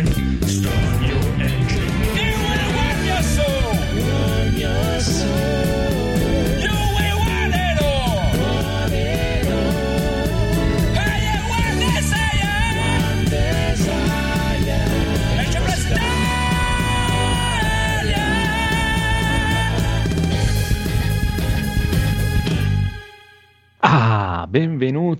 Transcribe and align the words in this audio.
engine. 0.00 0.49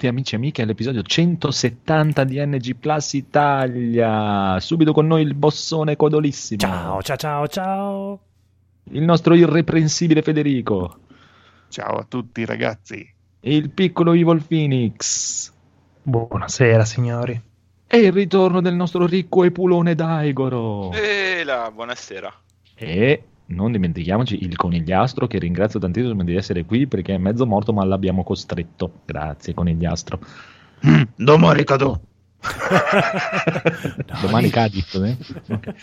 Benvenuti 0.00 0.06
amici 0.06 0.34
e 0.34 0.36
amiche 0.38 0.62
all'episodio 0.62 1.02
170 1.02 2.24
di 2.24 2.44
NG 2.44 2.74
Plus 2.76 3.12
Italia. 3.12 4.58
Subito 4.58 4.92
con 4.92 5.06
noi 5.06 5.22
il 5.22 5.34
bossone 5.34 5.96
codolissimo. 5.96 6.58
Ciao, 6.60 7.02
ciao, 7.02 7.16
ciao, 7.16 7.48
ciao. 7.48 8.20
Il 8.92 9.02
nostro 9.02 9.34
irreprensibile 9.34 10.22
Federico. 10.22 10.96
Ciao 11.68 11.98
a 11.98 12.06
tutti 12.08 12.44
ragazzi. 12.46 13.06
E 13.40 13.54
il 13.54 13.70
piccolo 13.70 14.12
Evil 14.12 14.42
Phoenix. 14.46 15.52
Buonasera 16.02 16.84
signori. 16.84 17.40
E 17.86 17.98
il 17.98 18.12
ritorno 18.12 18.60
del 18.62 18.74
nostro 18.74 19.06
ricco 19.06 19.44
Epulone 19.44 19.94
Daigoro. 19.94 20.92
E 20.92 21.42
la 21.44 21.70
buonasera. 21.72 22.32
E 22.74 23.24
non 23.50 23.72
dimentichiamoci 23.72 24.42
il 24.42 24.56
conigliastro 24.56 25.26
che 25.26 25.38
ringrazio 25.38 25.78
tantissimo 25.78 26.24
di 26.24 26.34
essere 26.34 26.64
qui 26.64 26.86
perché 26.86 27.14
è 27.14 27.18
mezzo 27.18 27.46
morto 27.46 27.72
ma 27.72 27.84
l'abbiamo 27.84 28.24
costretto. 28.24 29.00
Grazie 29.04 29.54
conigliastro. 29.54 30.18
Domani 31.16 31.64
cado. 31.64 32.00
Domani 34.22 34.48
cadi. 34.48 34.82
eh? 34.94 35.16
Ok. 35.48 35.74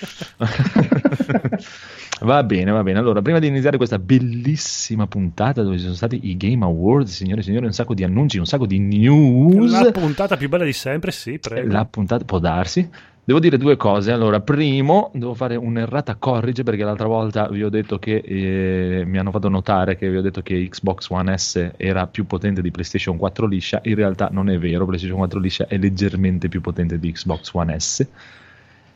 va 2.21 2.43
bene, 2.43 2.71
va 2.71 2.81
bene. 2.81 2.97
Allora, 2.97 3.21
prima 3.21 3.39
di 3.39 3.47
iniziare 3.47 3.77
questa 3.77 3.99
bellissima 3.99 5.05
puntata 5.07 5.61
dove 5.61 5.77
ci 5.77 5.83
sono 5.83 5.93
stati 5.93 6.19
i 6.23 6.35
Game 6.35 6.65
Awards, 6.65 7.11
signore 7.11 7.41
e 7.41 7.43
signori, 7.43 7.65
un 7.65 7.73
sacco 7.73 7.93
di 7.93 8.03
annunci, 8.03 8.39
un 8.39 8.45
sacco 8.45 8.65
di 8.65 8.79
news. 8.79 9.71
La 9.71 9.91
puntata 9.91 10.35
più 10.35 10.49
bella 10.49 10.65
di 10.65 10.73
sempre, 10.73 11.11
sì, 11.11 11.37
prego. 11.37 11.71
La 11.71 11.85
puntata 11.85 12.25
può 12.25 12.39
darsi. 12.39 12.89
Devo 13.27 13.39
dire 13.41 13.57
due 13.57 13.75
cose. 13.75 14.13
Allora, 14.13 14.39
primo, 14.39 15.11
devo 15.13 15.33
fare 15.33 15.57
un'errata 15.57 16.15
corrige 16.15 16.63
perché 16.63 16.85
l'altra 16.85 17.07
volta 17.07 17.49
vi 17.49 17.61
ho 17.61 17.67
detto 17.67 17.99
che 17.99 18.23
eh, 18.23 19.03
mi 19.05 19.17
hanno 19.17 19.31
fatto 19.31 19.49
notare 19.49 19.97
che 19.97 20.09
vi 20.09 20.15
ho 20.15 20.21
detto 20.21 20.41
che 20.41 20.65
Xbox 20.69 21.09
One 21.09 21.37
S 21.37 21.71
era 21.75 22.07
più 22.07 22.25
potente 22.25 22.61
di 22.61 22.71
PlayStation 22.71 23.17
4 23.17 23.45
liscia. 23.45 23.81
In 23.83 23.95
realtà 23.95 24.29
non 24.31 24.49
è 24.49 24.57
vero, 24.57 24.85
PlayStation 24.85 25.17
4 25.17 25.39
liscia 25.41 25.67
è 25.67 25.77
leggermente 25.77 26.47
più 26.47 26.61
potente 26.61 26.97
di 26.99 27.11
Xbox 27.11 27.49
One 27.51 27.77
S. 27.77 28.07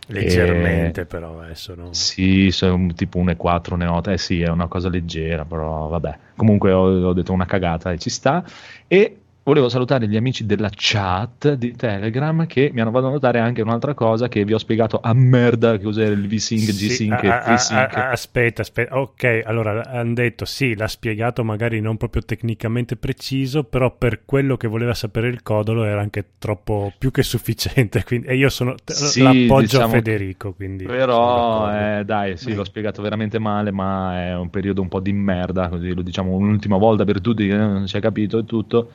Leggermente, 0.07 1.01
Eh, 1.01 1.05
però, 1.05 1.41
adesso 1.41 1.75
no. 1.75 1.91
Sì, 1.91 2.51
sono 2.51 2.93
tipo 2.93 3.19
1,4, 3.19 3.75
1,8. 3.75 4.11
Eh 4.11 4.17
sì, 4.17 4.41
è 4.41 4.47
una 4.47 4.67
cosa 4.67 4.87
leggera, 4.87 5.43
però 5.43 5.89
vabbè. 5.89 6.17
Comunque 6.37 6.71
ho, 6.71 7.07
ho 7.07 7.13
detto 7.13 7.33
una 7.33 7.45
cagata 7.45 7.91
e 7.91 7.97
ci 7.97 8.09
sta. 8.09 8.45
E 8.87 9.20
volevo 9.51 9.67
salutare 9.67 10.07
gli 10.07 10.15
amici 10.15 10.45
della 10.45 10.69
chat 10.73 11.55
di 11.55 11.75
Telegram 11.75 12.47
che 12.47 12.69
mi 12.73 12.79
hanno 12.79 12.91
fatto 12.91 13.09
notare 13.09 13.39
anche 13.39 13.61
un'altra 13.61 13.93
cosa 13.93 14.29
che 14.29 14.45
vi 14.45 14.53
ho 14.53 14.57
spiegato 14.57 15.01
a 15.03 15.13
merda 15.13 15.75
che 15.77 15.83
cos'era 15.83 16.13
il 16.13 16.25
V-Sync, 16.25 16.71
Sì, 16.71 16.87
G-Sync 16.87 17.11
a- 17.11 17.25
e 17.25 17.29
a- 17.29 17.41
FreeSync. 17.41 17.97
a- 17.97 18.09
aspetta, 18.11 18.61
aspetta. 18.61 18.97
Ok, 18.97 19.41
allora 19.43 19.85
hanno 19.87 20.13
detto 20.13 20.45
sì, 20.45 20.73
l'ha 20.73 20.87
spiegato 20.87 21.43
magari 21.43 21.81
non 21.81 21.97
proprio 21.97 22.21
tecnicamente 22.21 22.95
preciso, 22.95 23.65
però 23.65 23.93
per 23.93 24.21
quello 24.23 24.55
che 24.55 24.69
voleva 24.69 24.93
sapere 24.93 25.27
il 25.27 25.43
codolo 25.43 25.83
era 25.83 25.99
anche 25.99 26.25
troppo 26.39 26.93
più 26.97 27.11
che 27.11 27.21
sufficiente. 27.21 28.03
Quindi, 28.07 28.27
e 28.27 28.37
io 28.37 28.47
sono 28.47 28.75
Sì, 28.85 29.21
l'appoggio 29.21 29.61
diciamo 29.63 29.85
a 29.85 29.89
Federico. 29.89 30.53
Quindi 30.53 30.85
Però, 30.85 31.69
eh, 31.69 32.03
dai, 32.05 32.37
sì, 32.37 32.53
l'ho 32.53 32.63
spiegato 32.63 33.01
veramente 33.01 33.37
male, 33.37 33.71
ma 33.71 34.27
è 34.27 34.35
un 34.37 34.49
periodo 34.49 34.81
un 34.81 34.87
po' 34.87 35.01
di 35.01 35.11
merda, 35.11 35.67
così 35.67 35.93
lo 35.93 36.01
diciamo 36.03 36.33
un'ultima 36.37 36.77
volta 36.77 37.03
per 37.03 37.19
tutti 37.19 37.45
che 37.49 37.57
non 37.57 37.85
si 37.89 37.97
è 37.97 37.99
capito 37.99 38.37
e 38.37 38.45
tutto. 38.45 38.91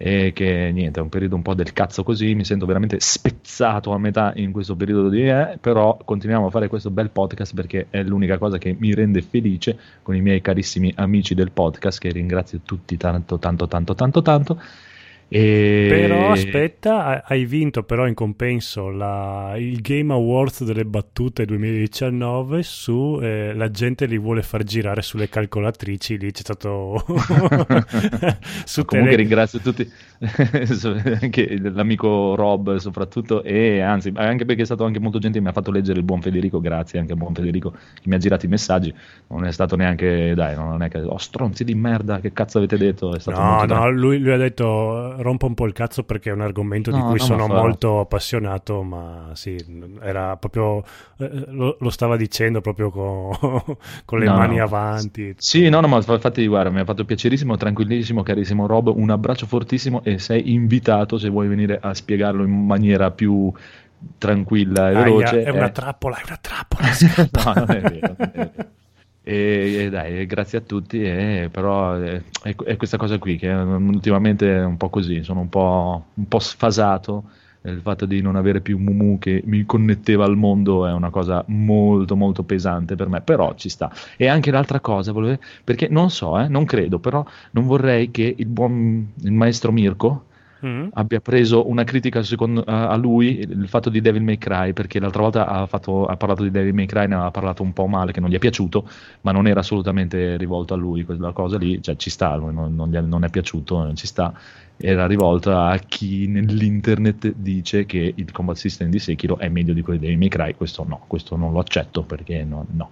E 0.00 0.32
che 0.32 0.70
niente, 0.72 1.00
è 1.00 1.02
un 1.02 1.08
periodo 1.08 1.34
un 1.34 1.42
po' 1.42 1.54
del 1.54 1.72
cazzo 1.72 2.04
così, 2.04 2.32
mi 2.36 2.44
sento 2.44 2.66
veramente 2.66 3.00
spezzato 3.00 3.90
a 3.90 3.98
metà 3.98 4.32
in 4.36 4.52
questo 4.52 4.76
periodo 4.76 5.08
di 5.08 5.28
eh, 5.28 5.58
però 5.60 5.98
continuiamo 6.04 6.46
a 6.46 6.50
fare 6.50 6.68
questo 6.68 6.90
bel 6.90 7.10
podcast 7.10 7.52
perché 7.52 7.88
è 7.90 8.04
l'unica 8.04 8.38
cosa 8.38 8.58
che 8.58 8.76
mi 8.78 8.94
rende 8.94 9.22
felice 9.22 9.76
con 10.02 10.14
i 10.14 10.20
miei 10.20 10.40
carissimi 10.40 10.92
amici 10.94 11.34
del 11.34 11.50
podcast 11.50 11.98
che 11.98 12.10
ringrazio 12.10 12.60
tutti 12.64 12.96
tanto 12.96 13.40
tanto 13.40 13.66
tanto 13.66 13.94
tanto 13.96 14.22
tanto. 14.22 14.60
E... 15.30 15.86
Però 15.90 16.30
aspetta, 16.30 17.04
ha- 17.04 17.22
hai 17.26 17.44
vinto 17.44 17.82
però 17.82 18.06
in 18.06 18.14
compenso 18.14 18.88
la- 18.88 19.54
il 19.58 19.80
Game 19.82 20.10
Awards 20.12 20.64
delle 20.64 20.86
battute 20.86 21.44
2019 21.44 22.62
su 22.62 23.18
eh, 23.20 23.52
la 23.54 23.70
gente 23.70 24.06
li 24.06 24.16
vuole 24.16 24.42
far 24.42 24.62
girare 24.62 25.02
sulle 25.02 25.28
calcolatrici, 25.28 26.16
lì 26.16 26.32
c'è 26.32 26.40
stato 26.40 27.04
su 28.64 28.84
Comunque 28.86 29.16
tele- 29.16 29.16
ringrazio 29.16 29.60
tutti, 29.60 29.86
anche 31.20 31.58
l'amico 31.58 32.34
Rob 32.34 32.76
soprattutto, 32.76 33.42
e 33.42 33.80
anzi, 33.80 34.10
anche 34.14 34.46
perché 34.46 34.62
è 34.62 34.64
stato 34.64 34.84
anche 34.84 34.98
molto 34.98 35.18
gentile, 35.18 35.42
mi 35.42 35.50
ha 35.50 35.52
fatto 35.52 35.70
leggere 35.70 35.98
il 35.98 36.04
buon 36.04 36.22
Federico, 36.22 36.60
grazie 36.60 36.98
anche 36.98 37.12
al 37.12 37.18
buon 37.18 37.34
Federico 37.34 37.70
che 37.72 38.02
mi 38.08 38.14
ha 38.14 38.18
girato 38.18 38.46
i 38.46 38.48
messaggi, 38.48 38.94
non 39.28 39.44
è 39.44 39.52
stato 39.52 39.76
neanche, 39.76 40.32
dai, 40.34 40.54
non 40.54 40.82
è 40.82 40.88
che, 40.88 41.00
oh 41.00 41.18
stronzi 41.18 41.64
di 41.64 41.74
merda, 41.74 42.20
che 42.20 42.32
cazzo 42.32 42.58
avete 42.58 42.78
detto? 42.78 43.14
È 43.14 43.20
stato 43.20 43.40
No, 43.40 43.64
no, 43.64 43.90
lui, 43.90 44.18
lui 44.18 44.32
ha 44.32 44.36
detto 44.36 45.16
rompa 45.22 45.46
un 45.46 45.54
po' 45.54 45.66
il 45.66 45.72
cazzo 45.72 46.04
perché 46.04 46.30
è 46.30 46.32
un 46.32 46.40
argomento 46.40 46.90
di 46.90 46.98
No, 46.98 47.06
cui 47.06 47.18
no, 47.18 47.24
sono 47.24 47.46
molto 47.46 48.00
appassionato, 48.00 48.82
ma 48.82 49.30
sì, 49.34 49.56
era 50.00 50.36
proprio, 50.36 50.82
eh, 51.18 51.44
lo, 51.48 51.76
lo 51.80 51.90
stava 51.90 52.16
dicendo 52.16 52.60
proprio 52.60 52.90
con, 52.90 53.30
con 54.04 54.18
le 54.18 54.26
No, 54.26 54.34
mani 54.36 54.56
no. 54.56 54.64
avanti. 54.64 55.34
Sì, 55.38 55.68
no, 55.68 55.80
no, 55.80 55.88
ma 55.88 55.96
infatti, 55.96 56.46
guarda, 56.46 56.70
mi 56.70 56.80
ha 56.80 56.84
fatto 56.84 57.04
piacerissimo, 57.04 57.56
tranquillissimo, 57.56 58.22
carissimo 58.22 58.66
Rob, 58.66 58.88
un 58.88 59.10
abbraccio 59.10 59.46
fortissimo 59.46 60.02
e 60.04 60.18
sei 60.18 60.52
invitato 60.52 61.18
se 61.18 61.28
vuoi 61.28 61.48
venire 61.48 61.78
a 61.80 61.94
spiegarlo 61.94 62.44
in 62.44 62.66
maniera 62.66 63.10
più 63.10 63.52
tranquilla 64.16 64.90
e 64.90 64.94
Aia, 64.94 65.04
veloce. 65.04 65.42
è 65.42 65.50
una 65.50 65.66
eh. 65.66 65.72
trappola, 65.72 66.16
è 66.18 66.22
una 66.26 66.38
trappola. 66.40 66.88
no, 67.32 67.52
non 67.66 67.76
è 67.76 67.80
vero. 67.80 68.14
non 68.18 68.30
è 68.32 68.50
vero. 68.54 68.76
E, 69.30 69.84
e 69.84 69.90
dai, 69.90 70.24
grazie 70.26 70.58
a 70.58 70.60
tutti, 70.62 71.02
e, 71.02 71.48
però 71.52 71.94
è, 71.96 72.22
è- 72.42 72.76
questa 72.76 72.96
cosa 72.96 73.18
qui 73.18 73.36
che 73.36 73.52
mm, 73.52 73.88
ultimamente 73.88 74.56
è 74.56 74.64
un 74.64 74.76
po' 74.78 74.88
così, 74.88 75.22
sono 75.22 75.40
un 75.40 75.48
po', 75.50 76.06
un 76.14 76.26
po' 76.28 76.38
sfasato. 76.38 77.24
Il 77.62 77.80
fatto 77.82 78.06
di 78.06 78.22
non 78.22 78.36
avere 78.36 78.60
più 78.62 78.78
Mumu 78.78 79.18
che 79.18 79.42
mi 79.44 79.64
connetteva 79.66 80.24
al 80.24 80.36
mondo 80.36 80.86
è 80.86 80.92
una 80.92 81.10
cosa 81.10 81.44
molto 81.48 82.16
molto 82.16 82.44
pesante 82.44 82.94
per 82.94 83.08
me, 83.08 83.20
però 83.20 83.52
ci 83.54 83.68
sta. 83.68 83.92
E 84.16 84.28
anche 84.28 84.50
l'altra 84.50 84.80
cosa, 84.80 85.12
perché 85.64 85.88
non 85.88 86.08
so, 86.10 86.38
eh, 86.38 86.48
non 86.48 86.64
credo, 86.64 86.98
però 86.98 87.22
non 87.50 87.66
vorrei 87.66 88.10
che 88.10 88.34
il 88.38 88.46
buon 88.46 89.12
il 89.22 89.32
maestro 89.32 89.72
Mirko, 89.72 90.27
Mm? 90.66 90.88
abbia 90.94 91.20
preso 91.20 91.68
una 91.68 91.84
critica 91.84 92.20
secondo, 92.24 92.64
a 92.64 92.96
lui 92.96 93.38
il 93.38 93.68
fatto 93.68 93.90
di 93.90 94.00
Devil 94.00 94.24
May 94.24 94.38
Cry 94.38 94.72
perché 94.72 94.98
l'altra 94.98 95.22
volta 95.22 95.46
ha, 95.46 95.66
fatto- 95.66 96.06
ha 96.06 96.16
parlato 96.16 96.42
di 96.42 96.50
Devil 96.50 96.74
May 96.74 96.86
Cry 96.86 97.06
ne 97.06 97.14
aveva 97.14 97.30
parlato 97.30 97.62
un 97.62 97.72
po' 97.72 97.86
male 97.86 98.10
che 98.10 98.18
non 98.18 98.28
gli 98.28 98.34
è 98.34 98.40
piaciuto 98.40 98.88
ma 99.20 99.30
non 99.30 99.46
era 99.46 99.60
assolutamente 99.60 100.36
rivolto 100.36 100.74
a 100.74 100.76
lui 100.76 101.04
quella 101.04 101.30
cosa 101.30 101.58
lì 101.58 101.80
cioè 101.80 101.94
ci 101.94 102.10
sta 102.10 102.34
non, 102.34 102.74
non 102.74 102.92
è, 102.92 103.00
non 103.00 103.22
è 103.22 103.30
piaciuto 103.30 103.84
non 103.84 103.94
ci 103.94 104.08
sta 104.08 104.36
era 104.76 105.06
rivolta 105.06 105.66
a 105.66 105.78
chi 105.78 106.26
nell'internet 106.26 107.34
dice 107.36 107.86
che 107.86 108.12
il 108.16 108.32
combat 108.32 108.56
system 108.56 108.90
di 108.90 108.98
Sekiro 108.98 109.38
è 109.38 109.48
meglio 109.48 109.72
di 109.72 109.82
quello 109.82 110.00
di 110.00 110.06
Devil 110.06 110.18
May 110.18 110.28
Cry 110.28 110.54
questo 110.54 110.84
no 110.84 111.04
questo 111.06 111.36
non 111.36 111.52
lo 111.52 111.60
accetto 111.60 112.02
perché 112.02 112.42
no, 112.42 112.66
no. 112.70 112.90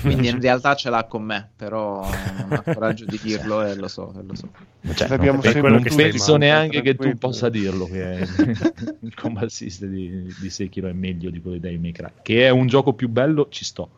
Quindi 0.00 0.28
in 0.28 0.40
realtà 0.42 0.74
ce 0.74 0.90
l'ha 0.90 1.04
con 1.04 1.22
me, 1.22 1.50
però 1.56 2.00
non 2.40 2.52
ha 2.52 2.62
coraggio 2.62 3.04
di 3.04 3.18
dirlo 3.22 3.62
e 3.62 3.74
lo 3.76 3.88
so, 3.88 4.12
e 4.18 4.22
lo 4.22 4.34
so. 4.34 4.48
Cioè, 4.94 5.08
non, 5.16 5.40
sempre 5.42 5.60
quello 5.60 5.78
non 5.78 5.82
penso 5.82 6.32
male, 6.32 6.44
neanche 6.44 6.82
che 6.82 6.94
tu 6.96 7.16
possa 7.16 7.48
dirlo 7.48 7.86
che 7.86 8.26
il 9.00 9.14
combat 9.20 9.48
system 9.48 9.90
di, 9.90 10.34
di 10.38 10.50
Sekiro 10.50 10.88
è 10.88 10.92
meglio 10.92 11.30
di 11.30 11.40
quello 11.40 11.56
di 11.56 11.62
Devil 11.62 11.80
May 11.80 11.92
Cry. 11.92 12.10
Che 12.22 12.46
è 12.46 12.50
un 12.50 12.66
gioco 12.66 12.92
più 12.94 13.08
bello 13.08 13.48
ci 13.50 13.64
sto. 13.64 13.90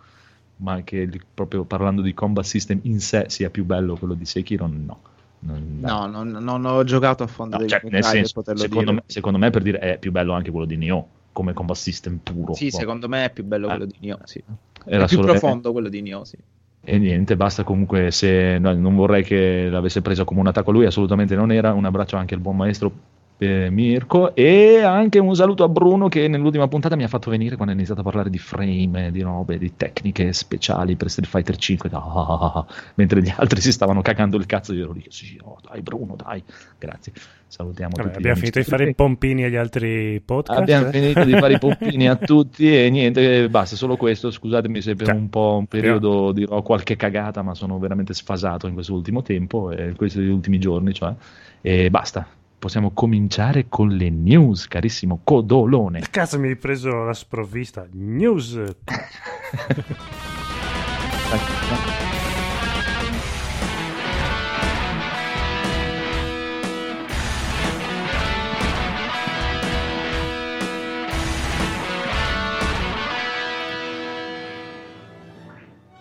Ma 0.57 0.83
che 0.83 0.97
il- 0.97 1.23
proprio 1.33 1.65
parlando 1.65 2.03
di 2.03 2.13
combat 2.15 2.45
system 2.45 2.81
in 2.83 3.01
sé 3.01 3.27
sia 3.29 3.49
più 3.49 3.65
bello 3.65 3.97
quello 3.97 4.15
di 4.15 4.25
Sekiro 4.25 4.67
no. 4.67 5.01
Non- 5.41 5.79
No, 5.81 6.07
non, 6.07 6.31
non 6.31 6.65
ho 6.65 6.83
giocato 6.83 7.23
a 7.23 7.27
fondo 7.29 7.57
No, 7.57 7.61
dei 7.65 7.69
cioè, 7.71 8.03
senso, 8.03 8.33
poterlo 8.35 8.61
secondo 8.61 8.91
dire. 8.91 8.93
me, 8.95 9.03
secondo 9.07 9.39
me 9.39 9.51
per 9.51 9.63
dire 9.63 9.79
è 9.79 9.99
più 9.99 10.11
bello 10.11 10.33
anche 10.33 10.51
quello 10.51 10.67
di 10.67 10.77
Nioh 10.77 11.09
come 11.33 11.53
combat 11.53 11.77
system 11.77 12.19
puro 12.23 12.55
Sì, 12.55 12.69
Boh. 12.71 12.79
secondo 12.79 13.09
me 13.09 13.25
è 13.27 13.31
più 13.31 13.45
bello 13.45 13.67
Eh. 13.67 13.71
quello 13.71 13.85
di 13.87 13.97
Nioh, 14.01 14.19
sì. 14.25 14.43
Era 14.85 15.05
è 15.05 15.07
più 15.07 15.17
solo- 15.19 15.29
profondo 15.33 15.73
quello 15.73 15.89
di 15.89 16.03
Nioh, 16.03 16.25
sì. 16.25 16.37
E 16.81 16.97
niente, 16.99 17.37
basta 17.37 17.65
comunque 17.65 18.11
se 18.11 18.59
no, 18.59 18.73
non 18.73 18.95
vorrei 18.95 19.23
che 19.23 19.69
l'avesse 19.69 20.01
presa 20.01 20.25
come 20.25 20.41
un 20.41 20.47
attacco 20.47 20.71
a 20.71 20.73
lui, 20.73 20.87
assolutamente 20.87 21.35
non 21.35 21.53
era. 21.53 21.73
Un 21.75 21.85
abbraccio 21.85 22.17
anche 22.17 22.35
al 22.35 22.41
buon 22.41 22.57
maestro 22.57 22.91
eh, 23.39 23.71
Mirko. 23.71 24.35
E 24.35 24.83
anche 24.83 25.19
un 25.19 25.35
saluto 25.35 25.65
a 25.65 25.69
Bruno 25.69 26.09
che 26.09 26.29
nell'ultima 26.29 26.69
puntata 26.69 26.97
mi 26.97 27.05
ha 27.05 27.09
fatto 27.09 27.31
venire 27.31 27.55
quando 27.55 27.73
ha 27.73 27.77
iniziato 27.77 28.01
a 28.01 28.05
parlare 28.05 28.31
di 28.31 28.39
frame, 28.39 29.11
di 29.11 29.23
robe, 29.23 29.59
di 29.59 29.75
tecniche 29.77 30.33
speciali 30.33 30.97
per 30.97 31.09
Street 31.09 31.29
Fighter 31.29 31.57
5 31.57 31.91
ah, 31.93 32.67
mentre 32.95 33.23
gli 33.23 33.33
altri 33.35 33.61
si 33.61 33.73
stavano 33.73 34.03
cagando 34.03 34.37
il 34.37 34.47
cazzo 34.47 34.75
io 34.75 34.85
ero 34.85 34.93
lì 34.93 35.05
sì, 35.09 35.39
oh, 35.43 35.59
dai 35.67 35.81
Bruno 35.83 36.17
dai 36.17 36.43
grazie. 36.79 37.13
Salutiamo 37.51 37.93
Vabbè, 37.97 38.09
tutti 38.09 38.19
abbiamo 38.19 38.37
finito 38.37 38.59
di 38.59 38.65
fare 38.67 38.91
i 38.91 38.95
pompini 38.95 39.45
agli 39.45 39.57
altri 39.57 40.21
podcast. 40.23 40.61
Abbiamo 40.61 40.91
finito 40.91 41.25
di 41.25 41.33
fare 41.33 41.55
i 41.55 41.59
pompini 41.59 42.07
a 42.07 42.17
tutti 42.17 42.77
e 42.77 42.91
niente 42.91 43.49
basta 43.49 43.75
solo 43.75 43.97
questo. 43.97 44.31
Scusatemi 44.31 44.83
se 44.83 44.95
per 44.95 45.07
Cioè, 45.07 45.17
un 45.17 45.31
po' 45.31 45.57
un 45.57 45.67
periodo 45.67 46.33
dirò 46.33 46.61
qualche 46.61 46.97
cagata 46.97 47.41
ma 47.41 47.55
sono 47.55 47.79
veramente 47.79 48.13
sfasato 48.13 48.67
in 48.67 48.75
questo 48.75 48.93
ultimo 48.93 49.23
tempo 49.23 49.71
e 49.71 49.95
questi 49.97 50.21
ultimi 50.21 50.59
giorni 50.59 50.93
cioè. 50.93 51.15
E 51.63 51.89
basta 51.89 52.29
possiamo 52.59 52.91
cominciare 52.91 53.69
con 53.69 53.89
le 53.89 54.11
news, 54.11 54.67
carissimo 54.67 55.21
Codolone. 55.23 56.03
Cazzo, 56.11 56.39
mi 56.39 56.49
hai 56.49 56.57
preso 56.57 57.05
la 57.05 57.15
sprovvista. 57.15 57.87
News. 57.93 58.61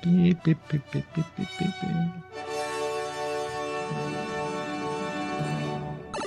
Pi, 0.02 0.36
pi, 0.42 0.56
pi, 0.56 0.82
pi, 0.90 1.04
pi, 1.14 1.24
pi, 1.36 1.48
pi, 1.58 2.57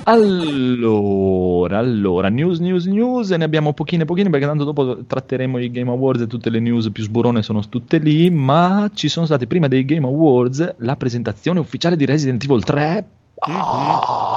Allora, 0.04 1.78
allora, 1.78 2.28
news, 2.28 2.58
news, 2.58 2.86
news, 2.86 3.30
e 3.30 3.36
ne 3.36 3.44
abbiamo 3.44 3.72
pochine, 3.72 4.04
pochine, 4.04 4.30
perché 4.30 4.46
tanto 4.46 4.64
dopo 4.64 5.04
tratteremo 5.04 5.58
i 5.58 5.70
Game 5.70 5.90
Awards 5.90 6.22
e 6.22 6.26
tutte 6.26 6.50
le 6.50 6.58
news 6.60 6.90
più 6.90 7.02
sburone 7.04 7.42
sono 7.42 7.60
tutte 7.68 7.98
lì, 7.98 8.30
ma 8.30 8.90
ci 8.94 9.08
sono 9.08 9.26
state 9.26 9.46
prima 9.46 9.68
dei 9.68 9.84
Game 9.84 10.06
Awards 10.06 10.74
la 10.78 10.96
presentazione 10.96 11.60
ufficiale 11.60 11.96
di 11.96 12.04
Resident 12.06 12.42
Evil 12.44 12.64
3. 12.64 13.08
Ah! 13.38 14.36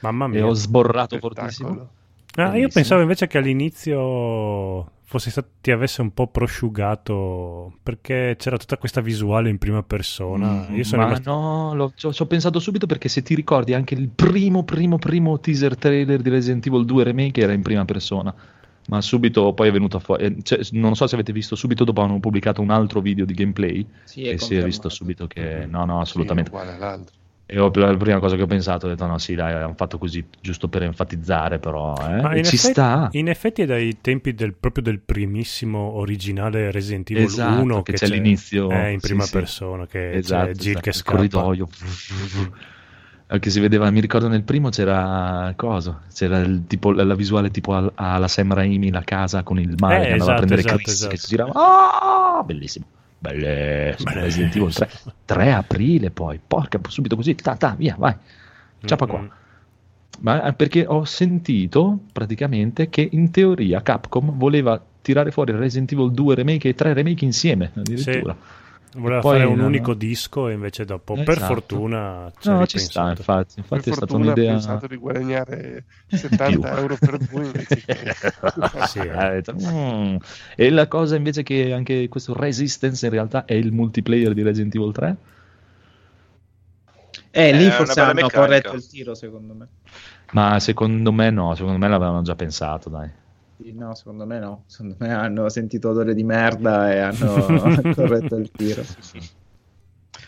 Mamma 0.00 0.24
E 0.26 0.28
mia. 0.28 0.46
ho 0.46 0.52
sborrato 0.54 1.16
Spettacolo. 1.16 1.34
fortissimo. 1.34 1.88
Ah, 2.36 2.56
io 2.56 2.68
pensavo 2.68 3.00
invece 3.02 3.26
che 3.26 3.38
all'inizio 3.38 4.90
fosse 5.04 5.30
stato, 5.30 5.48
ti 5.60 5.70
avesse 5.70 6.00
un 6.00 6.12
po' 6.12 6.26
prosciugato 6.28 7.78
perché 7.82 8.34
c'era 8.38 8.56
tutta 8.56 8.76
questa 8.78 9.00
visuale 9.00 9.48
in 9.50 9.58
prima 9.58 9.82
persona. 9.82 10.66
Io 10.70 10.84
sono 10.84 11.02
Ma 11.02 11.08
rimasto- 11.08 11.30
no, 11.30 11.92
ci 11.94 12.06
ho, 12.06 12.26
pensato 12.26 12.58
subito 12.58 12.86
perché 12.86 13.08
se 13.08 13.22
ti 13.22 13.34
ricordi 13.34 13.74
anche 13.74 13.94
il 13.94 14.08
primo, 14.08 14.64
primo, 14.64 14.98
primo 14.98 15.38
teaser 15.38 15.76
trailer 15.76 16.20
di 16.20 16.30
Resident 16.30 16.66
Evil 16.66 16.84
2 16.84 17.04
Remake 17.04 17.40
era 17.40 17.52
in 17.52 17.62
prima 17.62 17.84
persona. 17.84 18.34
Ma 18.86 19.00
subito 19.00 19.54
poi 19.54 19.68
è 19.68 19.72
venuto 19.72 19.98
fuori. 19.98 20.24
eh, 20.24 20.36
cioè, 20.42 20.60
non 20.72 20.94
so 20.94 21.06
se 21.06 21.14
avete 21.14 21.32
visto, 21.32 21.54
subito 21.54 21.84
dopo 21.84 22.02
hanno 22.02 22.20
pubblicato 22.20 22.60
un 22.60 22.70
altro 22.70 23.00
video 23.00 23.24
di 23.24 23.32
gameplay 23.32 23.86
Sì, 24.04 24.24
e 24.24 24.36
si 24.38 24.56
è 24.56 24.62
visto 24.62 24.90
subito 24.90 25.26
che 25.26 25.64
no, 25.66 25.84
no, 25.86 25.96
Sì, 25.96 26.10
assolutamente. 26.10 26.50
uguale 26.50 26.72
all'altro. 26.72 27.14
E 27.46 27.58
ho- 27.58 27.70
la 27.74 27.94
prima 27.96 28.18
cosa 28.20 28.36
che 28.36 28.42
ho 28.42 28.46
pensato, 28.46 28.86
ho 28.86 28.88
detto 28.88 29.04
no, 29.06 29.18
sì, 29.18 29.34
dai, 29.34 29.52
hanno 29.52 29.74
fatto 29.76 29.98
così 29.98 30.24
giusto 30.40 30.68
per 30.68 30.82
enfatizzare, 30.84 31.58
però 31.58 31.94
eh, 31.94 32.42
ci 32.42 32.54
effetti- 32.54 32.56
sta. 32.56 33.08
In 33.12 33.28
effetti 33.28 33.60
è 33.62 33.66
dai 33.66 33.98
tempi 34.00 34.32
del, 34.34 34.54
proprio 34.54 34.82
del 34.82 35.00
primissimo 35.00 35.78
originale 35.78 36.70
Resident 36.70 37.10
Evil 37.10 37.24
Esatto, 37.24 37.60
1 37.62 37.82
che 37.82 37.92
c'è 37.92 38.06
l'inizio, 38.06 38.70
è 38.70 38.86
in 38.86 39.00
sì, 39.00 39.06
prima 39.08 39.24
sì. 39.24 39.32
persona 39.32 39.86
che 39.86 40.12
esatto, 40.12 40.46
c'è 40.46 40.52
Jill 40.52 40.68
esatto, 40.70 40.80
che 40.80 40.88
il 40.88 40.94
scappa. 40.94 41.16
corridoio 41.16 41.68
che 43.40 43.50
si 43.50 43.58
vedeva 43.58 43.90
mi 43.90 44.00
ricordo 44.00 44.28
nel 44.28 44.44
primo 44.44 44.68
c'era 44.68 45.52
cosa 45.56 46.02
c'era 46.12 46.38
il 46.40 46.64
tipo, 46.68 46.92
la 46.92 47.14
visuale 47.16 47.50
tipo 47.50 47.74
al- 47.74 47.90
alla 47.94 48.28
Sam 48.28 48.52
Raimi 48.54 48.90
la 48.90 49.02
casa 49.02 49.42
con 49.42 49.58
il 49.58 49.74
mare 49.78 50.02
Eh, 50.02 50.06
che 50.06 50.12
andava 50.12 50.30
a 50.30 50.34
esatto, 50.34 50.46
prendere 50.46 50.60
esatto, 50.60 50.76
Chris 50.76 50.94
esatto. 50.94 51.10
che 51.10 51.16
si 51.16 51.26
girava 51.28 51.50
ah, 51.54 52.42
bellissimo 52.44 52.84
bellissimo 53.32 54.10
Bellissimo. 54.10 54.20
Resident 54.20 54.56
Evil 54.56 54.72
3, 54.72 54.90
3 55.24 55.52
aprile 55.52 56.10
poi. 56.10 56.40
Porca 56.46 56.78
subito 56.88 57.16
così. 57.16 57.34
Ta, 57.34 57.56
ta, 57.56 57.74
via 57.76 57.96
vai. 57.98 58.14
Ciapa 58.84 59.06
qua. 59.06 59.18
Mm-mm. 59.20 59.30
ma 60.20 60.44
eh, 60.44 60.52
perché 60.52 60.84
ho 60.86 61.04
sentito 61.04 62.00
praticamente 62.12 62.90
che 62.90 63.08
in 63.10 63.30
teoria 63.30 63.82
Capcom 63.82 64.36
voleva 64.36 64.82
tirare 65.00 65.30
fuori 65.30 65.52
Resident 65.52 65.92
Evil 65.92 66.12
2 66.12 66.34
remake 66.34 66.68
e 66.68 66.74
3 66.74 66.92
remake 66.92 67.24
insieme 67.24 67.70
addirittura 67.74 68.36
Voleva 68.94 69.20
Poi, 69.20 69.38
fare 69.38 69.44
un 69.44 69.58
no, 69.58 69.66
unico 69.66 69.90
no. 69.90 69.94
disco 69.94 70.48
e 70.48 70.52
invece 70.54 70.84
dopo, 70.84 71.16
per 71.16 71.38
Esatto. 71.38 71.42
fortuna, 71.42 72.32
ci 72.38 72.50
no 72.50 72.66
ci 72.66 72.78
sta 72.78 73.10
ripensato. 73.10 73.10
infatti 73.10 73.58
Per 73.70 73.82
infatti 73.82 73.90
è 73.90 73.92
stata 73.92 74.16
un'idea 74.16 74.44
pensato 74.44 74.86
di 74.86 74.96
guadagnare 74.96 75.86
70 76.08 76.76
euro 76.76 76.98
per 76.98 77.18
due 77.18 77.46
invece 77.46 77.82
che... 77.82 78.16
Sì, 78.82 79.00
eh. 79.00 79.42
"Mm". 79.52 80.16
E 80.56 80.70
la 80.70 80.86
cosa 80.88 81.16
invece 81.16 81.42
che 81.42 81.72
anche 81.72 82.08
questo 82.08 82.34
Resistance 82.34 83.04
in 83.06 83.12
realtà 83.12 83.44
è 83.44 83.54
il 83.54 83.72
multiplayer 83.72 84.32
di 84.34 84.42
Resident 84.42 84.74
Evil 84.74 84.92
3? 84.92 85.16
Eh, 87.30 87.52
lì 87.52 87.70
È 87.70 87.70
forse 87.70 88.00
hanno 88.00 88.12
meccanica. 88.12 88.70
corretto 88.70 88.74
il 88.76 88.86
tiro, 88.86 89.14
secondo 89.14 89.54
me. 89.54 89.68
Ma 90.32 90.60
secondo 90.60 91.12
me 91.12 91.30
no, 91.30 91.54
secondo 91.54 91.78
me 91.78 91.88
l'avevano 91.88 92.20
già 92.22 92.34
pensato, 92.34 92.88
dai. 92.90 93.10
No, 93.72 93.94
secondo 93.94 94.26
me 94.26 94.38
no. 94.38 94.64
Secondo 94.66 94.96
me 94.98 95.12
hanno 95.12 95.48
sentito 95.48 95.88
odore 95.90 96.14
di 96.14 96.22
merda 96.24 96.92
e 96.92 96.98
hanno 96.98 97.82
corretto 97.94 98.36
il 98.36 98.50
tiro. 98.50 98.82
Il 98.82 99.28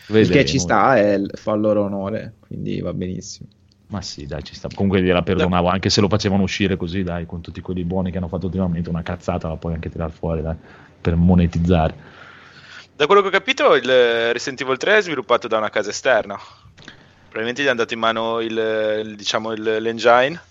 Vedremo. 0.07 0.31
che 0.41 0.45
ci 0.45 0.57
sta 0.59 0.97
e 0.97 1.21
fa 1.33 1.53
il 1.53 1.61
loro 1.61 1.83
onore, 1.83 2.35
quindi 2.39 2.81
va 2.81 2.93
benissimo. 2.93 3.49
Ma 3.87 4.01
sì, 4.01 4.25
dai, 4.25 4.43
ci 4.43 4.55
sta. 4.55 4.67
Comunque 4.73 5.01
gliela 5.01 5.21
perdonavo, 5.21 5.67
anche 5.67 5.89
se 5.89 6.01
lo 6.01 6.09
facevano 6.09 6.43
uscire 6.43 6.75
così, 6.77 7.03
dai, 7.03 7.25
con 7.25 7.41
tutti 7.41 7.61
quelli 7.61 7.83
buoni 7.85 8.11
che 8.11 8.17
hanno 8.17 8.27
fatto 8.27 8.47
ultimamente, 8.47 8.89
una 8.89 9.03
cazzata 9.03 9.47
la 9.47 9.55
puoi 9.55 9.73
anche 9.73 9.89
tirare 9.89 10.11
fuori, 10.11 10.41
dai, 10.41 10.55
per 10.99 11.15
monetizzare. 11.15 11.95
Da 12.95 13.05
quello 13.05 13.21
che 13.21 13.27
ho 13.27 13.31
capito, 13.31 13.75
il 13.75 13.83
Resident 13.85 14.59
Evil 14.61 14.77
3 14.77 14.97
è 14.97 15.01
sviluppato 15.01 15.47
da 15.47 15.57
una 15.57 15.69
casa 15.69 15.91
esterna. 15.91 16.35
Probabilmente 17.29 17.61
gli 17.61 17.67
è 17.67 17.69
andato 17.69 17.93
in 17.93 17.99
mano 17.99 18.39
il, 18.41 19.03
il- 19.05 19.15
diciamo 19.15 19.51
il- 19.51 19.77
l'engine 19.79 20.41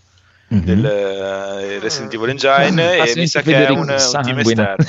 Mhm. 0.48 0.60
del 0.64 0.84
eh, 0.84 1.78
Resident 1.80 2.14
Evil 2.14 2.28
Engine 2.30 3.00
Ah, 3.00 3.06
e 3.06 3.12
mi 3.16 3.26
sa 3.26 3.42
che 3.42 3.66
è 3.66 3.70
un, 3.70 3.78
un 3.80 4.22
team 4.22 4.38
esterno. 4.38 4.84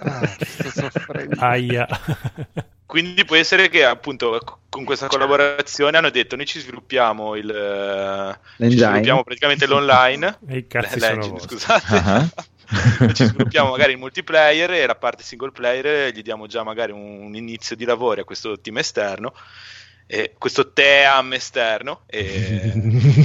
Ah, 0.00 0.26
sto 0.38 0.70
soffrendo. 0.90 1.36
Aia. 1.38 1.86
Quindi 2.86 3.24
può 3.24 3.34
essere 3.36 3.68
che 3.68 3.84
appunto 3.84 4.38
con 4.68 4.84
questa 4.84 5.06
collaborazione 5.08 5.96
hanno 5.96 6.10
detto 6.10 6.36
noi 6.36 6.46
ci 6.46 6.60
sviluppiamo 6.60 7.34
il 7.34 7.50
eh, 7.50 8.32
ci 8.32 8.62
L'engine. 8.62 8.86
sviluppiamo 8.86 9.24
praticamente 9.24 9.66
l'online 9.66 10.38
E 10.46 10.56
i 10.58 10.66
cazzi 10.66 11.00
sono 11.00 11.12
l'engine, 11.12 11.40
scusate 11.40 11.96
Ah. 11.96 12.28
ci 13.12 13.24
sviluppiamo 13.26 13.70
magari 13.70 13.92
il 13.92 13.98
multiplayer 13.98 14.70
e 14.70 14.86
la 14.86 14.94
parte 14.94 15.22
single 15.22 15.50
player 15.50 16.12
gli 16.14 16.22
diamo 16.22 16.46
già 16.46 16.62
magari 16.62 16.92
un, 16.92 17.24
un 17.24 17.34
inizio 17.34 17.74
di 17.76 17.84
lavori 17.84 18.20
a 18.20 18.24
questo 18.24 18.58
team 18.60 18.78
esterno 18.78 19.34
e 20.06 20.34
questo 20.38 20.72
team 20.72 21.32
esterno 21.32 22.02
e, 22.06 22.72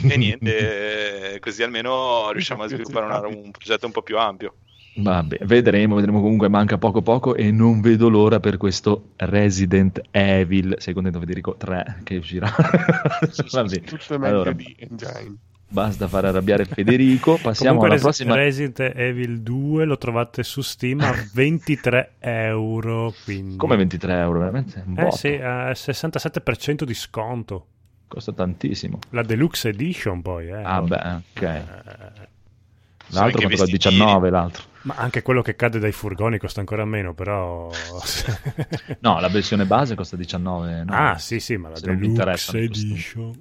e 0.10 0.18
niente 0.18 1.34
eh, 1.36 1.40
così 1.40 1.64
almeno 1.64 2.32
riusciamo 2.32 2.64
a 2.64 2.68
sviluppare 2.68 3.06
una- 3.06 3.28
un 3.28 3.52
progetto 3.52 3.86
un 3.86 3.92
po' 3.92 4.02
più 4.02 4.18
ampio 4.18 4.56
Vabbè, 4.92 5.46
vedremo, 5.46 5.96
vedremo 5.96 6.20
comunque, 6.20 6.50
manca 6.50 6.78
poco 6.78 7.02
poco 7.02 7.34
e 7.36 7.52
non 7.52 7.80
vedo 7.80 8.10
l'ora 8.10 8.42
per 8.42 8.58
questo 8.58 9.14
Resident 9.18 10.02
Evil, 10.12 10.76
sei 10.78 10.94
contento 10.94 11.20
Federico 11.20 11.56
3 11.56 12.02
che 12.04 12.18
uscirà. 12.18 12.54
Vabbè, 13.52 13.82
allora, 14.28 14.52
di 14.52 14.76
Engine. 14.78 15.38
Basta 15.70 16.08
fare 16.08 16.28
arrabbiare 16.28 16.66
Federico, 16.66 17.38
passiamo 17.42 17.78
Comunque 17.80 17.86
alla 17.88 17.94
Res- 17.96 18.02
prossima. 18.04 18.36
Resident 18.36 18.80
Evil 18.96 19.42
2 19.42 19.86
lo 19.86 19.98
trovate 19.98 20.44
su 20.44 20.62
Steam 20.62 21.00
a 21.02 21.14
23 21.34 22.14
euro. 22.20 23.14
Quindi... 23.24 23.56
Come 23.58 23.76
23 23.78 24.14
euro, 24.20 24.40
veramente? 24.40 24.84
Un 24.86 24.98
Eh 24.98 25.04
botto. 25.04 25.16
sì, 25.16 25.28
a 25.34 25.70
67% 25.72 26.84
di 26.84 26.94
sconto. 26.94 27.66
Costa 28.08 28.34
tantissimo. 28.34 29.00
La 29.12 29.22
Deluxe 29.22 29.70
Edition 29.70 30.22
poi, 30.24 30.48
eh. 30.48 30.62
Ah 30.64 30.82
beh, 30.82 30.96
ok. 31.36 31.42
Eh, 31.42 32.28
L'altro 33.12 33.42
costa 33.48 33.64
vestitini. 33.66 33.96
19, 33.96 34.30
l'altro. 34.30 34.64
ma 34.84 34.94
anche 34.98 35.22
quello 35.24 35.42
che 35.42 35.56
cade 35.56 35.80
dai 35.80 35.92
furgoni 35.92 36.38
costa 36.38 36.60
ancora 36.60 36.86
meno, 36.86 37.14
però... 37.16 37.70
No, 39.02 39.20
la 39.20 39.28
versione 39.30 39.66
base 39.66 39.96
costa 39.96 40.16
19. 40.16 40.84
no? 40.84 40.94
ah 40.94 41.18
sì 41.18 41.40
sì, 41.40 41.58
ma 41.58 41.70
la 41.70 41.76
Se 41.78 41.86
non 41.88 41.98
mi 41.98 42.14
Deluxe. 42.14 42.58
Edition... 42.60 43.40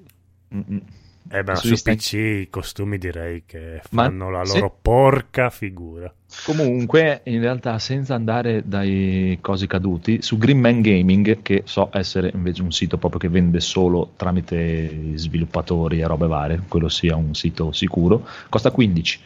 Mm-mm. 0.55 0.83
Eh 1.31 1.43
beh, 1.43 1.57
Su 1.57 1.75
PC 1.75 2.13
i 2.15 2.49
costumi 2.51 2.97
direi 2.97 3.43
che 3.45 3.83
Ma 3.91 4.05
fanno 4.05 4.31
la 4.31 4.45
se- 4.47 4.55
loro 4.55 4.77
porca 4.81 5.51
figura. 5.51 6.13
Comunque, 6.45 7.21
in 7.25 7.41
realtà, 7.41 7.79
senza 7.79 8.15
andare 8.15 8.63
dai 8.67 9.39
cosi 9.41 9.67
caduti, 9.67 10.23
su 10.23 10.39
Green 10.39 10.59
Man 10.59 10.81
Gaming, 10.81 11.43
che 11.43 11.63
so 11.67 11.91
essere 11.93 12.31
invece 12.35 12.63
un 12.63 12.73
sito 12.73 12.97
proprio 12.97 13.21
che 13.21 13.29
vende 13.29 13.61
solo 13.61 14.13
tramite 14.17 15.17
sviluppatori 15.17 16.01
e 16.01 16.07
robe 16.07 16.27
varie, 16.27 16.63
quello 16.67 16.89
sia 16.89 17.17
un 17.17 17.35
sito 17.35 17.73
sicuro, 17.73 18.27
costa 18.49 18.71
15. 18.71 19.21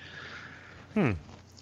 Mm. 0.99 1.11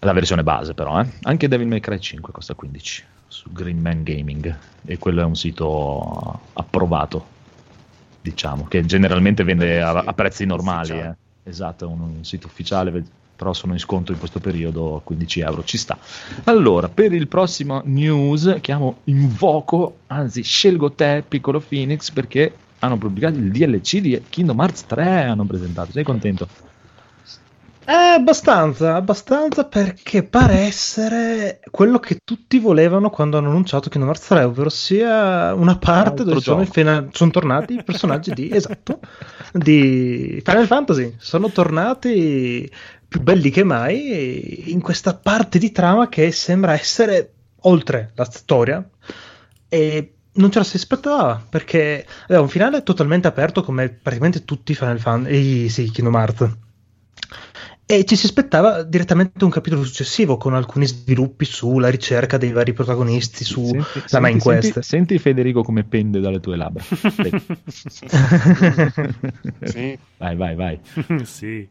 La 0.01 0.13
versione 0.13 0.43
base, 0.43 0.73
però, 0.73 1.01
eh. 1.01 1.07
anche 1.23 1.49
Devil 1.49 1.67
May 1.67 1.81
Cry 1.81 1.99
5 1.99 2.33
costa 2.33 2.55
15 2.55 3.05
su 3.29 3.53
Green 3.53 3.79
Man 3.79 4.03
Gaming, 4.03 4.57
e 4.87 4.99
quello 4.99 5.21
è 5.21 5.25
un 5.25 5.37
sito 5.37 6.41
approvato. 6.55 7.39
Diciamo, 8.21 8.67
che 8.69 8.85
generalmente 8.85 9.45
vende 9.45 9.81
a, 9.81 10.01
Sì, 10.01 10.09
a 10.09 10.13
prezzi 10.13 10.45
normali. 10.47 10.91
eh. 10.91 11.15
Esatto, 11.43 11.85
è 11.85 11.89
un, 11.89 12.01
un 12.01 12.25
sito 12.25 12.47
ufficiale, 12.47 13.03
però 13.35 13.53
sono 13.55 13.73
in 13.73 13.79
sconto 13.79 14.13
in 14.13 14.19
questo 14.19 14.39
periodo 14.41 14.97
a 14.97 15.01
15 15.01 15.41
euro, 15.41 15.65
ci 15.65 15.79
sta. 15.79 15.97
Allora, 16.45 16.89
per 16.89 17.13
il 17.13 17.27
prossimo 17.29 17.81
news 17.85 18.59
chiamo 18.61 18.99
invoco, 19.05 20.01
anzi 20.09 20.43
scelgo 20.43 20.93
te, 20.93 21.25
piccolo 21.27 21.61
Phoenix, 21.61 22.11
perché 22.11 22.53
hanno 22.81 22.99
pubblicato 22.99 23.39
il 23.39 23.51
DLC 23.51 23.99
di 23.99 24.23
Kingdom 24.29 24.61
Hearts 24.61 24.87
3, 24.87 25.25
hanno 25.25 25.45
presentato, 25.45 25.93
sei 25.93 26.05
contento? 26.05 26.47
Eh, 27.91 27.93
abbastanza, 27.93 28.95
abbastanza 28.95 29.65
perché 29.65 30.23
pare 30.23 30.59
essere 30.59 31.59
quello 31.73 31.99
che 31.99 32.19
tutti 32.23 32.61
volevano 32.61 33.11
quando 33.11 33.37
hanno 33.37 33.49
annunciato 33.49 33.89
Kingdom 33.89 34.13
Hearts 34.13 34.29
3, 34.29 34.45
ovvero 34.45 34.69
sia 34.69 35.53
una 35.55 35.77
parte 35.77 36.23
dove 36.23 36.39
sono, 36.41 36.65
fina- 36.67 37.09
sono 37.11 37.33
tornati 37.33 37.75
i 37.75 37.83
personaggi 37.83 38.33
di, 38.33 38.49
esatto, 38.55 39.01
di 39.53 40.41
Final 40.45 40.67
Fantasy. 40.67 41.17
Sono 41.19 41.51
tornati 41.51 42.71
più 43.09 43.23
belli 43.23 43.51
che 43.51 43.65
mai 43.65 44.71
in 44.71 44.81
questa 44.81 45.17
parte 45.17 45.59
di 45.59 45.73
trama 45.73 46.09
che 46.09 46.31
sembra 46.31 46.75
essere 46.75 47.33
oltre 47.63 48.13
la 48.15 48.25
storia 48.25 48.89
e 49.69 50.15
non 50.35 50.53
ce 50.53 50.59
la 50.59 50.65
si 50.65 50.77
aspettava 50.77 51.45
perché 51.51 52.07
aveva 52.27 52.43
un 52.43 52.49
finale 52.49 52.85
totalmente 52.85 53.27
aperto 53.27 53.65
come 53.65 53.89
praticamente 53.89 54.45
tutti 54.45 54.71
i 54.71 54.77
Final 54.77 55.01
Fantasy, 55.01 55.69
sì, 55.69 55.91
Kingdom 55.91 56.15
Hearts. 56.15 56.69
E 57.93 58.05
ci 58.05 58.15
si 58.15 58.27
aspettava 58.27 58.85
direttamente 58.85 59.43
un 59.43 59.51
capitolo 59.51 59.83
successivo 59.83 60.37
con 60.37 60.55
alcuni 60.55 60.87
sviluppi 60.87 61.45
sulla 61.45 61.89
ricerca 61.89 62.37
dei 62.37 62.53
vari 62.53 62.73
protagonisti, 62.73 63.43
su 63.43 63.65
Senti- 63.67 64.03
la 64.11 64.21
main 64.21 64.39
senti- 64.41 64.45
quest. 64.45 64.73
Senti, 64.73 64.87
senti 64.87 65.19
Federico 65.19 65.63
come 65.65 65.83
pende 65.83 66.21
dalle 66.21 66.39
tue 66.39 66.57
labbra. 66.57 66.85
Sì. 69.63 69.99
Vai, 70.19 70.37
vai, 70.37 70.55
vai. 70.55 70.79
sì. 71.25 71.69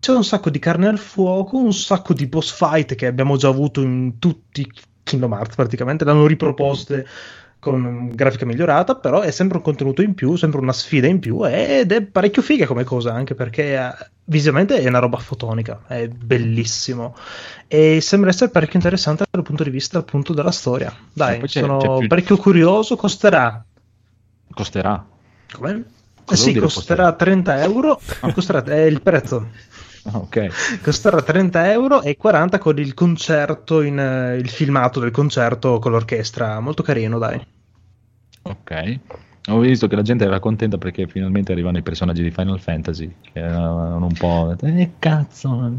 C'è 0.00 0.12
un 0.12 0.24
sacco 0.24 0.50
di 0.50 0.58
carne 0.58 0.86
al 0.88 0.98
fuoco, 0.98 1.56
un 1.56 1.72
sacco 1.72 2.12
di 2.12 2.26
boss 2.26 2.52
fight 2.52 2.94
che 2.94 3.06
abbiamo 3.06 3.38
già 3.38 3.48
avuto 3.48 3.80
in 3.80 4.18
tutti 4.18 4.60
i 4.60 4.70
Kingdom 5.02 5.32
Hearts 5.32 5.54
praticamente, 5.54 6.04
l'hanno 6.04 6.26
riproposte 6.26 7.06
con 7.64 8.10
grafica 8.14 8.44
migliorata, 8.46 8.94
però 8.94 9.20
è 9.20 9.30
sempre 9.32 9.56
un 9.56 9.64
contenuto 9.64 10.02
in 10.02 10.14
più, 10.14 10.36
sempre 10.36 10.60
una 10.60 10.72
sfida 10.72 11.06
in 11.08 11.18
più 11.18 11.44
ed 11.44 11.90
è 11.90 12.02
parecchio 12.02 12.42
figa 12.42 12.66
come 12.66 12.84
cosa, 12.84 13.12
anche 13.12 13.34
perché 13.34 13.74
eh, 13.74 13.90
visivamente 14.26 14.76
è 14.78 14.86
una 14.86 15.00
roba 15.00 15.18
fotonica, 15.18 15.82
è 15.88 16.06
bellissimo 16.08 17.16
e 17.66 18.00
sembra 18.00 18.30
essere 18.30 18.50
parecchio 18.50 18.76
interessante 18.76 19.24
dal 19.28 19.42
punto 19.42 19.64
di 19.64 19.70
vista 19.70 19.98
appunto 19.98 20.32
della 20.32 20.52
storia. 20.52 20.94
Dai, 21.12 21.40
c'è- 21.40 21.60
sono 21.60 21.78
c'è 21.78 21.98
più- 21.98 22.06
parecchio 22.06 22.36
curioso, 22.36 22.94
costerà... 22.96 23.64
Costerà. 24.52 25.04
Come? 25.52 25.84
Eh 26.30 26.36
sì, 26.36 26.52
dire 26.52 26.60
costerà 26.60 27.12
30 27.12 27.62
euro, 27.62 28.00
costerà, 28.32 28.62
è 28.64 28.80
il 28.84 29.02
prezzo. 29.02 29.48
Ah, 30.04 30.18
ok. 30.18 30.80
Costerà 30.82 31.22
30 31.22 31.72
euro 31.72 32.02
e 32.02 32.16
40 32.16 32.58
con 32.58 32.78
il 32.78 32.94
concerto, 32.94 33.82
in, 33.82 33.98
eh, 33.98 34.36
il 34.36 34.48
filmato 34.48 35.00
del 35.00 35.10
concerto 35.10 35.78
con 35.78 35.92
l'orchestra. 35.92 36.60
Molto 36.60 36.82
carino, 36.82 37.18
dai. 37.18 37.44
Ok. 38.42 38.98
Ho 39.48 39.58
visto 39.58 39.88
che 39.88 39.96
la 39.96 40.02
gente 40.02 40.24
era 40.24 40.40
contenta 40.40 40.78
perché 40.78 41.06
finalmente 41.06 41.52
arrivano 41.52 41.76
i 41.76 41.82
personaggi 41.82 42.22
di 42.22 42.30
Final 42.30 42.60
Fantasy. 42.60 43.14
Che 43.20 43.38
erano 43.38 44.06
un 44.06 44.14
po'. 44.14 44.56
Eh, 44.60 44.92
cazzo. 44.98 45.70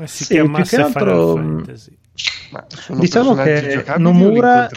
Eh, 0.00 0.06
Si 0.06 0.24
Sì, 0.24 0.34
che 0.34 0.76
altro, 0.76 1.34
Final 1.34 1.64
Fantasy. 1.64 1.98
Ma 2.50 2.64
sono 2.68 3.00
Diciamo 3.00 3.34
che 3.34 3.84
Nomura-? 3.96 4.68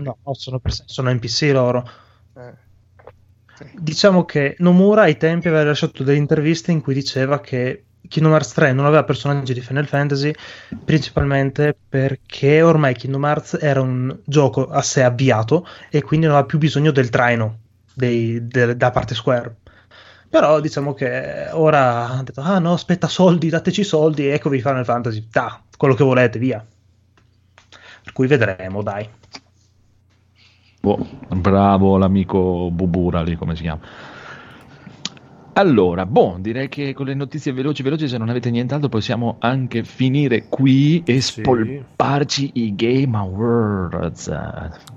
No, 0.00 0.16
sono, 0.32 0.60
sono 0.64 1.12
NPC 1.12 1.50
loro. 1.52 1.88
Eh. 2.34 2.66
Diciamo 3.72 4.24
che 4.24 4.54
Nomura 4.58 5.02
ai 5.02 5.16
tempi 5.16 5.48
aveva 5.48 5.64
lasciato 5.64 6.02
delle 6.04 6.18
interviste 6.18 6.70
in 6.72 6.80
cui 6.80 6.94
diceva 6.94 7.40
che 7.40 7.84
Kingdom 8.08 8.32
Hearts 8.32 8.52
3 8.52 8.72
non 8.72 8.84
aveva 8.86 9.04
personaggi 9.04 9.52
di 9.52 9.60
Final 9.60 9.86
Fantasy 9.86 10.32
principalmente 10.84 11.76
perché 11.88 12.62
ormai 12.62 12.94
Kingdom 12.94 13.24
Hearts 13.24 13.58
era 13.60 13.80
un 13.80 14.16
gioco 14.24 14.68
a 14.68 14.80
sé 14.82 15.02
avviato 15.02 15.66
e 15.90 16.02
quindi 16.02 16.26
non 16.26 16.34
aveva 16.36 16.48
più 16.48 16.58
bisogno 16.58 16.90
del 16.92 17.08
traino 17.10 17.58
dei- 17.94 18.46
de- 18.46 18.76
da 18.76 18.90
parte 18.90 19.14
Square. 19.14 19.56
Però 20.30 20.60
diciamo 20.60 20.92
che 20.94 21.48
ora 21.52 22.06
hanno 22.08 22.22
detto: 22.22 22.40
Ah 22.42 22.58
no, 22.58 22.74
aspetta, 22.74 23.08
soldi, 23.08 23.48
dateci 23.48 23.82
soldi, 23.82 24.26
eccovi 24.28 24.60
Final 24.60 24.84
Fantasy, 24.84 25.26
da, 25.30 25.60
quello 25.76 25.94
che 25.94 26.04
volete, 26.04 26.38
via. 26.38 26.64
Per 28.02 28.12
cui 28.12 28.26
vedremo, 28.26 28.82
dai. 28.82 29.08
Boh, 30.80 30.98
bravo 31.28 31.96
l'amico 31.96 32.70
Bubura 32.70 33.22
lì, 33.22 33.36
come 33.36 33.56
si 33.56 33.62
chiama. 33.62 33.80
Allora, 35.58 36.06
boh, 36.06 36.36
direi 36.38 36.68
che 36.68 36.94
con 36.94 37.06
le 37.06 37.14
notizie 37.14 37.52
veloci 37.52 37.82
veloci, 37.82 38.06
se 38.06 38.16
non 38.16 38.28
avete 38.28 38.48
nient'altro, 38.48 38.88
possiamo 38.88 39.38
anche 39.40 39.82
finire 39.82 40.44
qui 40.48 41.02
e 41.04 41.20
Sì. 41.20 41.40
spolparci 41.40 42.50
i 42.54 42.76
Game 42.76 43.16
Awards. 43.16 44.30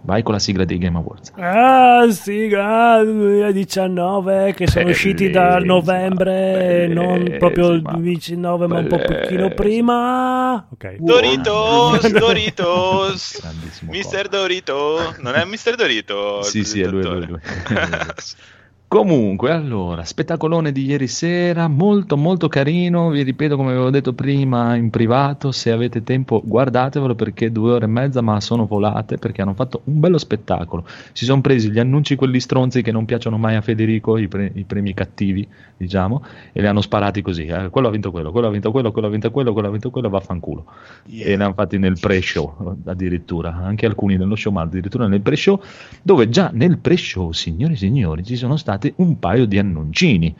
Vai 0.03 0.21
con 0.21 0.33
la 0.33 0.39
sigla 0.39 0.63
dei 0.63 0.77
Game 0.77 0.97
Awards. 0.97 1.31
Ah, 1.35 2.01
ah, 2.01 3.03
2019 3.03 4.53
che 4.53 4.67
sono 4.67 4.89
usciti 4.89 5.31
da 5.31 5.55
Bellissima, 5.55 5.73
novembre, 5.73 6.87
non 6.89 7.35
proprio 7.39 7.69
il 7.71 7.81
bellissima, 7.81 7.91
2019, 7.93 8.67
ma 8.67 8.77
un 8.77 8.87
po' 8.87 8.97
pochino 8.97 9.47
bellissima. 9.47 9.49
prima. 9.55 10.67
Ok. 10.69 10.95
Doritos, 10.99 12.07
Doritos, 12.07 13.41
Mister 13.89 14.27
Dorito, 14.27 15.15
non 15.21 15.33
è 15.33 15.43
Mister 15.43 15.73
Dorito? 15.73 16.43
Sì, 16.43 16.63
sì, 16.63 16.81
è 16.81 16.85
lui, 16.85 17.01
è 17.01 17.07
lui, 17.07 17.23
è 17.23 17.25
lui. 17.25 17.39
Comunque, 18.91 19.51
allora, 19.51 20.03
spettacolone 20.03 20.73
di 20.73 20.83
ieri 20.83 21.07
sera, 21.07 21.69
molto 21.69 22.17
molto 22.17 22.49
carino, 22.49 23.09
vi 23.09 23.23
ripeto 23.23 23.55
come 23.55 23.69
avevo 23.69 23.89
detto 23.89 24.11
prima 24.11 24.75
in 24.75 24.89
privato, 24.89 25.53
se 25.53 25.71
avete 25.71 26.03
tempo 26.03 26.41
guardatevelo 26.43 27.15
perché 27.15 27.53
due 27.53 27.71
ore 27.71 27.85
e 27.85 27.87
mezza 27.87 28.19
ma 28.19 28.41
sono 28.41 28.65
volate 28.65 29.17
perché 29.17 29.43
hanno 29.43 29.53
fatto 29.53 29.79
un 29.85 30.01
bello 30.01 30.17
spettacolo, 30.17 30.85
si 31.13 31.23
sono 31.23 31.39
presi 31.39 31.71
gli 31.71 31.79
annunci 31.79 32.17
quelli 32.17 32.41
stronzi 32.41 32.81
che 32.81 32.91
non 32.91 33.05
piacciono 33.05 33.37
mai 33.37 33.55
a 33.55 33.61
Federico, 33.61 34.17
i, 34.17 34.27
pre- 34.27 34.51
i 34.55 34.65
premi 34.65 34.93
cattivi 34.93 35.47
diciamo, 35.77 36.25
e 36.51 36.59
li 36.59 36.67
hanno 36.67 36.81
sparati 36.81 37.21
così, 37.21 37.45
eh, 37.45 37.69
quello 37.69 37.87
ha 37.87 37.91
vinto 37.91 38.11
quello, 38.11 38.33
quello 38.33 38.47
ha 38.47 38.51
vinto 38.51 38.71
quello, 38.71 38.91
quello 38.91 39.07
ha 39.07 39.11
vinto 39.11 39.31
quello, 39.31 39.53
quello 39.53 39.67
ha 39.69 39.71
vinto 39.71 39.89
quello, 39.89 40.09
vaffanculo. 40.09 40.65
Yeah. 41.05 41.27
e 41.27 41.37
li 41.37 41.41
hanno 41.41 41.53
fatti 41.53 41.77
nel 41.77 41.97
pre-show 41.97 42.75
addirittura, 42.83 43.55
anche 43.55 43.85
alcuni 43.85 44.17
nello 44.17 44.35
show, 44.35 44.51
ma 44.51 44.63
addirittura 44.63 45.07
nel 45.07 45.21
pre-show, 45.21 45.61
dove 46.01 46.27
già 46.27 46.49
nel 46.51 46.77
pre-show, 46.77 47.31
signori 47.31 47.73
e 47.73 47.77
signori, 47.77 48.25
ci 48.25 48.35
sono 48.35 48.57
stati 48.57 48.80
un 48.97 49.19
paio 49.19 49.45
di 49.45 49.57
annuncini, 49.57 50.35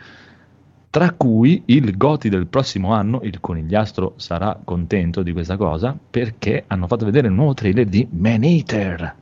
tra 0.89 1.11
cui 1.11 1.63
il 1.67 1.95
Goti 1.95 2.27
del 2.27 2.47
prossimo 2.47 2.93
anno, 2.93 3.21
il 3.23 3.39
conigliastro 3.39 4.15
sarà 4.17 4.59
contento 4.63 5.23
di 5.23 5.31
questa 5.31 5.55
cosa, 5.55 5.97
perché 6.09 6.65
hanno 6.67 6.87
fatto 6.87 7.05
vedere 7.05 7.27
il 7.27 7.33
nuovo 7.33 7.53
trailer 7.53 7.85
di 7.85 8.07
Man 8.11 8.43
Eater. 8.43 9.15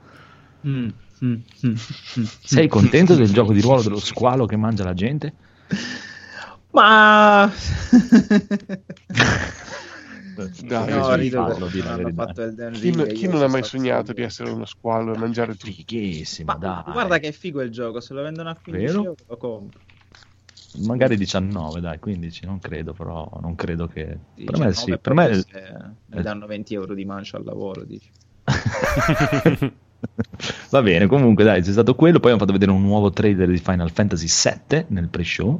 Mm, 0.67 0.87
mm, 1.23 1.33
mm, 1.65 1.69
mm. 1.69 2.23
Sei 2.23 2.67
contento 2.67 3.13
del 3.13 3.29
gioco 3.33 3.53
di 3.53 3.61
ruolo 3.61 3.83
dello 3.83 3.99
squalo 3.99 4.45
che 4.45 4.55
mangia 4.55 4.83
la 4.83 4.93
gente? 4.93 5.33
Ma 6.71 7.49
Dai, 10.63 10.89
no, 10.89 11.15
rido 11.15 11.41
la 11.41 11.93
hanno 11.93 12.11
fatto 12.13 12.41
Elden 12.41 12.73
Chi, 12.73 12.79
Ring. 12.81 12.95
no- 12.95 13.03
e 13.03 13.13
chi 13.13 13.27
non 13.27 13.41
ha 13.41 13.47
mai 13.47 13.63
sognato 13.63 14.13
di 14.13 14.21
essere 14.21 14.49
uno 14.51 14.65
squalo 14.65 15.13
e 15.13 15.17
mangiare 15.17 15.53
tutto? 15.55 15.71
Fighissimo, 15.71 16.51
Ma 16.51 16.57
dai. 16.57 16.83
guarda 16.93 17.17
che 17.19 17.31
figo 17.31 17.61
il 17.61 17.71
gioco, 17.71 17.99
se 17.99 18.13
lo 18.13 18.21
vendono 18.21 18.49
a 18.49 18.57
15 18.61 18.85
Vero? 18.85 19.03
euro 19.03 19.23
lo 19.27 19.37
compro. 19.37 19.81
Magari 20.81 21.17
19, 21.17 21.81
dai, 21.81 21.99
15, 21.99 22.45
non 22.45 22.59
credo, 22.59 22.93
però 22.93 23.29
non 23.41 23.55
credo 23.55 23.87
che... 23.87 24.17
Per 24.35 24.57
me 24.57 24.67
19 24.67 24.73
sì, 24.73 24.97
per 24.97 25.13
me... 25.13 25.43
mi 26.05 26.21
danno 26.21 26.45
20 26.45 26.73
euro 26.75 26.93
di 26.93 27.05
mancia 27.05 27.37
al 27.37 27.43
lavoro, 27.43 27.83
dici. 27.83 28.09
Va 30.69 30.81
bene, 30.81 31.07
comunque 31.07 31.43
dai, 31.43 31.61
c'è 31.61 31.71
stato 31.71 31.95
quello, 31.95 32.19
poi 32.19 32.31
hanno 32.31 32.39
fatto 32.39 32.53
vedere 32.53 32.71
un 32.71 32.81
nuovo 32.81 33.11
trailer 33.11 33.49
di 33.49 33.57
Final 33.57 33.91
Fantasy 33.91 34.27
VII 34.27 34.85
nel 34.89 35.09
pre-show. 35.09 35.59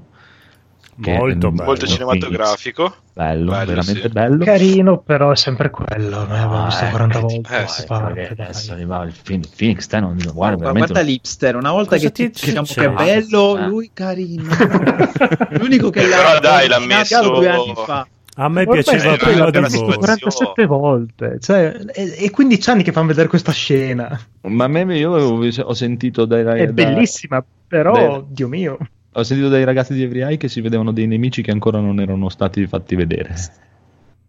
Molto 1.06 1.48
è- 1.48 1.52
bello. 1.52 1.64
Molto 1.64 1.88
cinematografico. 1.88 2.94
Bello, 3.14 3.52
Bello, 3.52 3.66
veramente 3.66 4.02
sì. 4.02 4.10
bello. 4.10 4.44
Carino, 4.46 4.98
però 5.00 5.32
è 5.32 5.36
sempre 5.36 5.70
quello. 5.70 6.10
Noi 6.26 6.38
abbiamo 6.38 6.62
Ah, 6.62 6.66
visto 6.66 6.86
eh, 6.86 6.90
40 6.90 7.18
eh, 7.18 7.22
volte. 7.22 7.64
eh, 7.64 7.68
sì, 7.68 7.86
dai. 7.88 8.28
adesso 8.30 8.72
arriva 8.74 9.04
il 9.04 9.14
Phoenix, 9.24 9.48
Phoenix 9.56 9.88
te 9.88 10.00
non 10.00 10.14
guarda, 10.16 10.32
guarda, 10.34 10.56
veramente 10.58 10.92
guarda 10.94 11.10
l'hipster, 11.10 11.56
una 11.56 11.72
volta 11.72 11.96
Cosa 11.96 12.08
che 12.08 12.12
ti 12.14 12.30
ti 12.32 12.46
diciamo 12.46 12.66
succede? 12.66 12.88
che 12.96 13.04
è 13.04 13.06
bello, 13.22 13.58
Eh. 13.58 13.68
lui 13.68 13.92
carino. 13.94 14.44
L'unico 15.52 15.90
che 15.90 16.02
Però 16.02 16.34
l'ha 16.34 16.40
dai, 16.40 16.68
l'ha 16.68 16.80
messo- 16.80 17.22
due 17.30 17.50
anni 17.50 17.74
fa. 17.76 18.08
A 18.36 18.48
me 18.48 18.62
Ormai 18.62 18.82
piaceva 18.84 19.14
è 19.16 19.18
prima 19.18 19.50
di 19.50 19.60
voi. 19.60 19.70
situazione. 19.70 19.98
47 19.98 20.66
volte, 20.66 21.38
cioè, 21.42 21.76
e, 21.92 22.16
e 22.20 22.30
15 22.30 22.70
anni 22.70 22.84
che 22.84 22.94
fanno 22.94 23.08
vedere 23.08 23.28
questa 23.28 23.52
scena. 23.52 24.18
Ma 24.44 24.64
a 24.64 24.68
me 24.70 24.98
io 24.98 25.12
ho 25.12 25.74
sentito 25.74 26.24
dai 26.24 26.42
È 26.42 26.44
ragazzi 26.46 26.72
bellissima, 26.72 27.44
però, 27.68 27.92
Beh. 28.22 28.26
Dio 28.30 28.48
mio. 28.48 28.78
Ho 29.20 29.24
sentito 29.24 29.50
dai 29.50 29.64
ragazzi 29.64 29.94
di 29.94 30.04
Every 30.04 30.22
Eye 30.22 30.38
che 30.38 30.48
si 30.48 30.62
vedevano 30.62 30.92
dei 30.92 31.08
nemici 31.08 31.42
che 31.42 31.52
ancora 31.52 31.80
non 31.80 32.00
erano 32.00 32.30
stati 32.30 32.66
fatti 32.68 32.96
vedere. 32.96 33.36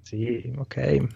Sì, 0.03 0.53
ok. 0.57 1.07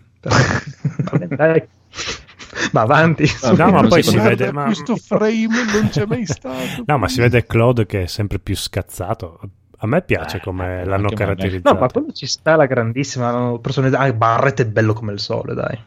Ma 2.73 2.81
avanti. 2.83 3.25
Vabbè, 3.41 3.57
No, 3.57 3.71
ma 3.71 3.81
non 3.81 3.89
poi 3.89 4.03
si 4.03 4.17
vede, 4.17 4.53
ma... 4.53 4.65
Questo 4.65 4.97
frame 4.97 5.65
non 5.73 5.89
c'è 5.91 6.07
mai 6.07 6.25
stato. 6.27 6.85
No, 6.87 6.99
ma 6.99 7.09
si 7.09 7.21
vede 7.21 7.45
Claude 7.47 7.87
che 7.87 8.03
è 8.03 8.07
sempre 8.07 8.39
più 8.39 8.57
scazzato. 8.57 9.41
A 9.79 9.87
me 9.87 10.03
piace 10.03 10.39
Eh, 10.39 10.41
come 10.41 10.85
l'hanno 10.85 11.09
caratterizzato. 11.11 11.75
No, 11.75 11.81
ma 11.81 11.89
quello 11.89 12.13
ci 12.13 12.27
sta 12.27 12.57
la 12.57 12.67
grandissima 12.67 13.59
personalità. 13.59 13.99
Ah, 13.99 14.13
Barrett 14.13 14.61
è 14.63 14.67
bello 14.67 14.93
come 14.95 15.13
il 15.13 15.21
sole, 15.21 15.55
dai. 15.55 15.79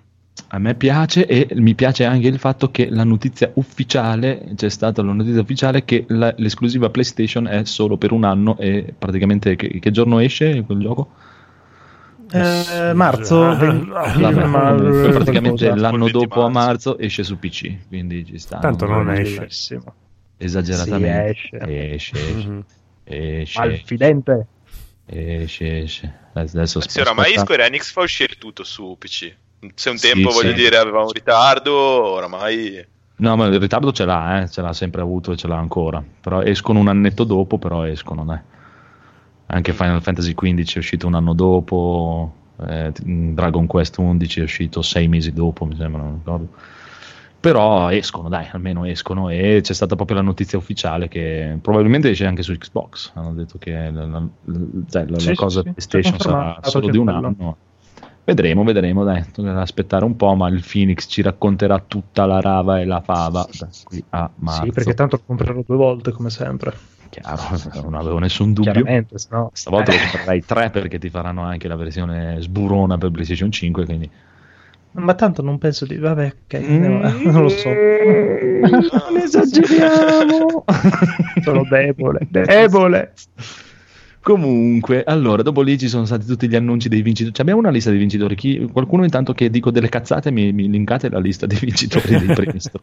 A 0.50 0.60
me 0.60 0.76
piace 0.76 1.26
e 1.26 1.48
mi 1.56 1.74
piace 1.76 2.06
anche 2.06 2.28
il 2.28 2.40
fatto 2.40 2.70
che 2.72 2.90
la 2.90 3.04
notizia 3.04 3.52
ufficiale, 3.56 4.44
c'è 4.56 4.70
stata 4.70 5.02
la 5.02 5.12
notizia 5.12 5.42
ufficiale 5.42 5.84
che 5.84 6.06
la- 6.10 6.34
l'esclusiva 6.38 6.90
PlayStation 6.90 7.48
è 7.48 7.66
solo 7.66 7.98
per 7.98 8.12
un 8.12 8.24
anno 8.24 8.58
e 8.58 8.94
praticamente 8.98 9.56
che, 9.56 9.80
che 9.80 9.92
giorno 9.92 10.20
esce 10.20 10.62
quel 10.64 10.80
gioco? 10.80 11.10
Eh, 12.32 12.92
marzo, 12.94 13.56
20 13.56 13.90
Vabbè, 13.90 14.46
ma- 14.46 14.74
praticamente 15.12 15.66
l'anno 15.76 15.90
Col 15.90 16.12
20 16.12 16.12
dopo 16.12 16.44
a 16.44 16.50
marzo. 16.50 16.98
esce 16.98 17.24
su 17.24 17.40
PC, 17.40 17.88
quindi 17.88 18.26
ci 18.26 18.38
sta. 18.38 18.60
Tanto 18.60 18.86
non 18.86 19.10
esce. 19.12 19.48
Esageratamente. 20.38 21.34
Sì, 21.36 21.56
esce. 21.56 21.94
Esce, 21.94 22.20
esce, 22.20 22.34
Mhm. 22.34 22.64
esce, 23.04 23.60
Malfidente. 23.60 24.48
esce, 25.06 25.80
esce. 25.82 26.14
Adesso 26.34 26.82
Sì, 26.88 27.00
oramai. 27.00 27.38
Square 27.38 27.66
Enix 27.66 27.92
fa 27.92 28.02
uscire 28.02 28.36
tutto 28.38 28.64
su 28.64 28.96
PC. 29.00 29.34
Se 29.76 29.90
un 29.90 29.98
Sì, 29.98 30.12
tempo, 30.12 30.30
voglio 30.32 30.50
sì. 30.50 30.56
dire, 30.56 30.78
aveva 30.78 31.02
un 31.04 31.12
ritardo, 31.12 31.74
oramai... 31.74 32.86
No, 33.20 33.36
ma 33.36 33.48
il 33.48 33.60
ritardo 33.60 33.92
ce 33.92 34.06
l'ha, 34.06 34.42
eh, 34.44 34.50
ce 34.50 34.62
l'ha 34.62 34.74
sempre 34.74 35.02
avuto 35.02 35.32
e 35.32 35.38
ce 35.38 35.48
l'ha 35.48 35.58
ancora. 35.58 36.04
Però 36.22 36.42
escono 36.42 36.80
un 36.80 36.88
annetto 36.88 37.24
dopo, 37.24 37.58
però 37.58 37.84
escono, 37.84 38.24
dai. 38.24 38.40
Anche 39.50 39.72
Final 39.74 40.02
Fantasy 40.02 40.34
XV 40.34 40.76
è 40.76 40.80
uscito 40.80 41.08
un 41.08 41.16
anno 41.16 41.34
dopo, 41.34 42.34
eh, 42.68 42.92
Dragon 43.02 43.66
Quest 43.66 43.98
11 43.98 44.42
è 44.42 44.44
uscito 44.44 44.82
sei 44.82 45.08
mesi 45.08 45.32
dopo, 45.32 45.66
mi 45.66 45.76
sembra, 45.76 46.02
non 46.02 46.16
ricordo. 46.18 46.50
Però 47.40 47.90
escono, 47.90 48.28
dai, 48.30 48.48
almeno 48.52 48.84
escono 48.84 49.30
e 49.30 49.60
c'è 49.64 49.74
stata 49.74 49.96
proprio 49.96 50.18
la 50.18 50.24
notizia 50.24 50.58
ufficiale 50.58 51.08
che 51.08 51.58
probabilmente 51.62 52.10
esce 52.10 52.26
anche 52.26 52.42
su 52.44 52.52
Xbox. 52.58 53.12
Hanno 53.16 53.34
detto 53.34 53.58
che 53.58 53.72
la, 53.72 54.06
la- 54.06 54.20
la- 54.46 54.60
cioè, 54.90 55.06
la- 55.06 55.12
la 55.12 55.18
Sì, 55.20 55.34
cosa 55.36 55.62
sì. 55.62 55.70
PlayStation 55.72 56.20
sarà 56.20 56.60
solo 56.64 56.90
di 56.90 56.98
un 56.98 57.10
anno. 57.10 57.58
Vedremo, 58.28 58.66
vedremo, 58.66 59.06
dai, 59.06 59.24
tocca 59.32 59.62
aspettare 59.62 60.04
un 60.04 60.18
po', 60.18 60.36
ma 60.36 60.50
il 60.50 60.62
Phoenix 60.62 61.08
ci 61.08 61.22
racconterà 61.22 61.80
tutta 61.80 62.26
la 62.26 62.42
rava 62.42 62.82
e 62.82 62.84
la 62.84 63.00
fava 63.00 63.48
da 63.58 63.70
qui 63.86 64.04
a 64.10 64.30
marzo. 64.36 64.64
Sì, 64.66 64.72
perché 64.72 64.94
tanto 64.94 65.16
lo 65.16 65.24
comprerò 65.26 65.64
due 65.66 65.78
volte, 65.78 66.12
come 66.12 66.30
sempre. 66.30 66.74
Chiaro, 67.08 67.42
non 67.84 67.94
avevo 67.94 68.20
nessun 68.20 68.52
dubbio. 68.52 68.74
Chiaramente, 68.74 69.18
se 69.18 69.30
no... 69.32 69.50
Stavolta 69.54 69.94
Eh, 69.94 69.96
lo 69.96 70.02
comprerai 70.12 70.44
tre 70.46 70.70
perché 70.72 71.00
ti 71.00 71.10
faranno 71.10 71.44
anche 71.44 71.70
la 71.70 71.78
versione 71.78 72.36
sburona 72.42 72.98
per 72.98 73.12
PlayStation 73.12 73.50
5, 73.50 73.86
quindi... 73.86 74.12
Ma 74.92 75.14
tanto 75.14 75.42
non 75.42 75.58
penso 75.58 75.86
di... 75.86 75.96
Vabbè, 75.96 76.34
ok, 76.44 76.60
Mm. 76.60 77.02
non 77.32 77.42
lo 77.44 77.50
so. 77.50 77.70
Non 77.70 79.18
esageriamo! 79.24 80.66
Sono 81.44 81.64
debole, 81.70 82.28
debole. 82.30 83.14
Comunque, 84.28 85.06
allora, 85.06 85.42
dopo 85.42 85.62
lì 85.62 85.78
ci 85.78 85.88
sono 85.88 86.04
stati 86.04 86.26
tutti 86.26 86.50
gli 86.50 86.56
annunci 86.58 86.90
dei 86.90 87.02
vincitori. 87.02 87.34
Cioè, 87.34 87.44
abbiamo 87.44 87.62
una 87.62 87.70
lista 87.70 87.92
dei 87.92 88.00
vincitori. 88.00 88.36
Chi- 88.36 88.68
qualcuno 88.74 89.06
intanto 89.06 89.32
che 89.32 89.50
dico 89.50 89.72
delle 89.72 89.88
cazzate 89.88 90.32
mi, 90.32 90.52
mi 90.52 90.70
linkate 90.70 91.08
la 91.10 91.20
lista 91.20 91.46
dei 91.46 91.58
vincitori 91.62 92.10
dei 92.10 92.36
premi 92.36 92.60
sto- 92.60 92.82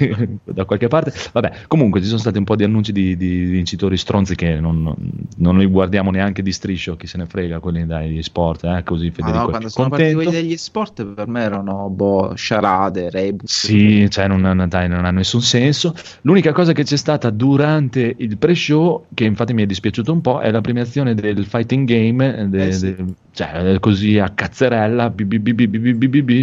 da 0.42 0.64
qualche 0.64 0.88
parte. 0.88 1.12
Vabbè, 1.34 1.52
comunque 1.66 2.00
ci 2.00 2.06
sono 2.06 2.18
stati 2.18 2.38
un 2.38 2.44
po' 2.44 2.56
di 2.56 2.64
annunci 2.64 2.92
di, 2.92 3.14
di 3.14 3.44
vincitori 3.44 3.98
stronzi 3.98 4.34
che 4.36 4.58
non, 4.58 4.82
non, 4.82 4.96
non 5.36 5.58
li 5.58 5.66
guardiamo 5.66 6.10
neanche 6.10 6.40
di 6.40 6.50
striscio, 6.50 6.96
chi 6.96 7.06
se 7.06 7.18
ne 7.18 7.26
frega, 7.26 7.58
quelli 7.58 7.84
dagli 7.84 8.22
sport, 8.22 8.64
eh, 8.64 8.82
così 8.82 9.08
Ma 9.08 9.12
Federico. 9.12 9.38
no, 9.38 9.44
è 9.44 9.50
quando 9.50 9.68
sono 9.68 9.88
partiti 9.90 10.14
contento. 10.14 10.30
quelli 10.30 10.48
degli 10.48 10.56
sport 10.56 11.04
per 11.04 11.28
me 11.28 11.42
erano 11.42 11.90
boh, 11.90 12.32
sciarade, 12.34 13.10
rebus. 13.10 13.66
Sì, 13.66 14.08
cioè 14.08 14.28
non, 14.28 14.64
dai, 14.66 14.88
non 14.88 15.04
ha 15.04 15.10
nessun 15.10 15.42
senso. 15.42 15.94
L'unica 16.22 16.52
cosa 16.52 16.72
che 16.72 16.84
c'è 16.84 16.96
stata 16.96 17.28
durante 17.28 18.14
il 18.16 18.38
pre-show, 18.38 19.04
che 19.12 19.24
infatti 19.24 19.52
mi 19.52 19.62
è 19.62 19.66
dispiaciuto 19.66 20.10
un 20.10 20.22
po', 20.22 20.40
è 20.40 20.50
la 20.50 20.62
premiazione 20.86 21.14
del 21.14 21.44
fighting 21.46 21.86
game, 21.86 22.38
eh, 22.38 22.44
de- 22.46 22.66
Eh 22.66 22.72
sì. 22.72 22.94
de- 22.94 23.04
cioè 23.32 23.74
eh, 23.74 23.80
così 23.80 24.18
a 24.18 24.30
cazzerella, 24.30 25.10
bi, 25.10 25.38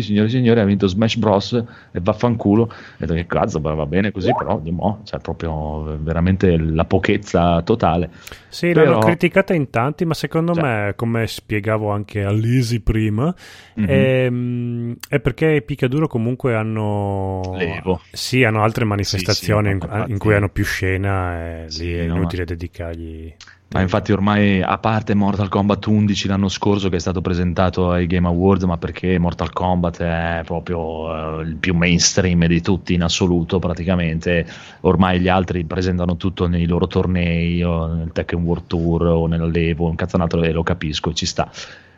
signore 0.01 0.27
e 0.27 0.29
signori, 0.29 0.59
ha 0.59 0.63
vinto 0.63 0.85
Smash 0.87 1.15
Bros. 1.17 1.53
e 1.91 1.99
vaffanculo. 1.99 2.71
Detto 2.97 3.13
che 3.15 3.25
cazzo, 3.25 3.59
va 3.59 3.85
bene 3.87 4.11
così, 4.11 4.31
però 4.37 4.59
di 4.59 4.69
mo', 4.71 5.01
cioè 5.03 5.19
proprio 5.19 5.97
veramente 5.99 6.55
la 6.57 6.85
pochezza 6.85 7.61
totale. 7.63 8.11
Sì, 8.49 8.71
Però- 8.71 8.91
l'hanno 8.91 9.05
criticata 9.05 9.55
in 9.55 9.71
tanti, 9.71 10.05
ma 10.05 10.13
secondo 10.13 10.53
Cioè. 10.53 10.63
me, 10.63 10.93
come 10.95 11.25
spiegavo 11.25 11.89
anche 11.89 12.23
a 12.23 12.31
Lisi 12.31 12.81
prima, 12.81 13.33
Mhm. 13.73 13.85
ehm, 13.89 14.95
è 15.09 15.19
perché 15.19 15.51
i 15.53 15.63
picchiaduro 15.63 16.07
comunque 16.07 16.53
hanno... 16.53 17.53
L'Evo. 17.55 18.01
Sì, 18.11 18.43
hanno 18.43 18.61
altre 18.61 18.85
manifestazioni 18.85 19.69
sì, 19.69 19.73
in, 19.73 19.79
infatti. 19.81 20.11
in 20.11 20.17
cui 20.19 20.35
hanno 20.35 20.49
più 20.49 20.63
scena 20.63 21.63
e 21.63 21.65
Sì, 21.69 21.85
lì 21.85 21.93
è 21.93 22.05
no, 22.05 22.17
inutile 22.17 22.45
dedicargli... 22.45 23.33
Ma 23.73 23.81
infatti 23.81 24.11
ormai, 24.11 24.61
a 24.61 24.77
parte 24.77 25.15
Mortal 25.15 25.49
Kombat 25.49 25.87
11 25.87 26.27
l'anno 26.27 26.47
scorso 26.47 26.89
che 26.89 26.97
è 26.97 26.99
stato 26.99 27.21
presentato 27.21 27.89
ai 27.89 28.05
Game 28.05 28.27
Awards, 28.27 28.65
ma 28.65 28.77
perché 28.77 29.17
Mortal 29.17 29.51
Kombat 29.51 30.01
è 30.01 30.41
proprio 30.45 31.39
eh, 31.39 31.43
il 31.43 31.55
più 31.55 31.73
mainstream 31.73 32.45
di 32.45 32.61
tutti 32.61 32.93
in 32.93 33.01
assoluto 33.01 33.57
praticamente, 33.57 34.45
ormai 34.81 35.19
gli 35.19 35.27
altri 35.27 35.63
presentano 35.63 36.17
tutto 36.17 36.45
nei 36.47 36.67
loro 36.67 36.85
tornei 36.85 37.63
o 37.63 37.87
nel 37.87 38.11
Tekken 38.11 38.43
World 38.43 38.67
Tour 38.67 39.05
o 39.07 39.25
nell'Evo, 39.25 39.89
un 39.89 39.95
cazzanato 39.95 40.37
lo 40.37 40.61
capisco 40.61 41.11
ci 41.11 41.25
sta. 41.25 41.49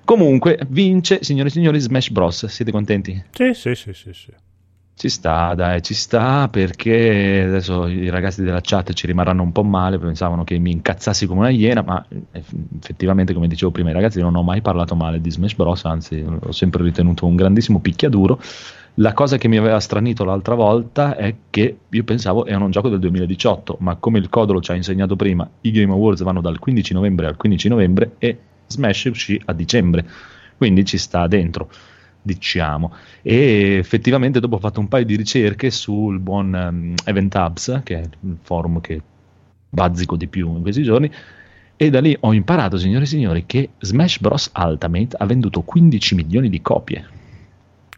Comunque 0.05 0.59
vince, 0.69 1.23
signore 1.23 1.49
e 1.49 1.51
signori, 1.51 1.79
Smash 1.79 2.09
Bros. 2.09 2.45
Siete 2.45 2.71
contenti? 2.71 3.21
Sì, 3.31 3.53
sì, 3.53 3.75
sì, 3.75 3.91
sì, 3.91 4.13
sì. 4.13 4.31
Ci 4.97 5.10
sta, 5.10 5.53
dai, 5.55 5.81
ci 5.81 5.93
sta 5.93 6.47
perché 6.47 7.43
adesso 7.45 7.86
i 7.88 8.08
ragazzi 8.10 8.41
della 8.41 8.62
chat 8.62 8.93
ci 8.93 9.05
rimarranno 9.08 9.43
un 9.43 9.51
po' 9.51 9.62
male, 9.63 9.99
pensavano 9.99 10.45
che 10.45 10.58
mi 10.58 10.71
incazzassi 10.71 11.25
come 11.25 11.41
una 11.41 11.49
iena, 11.49 11.81
ma 11.81 12.05
eh, 12.08 12.41
effettivamente, 12.79 13.34
come 13.34 13.49
dicevo 13.49 13.71
prima, 13.71 13.89
i 13.89 13.93
ragazzi 13.93 14.21
non 14.21 14.36
ho 14.36 14.41
mai 14.41 14.62
parlato 14.62 14.95
male 14.95 15.19
di 15.19 15.29
Smash 15.29 15.55
Bros, 15.55 15.84
anzi 15.84 16.23
l'ho 16.23 16.53
sempre 16.53 16.81
ritenuto 16.81 17.25
un 17.25 17.36
grandissimo 17.36 17.81
picchiaduro. 17.81 18.39
La 18.95 19.12
cosa 19.12 19.38
che 19.38 19.49
mi 19.49 19.58
aveva 19.58 19.81
stranito 19.81 20.23
l'altra 20.23 20.55
volta 20.55 21.17
è 21.17 21.36
che 21.49 21.77
io 21.89 22.03
pensavo 22.05 22.45
era 22.45 22.63
un 22.63 22.71
gioco 22.71 22.88
del 22.88 22.99
2018, 22.99 23.75
ma 23.81 23.97
come 23.97 24.19
il 24.19 24.29
Codolo 24.29 24.62
ci 24.62 24.71
ha 24.71 24.75
insegnato 24.75 25.17
prima, 25.17 25.45
i 25.60 25.71
Game 25.71 25.91
Awards 25.91 26.23
vanno 26.23 26.39
dal 26.39 26.58
15 26.58 26.93
novembre 26.93 27.27
al 27.27 27.36
15 27.36 27.67
novembre 27.67 28.15
e 28.17 28.38
Smash 28.67 29.10
uscì 29.12 29.39
a 29.43 29.51
dicembre, 29.51 30.08
quindi 30.55 30.86
ci 30.86 30.97
sta 30.97 31.27
dentro 31.27 31.67
diciamo. 32.25 32.91
E 33.21 33.77
effettivamente 33.77 34.39
dopo 34.39 34.55
ho 34.55 34.59
fatto 34.59 34.79
un 34.79 34.88
paio 34.88 35.05
di 35.05 35.15
ricerche 35.15 35.69
sul 35.69 36.19
buon 36.19 36.53
um, 36.53 36.93
Event 37.05 37.35
Hubs, 37.35 37.81
che 37.83 37.99
è 37.99 38.01
il 38.01 38.38
forum 38.41 38.81
che 38.81 39.01
bazzico 39.69 40.15
di 40.15 40.27
più 40.27 40.55
in 40.55 40.61
questi 40.61 40.81
giorni, 40.81 41.11
e 41.77 41.89
da 41.89 41.99
lì 41.99 42.17
ho 42.19 42.33
imparato, 42.33 42.77
signore 42.77 43.03
e 43.03 43.07
signori, 43.07 43.45
che 43.45 43.71
Smash 43.79 44.19
Bros. 44.19 44.51
Ultimate 44.55 45.15
ha 45.17 45.25
venduto 45.25 45.61
15 45.61 46.15
milioni 46.15 46.49
di 46.49 46.61
copie. 46.61 47.05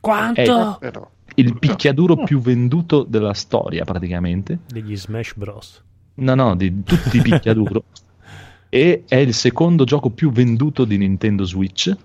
Quanto? 0.02 0.78
Però. 0.80 1.10
Il 1.36 1.58
picchiaduro 1.60 2.24
più 2.24 2.40
venduto 2.40 3.04
della 3.04 3.34
storia, 3.34 3.86
praticamente. 3.86 4.60
Degli 4.68 4.98
Smash 4.98 5.36
Bros. 5.36 5.84
No, 6.16 6.34
no, 6.34 6.56
di 6.56 6.84
tutti 6.84 7.18
i 7.18 7.22
picchiaduro. 7.22 7.84
e 8.70 9.04
è 9.08 9.18
il 9.18 9.34
secondo 9.34 9.84
gioco 9.84 10.10
più 10.10 10.32
venduto 10.32 10.84
di 10.84 10.98
Nintendo 10.98 11.46
Switch. 11.46 11.96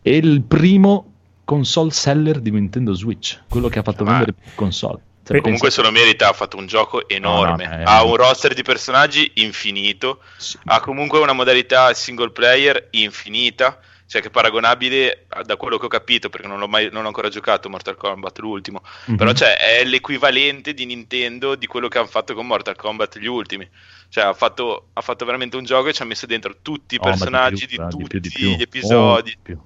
E 0.00 0.16
il 0.16 0.42
primo 0.42 1.13
console 1.44 1.90
seller 1.90 2.40
di 2.40 2.50
Nintendo 2.50 2.92
Switch, 2.94 3.40
quello 3.48 3.68
che 3.68 3.78
ha 3.78 3.82
fatto 3.82 4.04
Ma- 4.04 4.12
vendere 4.12 4.32
più 4.32 4.50
console. 4.54 5.00
Cioè, 5.24 5.40
Comunque 5.40 5.70
se 5.70 5.80
lo 5.80 5.90
merita, 5.90 6.28
ha 6.28 6.32
fatto 6.34 6.58
un 6.58 6.66
gioco 6.66 7.08
enorme, 7.08 7.64
No, 7.66 7.74
no, 7.76 7.80
eh, 7.80 7.84
ha 7.86 8.04
un 8.04 8.14
roster 8.16 8.52
di 8.52 8.62
personaggi 8.62 9.30
infinito, 9.36 10.20
Sì. 10.36 10.58
ha 10.66 10.80
comunque 10.80 11.18
una 11.18 11.32
modalità 11.32 11.94
single 11.94 12.30
player 12.30 12.88
infinita, 12.90 13.80
cioè 14.06 14.20
che 14.20 14.28
è 14.28 14.30
paragonabile 14.30 15.24
da 15.46 15.56
quello 15.56 15.78
che 15.78 15.86
ho 15.86 15.88
capito, 15.88 16.28
perché 16.28 16.46
non, 16.46 16.58
l'ho 16.58 16.68
mai, 16.68 16.90
non 16.92 17.04
ho 17.04 17.06
ancora 17.06 17.30
giocato 17.30 17.70
Mortal 17.70 17.96
Kombat 17.96 18.38
l'ultimo, 18.40 18.82
Mhm. 19.06 19.16
però 19.16 19.32
cioè, 19.32 19.56
è 19.56 19.82
l'equivalente 19.84 20.74
di 20.74 20.84
Nintendo 20.84 21.54
di 21.54 21.66
quello 21.66 21.88
che 21.88 21.96
hanno 21.96 22.06
fatto 22.06 22.34
con 22.34 22.46
Mortal 22.46 22.76
Kombat 22.76 23.18
gli 23.18 23.24
ultimi. 23.26 23.66
Cioè, 24.10 24.24
ha 24.24 24.34
fatto, 24.34 24.88
ha 24.92 25.00
fatto 25.00 25.24
veramente 25.24 25.56
un 25.56 25.64
gioco 25.64 25.88
e 25.88 25.94
ci 25.94 26.02
ha 26.02 26.04
messo 26.04 26.26
dentro 26.26 26.56
tutti 26.60 26.96
i 26.96 26.98
Oh, 27.00 27.04
personaggi 27.04 27.66
più, 27.66 27.78
di, 27.78 27.82
eh, 27.82 27.88
tutti 27.88 28.06
più, 28.08 28.20
di 28.20 28.28
più. 28.30 28.48
gli 28.56 28.60
episodi. 28.62 29.30
Oh, 29.30 29.40
più. 29.42 29.58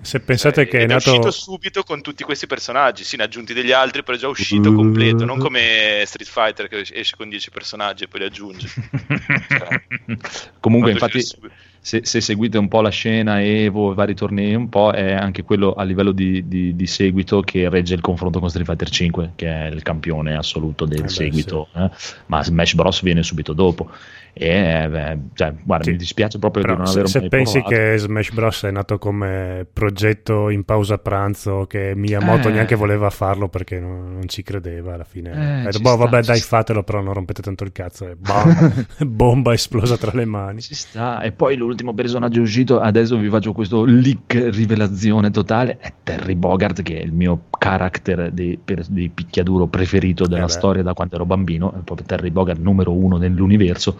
Se 0.00 0.18
pensate 0.20 0.62
Cioè, 0.62 0.68
che 0.68 0.78
è 0.80 0.82
ed 0.82 0.90
è 0.90 0.94
nato... 0.94 1.10
uscito 1.10 1.30
subito 1.30 1.82
con 1.84 2.02
tutti 2.02 2.24
questi 2.24 2.46
personaggi. 2.46 3.04
Sì, 3.04 3.16
ne 3.16 3.22
ha 3.22 3.26
aggiunti 3.26 3.54
degli 3.54 3.70
altri, 3.70 4.02
però 4.02 4.16
è 4.16 4.20
già 4.20 4.28
uscito 4.28 4.72
completo. 4.72 5.24
Non 5.24 5.38
come 5.38 6.02
Street 6.04 6.28
Fighter 6.28 6.68
che 6.68 6.84
esce 6.92 7.16
con 7.16 7.28
10 7.28 7.50
personaggi 7.50 8.04
e 8.04 8.08
poi 8.08 8.20
li 8.20 8.26
aggiunge. 8.26 8.68
Comunque, 10.58 10.94
Fatto 10.96 11.16
infatti, 11.16 11.50
se, 11.84 12.00
se 12.04 12.20
seguite 12.20 12.58
un 12.58 12.68
po' 12.68 12.80
la 12.80 12.90
scena 12.90 13.42
Evo 13.42 13.92
e 13.92 13.94
vari 13.94 14.14
tornei, 14.14 14.54
un 14.54 14.68
po' 14.68 14.92
è 14.92 15.12
anche 15.12 15.42
quello 15.42 15.74
a 15.74 15.82
livello 15.82 16.12
di, 16.12 16.46
di- 16.46 16.76
di 16.76 16.86
seguito 16.86 17.40
che 17.40 17.68
regge 17.68 17.94
il 17.94 18.00
confronto 18.00 18.40
con 18.40 18.48
Street 18.48 18.66
Fighter 18.66 18.88
5, 18.88 19.32
che 19.36 19.48
è 19.48 19.66
il 19.66 19.82
campione 19.82 20.36
assoluto 20.36 20.86
del 20.86 21.00
Eh 21.00 21.02
beh, 21.02 21.08
seguito, 21.08 21.68
eh. 21.74 21.90
ma 22.26 22.42
Smash 22.42 22.74
Bros. 22.74 23.02
viene 23.02 23.22
subito 23.22 23.52
dopo. 23.52 23.90
E 24.34 24.48
eh, 24.48 24.88
beh, 24.88 25.18
cioè, 25.34 25.52
guarda, 25.62 25.84
Sì. 25.84 25.90
mi 25.90 25.96
dispiace 25.98 26.38
proprio 26.38 26.62
Però 26.62 26.74
di 26.74 26.80
non 26.80 26.88
se, 26.90 26.98
aver 27.00 27.10
se 27.10 27.20
mai 27.20 27.28
pensi 27.28 27.60
provato. 27.60 27.74
che 27.74 27.98
Smash 27.98 28.30
Bros. 28.32 28.62
è 28.64 28.70
nato 28.70 28.98
come 28.98 29.66
progetto 29.70 30.48
in 30.48 30.64
pausa 30.64 30.96
pranzo, 30.98 31.66
che 31.66 31.92
Miyamoto 31.94 32.48
Eh. 32.48 32.52
neanche 32.52 32.74
voleva 32.74 33.10
farlo 33.10 33.48
perché 33.48 33.78
non, 33.78 34.12
non 34.14 34.28
ci 34.28 34.42
credeva 34.42 34.94
alla 34.94 35.04
fine. 35.04 35.66
Eh, 35.66 35.72
ci 35.72 35.80
boh, 35.82 35.88
sta, 35.90 35.96
vabbè, 35.98 36.22
dai, 36.22 36.38
sta. 36.38 36.56
fatelo, 36.56 36.82
però 36.82 37.02
non 37.02 37.12
rompete 37.12 37.42
tanto 37.42 37.64
il 37.64 37.72
cazzo. 37.72 38.06
E 38.08 38.16
bam, 38.16 38.86
bomba 39.06 39.52
esplosa 39.54 39.96
tra 39.98 40.12
le 40.14 40.24
mani. 40.24 40.60
Ci 40.62 40.74
sta, 40.74 41.20
e 41.20 41.32
poi 41.32 41.56
l'ultimo 41.56 41.92
personaggio 41.92 42.40
uscito, 42.40 42.80
adesso 42.80 43.18
vi 43.18 43.28
faccio 43.28 43.52
questo 43.52 43.84
leak 43.84 44.48
rivelazione 44.50 45.30
totale, 45.30 45.76
è 45.78 45.92
Terry 46.02 46.34
Bogart, 46.36 46.80
che 46.82 46.98
è 46.98 47.02
il 47.02 47.12
mio 47.12 47.44
character 47.58 48.30
di, 48.30 48.58
per- 48.62 48.86
di 48.88 49.10
picchiaduro 49.10 49.66
preferito 49.66 50.26
della 50.26 50.46
Eh 50.46 50.48
storia 50.48 50.82
da 50.82 50.94
quando 50.94 51.16
ero 51.16 51.26
bambino, 51.26 51.70
è 51.74 51.78
proprio 51.84 52.06
Terry 52.06 52.30
Bogart 52.30 52.58
numero 52.60 52.92
uno 52.92 53.18
nell'universo, 53.18 53.98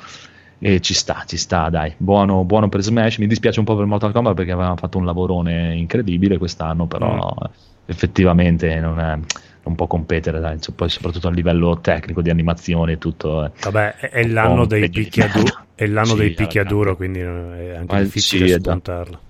e 0.64 0.80
ci 0.80 0.94
sta, 0.94 1.24
ci 1.26 1.36
sta, 1.36 1.68
dai, 1.70 1.92
buono, 1.96 2.44
buono 2.44 2.68
per 2.68 2.82
Smash, 2.82 3.18
mi 3.18 3.26
dispiace 3.26 3.58
un 3.58 3.64
po' 3.64 3.74
per 3.74 3.84
Mortal 3.84 4.12
Kombat 4.12 4.34
perché 4.34 4.52
avevano 4.52 4.76
fatto 4.76 4.96
un 4.96 5.04
lavorone 5.04 5.74
incredibile 5.74 6.38
quest'anno, 6.38 6.86
però 6.86 7.34
Mm. 7.40 7.50
effettivamente 7.86 8.78
non, 8.78 9.00
è- 9.00 9.18
non 9.64 9.74
può 9.74 9.88
competere, 9.88 10.38
dai, 10.38 10.58
poi 10.74 10.88
soprattutto 10.88 11.26
a 11.26 11.32
livello 11.32 11.80
tecnico 11.80 12.22
di 12.22 12.30
animazione 12.30 12.92
e 12.92 12.98
tutto. 12.98 13.44
eh. 13.44 13.50
Vabbè, 13.60 13.96
è, 13.96 14.26
l'anno 14.28 14.64
dei 14.66 14.88
picchiaduro, 14.88 15.66
è 15.74 15.86
l'anno 15.86 16.06
Sì, 16.14 16.16
dei 16.16 16.30
picchiaduro, 16.30 16.94
quindi 16.96 17.18
è 17.18 17.74
anche 17.76 18.02
difficile 18.04 18.46
sì, 18.46 18.54
spuntarlo. 18.54 19.20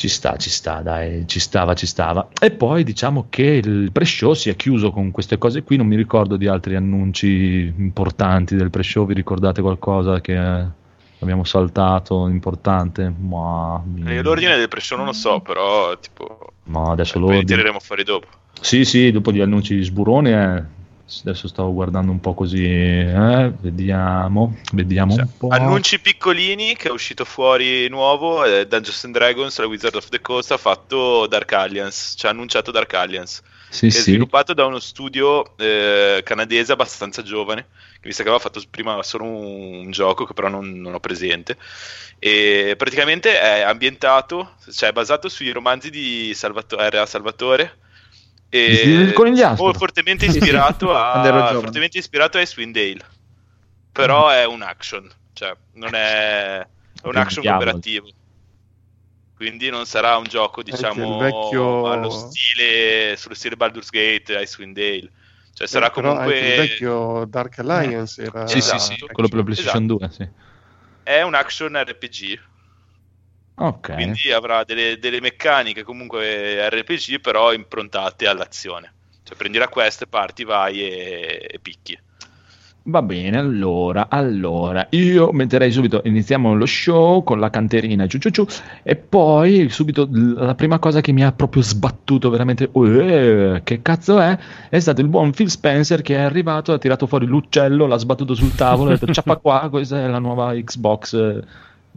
Ci 0.00 0.08
sta, 0.08 0.36
ci 0.36 0.48
sta, 0.48 0.80
dai, 0.80 1.24
ci 1.26 1.38
stava, 1.40 1.74
ci 1.74 1.84
stava. 1.84 2.28
E 2.40 2.50
poi 2.52 2.84
diciamo 2.84 3.26
che 3.28 3.42
il 3.62 3.92
pre-show 3.92 4.32
si 4.32 4.48
è 4.48 4.56
chiuso 4.56 4.92
con 4.92 5.10
queste 5.10 5.36
cose 5.36 5.62
qui, 5.62 5.76
non 5.76 5.86
mi 5.86 5.94
ricordo 5.96 6.36
di 6.38 6.46
altri 6.46 6.74
annunci 6.74 7.70
importanti 7.76 8.56
del 8.56 8.70
pre-show, 8.70 9.04
vi 9.04 9.12
ricordate 9.12 9.60
qualcosa 9.60 10.22
che 10.22 10.32
eh, 10.60 10.66
abbiamo 11.18 11.44
saltato 11.44 12.28
importante? 12.28 13.12
Ma, 13.14 13.82
Eh, 14.06 14.22
L'ordine 14.22 14.56
del 14.56 14.68
pre-show 14.68 14.96
non 14.96 15.04
lo 15.08 15.12
so, 15.12 15.40
però 15.40 15.94
tipo 15.98 16.52
ma 16.64 16.92
adesso 16.92 17.18
li 17.18 17.24
l'ordine. 17.26 17.44
tireremo 17.44 17.78
fuori 17.78 18.02
dopo. 18.02 18.26
Sì, 18.58 18.86
sì, 18.86 19.10
dopo 19.10 19.32
gli 19.32 19.40
annunci 19.42 19.74
di 19.76 19.82
Sburone, 19.82 20.30
eh, 20.56 20.62
adesso 21.24 21.48
stavo 21.48 21.72
guardando 21.72 22.12
un 22.12 22.20
po' 22.20 22.34
così, 22.34 22.64
eh, 22.64 23.52
vediamo, 23.60 24.56
vediamo 24.72 25.12
Cioè, 25.14 25.22
un 25.22 25.36
po'. 25.36 25.48
annunci 25.48 26.00
piccolini 26.00 26.76
che 26.76 26.88
è 26.88 26.92
uscito 26.92 27.24
fuori 27.24 27.88
nuovo 27.88 28.44
eh, 28.44 28.66
Dungeons 28.66 29.04
and 29.04 29.14
Dragons 29.14 29.58
la 29.58 29.66
Wizard 29.66 29.94
of 29.96 30.08
the 30.08 30.20
Coast 30.20 30.52
ha 30.52 30.56
fatto 30.56 31.26
Dark 31.26 31.52
Alliance 31.52 32.14
ci 32.16 32.26
ha 32.26 32.30
annunciato 32.30 32.70
Dark 32.70 32.92
Alliance 32.94 33.42
Sì, 33.68 33.88
che 33.88 33.98
è 33.98 34.00
sì. 34.00 34.10
sviluppato 34.10 34.54
da 34.54 34.64
uno 34.66 34.78
studio 34.78 35.56
eh, 35.58 36.20
canadese 36.24 36.72
abbastanza 36.72 37.22
giovane 37.22 37.66
che 38.00 38.06
mi 38.06 38.12
sa 38.12 38.22
che 38.22 38.28
aveva 38.28 38.42
fatto 38.42 38.62
prima 38.70 39.02
solo 39.02 39.24
un, 39.24 39.84
un 39.84 39.90
gioco 39.90 40.24
che 40.24 40.32
però 40.34 40.48
non, 40.48 40.70
non 40.80 40.94
ho 40.94 41.00
presente 41.00 41.56
e 42.18 42.74
praticamente 42.76 43.38
è 43.40 43.60
ambientato 43.62 44.52
cioè 44.72 44.90
è 44.90 44.92
basato 44.92 45.28
sui 45.28 45.50
romanzi 45.50 45.90
di 45.90 46.32
Salvato- 46.34 46.76
R.A. 46.78 47.04
Salvatore 47.06 47.78
e 48.50 49.14
molto 49.56 49.72
fortemente 49.78 50.26
ispirato 50.26 50.94
a 50.94 51.22
fortemente 51.60 51.98
ispirato 51.98 52.36
a 52.36 52.42
Icewind 52.42 52.74
Dale 52.74 53.06
però 53.92 54.28
è 54.28 54.44
un 54.44 54.62
action 54.62 55.08
cioè 55.32 55.56
non 55.74 55.94
è, 55.94 56.58
è 56.58 56.66
un 57.06 57.16
action 57.16 57.42
cooperativo. 57.44 58.08
Quindi 59.34 59.70
non 59.70 59.86
sarà 59.86 60.18
un 60.18 60.24
gioco 60.24 60.62
diciamo 60.62 61.16
vecchio- 61.16 61.90
allo 61.90 62.10
stile 62.10 63.16
sullo 63.16 63.34
stile 63.34 63.56
Baldur's 63.56 63.88
Gate 63.88 64.38
Icewind 64.38 64.74
Dale 64.74 65.10
cioè 65.54 65.66
sarà 65.66 65.86
Eh, 65.86 65.90
comunque 65.90 66.38
il 66.38 66.56
vecchio 66.56 67.24
Dark 67.26 67.58
Alliance 67.58 68.22
era... 68.22 68.46
Sì, 68.46 68.58
Esatto. 68.58 68.78
sì, 68.78 68.94
sì, 68.94 69.06
quello 69.12 69.28
per 69.28 69.38
la 69.38 69.44
PlayStation 69.44 69.86
2, 69.86 70.10
sì. 70.10 70.28
è 71.02 71.22
un 71.22 71.34
action 71.34 71.74
RPG 71.76 72.40
Ok. 73.60 73.92
quindi 73.94 74.32
avrà 74.32 74.64
delle, 74.64 74.98
delle 74.98 75.20
meccaniche 75.20 75.82
comunque 75.82 76.68
RPG 76.68 77.20
però 77.20 77.52
improntate 77.52 78.26
all'azione 78.26 78.92
cioè 79.22 79.36
prendi 79.36 79.58
la 79.58 79.68
quest, 79.68 80.06
parti, 80.06 80.44
vai 80.44 80.80
e, 80.80 81.46
e 81.50 81.58
picchi 81.60 81.98
Va 82.82 83.02
bene, 83.02 83.36
allora, 83.36 84.06
allora, 84.08 84.86
io 84.90 85.32
metterei 85.32 85.70
subito, 85.70 86.00
iniziamo 86.02 86.54
lo 86.54 86.64
show 86.64 87.22
con 87.22 87.38
la 87.38 87.50
canterina 87.50 88.06
ciu 88.06 88.18
ciu 88.18 88.30
ciu, 88.30 88.46
e 88.82 88.96
poi 88.96 89.68
subito 89.68 90.08
la 90.10 90.54
prima 90.54 90.78
cosa 90.78 91.02
che 91.02 91.12
mi 91.12 91.22
ha 91.22 91.30
proprio 91.30 91.62
sbattuto 91.62 92.30
veramente, 92.30 92.70
"Uè, 92.72 93.60
che 93.64 93.82
cazzo 93.82 94.18
è? 94.18 94.36
È 94.70 94.78
stato 94.78 95.02
il 95.02 95.08
buon 95.08 95.30
Phil 95.32 95.50
Spencer 95.50 96.00
che 96.00 96.16
è 96.16 96.20
arrivato, 96.20 96.72
ha 96.72 96.78
tirato 96.78 97.06
fuori 97.06 97.26
l'uccello, 97.26 97.86
l'ha 97.86 97.98
sbattuto 97.98 98.32
sul 98.34 98.54
tavolo 98.54 98.90
e 98.90 98.94
ha 98.94 98.96
detto 98.96 99.12
ciappa 99.12 99.36
qua, 99.36 99.68
questa 99.68 100.02
è 100.02 100.06
la 100.08 100.18
nuova 100.18 100.54
Xbox 100.54 101.42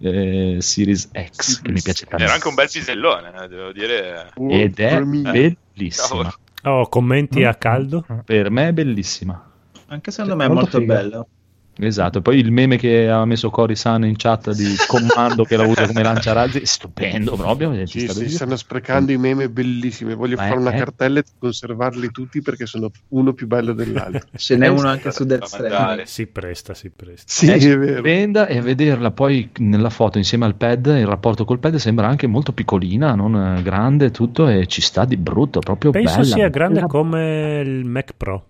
eh, 0.04 0.56
eh, 0.58 0.62
Series 0.62 1.10
X, 1.12 1.62
che 1.62 1.72
mi 1.72 1.82
piace 1.82 2.06
tanto. 2.06 2.24
era 2.24 2.34
anche 2.34 2.48
un 2.48 2.56
bel 2.56 2.70
pisellone 2.70 3.32
eh, 3.44 3.48
devo 3.48 3.72
dire 3.72 4.32
Ed 4.50 4.80
è 4.80 5.00
me. 5.00 5.56
bellissima. 5.74 6.34
Oh, 6.64 6.88
commenti 6.88 7.44
a 7.44 7.56
caldo? 7.56 8.06
per 8.24 8.50
me 8.50 8.70
è 8.70 8.74
bellissima. 8.74 9.52
Anche 9.88 10.12
secondo 10.12 10.36
me 10.36 10.46
è 10.46 10.48
Molto 10.48 10.62
molto 10.80 10.82
bello. 10.82 11.28
Esatto, 11.76 12.22
poi 12.22 12.38
il 12.38 12.52
meme 12.52 12.78
che 12.78 13.10
ha 13.10 13.26
messo 13.26 13.50
Cory 13.50 13.76
San 13.76 14.06
in 14.06 14.16
chat 14.16 14.52
di 14.54 14.76
comando 14.88 15.44
che 15.44 15.58
la 15.58 15.66
usa 15.66 15.88
come 15.88 16.04
lanciarazzi, 16.04 16.66
stupendo 16.66 17.36
proprio. 17.36 17.74
ci 17.88 18.02
Sì, 18.02 18.08
sì, 18.10 18.30
stanno 18.30 18.56
sprecando 18.56 19.12
i 19.12 19.18
meme 19.18 19.50
bellissimi. 19.50 20.14
Voglio 20.14 20.36
Ma 20.36 20.44
fare 20.44 20.54
è- 20.56 20.58
una 20.60 20.72
è- 20.72 20.78
cartella 20.78 21.20
e 21.20 21.24
conservarli 21.40 22.12
tutti 22.12 22.42
perché 22.44 22.68
sono 22.68 22.92
uno 23.10 23.34
più 23.34 23.48
bello 23.48 23.74
dell'altro. 23.74 24.28
Ce 24.38 24.56
n'è 24.56 24.68
uno 24.68 24.88
anche 24.88 25.12
su 25.12 25.26
Death 25.26 25.46
Stranding. 25.46 26.04
Si 26.06 26.28
presta, 26.28 26.74
si 26.76 26.92
presta. 26.92 27.26
Sì, 27.28 27.48
è 27.50 27.56
è 27.56 27.78
vero. 27.78 27.94
stupenda 27.94 28.46
e 28.46 28.58
a 28.58 28.62
vederla 28.62 29.10
poi 29.12 29.50
nella 29.58 29.90
foto 29.90 30.20
insieme 30.20 30.46
al 30.46 30.54
pad, 30.56 30.86
il 30.86 31.08
rapporto 31.08 31.44
col 31.44 31.58
pad 31.60 31.76
sembra 31.78 32.08
anche 32.08 32.28
molto 32.28 32.52
piccolina, 32.54 33.16
non 33.16 33.36
eh, 33.58 33.62
grande, 33.64 34.12
tutto 34.12 34.48
e 34.48 34.68
ci 34.68 34.82
sta 34.82 35.06
di 35.06 35.18
brutto, 35.18 35.60
proprio 35.60 35.90
Penso 35.90 36.22
bella. 36.22 36.24
sia 36.36 36.48
grande 36.50 36.82
come 36.86 37.62
il 37.66 37.84
Mac 37.86 38.14
Pro, 38.16 38.46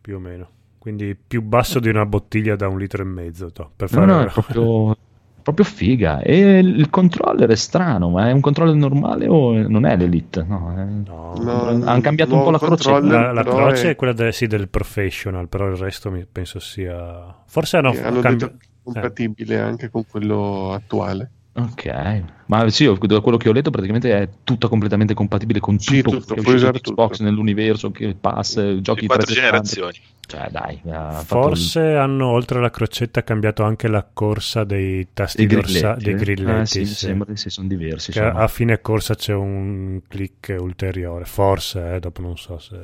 più 0.00 0.16
o 0.16 0.18
meno. 0.18 0.48
Quindi 0.84 1.16
più 1.16 1.40
basso 1.40 1.80
di 1.80 1.88
una 1.88 2.04
bottiglia 2.04 2.56
da 2.56 2.68
un 2.68 2.76
litro 2.78 3.00
e 3.00 3.06
mezzo. 3.06 3.50
to, 3.50 3.70
per 3.74 3.90
No, 3.90 4.00
fare... 4.00 4.12
no, 4.12 4.20
è 4.20 4.30
proprio, 4.30 4.94
proprio 5.40 5.64
figa. 5.64 6.20
E 6.20 6.58
il 6.58 6.90
controller 6.90 7.48
è 7.48 7.56
strano, 7.56 8.10
ma 8.10 8.28
è 8.28 8.32
un 8.32 8.40
controller 8.42 8.74
normale 8.74 9.26
o 9.26 9.66
non 9.66 9.86
è 9.86 9.96
l'Elite? 9.96 10.44
No, 10.46 10.74
è- 10.76 10.84
No. 10.84 11.32
No, 11.42 11.68
hanno 11.68 12.00
cambiato 12.02 12.34
un 12.34 12.42
po' 12.42 12.50
la 12.50 12.58
croce. 12.58 13.00
La, 13.00 13.32
la 13.32 13.42
croce 13.44 13.88
è- 13.88 13.90
è 13.92 13.96
quella 13.96 14.12
de- 14.12 14.30
sì, 14.30 14.46
del 14.46 14.68
professional, 14.68 15.48
però 15.48 15.68
il 15.68 15.76
resto 15.76 16.10
mi 16.10 16.26
penso 16.30 16.60
sia... 16.60 17.34
Forse 17.46 17.78
hanno, 17.78 17.94
sì, 17.94 18.00
hanno 18.02 18.20
cambi- 18.20 18.52
compatibile 18.82 19.58
anche 19.60 19.88
con 19.88 20.04
quello 20.06 20.72
attuale. 20.74 21.30
Ok, 21.56 22.22
ma 22.46 22.68
sì, 22.68 22.84
da 23.06 23.20
quello 23.20 23.36
che 23.38 23.48
ho 23.48 23.52
letto 23.52 23.70
praticamente 23.70 24.12
è 24.12 24.28
tutta 24.44 24.68
completamente 24.68 25.14
compatibile 25.14 25.60
con 25.60 25.78
Sì, 25.78 26.02
tutto, 26.02 26.18
tutto, 26.18 26.34
che 26.34 26.40
è 26.50 26.52
uscito 26.54 26.72
Xbox 26.72 27.10
tutto. 27.12 27.22
nell'universo, 27.24 27.90
che 27.90 28.14
passa, 28.20 28.80
giochi 28.80 29.02
di 29.02 29.06
quattro 29.06 29.26
360. 29.26 29.32
generazioni 29.72 29.98
Cioè 30.26 30.48
dai, 30.50 30.80
ha 30.90 31.10
fatto 31.10 31.24
Forse 31.42 31.80
hanno 31.96 32.28
oltre 32.28 32.58
alla 32.58 32.70
crocetta 32.70 33.22
cambiato 33.22 33.62
anche 33.62 33.88
la 33.88 34.06
corsa 34.10 34.64
dei 34.64 35.08
tasti 35.12 35.42
i 35.42 35.46
dorsa- 35.46 35.94
grilletti. 35.96 36.04
dei 36.04 36.12
eh? 36.14 36.16
grilletti. 36.16 36.60
Ah, 36.60 36.64
sì, 36.64 36.78
mi 36.80 36.86
sì. 36.86 36.94
sembra 36.94 37.26
che 37.32 37.36
sì, 37.36 37.50
sono 37.50 37.68
diversi. 37.68 38.12
Che 38.12 38.20
a 38.20 38.48
fine 38.48 38.80
corsa 38.80 39.14
c'è 39.14 39.34
un 39.34 40.00
click 40.08 40.54
ulteriore. 40.58 41.24
Forse, 41.26 41.94
eh, 41.96 42.00
dopo 42.00 42.22
non 42.22 42.36
so 42.36 42.58
se. 42.58 42.76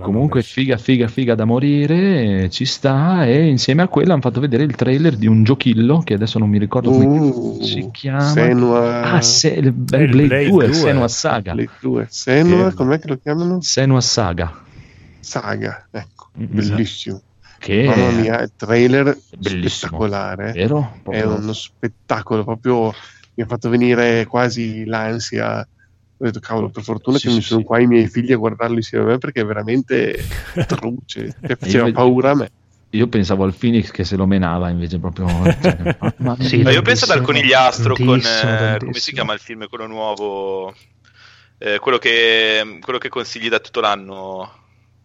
Comunque 0.00 0.40
messo. 0.40 0.52
figa, 0.54 0.76
figa, 0.76 1.06
figa 1.08 1.34
da 1.34 1.44
morire, 1.44 2.42
eh, 2.44 2.50
ci 2.50 2.64
sta 2.64 3.24
e 3.26 3.46
insieme 3.46 3.82
a 3.82 3.88
quello 3.88 4.12
hanno 4.12 4.22
fatto 4.22 4.40
vedere 4.40 4.64
il 4.64 4.74
trailer 4.74 5.14
di 5.14 5.26
un 5.28 5.44
giochillo 5.44 6.00
che 6.00 6.14
adesso 6.14 6.38
non 6.38 6.48
mi 6.48 6.58
ricordo 6.58 6.90
come 6.90 7.06
Uh, 7.06 7.62
si 7.62 7.90
chiama. 7.92 8.20
Senua... 8.20 9.02
Ah, 9.12 9.20
se, 9.20 9.48
il 9.50 9.66
il 9.66 9.72
Blade, 9.72 10.06
Blade 10.08 10.48
2, 10.48 10.64
2. 10.66 10.74
Senua 10.74 11.08
Saga. 11.08 11.54
Le 11.54 11.68
due. 11.80 12.06
Senua, 12.10 12.70
Che- 12.70 12.74
com'è 12.74 12.98
che 12.98 13.08
lo 13.08 13.18
chiamano? 13.18 13.60
Senua 13.60 14.00
Saga. 14.00 14.62
Saga, 15.20 15.86
ecco, 15.90 16.13
bellissimo. 16.34 17.22
Che 17.58 17.84
Mamma 17.84 18.10
mia, 18.10 18.40
il 18.42 18.52
trailer 18.56 19.16
Bellissimo. 19.38 19.68
spettacolare. 19.68 20.52
vero? 20.52 21.00
È 21.08 21.22
uno 21.22 21.52
spettacolo, 21.52 22.44
proprio 22.44 22.92
mi 23.34 23.42
ha 23.42 23.46
fatto 23.46 23.68
venire 23.70 24.26
quasi 24.26 24.84
l'ansia. 24.84 25.60
Ho 26.16 26.24
detto, 26.24 26.40
cavolo, 26.40 26.68
per 26.70 26.82
fortuna 26.82 27.16
Sì, 27.18 27.28
che 27.28 27.34
mi 27.34 27.40
sì, 27.40 27.46
sono 27.48 27.60
sì. 27.60 27.66
qua 27.66 27.80
i 27.80 27.86
miei 27.86 28.06
figli 28.08 28.32
a 28.32 28.36
guardarlo 28.36 28.76
insieme 28.76 29.04
a 29.04 29.06
me 29.08 29.18
perché 29.18 29.40
è 29.40 29.44
veramente 29.44 30.16
truce. 30.66 31.36
Cioè, 31.40 31.56
faceva 31.56 31.90
paura 31.90 32.30
a 32.30 32.34
me. 32.34 32.50
Io 32.90 33.08
pensavo 33.08 33.42
al 33.44 33.54
Phoenix 33.54 33.90
che 33.90 34.04
se 34.04 34.14
lo 34.16 34.26
menava 34.26 34.68
invece 34.68 34.98
proprio. 35.00 35.26
cioè, 35.60 35.96
mamma 36.18 36.36
Sì. 36.44 36.62
Ma 36.62 36.70
io 36.70 36.82
penso 36.82 37.06
dal 37.06 37.16
tantissimo, 37.24 37.24
conigliastro 37.24 37.94
con 37.96 38.20
eh, 38.20 38.76
come 38.78 38.98
si 38.98 39.12
chiama 39.12 39.32
il 39.32 39.40
film 39.40 39.66
quello 39.68 39.86
nuovo 39.86 40.72
Eh, 41.58 41.78
quello, 41.80 41.98
che, 41.98 42.78
quello 42.80 42.98
che 42.98 43.08
consigli 43.08 43.48
da 43.48 43.58
tutto 43.58 43.80
l'anno 43.80 44.50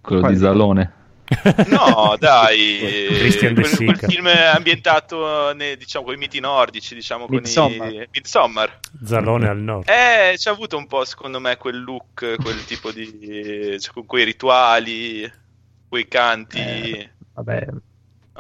quello 0.02 0.22
Quale? 0.22 0.36
di 0.36 0.40
Zalone. 0.42 0.94
No, 1.68 2.16
dai, 2.18 3.08
Christian 3.10 3.54
De 3.54 3.62
quel, 3.62 3.98
quel 3.98 4.12
film 4.12 4.28
ambientato 4.28 5.54
nei, 5.54 5.78
diciamo, 5.78 6.06
con 6.06 6.14
i 6.16 6.18
miti 6.18 6.40
nordici, 6.40 6.96
diciamo, 6.96 7.28
con 7.28 7.36
Midsommar. 7.36 7.92
i 7.94 8.08
Midsommar. 8.12 8.80
Zalone 9.04 9.48
al 9.48 9.60
nord. 9.60 9.88
Eh, 9.88 10.36
c'ha 10.38 10.52
avuto 10.52 10.78
un 10.78 10.88
po', 10.88 11.06
secondo 11.06 11.40
me, 11.40 11.58
quel 11.58 11.82
look, 11.82 12.36
quel 12.42 12.66
tipo 12.66 12.92
di... 12.92 13.78
cioè, 13.80 13.94
con 13.94 14.06
quei 14.06 14.26
rituali, 14.26 15.32
quei 15.88 16.08
canti 16.08 16.60
Eh, 16.60 17.10
Vabbè, 17.34 17.68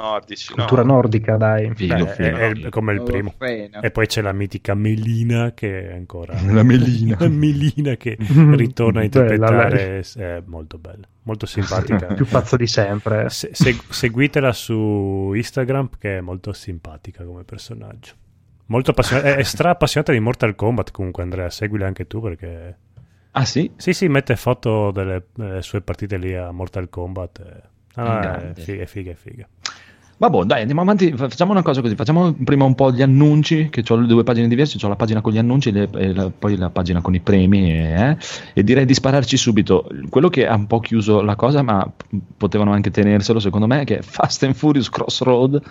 nordici, 0.01 0.53
cultura 0.53 0.83
no? 0.83 0.93
nordica, 0.93 1.37
dai. 1.37 1.71
Filo, 1.75 2.05
Beh, 2.05 2.11
filo. 2.13 2.37
è, 2.37 2.51
è 2.53 2.69
come 2.69 2.93
il 2.93 3.03
primo. 3.03 3.33
E 3.39 3.91
poi 3.91 4.07
c'è 4.07 4.21
la 4.21 4.31
mitica 4.31 4.73
Melina 4.73 5.53
che 5.53 5.89
è 5.89 5.93
ancora... 5.93 6.33
La 6.51 6.63
melina. 6.63 7.17
La 7.19 7.27
Melina 7.27 7.95
che 7.95 8.17
ritorna 8.19 9.01
a 9.01 9.03
interpretare, 9.03 9.99
è 10.15 10.41
molto 10.45 10.77
bella, 10.77 11.07
molto 11.23 11.45
simpatica. 11.45 12.13
Più 12.13 12.25
pazzo 12.25 12.55
di 12.55 12.67
sempre. 12.67 13.29
Se- 13.29 13.49
seg- 13.53 13.89
seguitela 13.91 14.51
su 14.53 15.31
Instagram 15.35 15.89
che 15.99 16.17
è 16.17 16.21
molto 16.21 16.53
simpatica 16.53 17.23
come 17.23 17.43
personaggio. 17.43 18.13
Molto 18.67 18.91
appassionata, 18.91 19.29
è, 19.29 19.35
è 19.35 19.43
stra 19.43 19.71
appassionata 19.71 20.11
di 20.11 20.19
Mortal 20.19 20.55
Kombat 20.55 20.91
comunque 20.91 21.23
Andrea, 21.23 21.49
seguila 21.49 21.87
anche 21.87 22.05
tu 22.07 22.21
perché... 22.21 22.77
Ah 23.31 23.45
sì? 23.45 23.71
Sì, 23.77 23.93
sì, 23.93 24.07
mette 24.07 24.35
foto 24.35 24.91
delle, 24.91 25.25
delle 25.33 25.61
sue 25.61 25.81
partite 25.81 26.17
lì 26.17 26.35
a 26.35 26.51
Mortal 26.51 26.89
Kombat. 26.89 27.39
e- 27.39 27.77
Ah, 27.95 28.19
è 28.19 28.21
Grande. 28.21 28.61
figa, 28.61 28.83
è 28.83 28.85
figa, 28.85 29.11
è 29.11 29.15
figa. 29.15 29.47
Vabbè, 30.19 30.43
dai, 30.43 30.59
andiamo 30.61 30.81
avanti. 30.81 31.13
Fa- 31.13 31.29
Facciamo 31.29 31.51
una 31.51 31.61
cosa 31.61 31.79
così: 31.79 31.95
facciamo 31.95 32.33
prima 32.43 32.65
un 32.65 32.75
po' 32.75 32.91
gli 32.91 33.01
annunci, 33.01 33.69
che 33.69 33.83
ho 33.87 33.95
le 33.95 34.05
due 34.05 34.23
pagine 34.23 34.49
diverse. 34.49 34.77
Ho 34.85 34.89
la 34.89 34.97
pagina 34.97 35.21
con 35.21 35.31
gli 35.31 35.37
annunci 35.37 35.69
e, 35.69 35.71
le- 35.71 35.89
e 35.93 36.13
la- 36.13 36.29
poi 36.29 36.57
la 36.57 36.69
pagina 36.69 36.99
con 36.99 37.15
i 37.15 37.21
premi. 37.21 37.71
E, 37.71 38.17
e 38.53 38.63
direi 38.63 38.83
di 38.85 38.93
spararci 38.93 39.37
subito. 39.37 39.87
Quello 40.09 40.27
che 40.27 40.45
ha 40.45 40.55
un 40.55 40.67
po' 40.67 40.81
chiuso 40.81 41.21
la 41.21 41.37
cosa, 41.37 41.61
ma 41.61 41.89
potevano 42.35 42.73
anche 42.73 42.91
tenerselo, 42.91 43.39
secondo 43.39 43.65
me, 43.65 43.85
che 43.85 43.99
è 43.99 44.01
Fast 44.01 44.43
and 44.43 44.55
Furious 44.55 44.89
Crossroad. 44.89 45.61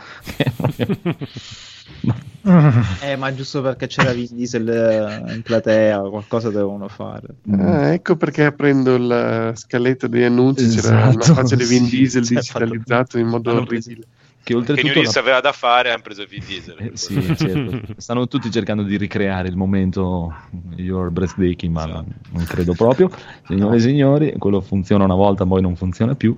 Eh, 3.02 3.16
ma 3.16 3.34
giusto 3.34 3.60
perché 3.60 3.86
c'era 3.86 4.12
Vin 4.12 4.28
Diesel 4.30 4.68
eh, 4.68 5.34
in 5.34 5.42
platea, 5.42 6.00
qualcosa 6.00 6.50
dovevano 6.50 6.88
fare. 6.88 7.26
Ah, 7.50 7.92
ecco 7.92 8.16
perché 8.16 8.44
aprendo 8.44 8.96
la 8.96 9.52
scaletta 9.54 10.06
degli 10.06 10.22
annunci 10.22 10.66
c'era 10.68 11.10
Esatto, 11.10 11.16
una 11.16 11.34
faccia 11.34 11.56
di 11.56 11.64
Vin 11.64 11.84
sì, 11.84 11.96
Diesel 11.98 12.24
sì, 12.24 12.34
digitalizzato 12.34 13.18
in 13.18 13.26
modo 13.26 13.52
orribile. 13.52 14.04
Che 14.42 14.54
Che 14.54 14.54
oltretutto. 14.54 14.86
New 14.86 14.94
Reeves 14.94 15.14
la- 15.14 15.20
aveva 15.20 15.40
da 15.40 15.52
fare, 15.52 15.90
hanno 15.90 16.02
preso 16.02 16.24
Vin 16.28 16.42
Diesel. 16.46 16.76
Eh, 16.78 16.90
sì, 16.94 17.20
certo. 17.36 17.80
Stanno 17.98 18.26
tutti 18.28 18.50
cercando 18.50 18.82
di 18.82 18.96
ricreare 18.96 19.48
il 19.48 19.56
momento 19.56 20.34
Your 20.76 21.10
Breathtaking, 21.10 21.72
ma 21.72 21.82
Sì. 21.82 21.90
non, 22.32 22.44
credo 22.46 22.72
proprio. 22.74 23.10
Signore 23.46 23.76
e 23.76 23.80
signori, 23.80 24.34
quello 24.38 24.60
funziona 24.60 25.04
una 25.04 25.14
volta, 25.14 25.44
poi 25.44 25.60
non 25.60 25.76
funziona 25.76 26.14
più. 26.14 26.34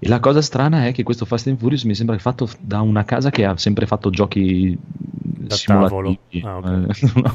E 0.00 0.08
la 0.08 0.18
cosa 0.20 0.42
strana 0.42 0.86
è 0.86 0.92
che 0.92 1.02
questo 1.04 1.24
Fast 1.24 1.46
and 1.46 1.58
Furious 1.58 1.84
mi 1.84 1.94
sembra 1.94 2.18
fatto 2.18 2.48
da 2.58 2.80
una 2.80 3.04
casa 3.04 3.30
che 3.30 3.44
ha 3.44 3.56
sempre 3.56 3.86
fatto 3.86 4.10
giochi 4.10 4.76
Da 4.80 5.54
simulativi. 5.54 6.42
Ah, 6.44 6.56
ok. 6.58 6.64
Eh, 6.66 7.10
no. 7.22 7.32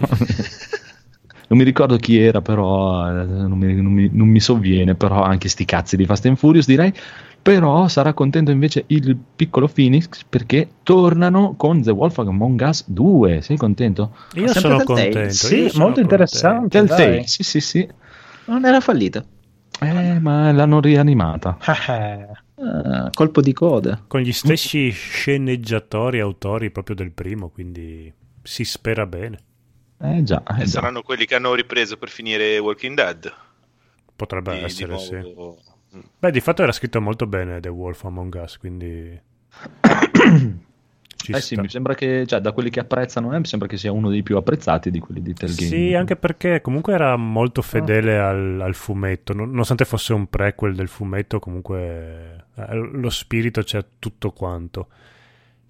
Non 1.48 1.58
mi 1.58 1.64
ricordo 1.64 1.96
chi 1.98 2.20
era, 2.20 2.42
però 2.42 3.10
eh, 3.10 3.26
non 3.26 3.58
mi, 3.58 3.74
non 3.82 3.92
mi- 3.92 4.10
non 4.14 4.28
mi 4.28 4.40
sovviene, 4.40 4.94
però 4.94 5.24
anche 5.24 5.50
sti 5.50 5.66
cazzi 5.66 5.96
di 5.98 6.06
Fast 6.06 6.26
and 6.28 6.38
Furious 6.38 6.68
direi. 6.68 6.94
Però 7.42 7.88
sarà 7.88 8.14
contento 8.14 8.52
invece 8.52 8.84
il 8.88 9.16
piccolo 9.36 9.68
Phoenix 9.68 10.24
perché 10.28 10.68
tornano 10.84 11.56
con 11.56 11.82
The 11.82 11.92
Wolf 11.92 12.18
Among 12.20 12.62
Us 12.68 12.84
2. 12.88 13.42
Sei 13.42 13.58
contento? 13.58 14.16
Io 14.36 14.48
sempre 14.48 14.62
sono 14.62 14.78
Telltale? 14.78 14.84
contento. 15.02 15.34
Sì, 15.34 15.56
io 15.58 15.70
sono 15.70 15.84
molto 15.86 16.00
interessante. 16.02 16.78
Telltale, 16.78 17.28
sì, 17.28 17.44
sì, 17.44 17.60
sì. 17.62 17.90
Non 18.46 18.66
era 18.66 18.80
fallito. 18.80 19.26
Eh, 19.82 20.20
ma 20.20 20.52
l'hanno 20.52 20.80
rianimata. 20.80 21.58
Ah, 22.62 23.10
colpo 23.14 23.40
di 23.40 23.54
coda. 23.54 24.04
Con 24.06 24.20
gli 24.20 24.34
stessi 24.34 24.90
sceneggiatori, 24.90 26.20
autori 26.20 26.72
proprio 26.72 26.94
del 26.94 27.12
primo, 27.14 27.48
quindi 27.48 28.14
si 28.44 28.66
spera 28.66 29.06
bene. 29.06 29.40
Eh 30.02 30.24
già, 30.24 30.44
eh 30.46 30.56
E 30.56 30.66
già. 30.66 30.66
saranno 30.66 31.02
quelli 31.02 31.26
che 31.26 31.36
hanno 31.36 31.54
ripreso 31.54 31.96
per 31.96 32.10
finire 32.10 32.58
Walking 32.58 32.96
Dead. 32.98 33.34
Potrebbe 34.14 34.52
Di- 34.52 34.58
di 34.58 34.64
essere, 34.66 34.98
sì. 34.98 35.16
Beh, 36.20 36.32
di 36.32 36.40
fatto 36.40 36.64
era 36.64 36.72
scritto 36.72 37.02
molto 37.02 37.26
bene 37.28 37.60
The 37.60 37.70
Wolf 37.70 38.04
Among 38.06 38.40
Us, 38.44 38.58
quindi... 38.58 39.20
Eh 41.32 41.42
sì, 41.42 41.56
mi 41.58 41.70
sembra 41.70 41.94
che, 41.94 42.26
cioè, 42.26 42.40
da 42.40 42.54
quelli 42.54 42.72
che 42.72 42.80
apprezzano, 42.80 43.36
eh, 43.36 43.40
mi 43.40 43.46
sembra 43.46 43.68
che 43.68 43.78
sia 43.78 43.92
uno 43.92 44.10
dei 44.10 44.24
più 44.24 44.36
apprezzati 44.38 44.90
di 44.90 45.00
quelli 45.00 45.22
di 45.22 45.34
Telltale. 45.34 45.68
Sì, 45.68 45.94
anche 45.94 46.16
perché 46.16 46.60
comunque 46.62 46.94
era 46.94 47.16
molto 47.18 47.62
fedele 47.62 48.18
al, 48.18 48.60
al 48.62 48.74
fumetto, 48.74 49.34
non- 49.34 49.50
nonostante 49.50 49.86
fosse 49.86 50.14
un 50.14 50.28
prequel 50.28 50.74
del 50.74 50.88
fumetto, 50.88 51.38
comunque 51.40 52.46
eh, 52.56 52.74
lo 52.74 53.10
spirito 53.12 53.62
c'è 53.62 53.84
tutto 54.00 54.32
quanto. 54.32 54.88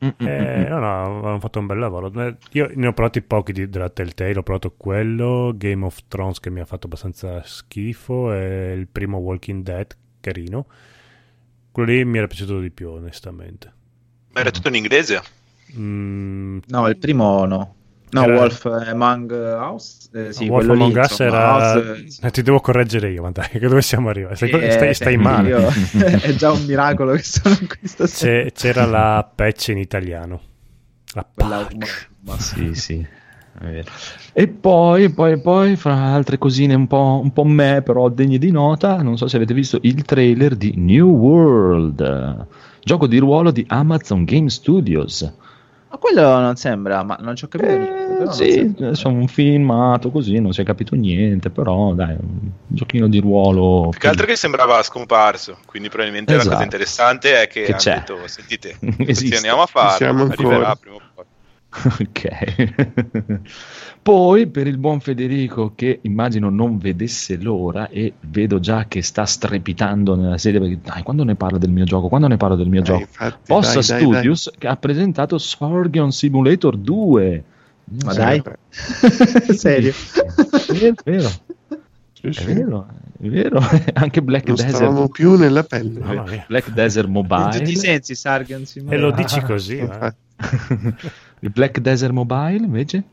Mm, 0.05 0.07
mm, 0.23 0.27
Eh, 0.27 0.65
mm, 0.65 0.69
no, 0.69 0.79
no, 0.79 1.27
hanno 1.27 1.39
fatto 1.39 1.59
un 1.59 1.65
bel 1.65 1.79
lavoro. 1.79 2.09
Eh, 2.25 2.37
Io 2.51 2.69
ne 2.75 2.87
ho 2.87 2.93
provati 2.93 3.21
pochi 3.21 3.51
di, 3.51 3.67
della 3.67 3.89
Telltale, 3.89 4.37
ho 4.37 4.43
provato 4.43 4.73
quello, 4.77 5.53
Game 5.57 5.83
of 5.83 6.03
Thrones 6.07 6.39
che 6.39 6.49
mi 6.49 6.61
ha 6.61 6.65
fatto 6.65 6.85
abbastanza 6.85 7.41
schifo 7.43 8.31
e 8.31 8.71
il 8.77 8.87
primo 8.87 9.17
Walking 9.17 9.61
Dead, 9.63 9.93
carino. 10.19 10.65
Quello 11.71 11.91
lì 11.91 12.03
mi 12.05 12.17
era 12.17 12.27
piaciuto 12.27 12.59
di 12.59 12.71
più, 12.71 12.89
onestamente. 12.89 13.71
Ma 14.31 14.39
era 14.41 14.51
tutto 14.51 14.67
in 14.69 14.75
inglese? 14.75 15.21
Mm, 15.77 16.59
No, 16.67 16.87
il 16.87 16.97
primo 16.97 17.45
no. 17.45 17.75
No, 18.11 18.23
Era- 18.23 18.37
Wolf 18.39 18.65
Among 18.65 19.29
Us. 19.71 20.09
eh, 20.13 20.33
sì, 20.33 20.47
Wolf 20.47 20.65
lì, 20.65 20.71
Among 20.71 20.95
Us 20.95 21.19
era... 21.19 21.73
House, 21.75 22.17
Eh, 22.23 22.31
ti 22.31 22.41
devo 22.41 22.59
correggere 22.59 23.11
io, 23.11 23.21
ma 23.21 23.29
dai, 23.29 23.47
che 23.53 23.59
dove 23.59 23.83
siamo 23.83 24.09
arrivati? 24.09 24.35
Stai, 24.47 24.49
eh, 24.49 24.71
stai- 24.71 24.93
stai 24.95 25.17
male. 25.17 25.49
io- 25.49 25.67
è 26.19 26.33
già 26.33 26.51
un 26.51 26.65
miracolo 26.65 27.13
che 27.13 27.21
sono 27.21 27.55
qui 27.55 27.87
stasera. 27.87 28.43
C'è- 28.45 28.51
c'era 28.51 28.85
la 28.85 29.31
patch 29.35 29.67
in 29.67 29.77
italiano. 29.77 30.41
La 31.13 31.27
Quella- 31.31 31.65
patch. 31.65 32.07
ma- 32.21 32.39
Sì, 32.39 32.73
sì. 32.73 33.07
E 34.33 34.47
poi, 34.47 35.09
poi, 35.09 35.39
poi, 35.41 35.75
fra 35.75 35.93
altre 35.95 36.37
cosine 36.37 36.73
un 36.73 36.87
po', 36.87 37.19
un 37.21 37.33
po' 37.33 37.43
me, 37.43 37.81
però 37.81 38.07
degne 38.09 38.37
di 38.37 38.51
nota, 38.51 39.01
non 39.01 39.17
so 39.17 39.27
se 39.27 39.35
avete 39.35 39.53
visto 39.53 39.79
il 39.81 40.03
trailer 40.03 40.55
di 40.55 40.73
New 40.77 41.09
World, 41.09 42.45
gioco 42.81 43.07
di 43.07 43.17
ruolo 43.17 43.51
di 43.51 43.65
Amazon 43.67 44.23
Game 44.23 44.49
Studios. 44.49 45.33
Ma 45.91 45.97
quello 45.97 46.39
non 46.39 46.55
sembra, 46.55 47.01
ma 47.03 47.17
non 47.19 47.35
ci 47.35 47.45
ho 47.45 47.47
capito 47.47 47.71
niente. 47.71 48.17
Eh, 48.19 48.23
non 48.23 48.33
sì, 48.33 48.75
insomma, 48.77 49.19
un 49.19 49.27
filmato 49.27 50.11
così, 50.11 50.39
non 50.39 50.53
si 50.53 50.61
è 50.61 50.63
capito 50.63 50.95
niente, 50.95 51.49
però 51.49 51.93
dai, 51.93 52.15
un 52.19 52.49
giochino 52.67 53.07
di 53.07 53.19
ruolo. 53.19 53.89
Più 53.89 53.99
che 53.99 54.07
altro 54.07 54.25
che 54.27 54.35
sembrava 54.35 54.81
scomparso, 54.83 55.57
quindi 55.65 55.89
probabilmente 55.89 56.31
la 56.33 56.37
Esatto. 56.39 56.53
cosa 56.53 56.63
interessante 56.63 57.41
è 57.41 57.47
che, 57.47 57.63
Che 57.63 57.71
hanno 57.71 57.81
c'è. 57.81 57.93
detto, 57.95 58.27
sentite, 58.27 58.69
Esiste. 58.79 59.03
questi 59.03 59.35
andiamo 59.35 59.63
a 59.63 59.65
farlo, 59.65 60.25
arriverà 60.25 60.75
prima 60.75 60.95
o 60.95 61.01
poi. 61.13 61.25
Ok. 61.99 63.41
Poi 64.01 64.47
per 64.47 64.65
il 64.67 64.77
buon 64.77 64.99
Federico 65.01 65.73
che 65.75 65.99
immagino 66.03 66.49
non 66.49 66.77
vedesse 66.77 67.37
l'ora 67.37 67.89
e 67.89 68.13
vedo 68.21 68.59
già 68.59 68.85
che 68.87 69.01
sta 69.03 69.25
strepitando 69.25 70.15
nella 70.15 70.37
sedia 70.37 70.59
perché 70.59 70.79
dai, 70.83 71.03
quando 71.03 71.23
ne 71.23 71.35
parlo 71.35 71.57
del 71.57 71.69
mio 71.69 71.83
gioco? 71.83 72.07
Quando 72.07 72.27
ne 72.27 72.37
parlo 72.37 72.55
del 72.55 72.67
mio 72.69 72.79
Eh, 72.79 72.83
gioco? 72.83 72.99
infatti, 73.01 73.37
Possa 73.45 73.81
dai, 73.81 73.83
dai, 73.87 73.99
Studios 73.99 74.51
che 74.57 74.67
ha 74.67 74.75
presentato 74.77 75.37
Sorgion 75.37 76.11
Simulator 76.11 76.75
2. 76.77 77.43
Ma 78.03 78.13
dai. 78.13 78.41
dai, 78.41 78.55
serio. 79.55 79.91
Sì, 79.93 80.85
è 80.85 80.93
vero, 81.03 81.29
Sì, 82.13 82.27
è 82.27 82.31
sì. 82.31 82.45
vero, 82.53 82.87
è 83.19 83.27
vero. 83.27 83.59
Anche 83.93 84.21
Black 84.21 84.47
Non 84.47 84.55
Desert, 84.55 84.75
stavamo 84.75 85.09
più 85.09 85.35
nella 85.37 85.63
pelle. 85.63 85.99
Mia. 85.99 86.45
Black 86.47 86.69
Desert 86.71 87.07
In 87.07 87.13
tutti 87.13 87.25
i 87.27 87.75
Mobile. 87.75 87.75
sensi, 87.75 88.15
Sargon 88.15 88.61
E 88.61 88.65
Simulator. 88.65 88.99
lo 88.99 89.11
dici 89.11 89.41
così, 89.41 89.77
eh? 89.77 90.13
Il 91.39 91.49
Black 91.51 91.79
Desert 91.79 92.11
Mobile 92.13 92.65
invece 92.65 93.03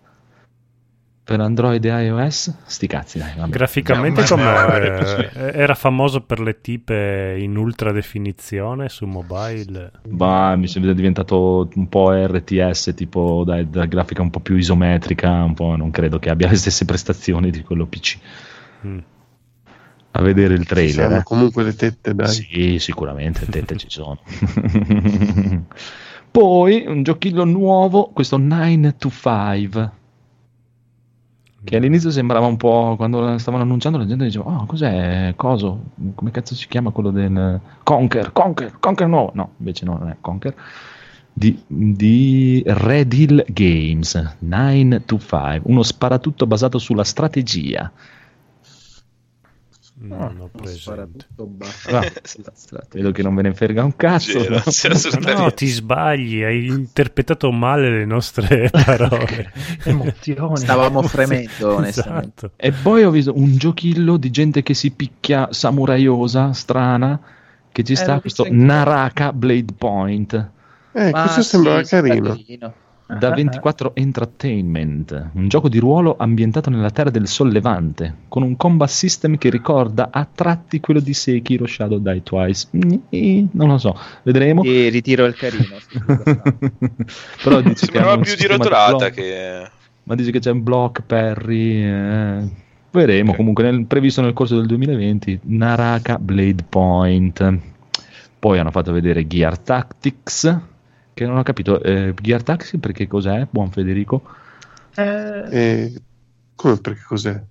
per 1.26 1.40
Android 1.40 1.84
e 1.84 1.88
iOS 2.04 2.54
sti 2.66 2.86
cazzi 2.86 3.18
dai 3.18 3.32
vabbè. 3.36 3.50
Graficamente 3.50 4.20
Ma- 4.20 4.26
com'è? 4.28 4.42
ma- 4.44 4.76
Eh, 4.78 5.30
era 5.58 5.74
famoso 5.74 6.20
per 6.20 6.38
le 6.38 6.60
tipe 6.60 7.36
in 7.38 7.56
ultra 7.56 7.90
definizione 7.90 8.88
su 8.88 9.06
mobile. 9.06 9.90
Ma 10.10 10.54
mi 10.54 10.68
sembra 10.68 10.92
diventato 10.92 11.68
un 11.74 11.88
po' 11.88 12.12
RTS, 12.12 12.92
tipo 12.94 13.42
dai, 13.44 13.68
da 13.68 13.86
grafica 13.86 14.22
un 14.22 14.30
po' 14.30 14.38
più 14.38 14.54
isometrica, 14.56 15.42
un 15.42 15.54
po' 15.54 15.74
non 15.74 15.90
credo 15.90 16.20
che 16.20 16.30
abbia 16.30 16.48
le 16.48 16.54
stesse 16.56 16.84
prestazioni 16.84 17.50
di 17.50 17.62
quello 17.62 17.86
PC. 17.86 18.18
Mm. 18.86 18.98
A 20.12 20.22
vedere 20.22 20.54
il 20.54 20.60
Ci 20.60 20.66
trailer. 20.66 21.06
hanno 21.06 21.16
eh. 21.18 21.22
comunque 21.24 21.64
le 21.64 21.74
tette, 21.74 22.14
dai. 22.14 22.28
Sì, 22.28 22.78
sicuramente, 22.78 23.44
tette 23.46 23.76
ci 23.76 23.90
sono. 23.90 24.20
Poi 26.36 26.84
un 26.86 27.02
giochino 27.02 27.44
nuovo, 27.44 28.10
questo 28.12 28.36
9 28.36 28.96
to 28.98 29.08
5. 29.08 29.90
Che 31.64 31.76
all'inizio 31.76 32.10
sembrava 32.10 32.44
un 32.44 32.58
po'. 32.58 32.92
Quando 32.98 33.38
stavano 33.38 33.62
annunciando, 33.62 33.96
la 33.96 34.04
gente 34.04 34.24
diceva: 34.24 34.44
Oh, 34.44 34.66
cos'è? 34.66 35.32
Coso? 35.34 35.92
Come 36.14 36.30
cazzo 36.32 36.54
si 36.54 36.68
chiama 36.68 36.90
quello 36.90 37.10
del. 37.10 37.58
Conker, 37.82 38.32
Conker, 38.32 38.78
Conker 38.78 39.08
nuovo. 39.08 39.30
No, 39.32 39.52
invece 39.56 39.86
no, 39.86 39.96
non 39.96 40.10
è 40.10 40.16
Conker. 40.20 40.54
Di, 41.32 41.58
di 41.66 42.62
Red 42.66 43.14
Hill 43.14 43.42
Games 43.48 44.36
9 44.40 45.04
to 45.06 45.18
5, 45.18 45.62
uno 45.62 45.82
sparatutto 45.82 46.46
basato 46.46 46.76
sulla 46.76 47.04
strategia. 47.04 47.90
Non 49.98 50.36
ho 50.40 50.50
Spara 50.62 51.06
presente. 51.06 51.26
tutto 51.28 51.46
basso. 51.46 51.88
Ah, 51.96 52.04
Vedo 52.92 53.12
che 53.12 53.22
non 53.22 53.34
ve 53.34 53.42
ne 53.42 53.54
frega 53.54 53.82
un 53.82 53.96
cazzo. 53.96 54.40
Gelo, 54.42 54.56
no? 54.56 55.32
No, 55.42 55.52
ti 55.54 55.66
sbagli, 55.66 56.42
hai 56.42 56.66
interpretato 56.66 57.50
male 57.50 57.88
le 57.90 58.04
nostre 58.04 58.68
parole. 58.84 59.52
Emozioni. 59.84 60.56
Stavamo 60.58 61.00
fremendo, 61.02 61.76
onestamente. 61.76 62.46
Esatto. 62.46 62.52
E 62.56 62.72
poi 62.72 63.04
ho 63.04 63.10
visto 63.10 63.34
un 63.34 63.56
giochillo 63.56 64.18
di 64.18 64.30
gente 64.30 64.62
che 64.62 64.74
si 64.74 64.90
picchia 64.90 65.48
samuraiosa, 65.50 66.52
strana, 66.52 67.18
che 67.72 67.82
ci 67.82 67.92
Eh, 67.92 67.96
sta 67.96 68.20
questo. 68.20 68.46
Naraka 68.50 69.32
Blade 69.32 69.72
Point. 69.78 70.50
Eh, 70.92 71.10
Ma 71.10 71.22
questo 71.22 71.40
sì, 71.42 71.48
sembrava 71.48 71.84
sembra 71.84 72.08
carino. 72.14 72.28
carino. 72.34 72.74
Da 73.08 73.30
24 73.30 73.92
Entertainment, 73.94 75.30
un 75.34 75.46
gioco 75.46 75.68
di 75.68 75.78
ruolo 75.78 76.16
ambientato 76.18 76.70
nella 76.70 76.90
terra 76.90 77.10
del 77.10 77.28
Sollevante, 77.28 78.14
con 78.26 78.42
un 78.42 78.56
combat 78.56 78.88
system 78.88 79.38
che 79.38 79.48
ricorda 79.48 80.08
a 80.10 80.26
tratti 80.32 80.80
quello 80.80 80.98
di 80.98 81.14
Sekiro 81.14 81.66
Shadow 81.66 81.98
Die 81.98 82.22
Twice. 82.24 82.66
Non 82.72 83.68
lo 83.68 83.78
so, 83.78 83.96
vedremo. 84.24 84.62
Sì, 84.64 84.88
ritiro 84.88 85.24
il 85.24 85.36
carino. 85.36 85.76
Però 87.44 87.60
dice 87.60 87.86
che 87.86 87.92
Sembrava 87.92 88.18
più 88.18 88.34
di 88.34 88.46
rotolata 88.46 88.96
block, 88.96 89.14
che... 89.14 89.70
ma 90.02 90.14
dice 90.16 90.30
che 90.32 90.38
c'è 90.40 90.50
un 90.50 90.62
block 90.64 91.02
parry. 91.02 91.84
eh. 91.84 92.48
Vedremo 92.90 93.30
Ok. 93.30 93.36
comunque 93.36 93.62
nel- 93.64 93.84
previsto 93.86 94.20
nel 94.22 94.32
corso 94.32 94.56
del 94.56 94.66
2020 94.66 95.40
Naraka 95.44 96.18
Blade 96.18 96.64
Point. 96.68 97.58
Poi 98.38 98.58
hanno 98.58 98.70
fatto 98.70 98.90
vedere 98.92 99.26
Gear 99.26 99.58
Tactics, 99.58 100.58
che 101.16 101.24
non 101.24 101.38
ho 101.38 101.42
capito. 101.42 101.82
eh, 101.82 102.12
Gear 102.20 102.42
Tactics 102.42 102.76
perché 102.78 103.06
cos'è? 103.06 103.46
Buon 103.50 103.70
Federico. 103.70 104.22
Eh, 104.96 105.48
Eh, 105.50 106.02
come 106.54 106.76
perché 106.78 107.00
cos'è? 107.06 107.42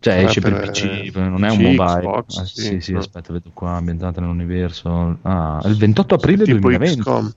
Cioè, 0.00 0.14
Ah, 0.14 0.22
esce 0.22 0.40
per, 0.40 0.52
per, 0.52 0.70
PC, 0.70 0.84
eh, 0.84 1.10
non 1.18 1.44
è 1.44 1.50
un 1.50 1.58
mobile. 1.60 1.84
Xbox, 2.00 2.38
Ah, 2.38 2.44
sì, 2.44 2.60
sì, 2.62 2.80
sì, 2.80 2.92
no. 2.92 3.00
aspetta, 3.00 3.32
vedo 3.32 3.50
qua, 3.52 3.72
ambientato 3.72 4.20
nell'universo. 4.20 5.18
Ah, 5.22 5.60
il 5.64 5.74
28 5.76 6.14
aprile 6.14 6.44
tipo 6.44 6.60
2020. 6.60 7.00
XCOM. 7.00 7.32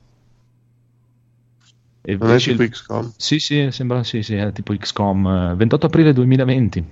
E 2.04 2.18
Non 2.18 2.32
è 2.32 2.40
tipo 2.40 2.62
il- 2.64 2.70
XCOM. 2.70 3.12
Sì, 3.18 3.40
sì, 3.40 3.68
sembra 3.72 4.04
sì, 4.04 4.22
sì, 4.22 4.36
è 4.36 4.52
tipo 4.52 4.76
XCOM. 4.76 5.28
eh, 5.52 5.56
28 5.56 5.88
aprile 5.88 6.14
2020. 6.14 6.84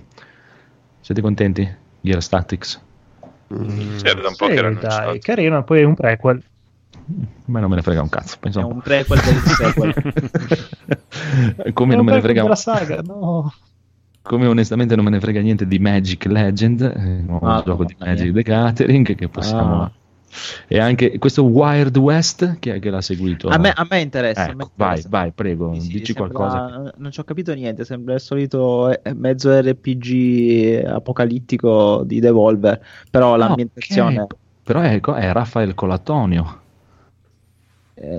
Siete 1.00 1.20
contenti? 1.20 1.68
Gear 2.00 2.20
Statics. 2.22 2.80
Mm. 3.52 3.96
Sì, 3.96 4.06
era 4.06 4.20
da 4.20 4.28
un 4.28 4.36
po' 4.36 4.46
sì, 4.46 4.52
che 4.52 4.58
era 4.58 4.70
dai, 4.72 5.18
carino, 5.20 5.62
poi 5.64 5.80
è 5.80 5.84
un 5.84 5.94
prequel. 5.94 6.42
A 6.92 7.02
me 7.52 7.60
non 7.60 7.70
me 7.70 7.76
ne 7.76 7.82
frega 7.82 8.02
un 8.02 8.08
cazzo. 8.08 8.36
È 8.40 8.62
un 8.62 8.80
prequel 8.80 9.20
del 9.20 9.36
sequel. 9.40 9.94
come 11.72 11.94
non 11.94 12.00
un 12.00 12.06
me 12.06 12.12
ne 12.14 12.20
frega 12.20 12.42
della 12.42 12.54
saga, 12.54 13.00
no. 13.02 13.52
come 14.22 14.46
onestamente 14.46 14.94
non 14.94 15.04
me 15.04 15.10
ne 15.10 15.20
frega 15.20 15.40
niente 15.40 15.66
di 15.66 15.78
Magic 15.78 16.24
Legend, 16.26 16.80
eh, 16.82 17.22
nuovo 17.26 17.46
Ah, 17.46 17.62
gioco 17.64 17.84
di 17.84 17.96
Magic 17.98 18.24
mia. 18.24 18.32
the 18.32 18.42
Gathering 18.42 19.14
che 19.16 19.28
possiamo 19.28 19.82
Ah. 19.82 19.90
e 20.68 20.78
anche 20.78 21.18
questo 21.18 21.42
Wired 21.44 21.96
West 21.96 22.58
chi 22.60 22.68
è 22.70 22.78
che 22.78 22.90
l'ha 22.90 23.00
seguito? 23.00 23.48
A 23.48 23.58
me, 23.58 23.72
a 23.74 23.84
me 23.88 24.00
interessa. 24.00 24.42
a 24.44 24.54
me 24.54 24.62
Ecco, 24.62 24.70
vai, 24.76 24.88
interessa. 24.88 25.08
vai, 25.08 25.32
prego, 25.32 25.74
Sì, 25.74 25.80
sì, 25.80 25.88
dici 25.88 26.12
sembra- 26.12 26.32
qualcosa. 26.36 26.92
Non 26.96 27.10
ci 27.10 27.18
ho 27.20 27.24
capito 27.24 27.52
niente, 27.54 27.84
sembra 27.84 28.14
il 28.14 28.20
solito 28.20 28.90
eh, 29.02 29.14
mezzo 29.14 29.50
RPG 29.58 30.84
apocalittico 30.86 32.02
di 32.04 32.20
Devolver, 32.20 32.80
però 33.10 33.34
l'ambientazione... 33.36 34.18
Ah, 34.18 34.22
ok. 34.22 34.34
Però 34.62 34.80
è, 34.82 35.00
è 35.00 35.32
Raffaele 35.32 35.74
Colatonio. 35.74 36.58
Eh, 38.00 38.18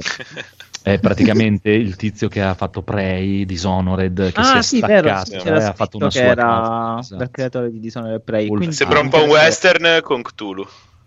È 0.84 1.00
praticamente 1.00 1.70
il 1.72 1.96
tizio 1.96 2.28
che 2.28 2.42
ha 2.42 2.54
fatto 2.56 2.82
Prey, 2.82 3.46
Dishonored, 3.46 4.32
che 4.32 4.44
si 4.44 4.52
Ah 4.52 4.58
è 4.58 4.62
sì, 4.64 4.80
vero, 4.80 5.08
staccato, 5.10 5.40
sì, 5.40 5.48
eh, 5.48 5.52
ha 5.64 5.74
fatto 5.74 5.98
una 5.98 6.08
che 6.08 6.12
sua 6.20 6.22
era 6.24 6.44
casa. 6.44 7.00
Esatto. 7.00 7.16
del 7.18 7.30
creatore 7.32 7.72
di 7.72 7.80
Dishonored 7.80 8.22
Prey. 8.22 8.48
Quindi- 8.48 8.74
Sembra 8.76 9.00
un 9.00 9.10
po' 9.10 9.24
un 9.24 9.30
western 9.30 10.00
con 10.02 10.22
Cthulhu. 10.24 10.66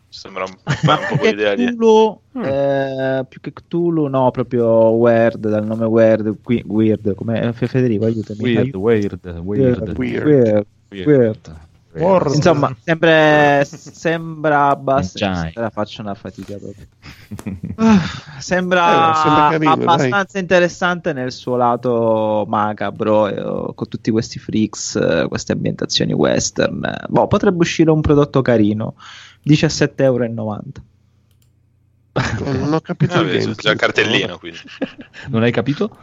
Sembra 0.08 0.44
un, 0.44 0.54
Ma 0.84 0.92
un 0.94 0.98
po' 1.00 1.06
più 1.06 1.16
che 1.16 1.18
quell'idea 1.18 1.54
lì. 1.54 1.64
Cthulhu, 1.66 2.20
Mm. 2.38 2.42
eh, 2.44 3.24
più 3.28 3.40
che 3.40 3.52
Cthulhu, 3.52 4.06
no, 4.06 4.30
proprio 4.30 4.66
Weird, 4.90 5.48
dal 5.48 5.64
nome 5.66 5.84
Weird, 5.86 6.36
qui- 6.42 6.62
Weird, 6.66 7.14
come 7.14 7.52
Fe- 7.52 7.66
Federico, 7.66 8.04
aiutami. 8.04 8.38
Weird, 8.40 8.58
Aiut- 8.58 8.74
weird, 8.76 9.20
weird, 9.24 9.98
Weird. 9.98 9.98
Weird. 9.98 10.66
Weird. 10.88 11.06
Weird. 11.06 11.56
Word. 12.02 12.34
Insomma, 12.34 12.74
sempre, 12.82 13.64
sembra 13.64 14.68
abbastanza. 14.68 15.50
La 15.54 15.70
faccio 15.70 16.00
una 16.02 16.14
fatica 16.14 16.56
proprio. 16.56 16.86
Ah, 17.76 18.38
Sembra, 18.38 19.10
Eh, 19.10 19.14
sembra 19.16 19.48
carino, 19.50 19.72
abbastanza 19.72 20.38
interessante 20.38 21.12
nel 21.12 21.32
suo 21.32 21.56
lato 21.56 22.44
macabro, 22.46 23.26
eh, 23.26 23.74
con 23.74 23.88
tutti 23.88 24.10
questi 24.12 24.38
freaks, 24.38 24.94
eh, 24.96 25.26
queste 25.28 25.52
ambientazioni 25.52 26.12
western. 26.12 27.06
Boh, 27.08 27.26
potrebbe 27.26 27.58
uscire 27.58 27.90
un 27.90 28.00
prodotto 28.00 28.42
carino. 28.42 28.94
17,90 29.42 30.02
euro. 30.02 30.26
Non 32.52 32.72
ho 32.72 32.80
capito 32.80 33.14
Ah, 33.14 33.20
il 33.22 33.74
cartellino, 33.76 34.38
quindi. 34.38 34.58
Non 35.28 35.42
hai 35.42 35.50
capito? 35.50 35.96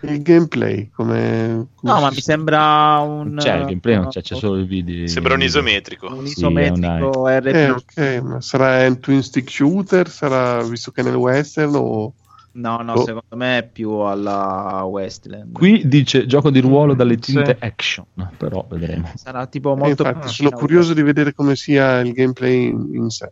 Il 0.00 0.22
gameplay, 0.22 0.90
come... 0.90 1.68
come 1.74 1.92
No, 1.92 2.00
ma 2.00 2.10
mi 2.10 2.20
sembra 2.20 2.98
un. 2.98 3.36
C'è 3.36 3.56
il 3.56 3.64
gameplay, 3.64 3.94
non 3.96 4.08
c'è, 4.08 4.20
c'è 4.22 4.34
solo 4.34 4.58
i 4.58 4.64
video. 4.64 5.06
Sembra 5.06 5.34
un 5.34 5.42
isometrico. 5.42 6.06
un 6.14 6.26
Sì, 6.26 6.42
è 6.42 6.46
un 6.46 6.60
isometrico 6.60 7.28
Eh, 7.28 7.70
ok, 7.70 8.22
ma 8.22 8.40
sarà 8.40 8.86
un 8.86 9.00
twin 9.00 9.22
stick 9.22 9.50
shooter? 9.50 10.08
Sarà, 10.08 10.62
visto 10.62 10.90
che 10.90 11.00
è 11.00 11.04
nel 11.04 11.14
western 11.14 11.74
o... 11.74 12.14
No, 12.52 12.78
no, 12.78 12.92
Oh. 12.94 13.04
secondo 13.04 13.36
me 13.36 13.58
è 13.58 13.68
più 13.68 13.90
alla 13.90 14.82
Westland. 14.84 15.52
Qui 15.52 15.86
dice 15.86 16.24
gioco 16.26 16.50
di 16.50 16.60
ruolo 16.60 16.94
dalle 16.94 17.18
tinte 17.18 17.56
Sì. 17.58 17.66
action, 17.66 18.06
però 18.36 18.66
vedremo. 18.68 19.12
Sarà 19.14 19.46
tipo 19.46 19.74
Eh, 19.74 19.76
molto 19.76 20.02
infatti, 20.02 20.20
più 20.20 20.28
sono 20.30 20.50
curioso 20.50 20.94
di 20.94 21.02
vedere 21.02 21.34
come 21.34 21.54
sia 21.54 22.00
il 22.00 22.12
gameplay 22.12 22.68
in, 22.68 22.94
in 22.94 23.10
sé. 23.10 23.30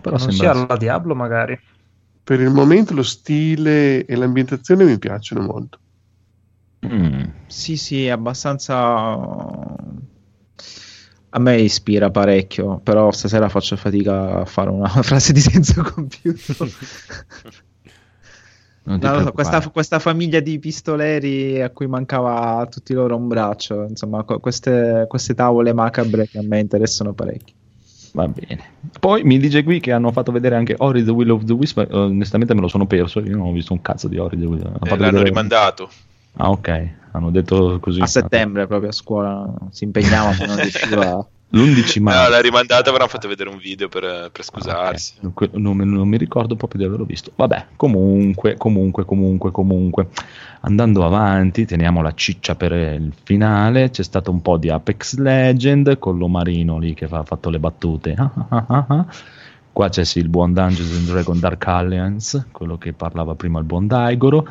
Però 0.00 0.16
non 0.16 0.32
sia 0.32 0.52
la 0.54 0.76
Diablo 0.76 1.14
magari. 1.14 1.58
Per 2.22 2.40
il 2.40 2.48
momento 2.48 2.94
lo 2.94 3.02
stile 3.02 4.06
e 4.06 4.16
l'ambientazione 4.16 4.84
mi 4.84 4.98
piacciono 4.98 5.42
molto. 5.42 5.78
Mm. 6.92 7.22
Sì, 7.46 7.76
sì, 7.76 8.08
abbastanza. 8.08 8.74
A 11.36 11.38
me 11.40 11.56
ispira 11.56 12.10
parecchio, 12.10 12.78
però 12.82 13.10
stasera 13.10 13.48
faccio 13.48 13.74
fatica 13.76 14.40
a 14.40 14.44
fare 14.44 14.70
una 14.70 14.88
frase 15.02 15.32
di 15.32 15.40
senso 15.40 15.82
compiuto. 15.82 16.54
Preoccupare. 18.84 19.32
questa, 19.32 19.68
questa 19.70 19.98
famiglia 19.98 20.40
di 20.40 20.58
pistoleri 20.58 21.62
a 21.62 21.70
cui 21.70 21.86
mancava 21.86 22.58
a 22.58 22.66
tutti 22.66 22.92
loro 22.92 23.16
un 23.16 23.28
braccio, 23.28 23.84
insomma, 23.88 24.22
queste, 24.24 25.06
queste 25.08 25.32
tavole 25.34 25.72
macabre 25.72 26.28
che 26.28 26.36
a 26.38 26.42
me 26.42 26.60
interessano 26.60 27.14
parecchio. 27.14 27.54
Va 28.12 28.28
bene. 28.28 28.62
Poi 29.00 29.24
mi 29.24 29.38
dice 29.38 29.64
qui 29.64 29.80
che 29.80 29.90
hanno 29.90 30.12
fatto 30.12 30.30
vedere 30.32 30.54
anche 30.54 30.74
Ori 30.78 31.02
the 31.02 31.10
Will 31.10 31.30
of 31.30 31.44
the 31.44 31.52
Wisp. 31.54 31.78
eh, 31.78 31.86
onestamente 31.90 32.54
me 32.54 32.60
lo 32.60 32.68
sono 32.68 32.86
perso. 32.86 33.20
Io 33.20 33.36
non 33.36 33.48
ho 33.48 33.52
visto 33.52 33.72
un 33.72 33.80
cazzo 33.80 34.06
di 34.06 34.18
Ori 34.18 34.38
the 34.38 34.44
Will. 34.44 34.60
Hanno 34.66 34.76
Eh, 34.84 34.88
l'hanno 34.90 35.04
vedere- 35.04 35.24
rimandato. 35.24 35.88
Ah, 36.36 36.50
ok. 36.50 36.88
Hanno 37.12 37.30
detto 37.30 37.78
così. 37.80 38.00
A 38.00 38.06
settembre 38.06 38.66
proprio 38.66 38.88
a 38.90 38.92
scuola 38.92 39.52
si 39.70 39.84
impegnava 39.84 40.34
ma 40.38 40.46
non 40.46 40.56
riusciva. 40.56 41.26
L'11 41.54 41.98
No, 41.98 42.02
maggio. 42.10 42.30
l'ha 42.30 42.40
rimandato, 42.40 42.90
avranno 42.90 43.08
fatto 43.08 43.28
vedere 43.28 43.48
un 43.48 43.58
video 43.58 43.86
per, 43.88 44.30
per 44.32 44.42
scusarsi. 44.44 45.14
Ah, 45.22 45.26
ok. 45.28 45.34
Que- 45.34 45.50
Non, 45.52 45.76
mi- 45.76 45.84
non 45.86 46.08
mi 46.08 46.16
ricordo 46.16 46.56
proprio 46.56 46.80
di 46.80 46.86
averlo 46.86 47.04
visto. 47.04 47.30
Vabbè, 47.36 47.66
comunque, 47.76 48.56
comunque, 48.56 49.04
comunque, 49.04 49.52
comunque. 49.52 50.08
Andando 50.62 51.04
avanti, 51.04 51.64
teniamo 51.64 52.02
la 52.02 52.12
ciccia 52.12 52.56
per 52.56 52.72
il 52.72 53.12
finale. 53.22 53.90
C'è 53.90 54.02
stato 54.02 54.32
un 54.32 54.42
po' 54.42 54.56
di 54.56 54.68
Apex 54.68 55.16
Legend 55.18 55.98
con 56.00 56.18
l'omarino 56.18 56.78
lì 56.78 56.92
che 56.94 57.06
fa- 57.06 57.18
ha 57.18 57.24
fatto 57.24 57.50
le 57.50 57.60
battute. 57.60 58.14
Ah, 58.18 58.64
ah. 58.66 59.06
Qua 59.70 59.88
c'è 59.88 60.04
sì 60.04 60.18
il 60.18 60.28
buon 60.28 60.52
Dungeons 60.54 60.96
and 60.96 61.06
Dragon 61.06 61.38
Dark 61.38 61.64
Alliance, 61.68 62.46
quello 62.50 62.78
che 62.78 62.92
parlava 62.94 63.36
prima 63.36 63.60
il 63.60 63.64
buon 63.64 63.86
Daigoro. 63.86 64.48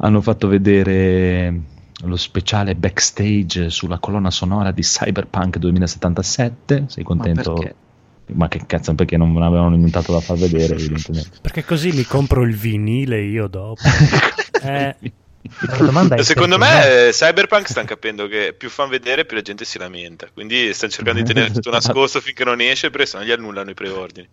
Hanno 0.00 0.20
fatto 0.20 0.46
vedere 0.48 1.60
lo 2.02 2.16
speciale 2.16 2.76
backstage 2.76 3.70
sulla 3.70 3.98
colonna 3.98 4.30
sonora 4.30 4.70
di 4.70 4.82
Cyberpunk 4.82 5.58
2077. 5.58 6.84
Sei 6.88 7.04
contento? 7.04 7.54
perché? 7.54 7.74
Ma 8.34 8.46
che 8.46 8.60
cazzo, 8.66 8.94
perché 8.94 9.16
non 9.16 9.32
me 9.32 9.40
l'avevano 9.40 9.74
inventato 9.74 10.12
da 10.12 10.20
far 10.20 10.36
vedere, 10.36 10.74
evidentemente. 10.76 11.38
Perché 11.40 11.64
così 11.64 11.90
mi 11.92 12.04
compro 12.04 12.42
il 12.42 12.54
vinile 12.56 13.22
io 13.22 13.46
dopo. 13.46 13.82
Eh, 14.60 14.96
La 15.68 15.76
domanda 15.76 16.16
è 16.16 16.22
Secondo 16.24 16.58
me 16.58 17.06
eh, 17.06 17.10
Cyberpunk 17.12 17.68
stanno 17.68 17.86
capendo 17.86 18.26
che 18.26 18.54
più 18.58 18.68
fan 18.68 18.88
vedere 18.88 19.24
più 19.24 19.36
la 19.36 19.42
gente 19.42 19.64
si 19.64 19.78
lamenta. 19.78 20.26
Quindi 20.34 20.74
stanno 20.74 20.90
cercando 20.90 21.20
di 21.20 21.26
tenere 21.32 21.52
tutto 21.52 21.70
nascosto 21.70 22.20
finché 22.20 22.42
non 22.42 22.60
esce 22.60 22.90
perché 22.90 23.06
sennò 23.06 23.22
gli 23.22 23.30
annullano 23.30 23.70
i 23.70 23.74
preordini. 23.74 24.28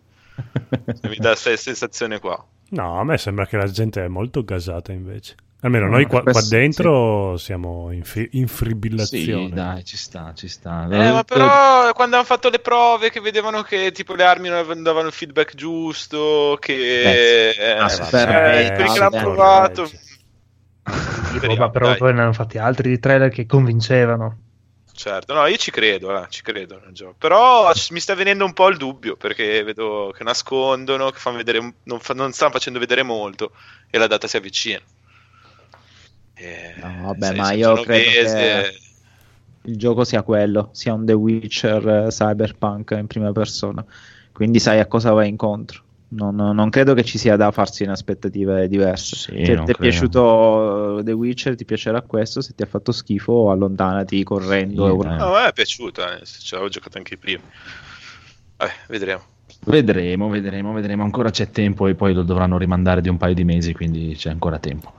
Mi 1.03 1.15
dà 1.17 1.29
questa 1.29 1.55
sensazione 1.55 2.19
qua. 2.19 2.43
no, 2.69 2.99
a 2.99 3.03
me 3.03 3.19
sembra 3.19 3.45
che 3.45 3.55
la 3.55 3.67
gente 3.67 4.03
è 4.03 4.07
molto 4.07 4.43
gasata 4.43 4.91
invece. 4.91 5.35
Almeno 5.61 5.87
noi 5.87 6.05
qua, 6.05 6.21
qua 6.21 6.31
questo- 6.31 6.55
dentro 6.55 7.37
siamo 7.37 7.91
in, 7.91 8.03
fi- 8.03 8.29
in 8.33 8.47
Sì, 8.47 8.53
fibrillazione. 8.55 9.49
dai, 9.49 9.83
ci 9.83 9.97
sta, 9.97 10.31
ci 10.35 10.47
sta. 10.47 10.83
Eh, 10.91 11.11
ma 11.11 11.23
però 11.23 11.91
quando 11.93 12.17
hanno 12.17 12.25
fatto 12.25 12.49
le 12.49 12.59
prove 12.59 13.09
che 13.09 13.19
vedevano 13.19 13.63
che 13.63 13.91
tipo 13.91 14.13
le 14.13 14.23
armi 14.25 14.49
non 14.49 14.83
davano 14.83 15.07
il 15.07 15.13
feedback 15.13 15.55
giusto, 15.55 16.57
che 16.59 16.75
Beh, 16.75 17.49
eh, 17.49 17.71
ah, 17.79 17.87
eh, 17.87 18.73
che 18.73 18.83
l'hanno 18.99 19.09
provato. 19.09 19.89
ma 21.57 21.69
però 21.69 21.87
Dai. 21.87 21.97
poi 21.97 22.13
ne 22.13 22.21
hanno 22.21 22.33
fatti 22.33 22.57
altri 22.59 22.89
di 22.89 22.99
trailer 22.99 23.29
che 23.29 23.45
convincevano. 23.47 24.37
certo. 24.93 25.33
No, 25.33 25.45
io 25.47 25.57
ci 25.57 25.71
credo, 25.71 26.15
eh, 26.21 26.27
ci 26.29 26.41
credo 26.43 26.79
nel 26.83 26.93
gioco. 26.93 27.15
Però 27.17 27.71
mi 27.89 27.99
sta 27.99 28.13
venendo 28.13 28.45
un 28.45 28.53
po' 28.53 28.67
il 28.67 28.77
dubbio 28.77 29.15
perché 29.15 29.63
vedo 29.63 30.13
che 30.15 30.23
nascondono, 30.23 31.09
che 31.09 31.17
fanno 31.19 31.37
vedere, 31.37 31.73
non, 31.83 31.99
fa- 31.99 32.13
non 32.13 32.31
stanno 32.33 32.51
facendo 32.51 32.77
vedere 32.79 33.01
molto 33.03 33.51
e 33.89 33.97
la 33.97 34.07
data 34.07 34.27
si 34.27 34.37
avvicina. 34.37 34.79
E, 36.35 36.73
No, 36.81 37.03
vabbè, 37.05 37.27
sei 37.27 37.35
ma 37.37 37.51
io 37.53 37.81
credo 37.81 38.09
novese- 38.09 38.79
il 39.63 39.77
gioco 39.77 40.03
sia 40.03 40.21
quello, 40.21 40.69
sia 40.73 40.93
un 40.93 41.05
The 41.05 41.13
Witcher 41.13 41.87
eh, 41.87 42.07
Cyberpunk 42.09 42.91
in 42.91 43.07
prima 43.07 43.31
persona. 43.31 43.83
Quindi 44.31 44.59
sai 44.59 44.79
a 44.79 44.85
cosa 44.85 45.11
vai 45.11 45.29
incontro. 45.29 45.83
Non, 46.07 46.35
non 46.35 46.69
credo 46.69 46.93
che 46.93 47.03
ci 47.03 47.17
sia 47.17 47.35
da 47.35 47.51
farsi 47.51 47.83
in 47.83 47.89
aspettative 47.89 48.67
diverse. 48.67 49.15
Sì, 49.15 49.45
se 49.45 49.53
non 49.53 49.65
ti 49.65 49.71
è 49.71 49.75
piaciuto 49.75 51.01
The 51.03 51.11
Witcher, 51.11 51.55
ti 51.55 51.65
piacerà 51.65 52.01
questo. 52.01 52.41
Se 52.41 52.53
ti 52.53 52.61
ha 52.61 52.67
fatto 52.67 52.91
schifo, 52.91 53.49
allontanati 53.49 54.23
correndo. 54.23 54.87
Sì, 54.87 54.93
e 54.93 54.97
dai. 54.97 55.17
No, 55.17 55.35
a 55.35 55.41
me 55.41 55.49
è 55.49 55.53
piaciuta, 55.53 56.19
eh, 56.19 56.25
ce 56.25 56.47
l'avevo 56.51 56.69
giocato 56.69 56.97
anche 56.97 57.17
prima. 57.17 57.41
Vabbè, 58.57 58.71
vedremo. 58.87 59.23
Vedremo, 59.65 60.29
vedremo, 60.29 60.73
vedremo. 60.73 61.03
Ancora 61.03 61.31
c'è 61.31 61.49
tempo 61.49 61.87
e 61.87 61.95
poi 61.95 62.13
lo 62.13 62.21
dovranno 62.23 62.57
rimandare 62.57 63.01
di 63.01 63.09
un 63.09 63.17
paio 63.17 63.33
di 63.33 63.43
mesi, 63.43 63.73
quindi 63.73 64.13
c'è 64.15 64.29
ancora 64.29 64.59
tempo. 64.59 64.93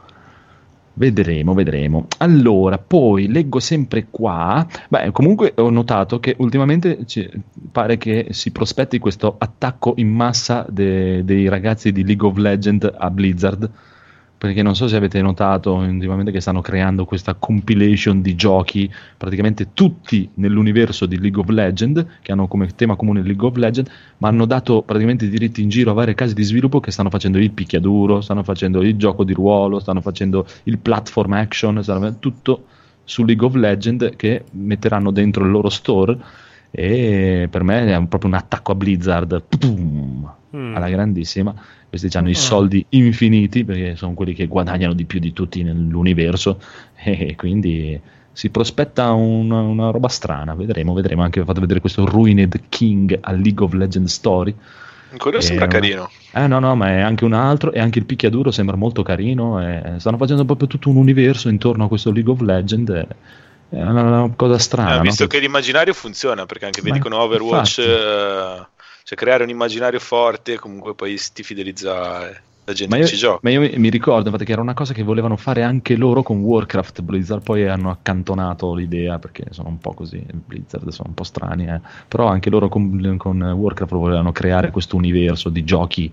Vedremo, 0.99 1.53
vedremo. 1.53 2.07
Allora, 2.19 2.79
poi 2.79 3.29
leggo 3.29 3.61
sempre 3.61 4.07
qua. 4.11 4.67
Beh, 4.89 5.11
comunque 5.11 5.53
ho 5.57 5.69
notato 5.69 6.19
che 6.21 6.35
ultimamente 6.39 7.05
pare 7.71 7.99
che 7.99 8.29
si 8.31 8.51
prospetti 8.51 8.99
questo 8.99 9.37
attacco 9.39 9.93
in 9.97 10.09
massa 10.09 10.65
de- 10.71 11.23
dei 11.23 11.49
ragazzi 11.49 11.93
di 11.93 12.03
League 12.03 12.27
of 12.27 12.37
Legends 12.39 12.91
a 12.97 13.11
Blizzard. 13.11 13.71
Perché 14.39 14.63
non 14.63 14.77
so 14.77 14.87
se 14.87 14.97
avete 14.97 15.23
notato 15.23 15.75
ultimamente 15.75 16.31
che 16.31 16.41
stanno 16.41 16.61
creando 16.61 17.07
questa 17.07 17.35
compilation 17.35 18.21
di 18.21 18.35
giochi, 18.35 18.91
praticamente 19.17 19.69
tutti 19.73 20.29
nell'universo 20.35 21.07
di 21.07 21.19
League 21.19 21.41
of 21.41 21.49
Legends, 21.49 22.05
che 22.21 22.33
hanno 22.33 22.47
come 22.47 22.67
tema 22.75 22.97
comune 22.97 23.23
League 23.23 23.47
of 23.47 23.57
Legends, 23.57 23.91
ma 24.19 24.29
hanno 24.29 24.45
dato 24.45 24.83
praticamente 24.83 25.25
i 25.25 25.31
diritti 25.31 25.63
in 25.63 25.71
giro 25.71 25.91
a 25.91 25.95
varie 25.95 26.15
case 26.15 26.35
di 26.35 26.43
sviluppo 26.43 26.81
che 26.81 26.91
stanno 26.91 27.09
facendo 27.09 27.39
il 27.39 27.51
picchiaduro, 27.51 28.21
stanno 28.21 28.43
facendo 28.43 28.83
il 28.83 28.97
gioco 28.97 29.25
di 29.25 29.33
ruolo, 29.33 29.81
stanno 29.81 30.03
facendo 30.03 30.47
il 30.65 30.79
platform 30.79 31.33
action, 31.33 31.83
stanno 31.83 32.19
tutto 32.19 32.67
su 33.05 33.25
League 33.25 33.47
of 33.47 33.55
Legends 33.55 34.11
che 34.17 34.45
metteranno 34.51 35.11
dentro 35.13 35.45
il 35.45 35.51
loro 35.51 35.71
store 35.71 36.19
e 36.71 37.49
per 37.51 37.63
me 37.63 37.95
è 37.95 38.07
proprio 38.07 38.31
un 38.31 38.37
attacco 38.37 38.73
a 38.73 38.75
Blizzard 38.75 39.43
Pum! 39.49 40.35
Mm. 40.57 40.75
alla 40.77 40.89
grandissima 40.89 41.55
questi 41.89 42.09
hanno 42.17 42.29
i 42.29 42.33
Ah. 42.33 42.37
soldi 42.37 42.85
infiniti 42.91 43.65
perché 43.65 43.95
sono 43.97 44.15
quelli 44.15 44.33
che 44.33 44.47
guadagnano 44.47 44.93
di 44.95 45.05
più 45.05 45.19
di 45.19 45.33
tutti 45.33 45.63
nell'universo 45.63 46.61
e 46.97 47.35
quindi 47.37 48.01
si 48.33 48.51
prospetta 48.51 49.13
un- 49.13 49.51
una 49.51 49.91
roba 49.91 50.09
strana 50.09 50.55
vedremo 50.55 50.93
vedremo 50.95 51.23
anche 51.23 51.41
ho 51.41 51.45
fatto 51.45 51.61
vedere 51.61 51.81
questo 51.81 52.05
Ruined 52.07 52.61
King 52.69 53.19
a 53.21 53.33
League 53.33 53.65
of 53.65 53.73
Legends 53.73 54.13
Story 54.13 54.55
Ancora 55.13 55.39
Eh, 55.39 55.43
sembra 55.43 55.67
carino. 55.69 56.11
eh 56.33 56.47
no, 56.49 56.59
no, 56.59 56.75
ma 56.75 56.89
è 56.91 57.01
anche 57.01 57.25
un 57.25 57.33
altro 57.33 57.73
e 57.73 57.79
anche 57.81 57.99
il 58.01 58.05
picchiaduro 58.05 58.51
sembra 58.51 58.77
molto 58.77 59.03
carino. 59.03 59.61
e 59.67 59.95
stanno 59.99 60.17
facendo 60.19 60.45
proprio 60.45 60.67
tutto 60.69 60.91
un 60.91 60.97
universo 60.97 61.49
intorno 61.49 61.85
a 61.85 61.89
questo 61.89 62.11
League 62.13 62.31
of 62.31 62.41
Legends. 62.41 62.91
e- 62.91 63.07
È 63.69 63.83
una, 63.83 64.03
una 64.03 64.31
cosa 64.37 64.59
strana. 64.59 64.95
Eh, 64.95 64.97
no? 64.97 65.03
visto 65.03 65.27
che 65.29 65.39
l'immaginario 65.39 65.93
funziona, 65.95 66.45
perché 66.45 66.67
anche 66.67 66.83
vedi 66.83 66.99
Ma 66.99 67.03
con 67.05 67.13
Overwatch, 67.15 67.79
infatti. 67.79 68.67
Cioè 69.07 69.17
creare 69.17 69.45
un 69.45 69.51
immaginario 69.51 70.01
forte, 70.01 70.59
comunque 70.59 70.97
poi 70.97 71.17
ti 71.33 71.45
fidelizza 71.45 72.29
la 72.65 72.73
gente 72.73 72.89
Ma 72.89 72.97
che 72.97 73.03
io, 73.03 73.07
ci 73.07 73.17
gioca. 73.17 73.39
ma 73.43 73.51
io 73.51 73.61
mi- 73.61 73.89
ricordo 73.89 74.27
infatti 74.27 74.45
che 74.45 74.51
era 74.51 74.61
una 74.61 74.75
cosa 74.75 74.93
che 74.93 75.05
volevano 75.05 75.37
fare 75.37 75.63
anche 75.63 75.95
loro 75.95 76.25
con 76.25 76.41
Warcraft 76.41 77.03
Blizzard, 77.03 77.41
poi 77.45 77.69
hanno 77.69 77.91
accantonato 77.91 78.75
l'idea 78.75 79.21
perché 79.21 79.45
sono 79.51 79.69
un 79.69 79.79
po' 79.79 79.95
così, 79.95 80.21
Blizzard 80.33 80.89
sono 80.89 81.11
un 81.11 81.15
po' 81.15 81.23
strani, 81.23 81.67
eh. 81.69 81.81
però 82.09 82.27
anche 82.27 82.51
loro 82.51 82.69
con, 82.69 83.15
con 83.17 83.41
Warcraft 83.41 83.93
volevano 83.95 84.33
creare 84.33 84.73
questo 84.73 84.97
universo 84.97 85.51
di 85.51 85.63
giochi 85.63 86.13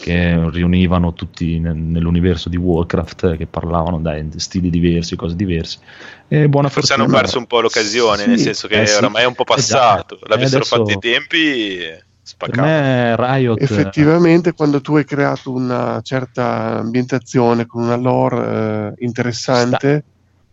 che 0.00 0.48
riunivano 0.50 1.12
tutti 1.14 1.58
nel- 1.58 1.74
nell'universo 1.74 2.48
di 2.48 2.56
Warcraft 2.56 3.36
che 3.36 3.46
parlavano 3.46 3.98
dai 3.98 4.28
stili 4.36 4.70
diversi, 4.70 5.16
cose 5.16 5.34
diverse. 5.34 5.80
E 6.28 6.48
buona 6.48 6.68
Forse 6.68 6.94
fortuna. 6.94 7.08
hanno 7.08 7.18
perso 7.20 7.38
un 7.38 7.46
po' 7.46 7.60
l'occasione, 7.60 8.22
Sì, 8.22 8.28
nel 8.28 8.38
senso 8.38 8.68
che 8.68 8.82
eh 8.82 8.86
sì. 8.86 8.96
oramai 8.98 9.24
è 9.24 9.26
un 9.26 9.34
po' 9.34 9.42
passato. 9.42 10.16
L'avessero 10.22 10.62
E 10.62 10.66
adesso- 10.66 10.76
fatto 10.76 10.90
ai 10.90 10.98
tempi, 11.00 11.78
Per 12.22 12.48
spaccava. 12.48 12.66
me 12.68 13.16
Riot 13.16 13.60
Effettivamente, 13.60 14.52
quando 14.52 14.80
tu 14.80 14.96
hai 14.96 15.04
creato 15.04 15.52
una 15.52 16.00
certa 16.02 16.78
ambientazione 16.78 17.66
con 17.66 17.82
una 17.82 17.96
lore 17.96 18.92
eh, 18.96 19.04
interessante, 19.04 20.04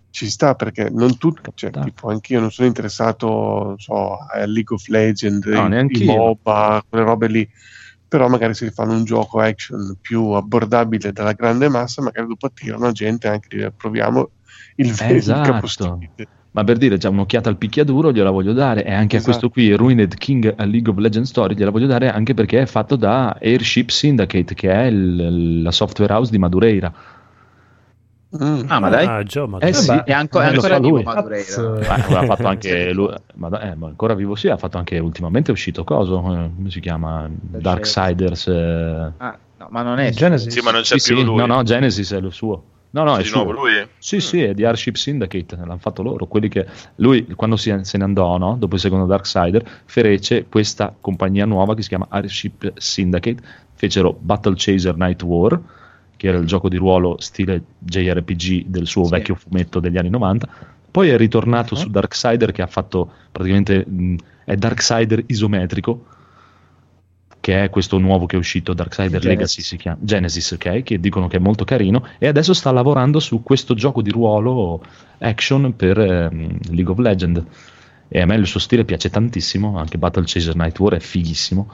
ci 0.10 0.30
sta 0.30 0.56
perché 0.56 0.90
non 0.90 1.18
tutti, 1.18 1.52
cioè, 1.54 1.70
tipo, 1.70 2.10
anch'io 2.10 2.40
non 2.40 2.52
sono 2.52 2.68
interessato 2.68 3.28
non 3.28 3.78
so, 3.78 4.18
a 4.18 4.46
League 4.46 4.76
of 4.76 4.88
Legends, 4.88 5.46
No, 5.46 5.86
i- 5.88 6.06
MOBA, 6.06 6.84
quelle 6.88 7.04
robe 7.06 7.28
lì. 7.28 7.50
Però 8.08 8.30
magari 8.30 8.54
se 8.54 8.72
fanno 8.72 8.94
un 8.94 9.04
gioco 9.04 9.42
action 9.42 9.98
più 10.00 10.30
abbordabile 10.30 11.12
dalla 11.12 11.34
grande 11.34 11.68
massa, 11.68 12.02
magari 12.02 12.28
dopo 12.28 12.46
attirano 12.46 12.92
gente 12.94 13.28
anche 13.28 13.74
proviamo 13.76 14.32
il, 14.78 14.88
il 14.88 14.96
Esatto. 14.96 15.52
capostipite. 15.52 16.28
Ma 16.58 16.64
per 16.64 16.78
dire, 16.78 16.98
già 16.98 17.10
un'occhiata 17.10 17.50
al 17.50 17.58
picchiaduro 17.58 18.12
gliela 18.12 18.32
voglio 18.32 18.52
dare, 18.52 18.84
e 18.84 18.92
anche 18.92 19.18
Esatto. 19.18 19.18
a 19.18 19.40
questo 19.40 19.50
qui, 19.52 19.72
Ruined 19.74 20.16
King 20.16 20.52
a 20.58 20.66
League 20.66 20.90
of 20.92 20.98
Legends 20.98 21.30
Story, 21.30 21.54
gliela 21.54 21.70
voglio 21.70 21.86
dare 21.86 22.10
anche 22.12 22.34
perché 22.34 22.62
è 22.62 22.66
fatto 22.66 22.96
da 22.96 23.38
Airship 23.40 23.90
Syndicate, 23.90 24.56
che 24.56 24.72
è 24.72 24.86
il- 24.86 25.62
la 25.62 25.70
software 25.72 26.12
house 26.14 26.32
di 26.32 26.40
Madureira. 26.40 26.92
Mm. 28.44 28.62
Ah, 28.66 28.80
ma 28.80 28.90
dai. 28.90 29.06
Ah, 29.06 29.22
Gio, 29.24 29.48
ma 29.48 29.60
Eh 29.60 29.72
sì. 29.72 29.92
È, 30.04 30.12
anco- 30.12 30.40
è 30.40 30.48
Eh, 30.48 30.54
lo 30.54 30.62
ancora 30.62 30.80
vivo. 30.80 31.04
Madureira. 31.04 31.44
Cazzo. 31.46 32.12
Ma 32.12 32.20
ha 32.20 32.26
fatto 32.26 32.48
anche 32.48 32.92
lui, 32.92 33.14
ma, 33.36 33.50
da- 33.50 33.62
eh, 33.62 33.76
ma 33.76 33.86
ancora 33.86 34.16
vivo 34.16 34.34
sì, 34.34 34.48
ha 34.50 34.58
fatto 34.58 34.80
anche 34.80 34.98
ultimamente 34.98 35.52
è 35.52 35.54
uscito 35.54 35.84
coso, 35.84 36.18
eh, 36.18 36.50
come 36.56 36.72
si 36.72 36.80
chiama? 36.80 37.30
Darksiders. 37.30 38.48
eh. 38.48 39.12
Ah, 39.18 39.38
no, 39.60 39.68
ma 39.70 39.84
non 39.84 40.00
è 40.00 40.10
Genesis. 40.10 40.52
Sì, 40.52 40.62
ma 40.62 40.72
non 40.72 40.82
c'è 40.82 40.98
Sì, 40.98 41.14
più 41.14 41.20
sì, 41.20 41.24
lui. 41.24 41.36
no, 41.38 41.46
no, 41.46 41.62
Genesis 41.62 42.12
è 42.14 42.18
il 42.18 42.32
suo. 42.32 42.64
No, 42.90 43.04
no, 43.04 43.16
è 43.18 43.22
di 43.22 43.28
suo. 43.28 43.44
nuovo 43.44 43.52
lui? 43.60 43.72
Sì, 43.98 44.20
sì, 44.20 44.42
è 44.42 44.54
di 44.54 44.64
Airship 44.66 44.96
Syndicate, 44.96 45.56
l'hanno 45.56 45.78
fatto 45.78 46.02
loro. 46.02 46.26
Quelli 46.26 46.48
che 46.48 46.66
lui, 46.96 47.26
quando 47.36 47.56
si- 47.58 47.74
se 47.82 47.98
ne 47.98 48.04
andò, 48.04 48.38
no? 48.38 48.56
dopo 48.58 48.76
il 48.76 48.82
secondo 48.82 49.06
Darksider, 49.06 49.64
fece 49.86 50.46
questa 50.48 50.96
compagnia 51.00 51.46
nuova 51.46 51.76
che 51.76 51.82
si 51.82 51.90
chiama 51.90 52.08
Airship 52.10 52.72
Syndicate. 52.78 53.42
Fecero 53.74 54.18
Battle 54.20 54.56
Chaser 54.58 54.96
Night 54.96 55.22
War, 55.24 55.60
che 56.16 56.28
era 56.28 56.38
il 56.38 56.46
gioco 56.46 56.70
di 56.70 56.78
ruolo 56.78 57.18
stile 57.20 57.62
JRPG 57.78 58.66
del 58.66 58.88
suo 58.88 59.04
Sì. 59.04 59.12
vecchio 59.12 59.36
fumetto 59.36 59.80
degli 59.80 59.98
anni 59.98 60.10
90. 60.10 60.48
Poi 60.90 61.10
è 61.10 61.18
ritornato 61.18 61.76
Mhm. 61.76 61.82
su 61.82 61.90
Darksider, 61.90 62.52
che 62.52 62.62
ha 62.64 62.68
fatto 62.68 63.12
praticamente 63.32 63.86
mh, 63.86 64.16
è 64.46 64.56
Darksider 64.56 65.24
isometrico. 65.28 66.06
Che 67.48 67.64
è 67.64 67.70
questo 67.70 67.98
nuovo 67.98 68.26
che 68.26 68.36
è 68.36 68.40
uscito, 68.40 68.74
Darksider. 68.74 69.24
Legacy 69.24 69.62
si 69.62 69.78
chiama 69.78 69.98
Genesis, 70.02 70.52
ok? 70.52 70.84
Che 70.84 71.00
dicono 71.00 71.30
che 71.30 71.38
è 71.38 71.40
molto 71.40 71.64
carino. 71.64 72.06
E 72.18 72.28
adesso 72.28 72.54
sta 72.54 72.74
lavorando 72.74 73.22
su 73.22 73.42
questo 73.42 73.74
gioco 73.74 74.02
di 74.02 74.10
ruolo 74.10 74.84
action 75.20 75.74
per 75.74 75.98
ehm, 75.98 76.58
League 76.72 76.92
of 76.92 76.98
Legends. 76.98 77.42
E 78.10 78.20
a 78.20 78.26
me 78.26 78.36
il 78.36 78.46
suo 78.48 78.60
stile 78.60 78.84
piace 78.84 79.10
tantissimo. 79.10 79.78
Anche 79.78 79.98
Battle 79.98 80.26
Chaser 80.26 80.58
Night 80.58 80.78
War 80.78 80.96
è 80.96 81.00
fighissimo. 81.00 81.72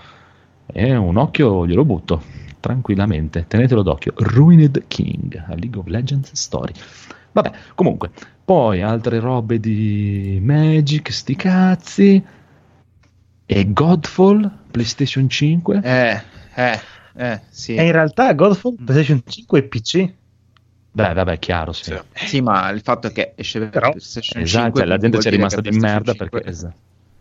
E 0.67 0.95
un 0.95 1.17
occhio 1.17 1.65
glielo 1.65 1.85
butto 1.85 2.21
tranquillamente. 2.59 3.45
Tenetelo 3.47 3.81
d'occhio. 3.81 4.13
Ruined 4.15 4.83
King 4.85 5.43
a 5.47 5.55
League 5.55 5.79
of 5.79 5.87
Legends 5.87 6.33
Story. 6.33 6.73
Vabbè, 7.31 7.51
comunque, 7.73 8.11
poi 8.45 8.83
altre 8.83 9.19
robe 9.19 9.59
di 9.59 10.39
Magic, 10.39 11.11
sti 11.11 11.35
cazzi. 11.35 12.23
E 13.45 13.73
Godfall, 13.73 14.49
PlayStation 14.71 15.29
5. 15.29 15.81
Eh, 15.83 16.21
eh, 16.55 16.79
eh, 17.15 17.41
sì. 17.49 17.75
E 17.75 17.85
in 17.85 17.91
realtà 17.91 18.33
Godfall 18.33 18.75
PlayStation 18.75 19.21
5 19.25 19.59
e 19.59 19.63
PC. 19.63 20.13
Beh, 20.91 21.13
vabbè, 21.13 21.39
chiaro, 21.39 21.71
sì. 21.71 21.85
Sì. 22.13 22.27
Sì, 22.27 22.41
ma 22.41 22.69
il 22.69 22.81
fatto 22.81 23.07
è 23.07 23.11
che 23.11 23.33
esce 23.35 23.59
per 23.59 23.69
Però- 23.69 23.89
PlayStation 23.89 24.41
Esatto, 24.41 24.63
5 24.63 24.79
cioè, 24.79 24.89
la 24.89 24.97
gente 24.97 25.09
vuol 25.09 25.23
c'è 25.23 25.29
dire 25.29 25.41
rimasta 25.41 25.61
che 25.61 25.69
di 25.69 25.79
merda 25.79 26.11
5 26.11 26.29
perché 26.29 26.49
esatto. 26.49 26.75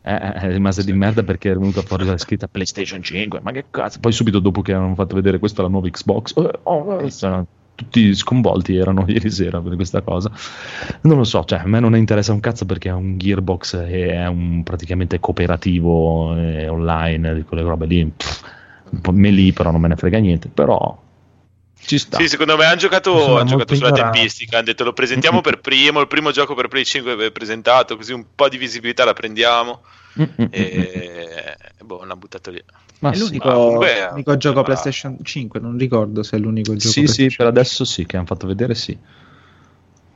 Eh, 0.04 0.12
eh, 0.12 0.32
è 0.32 0.48
rimasta 0.48 0.82
di 0.82 0.92
merda 0.92 1.22
perché 1.22 1.52
è 1.52 1.54
venuta 1.54 1.80
fuori 1.82 2.04
la 2.04 2.18
scritta 2.18 2.48
PlayStation 2.48 3.02
5. 3.02 3.40
Ma 3.42 3.52
che 3.52 3.66
cazzo? 3.70 4.00
Poi 4.00 4.12
subito 4.12 4.40
dopo 4.40 4.60
che 4.60 4.72
hanno 4.72 4.94
fatto 4.94 5.14
vedere 5.14 5.38
questa 5.38 5.62
la 5.62 5.68
nuova 5.68 5.88
Xbox, 5.88 6.36
eh, 6.36 6.58
oh, 6.62 7.00
eh, 7.00 7.10
sono 7.10 7.46
tutti 7.74 8.14
sconvolti 8.14 8.76
erano 8.76 9.04
ieri 9.08 9.30
sera 9.30 9.60
per 9.60 9.74
questa 9.74 10.02
cosa. 10.02 10.30
Non 11.02 11.18
lo 11.18 11.24
so, 11.24 11.44
cioè, 11.44 11.60
a 11.60 11.66
me 11.66 11.80
non 11.80 11.96
interessa 11.96 12.32
un 12.32 12.40
cazzo 12.40 12.66
perché 12.66 12.88
è 12.88 12.92
un 12.92 13.18
Gearbox 13.18 13.74
e 13.74 14.10
è 14.10 14.26
un 14.26 14.62
praticamente 14.62 15.20
cooperativo 15.20 16.36
eh, 16.36 16.68
online 16.68 17.44
quelle 17.44 17.62
robe 17.62 17.86
lì. 17.86 18.04
Pff, 18.04 18.42
me 19.10 19.30
lì, 19.30 19.52
però 19.52 19.70
non 19.70 19.80
me 19.80 19.88
ne 19.88 19.96
frega 19.96 20.18
niente. 20.18 20.48
Però 20.48 21.00
ci 21.85 21.99
sta. 21.99 22.18
Sì, 22.18 22.28
secondo 22.28 22.57
me 22.57 22.64
hanno 22.64 22.76
giocato, 22.76 23.37
hanno 23.37 23.45
giocato 23.45 23.74
sulla 23.74 23.93
tempistica. 23.93 24.57
Hanno 24.57 24.66
detto 24.66 24.85
lo 24.85 24.93
presentiamo 24.93 25.41
per 25.41 25.61
primo. 25.61 26.01
Il 26.01 26.07
primo 26.07 26.30
gioco 26.30 26.55
per 26.55 26.68
Play 26.68 26.85
5 26.85 27.26
è 27.26 27.30
presentato, 27.33 27.97
così 27.97 28.12
un 28.12 28.24
po' 28.35 28.49
di 28.49 28.57
visibilità 28.59 29.05
la 29.05 29.12
prendiamo. 29.12 29.83
Mm, 30.20 30.22
mm, 30.24 30.28
mm, 30.39 30.45
mm. 30.45 30.53
E 30.55 31.57
boh, 31.83 31.99
l'hanno 32.01 32.16
buttato 32.16 32.51
lì. 32.51 32.62
Ma 33.01 33.11
È 33.11 33.14
sì. 33.14 33.20
l'unico, 33.20 33.49
ma 33.49 33.55
comunque- 33.55 34.09
l'unico 34.11 34.37
gioco 34.37 34.57
ma- 34.59 34.62
PlayStation 34.64 35.16
5, 35.22 35.59
non 35.61 35.76
ricordo 35.76 36.22
se 36.22 36.37
è 36.37 36.39
l'unico 36.39 36.76
gioco 36.76 36.93
Sì, 36.93 37.07
sì, 37.07 37.33
per 37.35 37.47
adesso 37.47 37.85
sì, 37.85 38.07
che 38.07 38.16
hanno 38.16 38.26
fatto 38.26 38.47
vedere 38.47 38.74
sì. 38.74 38.97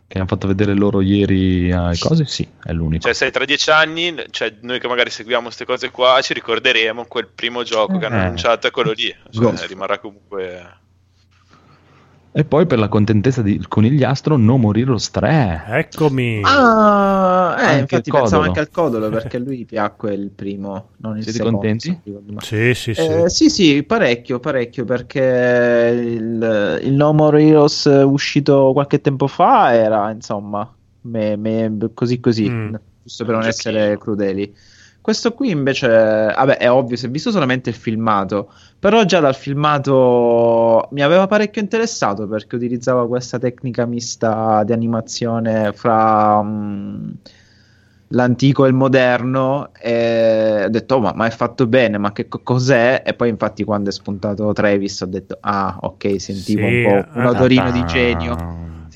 che 0.09 0.19
hanno 0.19 0.29
fatto 0.29 0.47
vedere 0.47 0.73
loro 0.75 1.01
ieri 1.01 1.73
ai 1.73 1.99
cose, 1.99 2.27
sì, 2.27 2.47
è 2.63 2.73
l'unico. 2.73 3.03
Cioè, 3.03 3.13
sai, 3.13 3.33
tra 3.33 3.45
dieci 3.45 3.71
anni, 3.71 4.15
cioè, 4.31 4.55
noi 4.61 4.79
che 4.79 4.87
magari 4.87 5.11
seguiamo 5.11 5.47
queste 5.47 5.65
cose 5.65 5.91
qua, 5.91 6.21
ci 6.23 6.33
ricorderemo 6.33 7.07
quel 7.07 7.27
primo 7.27 7.65
gioco 7.65 7.99
che 7.99 8.07
hanno 8.07 8.17
Eh. 8.17 8.21
annunciato, 8.21 8.69
è 8.69 8.71
quello 8.71 8.93
lì. 8.93 9.13
Cioè, 9.31 9.67
rimarrà 9.67 9.99
comunque... 9.99 10.85
E 12.39 12.45
poi 12.45 12.67
per 12.67 12.79
la 12.79 12.89
contentezza 12.89 13.41
di 13.41 13.65
Conigliastro, 13.67 14.37
No 14.37 14.59
More 14.59 14.79
Heroes 14.79 15.11
3. 15.11 15.65
Eccomi. 15.69 16.43
Ah, 16.45 17.57
eh, 17.59 17.79
infatti 17.79 18.11
pensavo 18.11 18.43
anche 18.43 18.61
al 18.61 18.69
codolo 18.71 19.09
perché 19.11 19.39
a 19.39 19.41
lui 19.41 19.65
piacque 19.65 20.13
il 20.13 20.29
primo, 20.31 20.91
non 20.99 21.17
il 21.17 21.23
Siete 21.23 21.39
secondo. 21.39 21.59
contenti? 21.59 21.89
se 21.89 21.93
non 21.93 22.01
ricordo 22.05 22.33
male. 22.35 22.45
Sì, 22.47 22.75
sì, 22.75 22.93
sì. 22.95 23.01
Eh, 23.01 23.31
sì, 23.31 23.49
sì, 23.49 23.83
parecchio, 23.85 24.39
parecchio, 24.39 24.85
perché 24.85 25.93
il, 25.99 26.81
il 26.83 26.93
No 26.93 27.15
More 27.15 27.43
Heroes 27.43 27.85
uscito 28.05 28.73
qualche 28.75 29.01
tempo 29.01 29.27
fa 29.29 29.73
era, 29.75 30.11
insomma, 30.11 30.71
me- 31.03 31.37
me- 31.37 31.91
così 31.95 32.21
così, 32.21 32.51
Mm. 32.51 32.75
giusto 33.03 33.25
per 33.25 33.35
non 33.35 33.45
Un 33.45 33.49
essere 33.49 33.79
giochino. 33.81 33.99
crudeli. 33.99 34.55
Questo 35.07 35.35
qui 35.35 35.51
invece, 35.51 35.87
vabbè, 35.87 36.57
è 36.57 36.69
ovvio, 36.69 36.97
si 36.97 37.07
è 37.07 37.09
visto 37.09 37.31
solamente 37.31 37.71
il 37.71 37.77
filmato, 37.77 38.53
però 38.77 39.05
già 39.05 39.21
dal 39.21 39.37
filmato 39.37 40.89
mi 40.91 41.01
aveva 41.01 41.29
parecchio 41.29 41.63
interessato 41.63 42.27
perché 42.27 42.57
utilizzava 42.57 43.07
questa 43.07 43.39
tecnica 43.39 43.87
mista 43.87 44.65
di 44.65 44.73
animazione 44.73 45.73
fra 45.73 46.43
mm, 46.43 47.11
l'antico 48.09 48.65
e 48.65 48.69
il 48.69 48.75
moderno 48.75 49.73
e 49.75 50.65
ho 50.65 50.69
detto, 50.69 50.97
oh, 50.97 51.01
ma, 51.01 51.13
ma 51.15 51.27
è 51.27 51.31
fatto 51.31 51.69
bene, 51.69 51.99
ma 51.99 52.11
che 52.11 52.27
co- 52.27 52.41
cos'è? 52.43 53.05
E 53.07 53.15
poi 53.15 53.29
infatti 53.29 53.63
quando 53.63 53.91
è 53.91 53.93
spuntato 53.93 54.53
Travis 54.53 55.01
ho 55.03 55.07
detto, 55.07 55.39
ah, 55.41 55.79
ok, 55.83 56.21
sentivo 56.21 56.67
Sì, 56.67 56.73
un 56.75 56.81
po' 56.81 57.11
un 57.13 57.25
eh, 57.25 57.29
odorino 57.29 57.71
di 57.71 57.79
Ah, 57.81 57.85
genio. 57.85 58.35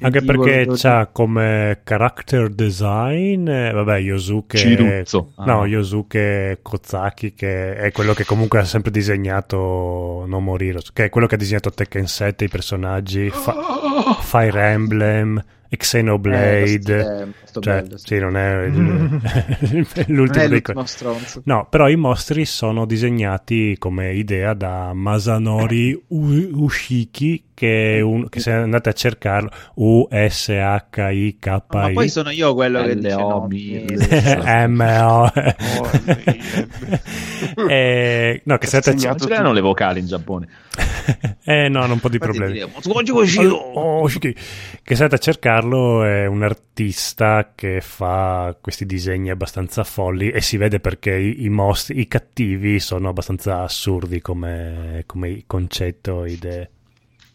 Anche 0.01 0.23
perché 0.23 0.67
c'ha 0.75 1.09
come 1.13 1.81
character 1.85 2.49
design, 2.49 3.49
eh, 3.49 3.73
vabbè, 3.73 3.99
Yosuke. 3.99 4.57
Ciruzzo. 4.57 5.33
Ah, 5.37 5.45
No. 5.45 5.67
Yosuke 5.67 6.59
Kozaki, 6.63 7.35
che 7.35 7.77
è 7.77 7.93
quello 7.93 8.13
che 8.15 8.25
comunque 8.25 8.59
ha 8.61 8.65
sempre 8.65 8.91
disegnato 8.91 10.25
No 10.27 10.41
More 10.41 10.65
Heroes, 10.65 10.93
che 10.93 11.05
è 11.07 11.09
quello 11.11 11.27
che 11.27 11.35
ha 11.35 11.39
disegnato 11.39 11.71
Tekken 11.71 12.07
7, 12.07 12.45
i 12.45 12.49
personaggi, 12.49 13.31
Fa- 13.31 13.55
Fire 14.21 14.61
Emblem, 14.71 15.43
Xenoblade. 15.77 17.05
molto 17.25 17.61
cioè, 17.61 17.83
bello, 17.83 17.97
sì. 17.97 18.07
sì, 18.07 18.19
non 18.19 18.37
è 18.37 18.65
il- 18.67 18.73
Non 18.73 19.21
l'ultimo 20.07 20.45
è 20.45 20.49
dei 20.49 20.49
l'ultimo 20.49 20.85
stronzo. 20.87 21.43
No, 21.45 21.67
però 21.69 21.89
i 21.89 21.97
mostri 21.97 22.45
sono 22.45 22.85
disegnati 22.87 23.77
come 23.79 24.13
idea 24.15 24.55
da 24.55 24.93
Masanori 24.93 26.01
Ushiki, 26.09 27.45
che, 27.55 27.97
è 27.97 28.01
un, 28.01 28.29
che 28.29 28.41
se 28.41 28.53
andate 28.53 28.89
a 28.89 28.93
cercarlo, 28.93 29.51
U-S-H-I-K-I. 29.75 31.63
Ma 31.69 31.91
poi 31.93 32.09
sono 32.09 32.31
io 32.31 32.55
quello 32.55 32.83
che 32.85 32.97
dice 32.97 33.17
nomi. 33.17 33.85
M-O. 34.69 35.31
Oh, 37.57 37.69
Eh, 37.69 38.43
no, 38.45 38.59
che 38.59 38.67
se 38.67 38.77
andate 38.77 38.91
a 38.95 38.99
Segnato 38.99 39.19
Non 39.19 39.29
ce 39.29 39.35
l'hanno 39.35 39.53
le 39.53 39.61
vocali 39.61 40.01
in 40.01 40.07
Giappone. 40.07 40.49
eh 41.45 41.69
no, 41.69 41.83
hanno 41.83 41.95
un 41.95 42.01
po' 42.01 42.09
di 42.09 42.19
problemi. 42.19 42.59
Che 44.83 44.95
se 44.95 45.03
andate 45.03 45.15
a 45.17 45.19
cercarlo 45.61 46.05
è 46.05 46.27
un 46.27 46.43
artista 46.43 47.53
che 47.55 47.81
fa 47.81 48.57
questi 48.61 48.87
disegni 48.87 49.31
abbastanza 49.31 49.85
folli 49.85 50.31
e 50.31 50.41
si 50.41 50.57
vede 50.57 50.81
perché 50.81 51.15
i, 51.15 51.45
i 51.45 51.49
mostri, 51.51 52.01
i 52.01 52.09
cattivi 52.09 52.81
sono 52.81 53.11
abbastanza 53.11 53.63
assurdi 53.63 54.21
come, 54.21 55.05
come 55.07 55.45
concetto, 55.47 56.25
idee. 56.25 56.71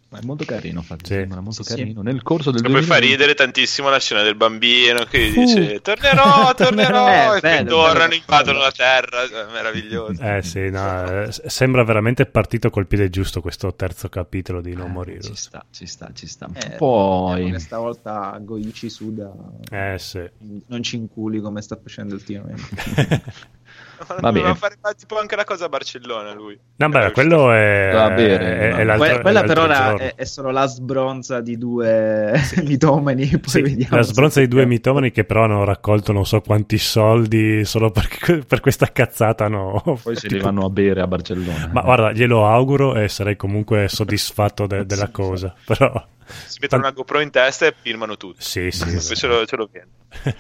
Ma 0.08 0.20
è 0.20 0.24
molto 0.24 0.46
carino, 0.46 0.80
infatti, 0.80 1.06
Sì. 1.08 1.14
sembra 1.14 1.40
molto 1.42 1.64
Sì, 1.64 1.72
sì. 1.72 1.78
carino. 1.78 2.02
Nel 2.04 2.22
corso 2.22 2.52
del 2.52 2.64
E 2.64 2.70
poi 2.70 2.84
fa 2.84 3.00
2020 3.00 3.08
ridere 3.12 3.34
tantissimo 3.34 3.90
la 3.90 4.00
scena 4.00 4.22
del 4.22 4.36
bambino 4.36 5.04
che 5.06 5.34
Uh. 5.36 5.40
dice 5.40 5.82
tornerò, 5.82 6.54
tornerò, 6.56 7.34
Eh, 7.34 7.38
e 7.38 7.40
bello, 7.42 7.76
poi 7.76 7.84
tornano, 7.86 7.98
bello. 8.10 8.14
invadono 8.14 8.60
la 8.60 8.72
terra, 8.72 9.28
cioè, 9.28 9.46
meraviglioso. 9.52 10.22
Eh 10.22 10.42
sì, 10.44 10.70
no, 10.70 11.24
eh, 11.24 11.32
sembra 11.48 11.84
veramente 11.84 12.26
partito 12.28 12.70
col 12.70 12.86
piede 12.88 13.10
giusto 13.10 13.42
questo 13.42 13.74
terzo 13.74 14.08
capitolo 14.08 14.62
di 14.62 14.74
No 14.76 14.88
More 14.88 15.12
Eh, 15.16 15.20
ci 15.22 15.26
Heroes. 15.26 15.42
sta, 15.42 15.66
ci 15.72 15.86
sta, 15.88 16.10
ci 16.14 16.28
sta. 16.28 16.48
Eh, 16.54 16.76
Poi 16.78 17.52
che 17.52 17.60
stavolta 17.60 18.38
Goichi 18.42 18.90
Suda 18.90 19.34
Eh 19.72 19.96
sì. 19.98 20.22
non 20.68 20.84
ci 20.84 20.98
inculi 20.98 21.42
come 21.42 21.62
sta 21.64 21.78
facendo 21.82 22.14
ultimamente. 22.14 22.62
Va 23.98 24.16
Doveva 24.20 24.32
bene. 24.48 24.56
fare 24.56 24.76
tipo 24.98 25.18
anche 25.20 25.36
la 25.36 25.44
cosa 25.44 25.66
a 25.66 25.70
Barcellona 25.70 26.34
lui. 26.34 26.58
No, 26.78 26.90
beh, 26.90 27.06
Eh, 27.06 27.12
quello 27.12 27.52
è, 27.52 27.92
Va 27.94 28.10
bene, 28.12 28.38
è- 28.60 28.70
no. 28.72 28.76
è 28.78 28.84
l'altro- 28.84 29.08
Que- 29.10 29.22
quella 29.22 29.40
è 29.42 29.46
per 29.46 29.58
l'altro 29.58 29.64
ora 29.76 29.90
giorno. 29.90 29.98
è, 30.06 30.16
è 30.16 30.24
solo 30.26 30.52
la 30.52 30.66
sbronza 30.66 31.42
di 31.42 31.58
due 31.58 32.34
mitomani. 32.64 33.28
Poi 33.28 33.42
Sì, 33.46 33.62
vediamo 33.62 33.96
la 33.96 34.02
sbronza 34.04 34.40
di 34.40 34.48
due 34.48 34.66
mitomani 34.66 35.12
che 35.12 35.24
però 35.24 35.44
hanno 35.44 35.64
raccolto 35.64 36.12
non 36.12 36.26
so 36.26 36.42
quanti 36.42 36.78
soldi 36.78 37.64
solo 37.66 37.92
per, 37.92 38.46
per 38.46 38.60
questa 38.60 38.92
cazzata 38.92 39.48
no. 39.48 39.82
poi 40.02 40.16
se 40.16 40.28
Tipo- 40.28 40.36
li 40.36 40.42
vanno 40.42 40.66
a 40.66 40.70
bere 40.70 41.02
a 41.02 41.08
Barcellona. 41.08 41.70
Ma 41.72 41.82
guarda, 41.82 42.12
glielo 42.12 42.48
auguro 42.48 42.96
e 42.96 43.08
sarei 43.08 43.36
comunque 43.36 43.88
soddisfatto 43.88 44.68
de- 44.68 44.86
della 44.86 45.10
cosa. 45.10 45.54
Però 45.66 45.92
Si 46.26 46.58
mettono 46.62 46.84
una 46.84 46.92
GoPro 46.92 47.20
in 47.20 47.30
testa 47.30 47.66
e 47.66 47.74
filmano 47.80 48.18
tutto. 48.18 48.38
sì, 48.40 48.72
sì. 48.72 48.86
Poi 48.86 49.16
ce 49.16 49.28
lo, 49.28 49.46
ce 49.46 49.56
lo. 49.56 49.70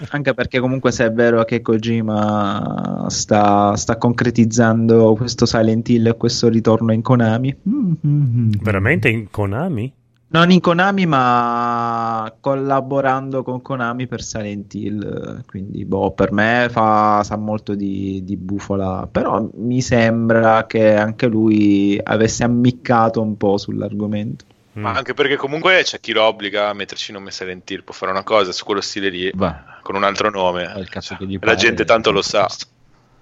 Anche 0.09 0.33
perché 0.33 0.59
comunque 0.59 0.91
se 0.91 1.05
è 1.05 1.11
vero 1.11 1.43
che 1.43 1.61
Kojima 1.61 3.05
sta, 3.09 3.75
sta 3.75 3.97
concretizzando 3.97 5.15
questo 5.15 5.45
Silent 5.45 5.87
Hill 5.89 6.07
e 6.07 6.17
questo 6.17 6.47
ritorno 6.47 6.91
in 6.93 7.01
Konami. 7.01 7.55
Mm-hmm. 7.67 8.51
Veramente 8.61 9.09
in 9.09 9.29
Konami? 9.29 9.93
Non 10.27 10.51
in 10.51 10.59
Konami, 10.59 11.05
ma 11.05 12.33
collaborando 12.41 13.43
con 13.43 13.61
Konami 13.61 14.07
per 14.07 14.21
Silent 14.21 14.73
Hill. 14.73 15.45
Quindi, 15.45 15.85
boh, 15.85 16.11
per 16.11 16.31
me 16.31 16.67
fa, 16.69 17.21
sa 17.23 17.37
molto 17.37 17.75
di, 17.75 18.21
di 18.23 18.35
bufola. 18.35 19.07
Però 19.09 19.47
mi 19.53 19.81
sembra 19.81 20.65
che 20.65 20.95
anche 20.95 21.27
lui 21.27 21.97
avesse 22.03 22.43
ammiccato 22.43 23.21
un 23.21 23.37
po' 23.37 23.57
sull'argomento. 23.57 24.45
Ma 24.75 24.91
Mm. 24.91 24.95
anche 24.97 25.13
perché 25.13 25.37
comunque 25.37 25.81
c'è 25.83 25.99
chi 26.01 26.11
lo 26.11 26.23
obbliga 26.23 26.67
a 26.69 26.73
metterci 26.73 27.11
nome 27.13 27.31
Silent 27.31 27.69
Hill, 27.69 27.83
può 27.83 27.93
fare 27.93 28.11
una 28.11 28.23
cosa 28.23 28.51
su 28.51 28.65
quello 28.65 28.81
stile 28.81 29.09
lì 29.09 29.31
Va, 29.33 29.79
con 29.81 29.95
un 29.95 30.03
altro 30.03 30.29
nome. 30.29 30.65
fa 30.65 30.79
il 30.79 30.89
cazzo 30.89 31.15
che 31.15 31.25
gli 31.25 31.35
E 31.35 31.39
pare. 31.39 31.51
la 31.53 31.57
gente 31.57 31.85
tanto 31.85 32.11
lo 32.11 32.21
sa. 32.21 32.45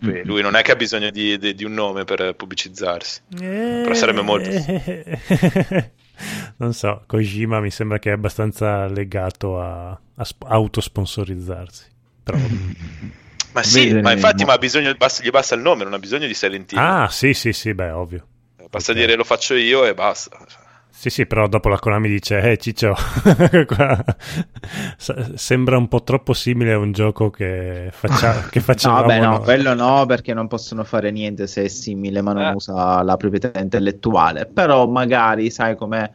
Mm. 0.04 0.10
Beh, 0.10 0.24
Lui 0.26 0.42
non 0.42 0.56
è 0.56 0.64
che 0.64 0.72
ha 0.72 0.76
bisogno 0.76 1.12
di, 1.12 1.38
di- 1.38 1.54
di 1.54 1.64
un 1.64 1.74
nome 1.74 2.06
per 2.06 2.34
pubblicizzarsi. 2.36 3.22
Però 3.38 3.94
sarebbe 3.94 4.22
molto- 4.22 4.50
non 6.58 6.74
so, 6.74 7.04
Kojima 7.08 7.60
mi 7.60 7.70
sembra 7.72 8.00
che 8.00 8.10
è 8.10 8.14
abbastanza 8.14 8.86
legato 8.88 9.62
a, 9.62 9.90
a 10.16 10.24
sp- 10.26 10.46
autosponsorizzarsi. 10.48 11.86
Però... 12.24 12.38
Ma 13.54 13.62
sì, 13.62 13.84
Vedremo. 13.84 14.02
ma 14.02 14.12
infatti 14.14 14.46
ma 14.46 14.54
ha 14.54 14.58
bisogno, 14.58 14.92
basta- 14.96 15.24
gli 15.24 15.30
basta 15.30 15.54
il 15.54 15.62
nome, 15.62 15.84
non 15.84 15.94
ha 15.94 16.00
bisogno 16.00 16.26
di 16.26 16.34
Silent 16.34 16.72
Hill. 16.72 16.80
Ah, 16.80 17.08
sì, 17.12 17.36
sì, 17.36 17.54
sì, 17.54 17.76
beh, 17.76 17.92
ovvio. 17.92 18.26
Basta 18.72 18.94
ok. 18.94 18.98
dire 18.98 19.14
lo 19.16 19.24
faccio 19.24 19.54
io 19.54 19.86
e 19.86 19.94
basta. 19.94 20.40
Sì, 20.96 21.10
sì, 21.10 21.26
però 21.26 21.48
dopo 21.48 21.70
la 21.70 21.80
Konami 21.80 22.08
dice, 22.08 22.40
eh, 22.52 22.58
Ciccio, 22.58 22.94
sembra 25.36 25.78
un 25.78 25.88
po' 25.88 26.04
troppo 26.04 26.34
simile 26.34 26.74
a 26.74 26.78
un 26.78 26.92
gioco 26.92 27.30
che, 27.32 27.90
faccia- 27.92 28.42
che 28.50 28.62
No, 28.84 28.92
vabbè, 28.94 29.20
no, 29.20 29.30
noi." 29.32 29.40
quello 29.40 29.74
no, 29.74 30.06
perché 30.06 30.34
non 30.34 30.48
possono 30.48 30.84
fare 30.84 31.12
niente 31.12 31.48
se 31.48 31.64
è 31.64 31.68
simile, 31.68 32.22
ma 32.22 32.34
non 32.34 32.44
Eh. 32.44 32.54
usa 32.54 33.02
la 33.02 33.18
proprietà 33.18 33.60
intellettuale. 33.60 34.46
Però 34.46 34.88
magari, 34.88 35.50
sai 35.50 35.76
com'è, 35.76 36.10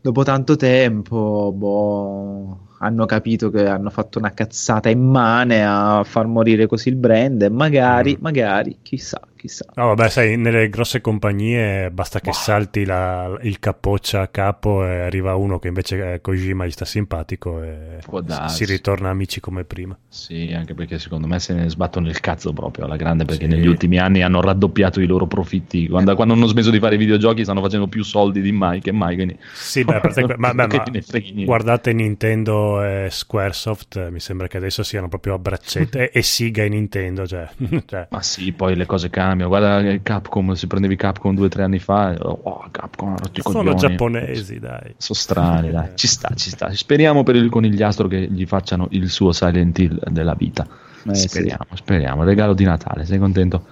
dopo 0.00 0.22
tanto 0.22 0.56
tempo, 0.56 1.52
boh, 1.54 2.68
hanno 2.78 3.06
capito 3.06 3.50
che 3.50 3.66
hanno 3.66 3.90
fatto 3.90 4.18
una 4.18 4.32
cazzata 4.32 4.88
immane 4.90 5.64
a 5.64 6.02
far 6.04 6.26
morire 6.26 6.66
così 6.66 6.88
il 6.90 6.96
brand 6.96 7.42
e 7.42 7.48
magari, 7.48 8.12
Mm. 8.18 8.22
magari, 8.22 8.76
chissà, 8.82 9.20
chissà. 9.36 9.64
No, 9.74 9.86
vabbè, 9.88 10.08
sai, 10.10 10.36
nelle 10.36 10.68
grosse 10.68 11.00
compagnie 11.00 11.90
basta 11.90 12.20
che 12.20 12.32
salti 12.32 12.84
la- 12.84 13.36
il 13.42 13.58
capoccia 13.58 14.20
a 14.22 14.28
capo 14.28 14.84
e 14.84 15.00
arriva 15.00 15.34
uno 15.34 15.58
che 15.58 15.68
invece 15.68 16.14
eh, 16.14 16.20
Kojima 16.20 16.66
gli 16.66 16.70
sta 16.70 16.84
simpatico 16.84 17.62
e 17.62 17.98
si 18.48 18.64
ritorna 18.64 19.08
amici 19.10 19.40
come 19.40 19.64
prima. 19.64 19.96
Sì, 20.08 20.52
anche 20.54 20.74
perché 20.74 20.98
secondo 20.98 21.26
me 21.26 21.38
se 21.38 21.54
ne 21.54 21.68
sbattono 21.70 22.08
il 22.08 22.20
cazzo 22.20 22.52
proprio 22.52 22.84
alla 22.84 22.96
grande 22.96 23.24
perché 23.24 23.44
Sì. 23.44 23.50
negli 23.50 23.66
ultimi 23.66 23.98
anni 23.98 24.22
hanno 24.22 24.40
raddoppiato 24.40 25.00
i 25.00 25.06
loro 25.06 25.26
profitti. 25.26 25.88
Quando, 25.88 26.14
quando 26.14 26.34
hanno 26.34 26.46
smesso 26.46 26.70
di 26.70 26.78
fare 26.78 26.96
i 26.96 26.98
videogiochi 26.98 27.44
stanno 27.44 27.60
facendo 27.62 27.86
più 27.86 28.02
soldi 28.02 28.40
di 28.40 28.52
mai 28.52 28.80
che 28.80 28.92
mai. 28.92 29.14
Quindi... 29.14 29.38
Sì, 29.54 29.84
beh, 29.84 30.00
que- 30.00 30.36
ma- 30.38 30.52
beh, 30.52 30.66
ma 30.66 30.66
te 30.66 31.44
guardate 31.44 31.92
Nintendo 31.92 32.63
e 32.82 33.08
Squaresoft, 33.10 33.96
eh, 33.96 34.10
mi 34.10 34.20
sembra 34.20 34.46
che 34.46 34.56
adesso 34.56 34.82
siano 34.82 35.08
proprio 35.08 35.34
a 35.34 35.38
braccette 35.38 36.10
e, 36.10 36.18
e 36.18 36.22
Siga 36.22 36.62
e 36.62 36.68
Nintendo, 36.68 37.26
cioè, 37.26 37.48
cioè, 37.86 38.06
Ma 38.10 38.22
sì, 38.22 38.52
poi 38.52 38.76
le 38.76 38.86
cose 38.86 39.10
cambiano. 39.10 39.48
Guarda 39.48 39.82
che 39.82 40.00
Capcom, 40.02 40.52
se 40.52 40.66
prendevi 40.66 40.96
Capcom 40.96 41.34
due 41.34 41.46
o 41.46 41.48
tre 41.48 41.62
anni 41.62 41.78
fa, 41.78 42.14
oh, 42.18 42.66
Capcom, 42.70 43.16
rotto 43.16 43.40
i 43.40 43.42
sono 43.42 43.58
coglioni. 43.58 43.76
giapponesi, 43.76 44.58
dai. 44.58 44.94
Sono 44.96 45.18
strani, 45.18 45.70
dai. 45.70 45.90
Ci 45.96 46.06
sta, 46.06 46.34
ci 46.34 46.50
sta. 46.50 46.72
Speriamo 46.72 47.22
per 47.22 47.36
il 47.36 47.50
conigliastro 47.50 48.08
che 48.08 48.28
gli 48.30 48.46
facciano 48.46 48.88
il 48.90 49.08
suo 49.10 49.32
Silent 49.32 49.78
Hill 49.78 50.00
della 50.10 50.34
vita. 50.34 50.66
Eh, 51.06 51.14
sì. 51.14 51.28
speriamo, 51.28 51.66
speriamo. 51.74 52.24
Regalo 52.24 52.54
di 52.54 52.64
Natale, 52.64 53.04
sei 53.04 53.18
contento? 53.18 53.66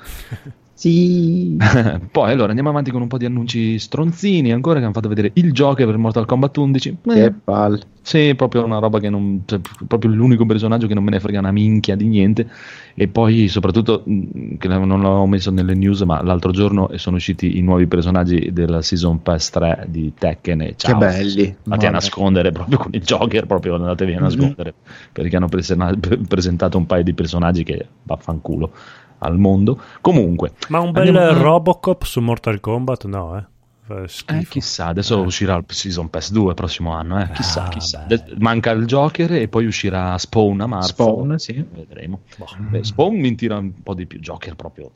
Sì. 0.82 1.56
Poi 2.10 2.32
allora 2.32 2.48
andiamo 2.48 2.70
avanti 2.70 2.90
con 2.90 3.02
un 3.02 3.06
po' 3.06 3.16
di 3.16 3.24
annunci 3.24 3.78
stronzini 3.78 4.50
ancora 4.50 4.80
che 4.80 4.84
hanno 4.84 4.92
fatto 4.92 5.08
vedere 5.08 5.30
il 5.34 5.52
Joker 5.52 5.86
per 5.86 5.96
Mortal 5.96 6.26
Kombat 6.26 6.56
11. 6.56 6.98
Eh, 7.04 7.14
Che 7.14 7.32
palle. 7.44 7.80
Sì, 8.00 8.34
proprio 8.34 8.64
una 8.64 8.80
roba 8.80 8.98
che 8.98 9.08
non. 9.08 9.42
Cioè, 9.44 9.60
proprio 9.86 10.10
l'unico 10.10 10.44
personaggio 10.44 10.88
che 10.88 10.94
non 10.94 11.04
me 11.04 11.10
ne 11.10 11.20
frega 11.20 11.38
una 11.38 11.52
minchia 11.52 11.94
di 11.94 12.08
niente. 12.08 12.48
E 12.94 13.06
poi, 13.06 13.46
soprattutto, 13.46 14.02
mh, 14.04 14.56
che 14.58 14.66
non 14.66 15.00
l'ho 15.00 15.24
messo 15.26 15.52
nelle 15.52 15.74
news, 15.74 16.00
ma 16.00 16.20
l'altro 16.20 16.50
giorno 16.50 16.90
sono 16.96 17.14
usciti 17.14 17.58
i 17.58 17.60
nuovi 17.60 17.86
personaggi 17.86 18.50
della 18.52 18.82
Season 18.82 19.22
Pass 19.22 19.50
3 19.50 19.86
di 19.88 20.12
Tekken. 20.18 20.62
E 20.62 20.74
ciao, 20.76 20.98
Che 20.98 21.06
belli. 21.06 21.56
Andate 21.62 21.86
a 21.86 21.90
nascondere 21.90 22.50
proprio 22.50 22.78
con 22.78 22.90
il 22.92 23.02
Joker, 23.02 23.46
proprio 23.46 23.76
andatevi 23.76 24.14
a 24.14 24.18
nascondere. 24.20 24.74
Perché 25.12 25.36
hanno 25.36 25.46
presena- 25.46 25.94
pre- 25.94 26.18
presentato 26.26 26.76
un 26.76 26.86
paio 26.86 27.04
di 27.04 27.14
personaggi 27.14 27.62
che 27.62 27.86
vaffanculo 28.02 28.72
al 29.22 29.38
mondo. 29.38 29.78
Comunque, 30.00 30.52
Ma 30.68 30.80
un 30.80 30.92
bel 30.92 31.08
Andiamo- 31.14 31.42
Robocop 31.42 32.02
su 32.04 32.20
Mortal 32.20 32.60
Kombat 32.60 33.04
no, 33.06 33.36
eh. 33.38 33.44
Eh, 33.88 34.46
chissà, 34.48 34.86
adesso 34.86 35.20
uscirà 35.20 35.54
il 35.56 35.64
Season 35.66 36.08
Pass 36.08 36.30
2 36.30 36.50
il 36.50 36.54
prossimo 36.54 36.92
anno, 36.92 37.20
eh. 37.20 37.28
chissà, 37.32 37.64
Ah, 37.64 37.68
chissà. 37.68 38.04
De- 38.08 38.22
manca 38.38 38.70
il 38.70 38.86
Joker 38.86 39.32
e 39.32 39.48
poi 39.48 39.66
uscirà 39.66 40.16
Spawn 40.16 40.60
a 40.60 40.66
marzo. 40.66 40.88
Spawn, 40.92 41.38
sì. 41.38 41.52
Vedremo. 41.74 42.20
Boh. 42.36 42.46
Beh, 42.70 42.84
Spawn 42.84 43.16
mi 43.16 43.34
tira 43.34 43.58
un 43.58 43.72
po' 43.82 43.92
di 43.94 44.06
più, 44.06 44.18
Joker 44.20 44.54
proprio. 44.54 44.92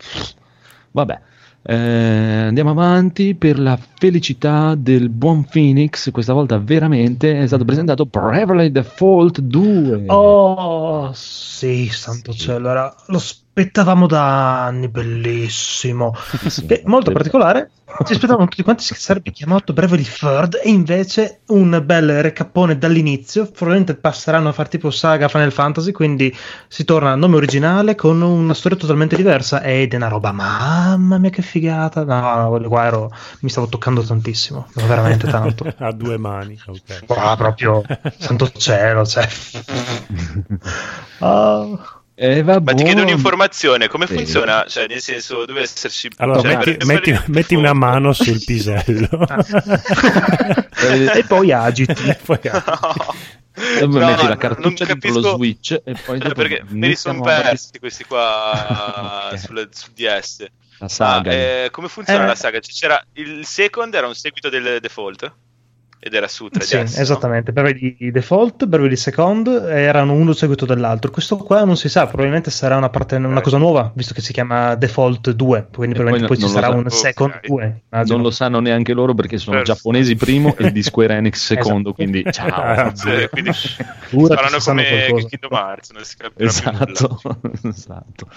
Vabbè. 0.92 1.20
Eh, 1.68 1.74
andiamo 1.74 2.70
avanti 2.70 3.34
per 3.34 3.58
la 3.58 3.76
felicità 3.98 4.76
del 4.76 5.08
buon 5.10 5.44
Phoenix. 5.44 6.12
Questa 6.12 6.32
volta 6.32 6.56
veramente 6.58 7.40
è 7.40 7.46
stato 7.48 7.64
presentato 7.64 8.06
Bravely 8.06 8.70
Default 8.70 9.40
2. 9.40 10.04
Oh, 10.06 11.10
sì, 11.12 11.88
santo 11.88 12.30
Sì. 12.32 12.38
cielo, 12.38 12.70
era- 12.70 12.94
lo 13.08 13.18
aspettavamo 13.56 14.06
da 14.06 14.64
anni, 14.64 14.88
bellissimo. 14.88 16.14
Sì. 16.46 16.66
Che, 16.66 16.82
molto 16.84 17.10
particolare, 17.10 17.70
ci 18.04 18.12
aspettavano 18.12 18.48
tutti 18.48 18.62
quanti 18.62 18.84
che 18.84 18.94
sarebbe 18.96 19.30
chiamato 19.30 19.72
Bravely 19.72 20.02
Third 20.02 20.60
e 20.62 20.68
invece 20.68 21.40
un 21.46 21.80
bel 21.82 22.20
recappone 22.20 22.76
dall'inizio, 22.76 23.46
probabilmente 23.46 23.94
passeranno 23.94 24.50
a 24.50 24.52
far 24.52 24.68
tipo 24.68 24.90
saga 24.90 25.28
Final 25.28 25.52
Fantasy, 25.52 25.92
quindi 25.92 26.36
si 26.68 26.84
torna 26.84 27.12
a 27.12 27.14
nome 27.14 27.36
originale 27.36 27.94
con 27.94 28.20
una 28.20 28.52
storia 28.52 28.76
totalmente 28.76 29.16
diversa 29.16 29.62
ed 29.62 29.94
è 29.94 29.96
una 29.96 30.08
roba, 30.08 30.32
mamma 30.32 31.16
mia 31.16 31.30
che 31.30 31.40
figata, 31.40 32.04
no, 32.04 32.58
no, 32.58 32.68
qua 32.68 32.84
ero, 32.84 33.10
mi 33.40 33.48
stavo 33.48 33.68
toccando 33.68 34.02
tantissimo, 34.02 34.66
veramente 34.86 35.28
tanto. 35.28 35.64
a 35.78 35.92
due 35.92 36.18
mani, 36.18 36.60
ok. 36.66 37.04
Ah, 37.06 37.34
proprio 37.36 37.82
santo 38.18 38.50
cielo, 38.50 39.06
cioè. 39.06 39.26
Ah. 41.18 41.95
Eh, 42.18 42.42
Ma 42.42 42.58
ti 42.60 42.82
chiedo 42.82 43.02
un'informazione, 43.02 43.88
come 43.88 44.06
funziona? 44.06 44.64
Cioè, 44.66 44.86
nel 44.88 45.02
senso, 45.02 45.44
deve 45.44 45.60
esserci... 45.60 46.08
Allora, 46.16 46.40
cioè, 46.40 46.56
metti, 46.56 46.86
metti- 46.86 47.20
metti 47.26 47.54
una 47.54 47.74
mano 47.74 48.14
sul 48.14 48.42
pisello. 48.42 49.08
e 51.14 51.24
poi 51.26 51.52
agiti. 51.52 52.08
E 52.08 52.14
poi- 52.14 52.40
Dove 52.42 53.98
No, 54.00 54.06
metti 54.06 54.22
la 54.22 54.28
non 54.28 54.36
cartuccia 54.36 54.84
dentro 54.84 55.08
lo 55.10 55.14
capisco- 55.20 55.36
switch 55.36 55.80
e 55.84 55.94
poi 56.04 56.16
Eh, 56.16 56.18
dopo 56.20 56.34
perché 56.34 56.62
me 56.68 56.88
li 56.88 56.96
sono 56.96 57.20
persi 57.22 57.78
questi 57.78 58.04
qua 58.04 59.28
Ok. 59.32 59.38
sul, 59.38 59.68
sul 59.72 59.92
DS. 59.94 60.46
la 60.78 60.88
saga. 60.88 61.30
Ah, 61.30 61.34
eh, 61.34 61.68
come 61.70 61.88
funziona 61.88 62.24
Eh. 62.24 62.26
la 62.28 62.34
saga? 62.34 62.60
Cioè, 62.60 62.72
c'era 62.74 63.04
il 63.14 63.44
second 63.46 63.94
era 63.94 64.06
un 64.06 64.14
seguito 64.14 64.48
del 64.50 64.78
default 64.80 65.32
ed 65.98 66.14
era 66.14 66.28
su 66.28 66.46
3DS. 66.46 66.60
Sì, 66.62 66.76
no? 66.76 66.82
esattamente. 67.02 67.52
Beverly 67.52 67.96
Default, 68.12 68.66
Beverly 68.66 68.96
Second 68.96 69.46
erano 69.48 70.12
uno 70.12 70.32
seguito 70.34 70.64
dell'altro. 70.66 71.10
Questo 71.10 71.36
qua 71.36 71.64
non 71.64 71.76
si 71.76 71.88
sa, 71.88 72.06
probabilmente 72.06 72.50
sarà 72.50 72.76
una, 72.76 72.90
parte, 72.90 73.16
una 73.16 73.36
Ok. 73.38 73.42
cosa 73.42 73.56
nuova, 73.58 73.90
visto 73.94 74.14
che 74.14 74.20
si 74.20 74.32
chiama 74.32 74.74
Default 74.76 75.30
2. 75.32 75.68
Quindi 75.72 75.94
E 75.96 75.98
probabilmente 75.98 76.26
poi 76.26 76.36
poi, 76.36 76.46
ci 76.46 76.52
sarà 76.52 76.68
sa- 76.70 76.74
un. 76.76 76.90
Second 76.90 77.40
2. 77.42 77.82
immagino. 77.90 78.14
non 78.16 78.24
lo 78.24 78.30
sanno 78.30 78.60
neanche 78.60 78.92
loro 78.92 79.14
perché 79.14 79.38
sono 79.38 79.56
Certo. 79.56 79.72
giapponesi 79.72 80.14
primo 80.16 80.54
e 80.56 80.70
di 80.70 80.82
Square 80.82 81.14
Enix 81.16 81.36
secondo, 81.44 81.90
Esatto. 81.90 81.92
quindi 81.94 82.24
ciao. 82.32 82.92
Sì, 82.94 83.28
quindi 83.30 83.52
sanno 83.52 84.58
come. 84.64 84.84
Kingdom 85.28 85.50
Hearts, 85.52 85.90
non 85.90 86.04
si 86.04 86.16
capirà 86.16 86.48
Esatto, 86.48 87.20
esatto. 87.64 88.28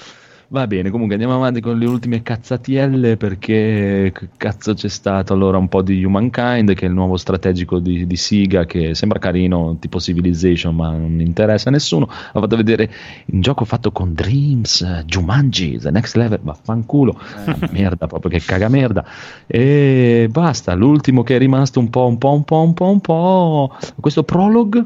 Va 0.52 0.66
bene, 0.66 0.90
comunque 0.90 1.14
andiamo 1.14 1.36
avanti 1.36 1.62
con 1.62 1.78
le 1.78 1.86
ultime 1.86 2.24
cazzatielle 2.24 3.18
perché 3.18 4.12
cazzo 4.36 4.74
c'è 4.74 4.88
stato 4.88 5.32
allora 5.32 5.60
un 5.60 5.68
po' 5.68 5.84
di 5.84 6.04
Humankind 6.04 6.74
che 6.74 6.86
è 6.86 6.88
il 6.88 6.96
nuovo 6.96 7.18
strategico 7.18 7.78
di, 7.78 8.08
di 8.08 8.16
Siga 8.16 8.66
che 8.66 8.96
sembra 8.96 9.20
carino 9.20 9.78
tipo 9.80 10.00
Civilization 10.00 10.76
ma 10.76 10.90
non 10.90 11.20
interessa 11.22 11.70
a 11.70 11.72
nessuno. 11.72 12.10
Ha 12.10 12.40
fatto 12.40 12.56
vedere 12.56 12.90
un 13.28 13.42
gioco 13.42 13.64
fatto 13.64 13.92
con 13.92 14.16
Dreams, 14.16 15.04
Jumanji, 15.06 15.78
The 15.78 15.92
Next 15.92 16.16
Level, 16.16 16.40
vaffanculo. 16.42 17.16
Eh. 17.46 17.70
merda 17.70 18.08
proprio 18.08 18.32
che 18.32 18.44
caga 18.44 18.70
merda. 18.70 19.06
E 19.46 20.30
basta, 20.32 20.74
l'ultimo 20.74 21.22
che 21.22 21.36
è 21.36 21.38
rimasto 21.38 21.80
un 21.80 21.92
po' 21.92 22.08
un 22.08 22.18
po' 22.18 22.32
un 22.32 22.44
po' 22.44 22.62
un 22.62 22.74
po' 22.74 22.88
un 22.88 23.02
po' 23.02 23.76
questo 24.00 24.24
prologue 24.24 24.84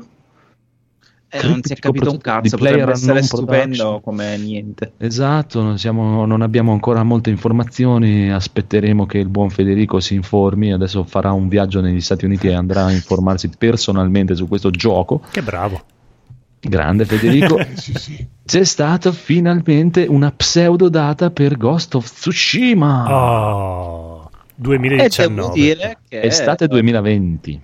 Eh, 1.35 1.47
non 1.47 1.61
si 1.63 1.73
è 1.73 1.75
capito 1.77 2.11
un 2.11 2.19
cazzo, 2.19 2.41
Di 2.41 2.49
potrebbe 2.49 2.75
player 2.77 2.89
essere 2.91 3.13
non 3.13 3.23
stupendo 3.23 3.75
production. 3.75 4.01
come 4.01 4.37
niente. 4.37 4.91
Esatto, 4.97 5.61
non, 5.63 5.79
siamo- 5.79 6.25
non 6.27 6.41
abbiamo 6.43 6.71
ancora 6.73 7.01
molte 7.03 7.31
informazioni, 7.31 8.31
aspetteremo 8.31 9.05
che 9.07 9.17
il 9.17 9.29
buon 9.29 9.49
Federico 9.49 9.99
si 9.99 10.13
informi, 10.13 10.71
adesso 10.73 11.03
farà 11.03 11.31
un 11.31 11.47
viaggio 11.47 11.81
negli 11.81 12.01
Stati 12.01 12.25
Uniti 12.25 12.47
e 12.47 12.53
andrà 12.53 12.85
a 12.85 12.91
informarsi 12.91 13.49
personalmente 13.57 14.35
su 14.35 14.47
questo 14.47 14.69
gioco. 14.69 15.21
Che 15.31 15.41
bravo. 15.41 15.81
Grande 16.59 17.03
Federico, 17.05 17.59
Sì, 17.75 17.93
sì. 17.95 18.27
c'è 18.45 18.63
stata 18.63 19.11
finalmente 19.11 20.05
una 20.07 20.31
pseudo 20.31 20.87
data 20.87 21.29
per 21.31 21.57
Ghost 21.57 21.95
of 21.95 22.09
Tsushima, 22.09 23.05
Oh, 23.13 24.29
E 24.31 24.37
2019. 24.55 25.33
devo 25.41 25.51
dire 25.53 25.97
che 26.07 26.21
estate 26.21 26.67
2020. 26.67 27.61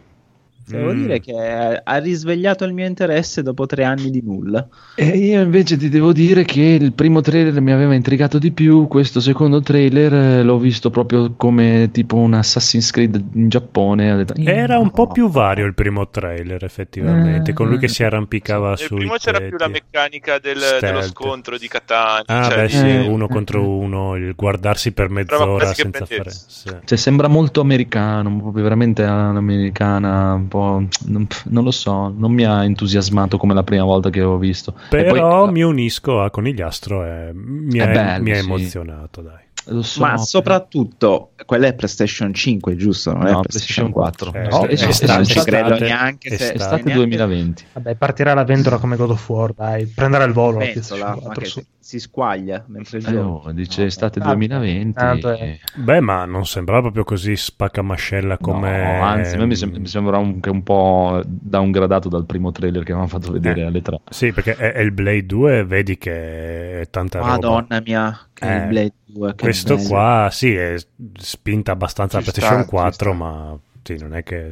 Devo 0.70 0.94
Mm. 0.94 1.02
dire 1.02 1.20
che 1.20 1.82
ha 1.84 1.98
risvegliato 1.98 2.64
il 2.64 2.74
mio 2.74 2.86
interesse 2.86 3.42
dopo 3.42 3.66
tre 3.66 3.84
anni 3.84 4.12
di 4.12 4.22
nulla. 4.24 4.68
E 4.96 5.06
io 5.08 5.42
invece 5.42 5.78
ti 5.78 5.90
devo 5.90 6.14
dire 6.14 6.44
che 6.46 6.62
il 6.62 6.94
primo 6.94 7.22
trailer 7.22 7.60
mi 7.60 7.72
aveva 7.72 7.96
intrigato 7.96 8.38
di 8.38 8.52
più, 8.52 8.88
questo 8.88 9.20
secondo 9.20 9.62
trailer 9.62 10.14
eh, 10.14 10.44
l'ho 10.44 10.58
visto 10.60 10.90
proprio 10.92 11.34
come 11.36 11.90
tipo 11.92 12.18
un 12.18 12.34
Assassin's 12.36 12.92
Creed 12.92 13.24
in 13.34 13.50
Giappone. 13.50 14.16
detto, 14.16 14.34
Era 14.44 14.78
un 14.78 14.92
po' 14.92 15.08
più 15.08 15.30
vario 15.30 15.66
il 15.66 15.74
primo 15.74 16.08
trailer, 16.10 16.64
effettivamente, 16.64 17.54
con 17.54 17.68
lui 17.68 17.78
che 17.80 17.88
si 17.88 18.04
arrampicava 18.04 18.70
Nel 18.70 18.78
sui 18.78 18.98
primo 18.98 19.16
c'era 19.16 19.40
più 19.40 19.58
la 19.58 19.68
meccanica 19.70 20.38
del- 20.40 20.78
dello 20.80 21.02
scontro 21.02 21.58
di 21.58 21.68
Catania. 21.68 22.24
Ah, 22.28 22.44
cioè, 22.44 22.56
beh, 22.56 22.68
di- 22.68 22.74
sì, 22.74 22.86
Eh. 22.88 23.08
uno 23.08 23.28
contro 23.28 23.68
uno, 23.68 24.16
il 24.16 24.34
guardarsi 24.36 24.92
per 24.92 25.10
mezz'ora 25.10 25.74
senza 25.74 26.06
fare. 26.06 26.30
sì. 26.30 26.70
Cioè, 26.86 26.98
sembra 26.98 27.28
molto 27.28 27.62
americano, 27.62 28.38
proprio 28.38 28.62
veramente 28.64 29.04
all'americana, 29.04 30.34
un 30.34 30.48
po'. 30.48 30.58
Non, 31.06 31.28
non 31.46 31.64
lo 31.64 31.72
so, 31.72 32.14
non 32.16 32.32
mi 32.32 32.44
ha 32.46 32.64
entusiasmato 32.64 33.38
come 33.38 33.54
la 33.54 33.64
prima 33.64 33.84
volta 33.84 34.10
che 34.10 34.22
l'ho 34.22 34.38
visto. 34.38 34.74
Però 34.90 35.44
poi- 35.44 35.52
mi 35.52 35.62
unisco 35.64 36.22
a 36.22 36.30
Conigliastro 36.30 37.04
e 37.06 37.32
mi, 37.34 37.78
È 37.80 37.84
ha- 37.84 37.88
bello, 37.88 38.24
mi 38.24 38.32
ha 38.32 38.36
sì. 38.36 38.46
emozionato, 38.46 39.22
dai. 39.22 39.48
Lo 39.70 39.82
so, 39.82 40.02
Ma 40.02 40.18
soprattutto, 40.18 41.32
quella 41.46 41.68
è 41.68 41.74
PlayStation 41.74 42.34
5, 42.34 42.76
giusto? 42.76 43.12
Non 43.14 43.24
No, 43.24 43.28
è 43.42 43.46
PlayStation 43.46 43.92
4. 43.92 44.34
Eh, 44.34 44.48
No, 44.48 44.66
è- 44.66 44.72
es- 44.74 44.82
è 44.84 44.88
es- 44.88 45.02
estate, 45.02 45.14
non 45.14 45.24
ci 45.26 45.32
estate- 45.38 45.50
credo 45.52 45.74
estate- 45.74 45.86
neanche 45.86 46.30
se 46.30 46.36
estate 46.36 46.54
estate 46.56 46.76
neanche- 46.84 46.94
2020. 46.94 47.64
Vabbè, 47.74 47.96
partirà 47.96 48.34
l'avventura 48.34 48.78
come 48.78 48.96
God 48.96 49.10
of 49.12 49.30
War, 49.30 49.54
dai, 49.54 49.86
prenderà 49.86 50.24
il 50.26 50.34
volo. 50.34 50.60
la 50.60 50.66
Pensola, 50.66 51.18
4, 51.20 51.46
su. 51.46 51.64
si, 51.80 52.00
squaglia 52.00 52.64
mentre 52.68 52.98
Eh, 52.98 53.02
gioca. 53.02 53.28
oh, 53.28 53.52
dice 53.52 53.86
estate 53.86 54.20
Ah, 54.20 54.26
2020. 54.26 54.94
tanto 55.00 55.30
è. 55.30 55.42
eh, 55.42 55.60
Beh, 55.76 56.00
ma 56.02 56.26
non 56.26 56.46
sembrava 56.46 56.82
proprio 56.82 57.04
così 57.04 57.36
spaccamascella 57.36 58.38
come... 58.38 58.98
no, 58.98 59.04
anzi, 59.04 59.36
a 59.36 59.40
me 59.40 59.46
mi, 59.48 59.56
sem- 59.56 59.76
mi 59.76 59.88
sembra 59.88 60.18
un, 60.18 60.40
che 60.40 60.50
un 60.50 60.64
po' 60.64 61.22
downgradato 61.26 62.10
dal 62.10 62.26
primo 62.26 62.52
trailer 62.52 62.84
che 62.84 62.92
avevamo 62.92 63.08
fatto 63.10 63.32
vedere 63.32 63.62
Eh. 63.62 63.66
alle 63.66 63.82
3. 63.82 64.02
Sì, 64.10 64.32
perché 64.32 64.56
è, 64.56 64.74
è 64.74 64.80
il 64.82 64.92
Blade 64.92 65.26
2, 65.26 65.66
vedi 65.66 65.98
che 65.98 66.82
è 66.82 66.90
tanta 66.90 67.20
roba. 67.20 67.32
Madonna 67.32 67.82
mia, 67.86 68.20
Eh, 68.42 68.56
il 68.56 68.68
Blade 68.68 68.94
2, 69.06 69.36
che 69.36 69.44
Questo 69.44 69.78
qua, 69.78 70.30
sì, 70.32 70.54
è 70.54 70.76
spinta 71.20 71.72
abbastanza 71.72 72.20
Ci 72.20 72.26
la 72.26 72.32
PlayStation 72.32 72.64
sta, 72.64 72.70
ci 72.70 72.76
4, 72.76 73.12
sta. 73.12 73.14
ma 73.14 73.60
sì, 73.84 73.98
non 73.98 74.14
è 74.16 74.24
che 74.24 74.50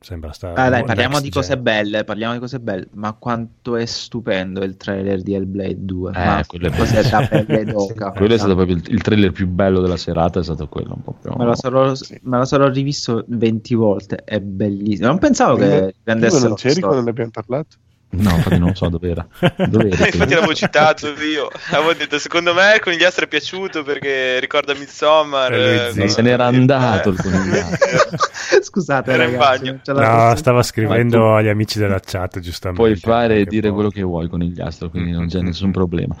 sembra 0.00 0.32
stare... 0.32 0.60
Ah, 0.60 0.68
dai, 0.68 0.84
parliamo 0.84 1.20
di 1.20 1.30
cose 1.30 1.54
gen. 1.54 1.62
belle, 1.62 2.04
parliamo 2.04 2.32
di 2.34 2.40
cose 2.40 2.58
belle. 2.58 2.88
Ma 2.94 3.12
quanto 3.12 3.76
è 3.76 3.84
stupendo 3.86 4.64
il 4.64 4.76
trailer 4.76 5.22
di 5.22 5.34
Hellblade 5.34 5.84
2. 5.84 6.10
Eh, 6.12 6.24
ma 6.24 6.42
quello 6.46 6.66
è 6.68 6.76
cos'è 6.76 7.08
da 7.08 7.26
pelle 7.28 7.64
d'oca. 7.70 8.10
Quello 8.10 8.34
è 8.34 8.38
stato 8.38 8.54
proprio 8.56 8.76
il, 8.76 8.82
il 8.88 9.00
trailer 9.02 9.30
più 9.30 9.46
bello 9.46 9.80
della 9.80 9.96
serata, 9.96 10.40
è 10.40 10.42
stato 10.42 10.66
quello 10.66 10.94
un 10.96 11.02
po' 11.02 11.12
più... 11.20 11.30
Me 11.36 11.44
lo, 11.44 11.54
sarò, 11.54 11.94
Sì. 11.94 12.18
me 12.22 12.38
lo 12.38 12.44
sarò 12.44 12.68
rivisto 12.68 13.24
20 13.28 13.74
volte, 13.74 14.16
è 14.24 14.40
bellissimo. 14.40 15.06
Non 15.06 15.18
pensavo 15.18 15.56
che 15.56 15.94
prendessero 16.02 16.48
non 16.48 16.56
c'eri 16.56 16.80
quando 16.80 17.02
ne 17.02 17.10
abbiamo 17.10 17.30
parlato? 17.30 17.76
No, 18.14 18.30
infatti 18.36 18.58
non 18.58 18.74
so 18.74 18.88
dove 18.88 19.08
era. 19.10 19.26
Dove 19.68 19.88
era? 19.90 20.04
Infatti 20.06 20.34
l'avevo 20.34 20.54
citato 20.54 21.08
io. 21.22 21.48
Avevo 21.70 21.94
detto, 21.94 22.18
secondo 22.18 22.52
me 22.52 22.74
il 22.74 22.80
conigliastro 22.80 23.24
è 23.24 23.28
piaciuto 23.28 23.82
perché 23.82 24.38
ricorda 24.38 24.74
Midsommar. 24.74 25.52
Eh. 25.54 25.92
No, 25.94 26.06
se 26.08 26.20
n'era 26.20 26.44
eh, 26.50 26.54
andato 26.56 27.08
eh. 27.08 27.12
il 27.12 27.18
conigliastro. 27.22 28.18
Scusate, 28.62 29.12
Era 29.12 29.24
in 29.24 29.32
ragazzi, 29.32 29.62
bagno. 29.64 29.80
ce 29.82 29.92
la 29.94 30.00
No, 30.00 30.22
posso- 30.24 30.36
stava 30.36 30.62
scrivendo 30.62 31.18
Ma 31.20 31.36
agli 31.38 31.48
amici 31.48 31.78
della 31.78 32.00
chat, 32.00 32.38
giustamente. 32.40 32.82
Puoi 32.84 32.96
fare 32.96 33.38
e 33.40 33.44
dire 33.46 33.68
poi- 33.68 33.74
quello 33.76 33.88
che 33.90 34.02
vuoi 34.02 34.28
con 34.28 34.42
il 34.42 34.52
gliastro, 34.52 34.90
quindi 34.90 35.10
non 35.12 35.26
c'è 35.28 35.40
Mm, 35.40 35.46
nessun 35.46 35.70
problema. 35.70 36.14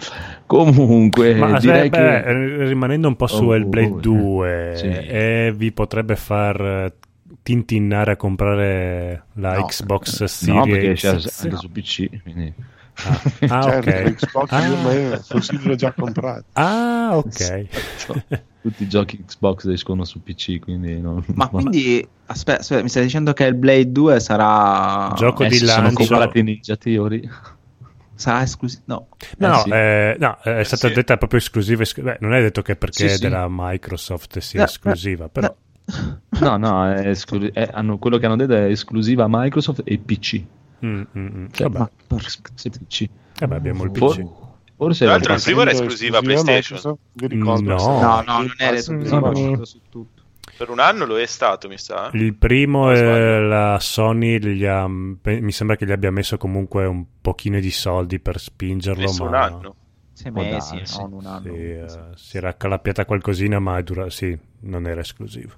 Comunque, 0.46 1.34
Ma 1.34 1.58
direi 1.58 1.88
beh, 1.88 1.96
che 1.98 2.16
eh, 2.16 2.64
rimanendo 2.66 3.08
un 3.08 3.16
po' 3.16 3.26
su 3.26 3.44
Oh, 3.48 3.54
Hellblade 3.54 3.86
oh, 3.94 4.00
2, 4.00 4.72
sì. 4.76 4.86
e 4.86 5.52
vi 5.54 5.72
potrebbe 5.72 6.16
far 6.16 6.60
eh, 6.60 6.92
tintinnare 7.42 8.12
a 8.12 8.16
comprare 8.16 9.24
la 9.34 9.54
No. 9.58 9.64
Xbox 9.66 10.46
no, 10.46 10.64
perché 10.64 10.96
Series 10.96 11.00
c'è 11.24 11.30
X. 11.30 11.42
anche 11.44 11.56
su 11.56 11.70
PC. 11.72 12.22
Quindi... 12.22 12.54
Ah, 12.94 13.20
ah, 13.48 13.62
certo, 13.82 13.90
ok. 13.90 14.14
Xbox 14.14 14.50
Ah. 14.52 14.66
io 14.66 14.72
ormai 14.74 15.20
considero 15.28 15.74
già 15.74 15.92
comprato. 15.92 16.44
Ah, 16.52 17.10
ok. 17.16 17.66
Tutti 18.62 18.82
i 18.84 18.88
giochi 18.88 19.24
Xbox 19.24 19.64
escono 19.66 20.04
su 20.04 20.22
PC, 20.22 20.60
quindi 20.60 21.00
non... 21.00 21.24
Ma 21.34 21.48
quindi, 21.50 22.06
aspetta, 22.26 22.60
aspetta, 22.60 22.82
mi 22.82 22.88
stai 22.88 23.02
dicendo 23.02 23.32
che 23.32 23.44
il 23.44 23.54
Blade 23.54 23.90
2 23.90 24.20
sarà... 24.20 25.12
Gioco 25.16 25.42
Eh, 25.42 25.48
di 25.48 25.56
si 25.56 25.66
sono 25.66 25.82
lancio. 25.82 25.96
comprati 25.96 26.42
Ninja 26.42 26.76
Theory. 26.76 27.28
Sarà 28.14 28.42
esclusivo? 28.42 28.82
No. 28.84 29.08
No, 29.38 29.46
Eh, 29.46 29.48
no, 29.48 29.58
sì. 29.64 29.70
eh, 29.70 30.16
no, 30.20 30.38
è 30.42 30.62
stata 30.62 30.86
Sì. 30.88 30.94
detta 30.94 31.16
proprio 31.16 31.40
esclusiva. 31.40 31.82
esc- 31.82 32.00
beh, 32.02 32.18
non 32.20 32.34
è 32.34 32.40
detto 32.40 32.62
che 32.62 32.76
perché 32.76 33.08
Sì, 33.08 33.14
sì. 33.16 33.20
della 33.22 33.46
Microsoft 33.48 34.38
sia 34.38 34.60
No, 34.60 34.66
esclusiva, 34.66 35.28
però 35.28 35.52
No, 36.42 36.56
no, 36.56 36.90
è 36.92 37.08
esclu- 37.08 37.50
è- 37.52 37.70
hanno- 37.72 37.98
quello 37.98 38.18
che 38.18 38.26
hanno 38.26 38.36
detto 38.36 38.54
è 38.54 38.64
esclusiva 38.64 39.26
Microsoft 39.28 39.82
e 39.84 39.98
PC. 39.98 40.42
Mm, 40.84 41.02
mm, 41.16 41.26
mm. 41.26 41.46
Cioè, 41.52 41.68
Vabbè, 41.68 41.90
ma 42.08 42.18
se 42.54 42.70
PC. 42.70 43.06
Vabbè, 43.38 43.54
abbiamo 43.54 43.84
il 43.84 43.90
PC. 43.90 43.98
For- 43.98 44.26
forse 44.76 45.04
Tra 45.04 45.14
era 45.14 45.14
l'altro 45.14 45.34
il 45.34 45.42
primo 45.42 45.60
era 45.62 45.70
Essendo 45.70 45.90
esclusiva 45.92 46.20
PlayStation. 46.20 46.76
Microsoft, 46.76 47.00
vi 47.12 47.26
ricordo 47.28 47.74
No. 47.74 48.00
No, 48.00 48.00
No, 48.00 48.22
non 48.26 48.52
era 48.58 48.70
Pass 48.70 48.78
esclusivo, 48.80 49.18
no, 49.18 49.26
è 49.26 49.32
no. 49.32 49.38
uscito 49.40 49.64
su 49.64 49.80
tutto. 49.88 50.22
Per 50.56 50.68
un 50.70 50.80
anno 50.80 51.06
lo 51.06 51.18
è 51.18 51.26
stato, 51.26 51.68
mi 51.68 51.78
sa. 51.78 52.10
Il 52.12 52.34
primo 52.34 52.94
sbaglio. 52.94 53.40
la 53.48 53.78
Sony, 53.80 54.38
gli 54.38 54.64
ha- 54.64 54.86
mi 54.88 55.52
sembra 55.52 55.76
che 55.76 55.86
gli 55.86 55.92
abbia 55.92 56.10
messo 56.10 56.36
comunque 56.36 56.84
un 56.86 57.04
pochino 57.20 57.58
di 57.58 57.70
soldi 57.70 58.18
per 58.20 58.38
spingerlo, 58.38 59.02
Messo 59.02 59.22
un 59.24 59.30
ma 59.30 59.42
anno. 59.44 59.74
Sei 60.12 60.30
mesi, 60.30 60.76
darsi. 60.76 60.98
non 61.00 61.12
un 61.14 61.26
anno. 61.26 61.42
sì, 61.42 61.48
eh, 61.58 61.86
si 62.16 62.36
era 62.36 62.50
accalappiata 62.50 63.04
qualcosina, 63.06 63.58
ma 63.60 63.78
è 63.78 63.82
dura- 63.82 64.10
sì, 64.10 64.36
non 64.60 64.86
era 64.86 65.00
esclusivo. 65.00 65.52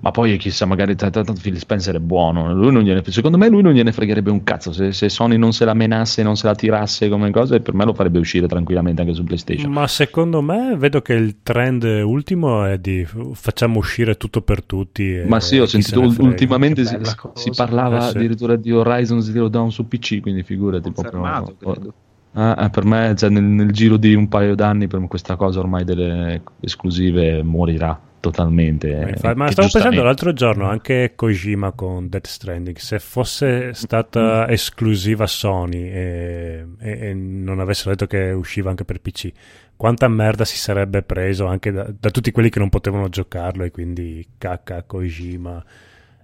Ma 0.00 0.10
poi 0.10 0.36
chissà, 0.36 0.64
magari 0.66 0.94
t- 0.94 1.04
t- 1.06 1.10
tanto 1.10 1.34
Phil 1.40 1.58
Spencer 1.58 1.96
è 1.96 1.98
buono. 1.98 2.52
Lui 2.54 2.72
non 2.72 2.82
gliene- 2.82 3.02
secondo 3.06 3.36
me 3.38 3.48
lui 3.48 3.62
non 3.62 3.72
gliene 3.72 3.92
fregherebbe 3.92 4.30
un 4.30 4.44
cazzo. 4.44 4.72
Se, 4.72 4.92
se 4.92 5.08
Sony 5.08 5.36
non 5.36 5.52
se 5.52 5.64
la 5.64 5.74
menasse, 5.74 6.22
non 6.22 6.36
se 6.36 6.46
la 6.46 6.54
tirasse 6.54 7.08
come 7.08 7.30
cosa, 7.30 7.58
per 7.58 7.74
me 7.74 7.84
lo 7.84 7.94
farebbe 7.94 8.18
uscire 8.18 8.46
tranquillamente 8.46 9.00
anche 9.02 9.14
su 9.14 9.24
PlayStation. 9.24 9.70
Ma 9.72 9.86
secondo 9.86 10.40
me 10.40 10.76
vedo 10.76 11.00
che 11.02 11.14
il 11.14 11.36
trend 11.42 11.82
ultimo 11.84 12.64
è 12.64 12.78
di 12.78 13.06
facciamo 13.32 13.78
uscire 13.78 14.16
tutto 14.16 14.42
per 14.42 14.62
tutti. 14.62 15.16
e- 15.16 15.24
Ma 15.26 15.40
sì, 15.40 15.58
ho 15.58 15.66
sentito 15.66 16.00
ultimamente 16.00 16.84
si, 16.84 16.96
si 17.34 17.50
parlava 17.56 17.98
Eh 17.98 18.10
sì. 18.10 18.16
addirittura 18.16 18.56
di 18.56 18.70
Horizon 18.72 19.20
Zero 19.22 19.48
Dawn 19.48 19.70
su 19.72 19.88
PC, 19.88 20.20
quindi 20.20 20.42
figurati 20.42 20.92
Confermato, 20.92 21.54
proprio. 21.58 21.72
credo. 21.72 21.94
Ah, 22.34 22.68
per 22.70 22.84
me, 22.84 23.14
cioè, 23.16 23.30
nel, 23.30 23.42
nel 23.42 23.72
giro 23.72 23.96
di 23.96 24.14
un 24.14 24.28
paio 24.28 24.54
d'anni, 24.54 24.86
per 24.86 25.00
questa 25.08 25.34
cosa 25.34 25.58
ormai 25.58 25.82
delle 25.84 26.42
esclusive 26.60 27.42
morirà 27.42 27.98
totalmente. 28.20 29.16
Ma, 29.22 29.34
ma 29.34 29.50
stavo 29.50 29.68
pensando 29.70 30.02
l'altro 30.02 30.32
giorno 30.32 30.68
anche 30.68 31.12
Kojima 31.14 31.72
con 31.72 32.08
Death 32.08 32.26
Stranding. 32.26 32.76
Se 32.76 32.98
fosse 32.98 33.72
stata 33.74 34.46
Mm. 34.46 34.50
esclusiva 34.52 35.26
Sony 35.26 35.88
e, 35.88 36.66
e- 36.80 36.98
e 37.08 37.14
non 37.14 37.60
avessero 37.60 37.90
detto 37.90 38.06
che 38.06 38.30
usciva 38.30 38.70
anche 38.70 38.84
per 38.84 39.00
PC, 39.00 39.30
quanta 39.76 40.08
merda 40.08 40.44
si 40.44 40.56
sarebbe 40.56 41.02
preso 41.02 41.46
anche 41.46 41.70
da, 41.72 41.86
da 41.98 42.10
tutti 42.10 42.30
quelli 42.32 42.50
che 42.50 42.58
non 42.58 42.68
potevano 42.68 43.08
giocarlo 43.08 43.64
e 43.64 43.70
quindi 43.70 44.26
cacca 44.38 44.82
Kojima. 44.82 45.64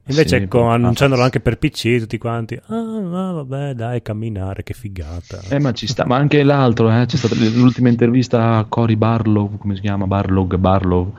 Invece, 0.06 0.40
Sì, 0.40 0.48
con- 0.48 0.70
annunciandolo 0.70 1.22
anche 1.22 1.40
per 1.40 1.56
PC, 1.56 1.98
tutti 2.00 2.18
quanti, 2.18 2.54
ah, 2.66 2.74
ah, 2.76 3.32
vabbè, 3.32 3.72
dai, 3.72 4.02
camminare, 4.02 4.62
che 4.62 4.74
figata. 4.74 5.40
Eh, 5.48 5.58
ma 5.58 5.72
ci 5.72 5.86
sta, 5.86 6.04
ma 6.04 6.16
anche 6.16 6.42
l'altro, 6.42 6.90
eh, 6.90 7.06
c'è 7.06 7.16
stata 7.16 7.34
l'ultima 7.36 7.88
intervista 7.88 8.56
a 8.58 8.64
Cory 8.64 8.96
Barlow, 8.96 9.56
come 9.56 9.74
si 9.76 9.80
chiama? 9.80 10.06
Barlog, 10.06 10.56
Barlow, 10.56 11.14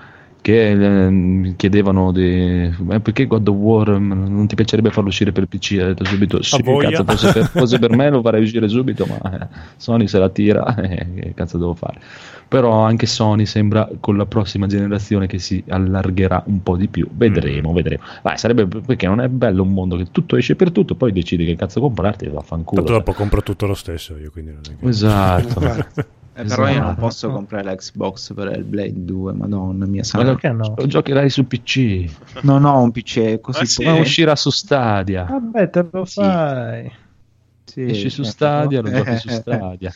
che 0.45 0.69
ehm, 0.69 1.55
chiedevano 1.55 2.11
di, 2.11 2.71
eh, 2.91 2.99
perché 2.99 3.25
God 3.25 3.47
of 3.47 3.55
War 3.55 3.97
mm, 3.97 4.27
non 4.27 4.45
ti 4.45 4.53
piacerebbe 4.53 4.91
farlo 4.91 5.09
uscire 5.09 5.31
per 5.31 5.47
PC? 5.47 5.79
Ha 5.81 5.85
detto 5.87 6.05
subito, 6.05 6.39
sì, 6.43 6.61
cazzo, 6.61 7.03
fosse 7.03 7.33
per, 7.33 7.47
fosse 7.49 7.79
per 7.79 7.95
me 7.95 8.11
lo 8.11 8.21
farei 8.21 8.43
uscire 8.43 8.67
subito, 8.67 9.07
ma 9.07 9.39
eh, 9.41 9.47
Sony 9.75 10.05
se 10.05 10.19
la 10.19 10.29
tira, 10.29 10.75
eh, 10.77 11.13
che 11.15 11.33
cazzo 11.33 11.57
devo 11.57 11.73
fare? 11.73 11.99
Però 12.47 12.83
anche 12.83 13.07
Sony 13.07 13.47
sembra 13.47 13.89
con 13.99 14.17
la 14.17 14.27
prossima 14.27 14.67
generazione 14.67 15.25
che 15.25 15.39
si 15.39 15.63
allargherà 15.67 16.43
un 16.45 16.61
po' 16.61 16.75
di 16.75 16.89
più, 16.89 17.07
vedremo, 17.11 17.73
vedremo. 17.73 18.03
Vai, 18.21 18.37
sarebbe 18.37 18.67
perché 18.67 19.07
non 19.07 19.21
è 19.21 19.27
bello 19.27 19.63
un 19.63 19.73
mondo 19.73 19.97
che 19.97 20.09
tutto 20.11 20.35
esce 20.35 20.55
per 20.55 20.69
tutto, 20.69 20.93
poi 20.93 21.11
decidi 21.11 21.43
che 21.43 21.55
cazzo 21.55 21.79
comprarti 21.79 22.25
e 22.25 22.29
vaffanculo. 22.29 22.83
Tanto 22.83 22.99
dopo 22.99 23.13
compro 23.13 23.41
tutto 23.41 23.65
lo 23.65 23.73
stesso 23.73 24.15
io, 24.15 24.29
quindi 24.29 24.51
non 24.51 24.61
è 24.61 24.75
che... 24.79 24.87
Esatto. 24.87 26.13
Eh, 26.37 26.43
però 26.43 26.63
io 26.67 26.73
non 26.79 26.83
Esatto. 26.87 26.99
posso 26.99 27.29
comprare 27.31 27.71
l'Xbox 27.73 28.33
per 28.33 28.51
il 28.57 28.63
Blade 28.65 28.91
2, 29.05 29.33
madonna 29.33 29.85
mia 29.85 30.03
Ma. 30.13 30.23
Perché 30.23 30.49
no? 30.49 30.73
Lo 30.75 30.85
giocherai 30.85 31.29
su 31.29 31.47
PC, 31.47 32.09
Non 32.41 32.65
ho 32.65 32.81
un 32.81 32.91
PC 32.91 33.39
così 33.39 33.65
sì? 33.65 33.83
ma 33.83 33.89
potente. 33.91 34.07
uscirà 34.09 34.35
su 34.35 34.49
Stadia. 34.49 35.23
Vabbè, 35.29 35.69
te 35.69 35.87
lo 35.89 36.03
Sì. 36.03 36.19
fai. 36.21 36.91
Sì, 37.63 37.81
Esci 37.89 38.09
su 38.09 38.23
Stadia, 38.23 38.81
lo 38.81 38.91
giochi 38.91 39.17
su 39.17 39.29
Stadia. 39.29 39.93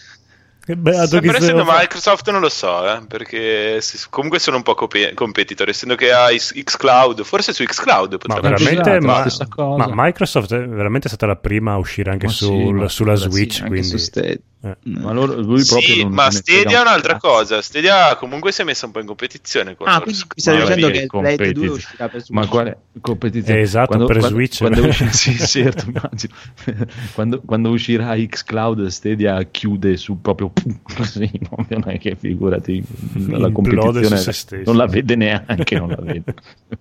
Che 0.65 0.75
beato 0.77 1.07
Sempre 1.07 1.37
essendo. 1.37 1.63
Microsoft 1.65 2.29
non 2.29 2.41
lo 2.41 2.49
so, 2.49 2.85
eh, 2.87 3.01
perché 3.07 3.81
si- 3.81 3.97
comunque 4.09 4.37
sono 4.39 4.57
un 4.57 4.63
po' 4.63 4.75
cope- 4.75 5.13
competitor, 5.15 5.67
essendo 5.69 5.95
che 5.95 6.11
ha 6.11 6.27
Xcloud, 6.29 7.23
forse 7.23 7.53
su 7.53 7.63
Xcloud 7.63 8.11
Ma 8.27 8.35
potrebbe 8.35 8.55
veramente, 8.63 8.89
Esatto, 8.91 9.05
ma, 9.07 9.13
la 9.13 9.19
stessa 9.21 9.47
cosa. 9.49 9.87
ma 9.87 10.03
Microsoft 10.05 10.53
è 10.53 10.67
veramente 10.67 11.07
stata 11.07 11.25
la 11.25 11.35
prima 11.37 11.73
a 11.73 11.77
uscire 11.77 12.11
anche 12.11 12.27
Ma 12.27 12.31
sì, 12.31 12.45
sul- 12.45 12.75
ma 12.75 12.87
sulla 12.87 13.15
Switch, 13.15 13.59
quindi 13.65 13.83
su 13.83 13.97
Stadia. 13.97 14.37
Eh. 14.61 14.75
Mm. 14.89 14.95
Ma 15.01 15.11
loro- 15.13 15.35
lui 15.39 15.63
proprio 15.63 15.79
Sì, 15.93 16.03
non 16.03 16.11
ma 16.13 16.29
Stadia 16.31 16.63
è 16.63 16.81
un 16.81 16.87
un'altra 16.87 17.13
cazzo. 17.13 17.27
cosa. 17.27 17.61
Stadia 17.61 18.15
comunque 18.17 18.51
si 18.51 18.61
è 18.61 18.63
messa 18.65 18.85
un 18.87 18.91
po' 18.91 18.99
in 18.99 19.05
competizione 19.05 19.75
con 19.75 19.87
Ah, 19.87 20.01
quindi 20.01 20.19
mi 20.35 20.41
stai 20.41 20.57
dicendo 20.59 20.87
sì, 20.87 20.91
che 20.91 21.05
Blade 21.05 21.07
2 21.07 21.07
competitive. 21.07 21.67
uscirà 21.67 22.09
per 22.09 22.21
Switch? 22.21 22.29
Ma 22.37 22.47
quale 22.47 22.77
competizione? 22.99 23.59
Esatto, 23.61 24.05
per 24.05 24.21
Switch. 24.23 24.57
Quando, 24.57 24.81
usci- 24.87 25.09
sì, 25.09 25.37
certo, 25.37 25.85
immagino. 25.87 26.33
quando, 27.15 27.41
quando 27.45 27.69
uscirà 27.69 28.15
Xcloud, 28.15 28.85
Stadia 28.87 29.41
chiude 29.43 29.95
su 29.97 30.19
proprio 30.19 30.51
così, 30.83 31.29
no? 31.49 31.65
non 31.69 31.83
è 31.85 31.97
che 31.97 32.15
figurati 32.19 32.83
la 33.27 33.51
competizione 33.51 34.17
su 34.17 34.23
se 34.23 34.31
stesso. 34.33 34.63
non 34.65 34.75
la 34.75 34.87
vede 34.87 35.15
neanche, 35.15 35.77
non 35.77 35.89
la 35.89 36.01
vede. 36.01 36.33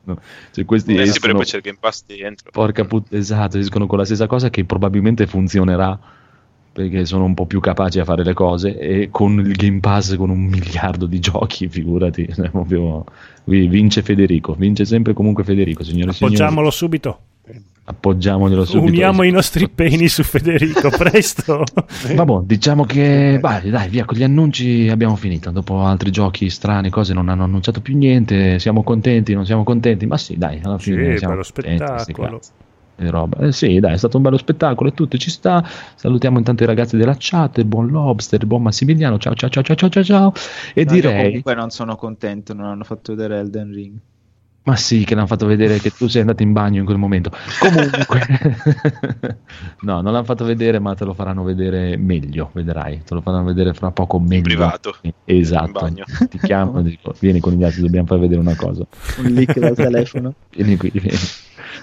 No. 0.05 0.21
Cioè, 0.53 0.65
questi 0.65 0.95
Eh 0.95 1.05
sì, 1.05 1.11
escono- 1.11 1.21
perché 1.21 1.37
poi 1.37 1.45
c'è 1.45 1.57
il 1.59 1.63
Game 1.63 1.79
Pass 1.81 2.03
dentro. 2.07 2.51
Porca 2.51 2.85
puttana, 2.85 3.21
esatto, 3.21 3.59
escono 3.59 3.87
con 3.87 3.99
la 3.99 4.05
stessa 4.05 4.27
cosa 4.27 4.51
che 4.51 4.65
probabilmente 4.65 5.27
funzionerà 5.29 5.97
perché 6.79 7.05
sono 7.07 7.25
un 7.25 7.35
po' 7.35 7.47
più 7.47 7.59
capaci 7.59 7.99
a 7.99 8.05
fare 8.05 8.23
le 8.23 8.35
cose 8.35 8.79
e 8.79 9.09
con 9.11 9.41
il 9.41 9.53
Game 9.57 9.81
Pass 9.81 10.15
con 10.15 10.31
un 10.31 10.45
miliardo 10.45 11.07
di 11.07 11.19
giochi, 11.19 11.67
figurati, 11.69 12.29
proprio- 12.53 13.05
qui 13.43 13.67
vince 13.67 14.03
Federico, 14.03 14.55
vince 14.55 14.85
sempre 14.85 15.13
comunque 15.13 15.43
Federico, 15.43 15.83
signore 15.83 16.11
e 16.11 16.15
signori. 16.15 16.37
appoggiamolo 16.37 16.71
subito. 16.71 17.19
Appoggiamoglielo 17.85 18.67
subito. 18.67 18.93
Uniamo 18.93 19.23
i 19.23 19.31
nostri 19.31 19.67
peni 19.69 20.09
su 20.09 20.23
Federico, 20.23 20.91
presto. 20.97 21.65
Vabbè, 22.15 22.41
diciamo 22.45 22.85
che 22.85 23.39
vai, 23.41 23.71
dai, 23.71 23.89
via, 23.89 24.05
con 24.05 24.19
gli 24.19 24.23
annunci 24.23 24.89
abbiamo 24.91 25.17
finito. 25.17 25.51
Dopo 25.51 25.81
altri 25.81 26.11
giochi 26.11 26.51
strani, 26.51 26.91
cose 26.91 27.15
non 27.15 27.31
hanno 27.31 27.45
annunciato 27.45 27.81
più 27.81 27.97
niente. 27.97 28.59
Siamo 28.59 28.83
contenti, 28.83 29.33
non 29.33 29.47
siamo 29.47 29.65
contenti, 29.65 30.05
ma 30.05 30.19
sì, 30.19 30.37
dai, 30.37 30.61
alla 30.63 30.79
Sì, 30.79 30.93
fine 30.93 31.17
siamo 31.17 31.33
bello 31.33 31.45
spettacolo. 31.45 32.41
E 32.99 33.11
roba. 33.11 33.47
Eh, 33.47 33.53
sì, 33.53 33.79
dai, 33.79 33.95
è 33.95 33.97
stato 33.97 34.17
un 34.17 34.23
bello 34.25 34.37
spettacolo 34.37 34.89
e 34.91 34.95
tutto 34.95 35.17
ci 35.17 35.31
sta. 35.31 35.63
Salutiamo 35.95 36.39
intanto 36.39 36.65
i 36.65 36.67
ragazzi 36.67 36.97
della 36.97 37.15
chat, 37.19 37.59
il 37.59 37.65
buon 37.65 37.89
Lobster, 37.89 38.41
il 38.41 38.47
buon 38.47 38.63
Massimiliano. 38.63 39.19
Ciao, 39.19 39.35
ciao, 39.35 39.49
ciao, 39.49 39.63
ciao, 39.63 39.77
ciao, 39.77 39.89
ciao, 39.89 40.03
ciao. 40.05 40.33
E 40.75 40.85
No, 40.85 40.93
direi, 40.93 41.27
comunque 41.27 41.55
non 41.55 41.71
sono 41.71 41.97
contento, 41.97 42.55
non 42.55 42.67
hanno 42.67 42.85
fatto 42.85 43.15
vedere 43.15 43.39
Elden 43.39 43.73
Ring. 43.73 43.99
Ma 44.69 44.77
sì, 44.77 45.03
che 45.07 45.15
l'hanno 45.15 45.27
fatto 45.27 45.47
vedere 45.47 45.79
che 45.79 45.91
tu 45.91 46.09
sei 46.09 46.21
andato 46.21 46.43
in 46.43 46.53
bagno 46.53 46.81
in 46.81 46.85
quel 46.85 46.99
momento. 46.99 47.31
Comunque, 47.59 48.21
no, 49.81 50.03
non 50.03 50.13
l'hanno 50.13 50.25
fatto 50.25 50.45
vedere, 50.45 50.79
ma 50.79 50.95
te 50.95 51.07
lo 51.07 51.15
faranno 51.15 51.43
vedere 51.43 51.97
meglio. 51.97 52.51
Vedrai, 52.53 53.03
te 53.03 53.15
lo 53.15 53.23
faranno 53.23 53.45
vedere 53.45 53.73
fra 53.73 53.91
poco 53.93 54.19
meglio. 54.21 54.43
privato. 54.43 54.97
Esatto. 55.25 55.87
In. 55.87 56.05
Ti 56.29 56.39
chiamo 56.41 56.81
e 56.81 56.83
dico, 56.83 57.15
vieni 57.19 57.41
con 57.41 57.55
gli 57.55 57.65
altri, 57.65 57.81
dobbiamo 57.81 58.09
far 58.09 58.19
vedere 58.19 58.41
una 58.43 58.57
cosa. 58.57 58.85
Un 59.17 59.33
leak 59.33 59.59
dal 59.59 59.75
telefono. 59.75 60.35
Vieni 60.53 60.77
qui, 60.77 60.91
vieni, 60.93 61.17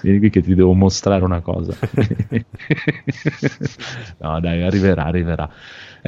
vieni 0.02 0.18
qui 0.20 0.30
che 0.30 0.42
ti 0.42 0.54
devo 0.54 0.72
mostrare 0.72 1.24
una 1.24 1.40
cosa. 1.40 1.74
no, 4.18 4.38
dai, 4.38 4.62
arriverà, 4.62 5.06
arriverà. 5.06 5.50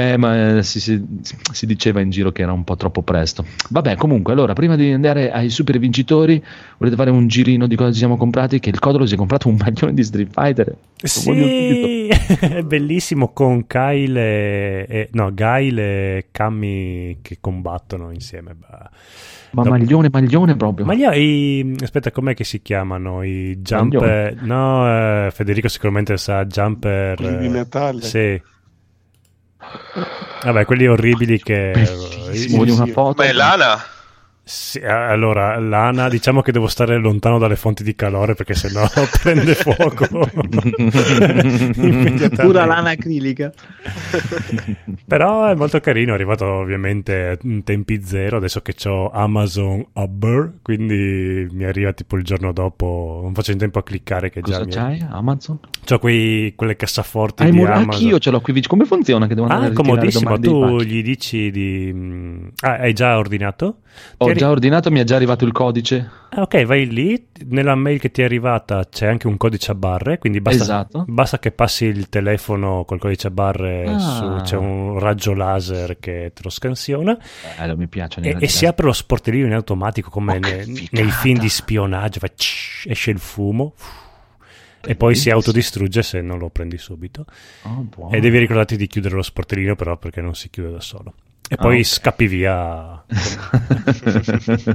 Eh, 0.00 0.16
ma 0.16 0.58
eh, 0.58 0.62
si, 0.62 0.78
si- 0.78 1.04
si 1.52 1.66
diceva 1.66 2.00
in 2.00 2.10
giro 2.10 2.30
che 2.30 2.42
era 2.42 2.52
un 2.52 2.62
po' 2.62 2.76
troppo 2.76 3.02
presto. 3.02 3.44
Vabbè, 3.70 3.96
comunque, 3.96 4.32
allora, 4.32 4.52
prima 4.52 4.76
di 4.76 4.92
andare 4.92 5.32
ai 5.32 5.50
super 5.50 5.76
vincitori, 5.80 6.40
volete 6.76 6.94
fare 6.96 7.10
un 7.10 7.26
girino 7.26 7.66
di 7.66 7.74
cosa 7.74 7.90
ci 7.90 7.98
siamo 7.98 8.16
comprati? 8.16 8.60
Che 8.60 8.70
il 8.70 8.78
Codolo 8.78 9.06
si 9.06 9.14
è 9.14 9.16
comprato 9.16 9.48
un 9.48 9.56
maglione 9.60 9.94
di 9.94 10.04
Street 10.04 10.30
Fighter 10.30 10.72
Sì, 11.02 12.06
è 12.38 12.62
bellissimo 12.62 13.32
con 13.32 13.66
Kyle 13.66 14.20
e, 14.20 14.86
e- 14.88 15.08
no, 15.14 15.34
Gail 15.34 15.78
e 15.80 16.26
Cammy 16.30 17.18
che 17.20 17.38
combattono 17.40 18.12
insieme. 18.12 18.54
Bah. 18.54 18.88
Ma 19.50 19.62
Dopo- 19.64 19.70
maglione, 19.76 20.10
maglione 20.12 20.54
proprio. 20.54 20.86
Ma 20.86 20.94
gli, 20.94 21.02
i, 21.02 21.74
aspetta, 21.82 22.12
com'è 22.12 22.34
che 22.34 22.44
si 22.44 22.62
chiamano? 22.62 23.24
I 23.24 23.58
jumper? 23.62 24.36
No, 24.42 24.86
eh, 25.26 25.30
Federico 25.32 25.66
sicuramente 25.66 26.16
sa, 26.18 26.44
jumper. 26.44 27.16
Quelli 27.16 27.38
di 27.38 27.46
eh, 27.46 27.48
Natale. 27.48 28.02
Sì. 28.02 28.40
Vabbè, 30.42 30.64
quelli 30.64 30.86
orribili 30.86 31.40
che... 31.40 31.72
Bellissimo, 31.74 32.58
voglio 32.58 32.74
una 32.74 32.86
foto. 32.86 33.22
Ma 33.22 33.28
è 33.28 33.32
lana? 33.32 33.84
Sì, 34.50 34.78
allora, 34.78 35.58
Lana, 35.58 36.08
diciamo 36.08 36.40
che 36.40 36.52
devo 36.52 36.68
stare 36.68 36.96
lontano 36.96 37.36
dalle 37.38 37.54
fonti 37.54 37.82
di 37.82 37.94
calore 37.94 38.32
perché 38.34 38.54
sennò 38.54 38.82
prende 39.20 39.54
fuoco. 39.54 40.06
Pura 42.34 42.64
lana 42.64 42.90
acrilica. 42.90 43.52
Però 45.06 45.48
è 45.50 45.54
molto 45.54 45.80
carino, 45.80 46.12
è 46.12 46.14
arrivato 46.14 46.46
ovviamente 46.46 47.38
in 47.42 47.62
tempi 47.62 48.02
zero, 48.02 48.38
adesso 48.38 48.62
che 48.62 48.74
ho 48.88 49.10
Amazon 49.10 49.84
Uber, 49.92 50.54
quindi 50.62 51.46
mi 51.50 51.64
arriva 51.64 51.92
tipo 51.92 52.16
il 52.16 52.24
giorno 52.24 52.52
dopo, 52.52 53.20
non 53.22 53.34
faccio 53.34 53.52
in 53.52 53.58
tempo 53.58 53.78
a 53.80 53.82
cliccare 53.82 54.30
che 54.30 54.40
Cosa 54.40 54.64
già 54.64 54.86
mi... 54.86 54.98
c'hai? 54.98 55.06
Amazon? 55.10 55.58
C'ho 55.84 55.98
quei, 55.98 56.54
quelle 56.56 56.76
cassaforti 56.76 57.42
Hai 57.42 57.50
di 57.50 57.56
mur- 57.58 57.68
Amazon. 57.68 57.90
Anch'io 57.92 58.18
ce 58.18 58.30
l'ho 58.30 58.40
qui 58.40 58.54
vicino. 58.54 58.74
Come 58.74 58.86
funziona? 58.86 59.26
Che 59.26 59.34
devo 59.34 59.46
andare 59.46 59.70
Ah, 59.70 59.74
comodissimo, 59.74 60.38
tu 60.38 60.80
gli 60.80 61.02
dici 61.02 61.50
di... 61.50 61.90
mm, 61.94 62.46
Ah, 62.60 62.76
hai 62.78 62.94
già 62.94 63.18
ordinato? 63.18 63.80
Ho 64.18 64.26
già 64.38 64.48
ordinato, 64.50 64.90
mi 64.90 65.00
è 65.00 65.04
già 65.04 65.16
arrivato 65.16 65.44
il 65.44 65.52
codice. 65.52 66.10
Ok, 66.34 66.64
vai 66.64 66.86
lì, 66.88 67.26
nella 67.46 67.74
mail 67.74 67.98
che 68.00 68.10
ti 68.10 68.22
è 68.22 68.24
arrivata 68.24 68.86
c'è 68.88 69.06
anche 69.06 69.26
un 69.26 69.36
codice 69.36 69.70
a 69.72 69.74
barre, 69.74 70.18
quindi 70.18 70.40
basta, 70.40 70.62
Esatto. 70.62 71.04
basta 71.08 71.38
che 71.38 71.50
passi 71.52 71.84
il 71.86 72.08
telefono 72.08 72.84
col 72.86 72.98
codice 72.98 73.26
a 73.26 73.30
barre, 73.30 73.84
Ah. 73.86 73.98
su- 73.98 74.40
c'è 74.42 74.56
un 74.56 74.98
raggio 74.98 75.34
laser 75.34 75.98
che 75.98 76.32
te 76.34 76.40
lo 76.42 76.50
scansiona 76.50 77.16
Bello, 77.58 77.76
mi 77.76 77.88
piace. 77.88 78.20
e, 78.20 78.36
e 78.38 78.48
si 78.48 78.66
apre 78.66 78.86
lo 78.86 78.92
sportellino 78.92 79.46
in 79.46 79.52
automatico 79.54 80.10
come 80.10 80.36
Oh, 80.36 80.38
ne- 80.38 80.64
nei 80.90 81.10
film 81.10 81.38
di 81.38 81.48
spionaggio, 81.48 82.18
fa 82.20 82.28
tsh, 82.28 82.86
esce 82.88 83.10
il 83.10 83.18
fumo 83.18 83.74
e 84.80 84.94
poi 84.94 85.14
si 85.16 85.28
autodistrugge 85.30 86.02
se 86.02 86.20
non 86.20 86.38
lo 86.38 86.50
prendi 86.50 86.78
subito. 86.78 87.24
Oh, 87.62 87.86
buono. 87.94 88.14
E 88.14 88.20
devi 88.20 88.38
ricordarti 88.38 88.76
di 88.76 88.86
chiudere 88.86 89.16
lo 89.16 89.22
sportellino 89.22 89.74
però 89.74 89.96
perché 89.96 90.20
non 90.20 90.34
si 90.34 90.48
chiude 90.50 90.70
da 90.70 90.80
solo. 90.80 91.14
E 91.50 91.54
Ah, 91.54 91.62
poi 91.62 91.78
ok. 91.78 91.84
scappi 91.84 92.26
via. 92.26 93.02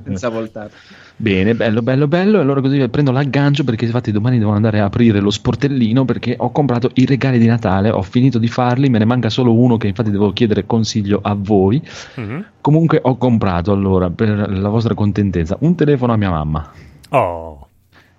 Senza 0.04 0.30
voltare. 0.30 0.72
Bene, 1.16 1.54
bello, 1.54 1.82
bello, 1.84 2.08
bello. 2.08 2.38
E 2.40 2.42
allora 2.42 2.62
così 2.62 2.88
prendo 2.90 3.12
l'aggancio 3.12 3.64
perché 3.64 3.86
infatti 3.86 4.12
domani 4.12 4.40
devo 4.40 4.52
andare 4.52 4.80
a 4.80 4.86
aprire 4.86 5.20
lo 5.20 5.30
sportellino 5.30 6.04
perché 6.06 6.36
ho 6.38 6.52
comprato 6.52 6.90
i 6.96 7.06
regali 7.06 7.38
di 7.38 7.46
Natale, 7.46 7.90
ho 7.92 8.02
finito 8.02 8.40
di 8.40 8.48
farli, 8.48 8.90
me 8.90 8.98
ne 8.98 9.06
manca 9.06 9.30
solo 9.30 9.54
uno 9.54 9.78
che 9.78 9.88
infatti 9.88 10.10
devo 10.10 10.34
chiedere 10.34 10.66
consiglio 10.66 11.20
a 11.22 11.36
voi. 11.38 11.82
Mhm. 12.16 12.46
Comunque 12.60 13.00
ho 13.04 13.18
comprato 13.18 13.72
allora 13.72 14.10
per 14.10 14.30
la 14.50 14.70
vostra 14.70 14.96
contentezza 14.96 15.56
un 15.60 15.76
telefono 15.76 16.14
a 16.14 16.18
mia 16.18 16.30
mamma, 16.32 16.72
Oh, 17.10 17.68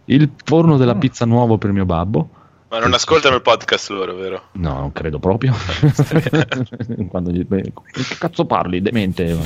il 0.07 0.31
forno 0.45 0.77
della 0.77 0.95
pizza 0.95 1.25
nuovo 1.25 1.59
per 1.59 1.73
mio 1.73 1.85
babbo. 1.85 2.29
Ma 2.75 2.81
non 2.81 2.93
ascoltano 2.93 3.37
il 3.37 3.41
podcast 3.41 3.91
loro, 3.91 4.17
vero? 4.17 4.43
No, 4.55 4.81
non 4.81 4.91
credo 4.91 5.21
proprio. 5.21 5.55
Quando 7.09 7.31
gli- 7.31 7.45
beh, 7.45 7.73
che 7.93 8.17
cazzo 8.19 8.47
parli, 8.47 8.83
demente? 8.83 9.33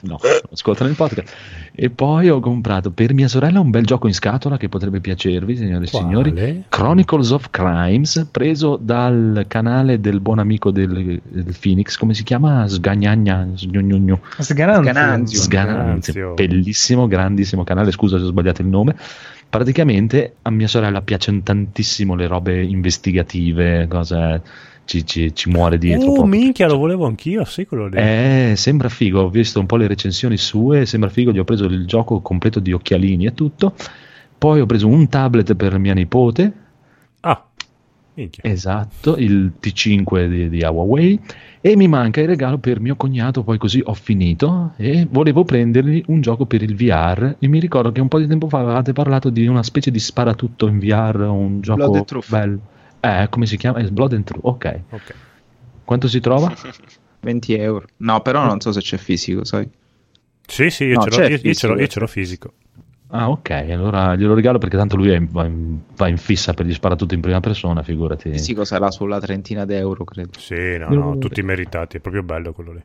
no, 0.00 0.18
ascoltano 0.50 0.88
il 0.88 0.96
podcast. 0.96 1.30
E 1.74 1.90
poi 1.90 2.30
ho 2.30 2.40
comprato 2.40 2.90
per 2.90 3.12
mia 3.12 3.28
sorella 3.28 3.60
un 3.60 3.68
bel 3.68 3.84
gioco 3.84 4.06
in 4.06 4.14
scatola 4.14 4.56
che 4.56 4.70
potrebbe 4.70 5.00
piacervi, 5.00 5.56
signore 5.58 5.84
e 5.84 5.88
signori. 5.88 6.64
Chronicles 6.70 7.30
of 7.32 7.50
Crimes, 7.50 8.28
preso 8.30 8.78
dal 8.80 9.44
canale 9.46 10.00
del 10.00 10.20
buon 10.20 10.38
amico 10.38 10.70
del, 10.70 11.20
del 11.22 11.54
Phoenix, 11.60 11.98
come 11.98 12.14
si 12.14 12.22
chiama? 12.22 12.66
Sgagnagna. 12.66 13.46
Sgananzio. 13.56 14.22
Sgananzio. 14.42 14.92
Sgananzio, 14.92 15.38
Sgananzio. 15.42 16.32
bellissimo, 16.32 17.06
grandissimo 17.06 17.62
canale. 17.62 17.90
Scusa 17.90 18.16
se 18.16 18.24
ho 18.24 18.28
sbagliato 18.28 18.62
il 18.62 18.68
nome. 18.68 18.96
Praticamente 19.48 20.36
a 20.42 20.50
mia 20.50 20.68
sorella 20.68 21.00
piacciono 21.02 21.40
tantissimo 21.42 22.14
le 22.14 22.26
robe 22.26 22.62
investigative, 22.62 23.86
cose 23.88 24.42
ci, 24.84 25.04
ci- 25.04 25.34
ci 25.34 25.48
muore 25.50 25.78
dietro. 25.78 26.08
oh 26.08 26.12
proprio. 26.14 26.38
minchia, 26.38 26.66
lo 26.66 26.78
volevo 26.78 27.06
anch'io, 27.06 27.44
sì, 27.44 27.66
quello 27.66 27.88
lì. 27.88 27.96
Eh, 27.96 28.54
sembra 28.56 28.88
figo. 28.88 29.22
Ho 29.22 29.28
visto 29.28 29.60
un 29.60 29.66
po' 29.66 29.76
le 29.76 29.86
recensioni 29.86 30.36
sue. 30.36 30.86
Sembra 30.86 31.10
figo. 31.10 31.32
Gli 31.32 31.38
ho 31.38 31.44
preso 31.44 31.64
il 31.64 31.86
gioco 31.86 32.20
completo 32.20 32.60
di 32.60 32.72
occhialini 32.72 33.26
e 33.26 33.34
tutto. 33.34 33.74
Poi 34.38 34.60
ho 34.60 34.66
preso 34.66 34.86
un 34.88 35.08
tablet 35.08 35.54
per 35.54 35.78
mia 35.78 35.94
nipote. 35.94 36.52
Minchia. 38.16 38.42
Esatto, 38.50 39.16
il 39.16 39.52
T5 39.62 40.28
di, 40.28 40.48
di 40.48 40.62
Huawei. 40.62 41.20
E 41.60 41.76
mi 41.76 41.86
manca 41.88 42.20
il 42.20 42.28
regalo 42.28 42.58
per 42.58 42.80
mio 42.80 42.96
cognato. 42.96 43.42
Poi 43.42 43.58
così 43.58 43.80
ho 43.84 43.94
finito. 43.94 44.72
E 44.76 45.06
volevo 45.10 45.44
prendergli 45.44 46.02
un 46.06 46.20
gioco 46.20 46.46
per 46.46 46.62
il 46.62 46.74
VR. 46.76 47.36
E 47.38 47.46
mi 47.48 47.58
ricordo 47.60 47.92
che 47.92 48.00
un 48.00 48.08
po' 48.08 48.18
di 48.18 48.26
tempo 48.26 48.48
fa 48.48 48.60
avevate 48.60 48.92
parlato 48.92 49.30
di 49.30 49.46
una 49.46 49.62
specie 49.62 49.90
di 49.90 49.98
sparatutto 49.98 50.66
in 50.66 50.78
VR. 50.78 51.20
Un 51.28 51.60
gioco 51.60 51.78
Blood 51.78 51.94
and 51.96 52.04
Truth. 52.06 52.28
bello. 52.30 52.60
Eh, 53.00 53.26
come 53.30 53.46
si 53.46 53.56
chiama? 53.56 53.78
È 53.78 53.84
Blood 53.90 54.12
and 54.14 54.24
Truth. 54.24 54.44
Ok. 54.44 54.80
Ok. 54.90 55.14
Quanto 55.84 56.08
si 56.08 56.20
trova? 56.20 56.52
20 57.20 57.54
euro. 57.54 57.86
No, 57.98 58.20
però 58.20 58.44
non 58.46 58.60
so 58.60 58.72
se 58.72 58.80
c'è 58.80 58.96
fisico, 58.96 59.44
sai. 59.44 59.68
Sì, 60.46 60.70
sì, 60.70 60.84
io, 60.84 60.94
No, 60.94 61.02
ce, 61.06 61.10
l'ho, 61.10 61.26
io- 61.26 61.38
io 61.42 61.54
ce 61.54 61.66
l'ho, 61.66 61.74
fisico. 61.74 61.80
io 61.80 61.86
ce 61.88 62.00
l'ho 62.00 62.06
fisico. 62.06 62.52
Ah, 63.08 63.30
ok. 63.30 63.50
Allora 63.50 64.16
glielo 64.16 64.34
regalo 64.34 64.58
perché 64.58 64.76
tanto 64.76 64.96
lui 64.96 65.14
in- 65.14 65.28
va, 65.30 65.44
in, 65.44 65.78
va 65.96 66.08
in 66.08 66.16
fissa 66.16 66.54
per 66.54 66.66
gli 66.66 66.72
sparatutto 66.74 67.14
in 67.14 67.20
prima 67.20 67.40
persona. 67.40 67.82
Figurati. 67.82 68.30
Fisico 68.30 68.64
sarà 68.64 68.90
sulla 68.90 69.20
trentina 69.20 69.64
d'euro, 69.64 70.04
credo. 70.04 70.38
Sì, 70.38 70.76
no, 70.78 70.88
no, 70.92 71.18
tutti 71.18 71.42
meritati, 71.42 71.98
è 71.98 72.00
proprio 72.00 72.22
bello 72.22 72.52
quello 72.52 72.72
lì. 72.72 72.82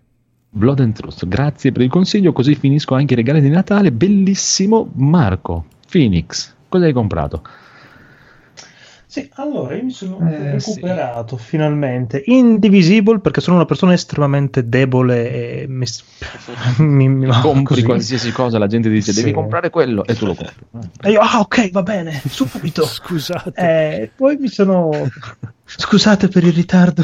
Blood 0.54 0.82
and 0.82 0.94
Truth, 0.94 1.28
grazie 1.28 1.72
per 1.72 1.82
il 1.82 1.90
consiglio, 1.90 2.34
così 2.34 2.56
finisco 2.56 2.94
anche 2.94 3.14
i 3.14 3.16
regali 3.16 3.40
di 3.42 3.50
Natale. 3.50 3.92
Bellissimo 3.92 4.92
Marco, 4.96 5.66
Phoenix, 5.90 6.54
cosa 6.68 6.86
hai 6.86 6.94
comprato? 6.94 7.42
Sì, 9.12 9.30
allora 9.34 9.76
io 9.76 9.84
mi 9.84 9.92
sono 9.92 10.20
Eh, 10.30 10.52
recuperato 10.52 11.36
finalmente 11.36 12.24
Indivisible 12.28 13.20
perché 13.20 13.42
sono 13.42 13.58
una 13.58 13.66
persona 13.66 13.92
estremamente 13.92 14.70
debole 14.70 15.30
e 15.64 15.66
mi, 15.68 15.86
mi, 16.78 17.10
mi- 17.10 17.28
Compri 17.42 17.64
così. 17.76 17.84
qualsiasi 17.84 18.32
cosa, 18.32 18.58
la 18.58 18.68
gente 18.68 18.88
dice 18.88 19.12
devi 19.12 19.28
Sì. 19.28 19.34
comprare 19.34 19.70
quello 19.70 20.06
e 20.06 20.16
tu 20.16 20.26
lo 20.28 20.34
compri. 20.34 20.66
E 21.02 21.12
io, 21.12 21.20
ah, 21.20 21.40
ok, 21.40 21.72
va 21.72 21.84
bene, 21.84 22.22
subito. 22.26 22.86
Scusate. 22.88 23.52
Eh, 23.54 24.12
poi 24.16 24.38
mi 24.38 24.48
sono. 24.48 24.92
Scusate 25.66 26.30
per 26.30 26.46
il 26.46 26.54
ritardo. 26.54 27.04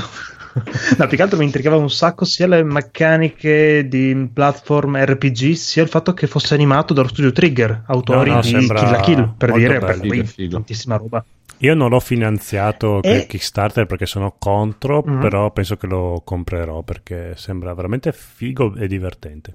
No, 0.98 1.08
più 1.08 1.18
che 1.18 1.24
altro 1.24 1.38
mi 1.38 1.44
intrigava 1.44 1.76
un 1.76 1.90
sacco 1.90 2.24
sia 2.24 2.48
le 2.48 2.64
meccaniche 2.64 3.86
di 3.88 4.30
platform 4.34 4.98
RPG, 5.04 5.52
sia 5.54 5.84
il 5.84 5.90
fatto 5.90 6.14
che 6.14 6.26
fosse 6.26 6.54
animato 6.54 6.94
dallo 6.94 7.10
studio 7.10 7.34
Trigger, 7.34 7.84
autori 7.88 8.30
No, 8.30 8.36
no, 8.38 8.42
di 8.42 8.50
Kill 8.50 8.68
la 8.92 9.00
Kill, 9.02 9.34
per 9.38 9.52
dire, 9.52 9.80
bello, 9.80 9.86
per 9.86 10.00
cui 10.08 10.24
figo. 10.26 10.54
tantissima 10.56 10.96
roba. 10.96 11.24
Io 11.60 11.74
non 11.74 11.90
l'ho 11.90 12.00
finanziato 12.00 13.02
E- 13.02 13.26
Kickstarter 13.28 13.86
perché 13.88 14.06
sono 14.06 14.36
contro, 14.38 15.04
Mhm. 15.06 15.20
però 15.20 15.52
penso 15.52 15.76
che 15.76 15.88
lo 15.88 16.22
comprerò 16.24 16.84
perché 16.84 17.34
sembra 17.36 17.74
veramente 17.74 18.12
figo 18.12 18.76
e 18.76 18.88
divertente. 18.88 19.54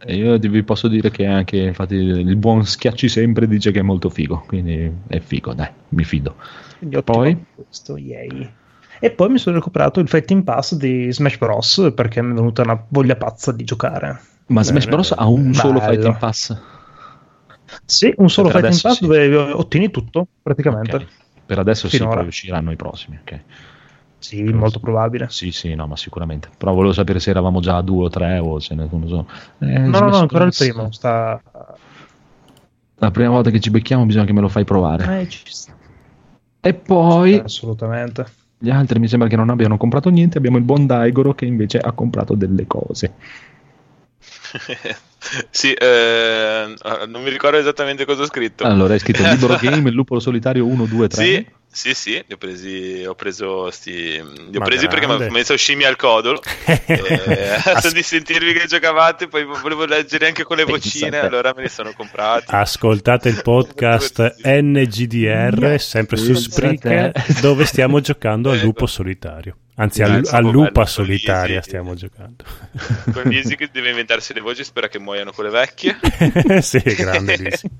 E 0.00 0.16
io 0.16 0.36
vi 0.38 0.62
posso 0.64 0.88
dire 0.88 1.10
che 1.12 1.24
anche 1.24 1.56
infatti 1.58 1.94
il 1.94 2.34
buon 2.36 2.66
Schiacci 2.66 3.08
sempre 3.08 3.46
dice 3.46 3.70
che 3.70 3.78
è 3.78 3.82
molto 3.82 4.10
figo, 4.10 4.42
quindi 4.48 4.90
è 5.06 5.20
figo, 5.20 5.54
dai, 5.54 5.68
mi 5.90 6.02
fido. 6.02 6.34
Quindi 6.78 7.00
Poi? 7.02 7.44
questo, 7.54 7.96
yay. 7.96 8.50
E 8.98 9.10
poi 9.12 9.28
mi 9.28 9.38
sono 9.38 9.54
recuperato 9.56 10.00
il 10.00 10.08
Fighting 10.08 10.42
Pass 10.42 10.74
di 10.74 11.12
Smash 11.12 11.38
Bros. 11.38 11.92
perché 11.94 12.20
mi 12.22 12.32
è 12.32 12.34
venuta 12.34 12.62
una 12.62 12.84
voglia 12.88 13.14
pazza 13.14 13.52
di 13.52 13.62
giocare. 13.62 14.08
Ma 14.46 14.60
Bene, 14.60 14.64
Smash 14.64 14.86
Bros 14.86 15.10
bene. 15.10 15.22
ha 15.22 15.28
un 15.28 15.54
solo 15.54 15.78
Bello. 15.78 15.92
Fighting 15.92 16.18
Pass. 16.18 16.62
Sì, 17.84 18.12
un 18.16 18.28
solo 18.30 18.48
Fighting 18.50 18.80
Pass 18.80 18.96
sì. 18.96 19.06
dove 19.06 19.36
ottieni 19.36 19.90
tutto, 19.90 20.26
praticamente. 20.42 20.96
Ok. 20.96 21.06
Per 21.46 21.58
adesso 21.58 21.88
sì, 21.88 21.98
Finora. 21.98 22.20
poi 22.20 22.28
usciranno 22.28 22.72
i 22.72 22.76
prossimi. 22.76 23.18
ok. 23.20 23.40
Sì, 24.18 24.42
molto 24.44 24.80
probabile. 24.80 25.26
Sì, 25.28 25.50
sì, 25.52 25.74
no, 25.74 25.86
ma 25.86 25.96
sicuramente. 25.96 26.48
Però 26.56 26.72
volevo 26.72 26.94
sapere 26.94 27.20
se 27.20 27.28
eravamo 27.28 27.60
già 27.60 27.76
a 27.76 27.82
due 27.82 28.06
o 28.06 28.08
tre 28.08 28.38
o 28.38 28.58
se 28.58 28.74
ne 28.74 28.88
non 28.90 29.00
lo 29.02 29.06
so. 29.08 29.28
Eh, 29.58 29.78
No, 29.80 29.98
no, 29.98 30.08
no, 30.08 30.16
ancora 30.16 30.44
il 30.44 30.54
primo. 30.56 30.90
Sta... 30.90 31.38
La 32.96 33.10
prima 33.10 33.28
volta 33.28 33.50
che 33.50 33.60
ci 33.60 33.68
becchiamo 33.68 34.06
bisogna 34.06 34.24
che 34.24 34.32
me 34.32 34.40
lo 34.40 34.48
fai 34.48 34.64
provare. 34.64 35.20
Eh, 35.20 35.28
ci 35.28 35.42
sta. 35.44 35.74
E 36.60 36.72
poi 36.72 37.34
Assolutamente. 37.38 38.24
gli 38.56 38.70
altri 38.70 38.98
mi 38.98 39.08
sembra 39.08 39.28
che 39.28 39.36
non 39.36 39.50
abbiano 39.50 39.76
comprato 39.76 40.08
niente. 40.08 40.38
Abbiamo 40.38 40.56
il 40.56 40.64
buon 40.64 40.86
Daigoro 40.86 41.34
che 41.34 41.44
invece 41.44 41.76
ha 41.78 41.92
comprato 41.92 42.34
delle 42.34 42.66
cose. 42.66 43.12
sì, 45.50 45.72
eh, 45.72 46.74
non 47.08 47.22
mi 47.22 47.30
ricordo 47.30 47.58
esattamente 47.58 48.04
cosa 48.04 48.22
ho 48.22 48.26
scritto. 48.26 48.64
Allora, 48.64 48.92
hai 48.94 48.98
scritto 48.98 49.22
libero 49.28 49.56
game, 49.60 49.88
il 49.88 49.94
lupo 49.94 50.18
solitario 50.20 50.66
1, 50.66 50.86
2, 50.86 51.08
3. 51.08 51.24
Sì, 51.24 51.46
Sì, 51.74 51.92
sì, 51.92 52.12
li 52.26 52.34
ho 52.34 52.36
presi, 52.36 53.04
ho 53.04 53.16
preso 53.16 53.68
sti, 53.68 53.90
li 53.92 54.56
ho 54.56 54.58
Ma 54.60 54.64
presi 54.64 54.86
perché 54.86 55.08
mi 55.08 55.14
ha 55.14 55.30
messo 55.30 55.56
scimmia 55.56 55.88
al 55.88 55.96
codolo. 55.96 56.40
e, 56.66 57.60
As- 57.64 57.92
di 57.92 58.02
sentirvi 58.02 58.52
che 58.52 58.66
giocavate, 58.66 59.26
poi 59.26 59.44
volevo 59.44 59.84
leggere 59.84 60.28
anche 60.28 60.44
con 60.44 60.56
le 60.56 60.64
vocine, 60.64 61.18
allora 61.18 61.52
me 61.56 61.62
li 61.62 61.68
sono 61.68 61.92
comprati. 61.96 62.44
Ascoltate 62.46 63.28
il 63.28 63.40
podcast 63.42 64.36
NGDR 64.44 65.80
sempre 65.80 66.16
su 66.16 66.34
Spreaker 66.34 67.12
dove 67.40 67.64
stiamo 67.64 67.98
giocando 68.00 68.50
al 68.50 68.56
Ecco. 68.56 68.66
lupo 68.66 68.86
solitario. 68.86 69.56
Anzi, 69.76 70.02
al 70.02 70.20
bello, 70.20 70.50
lupa 70.50 70.70
bello, 70.70 70.86
solitaria 70.86 71.60
sì. 71.60 71.68
stiamo 71.68 71.94
giocando. 71.94 72.44
Con 73.12 73.24
Lisi 73.24 73.56
che 73.56 73.68
deve 73.72 73.90
inventarsi 73.90 74.32
le 74.32 74.40
voci, 74.40 74.62
spera 74.62 74.88
che 74.88 74.98
muoiano 74.98 75.32
quelle 75.32 75.50
vecchie. 75.50 75.98
sì, 76.62 76.78
grande 76.80 77.36
Lisi. 77.36 77.70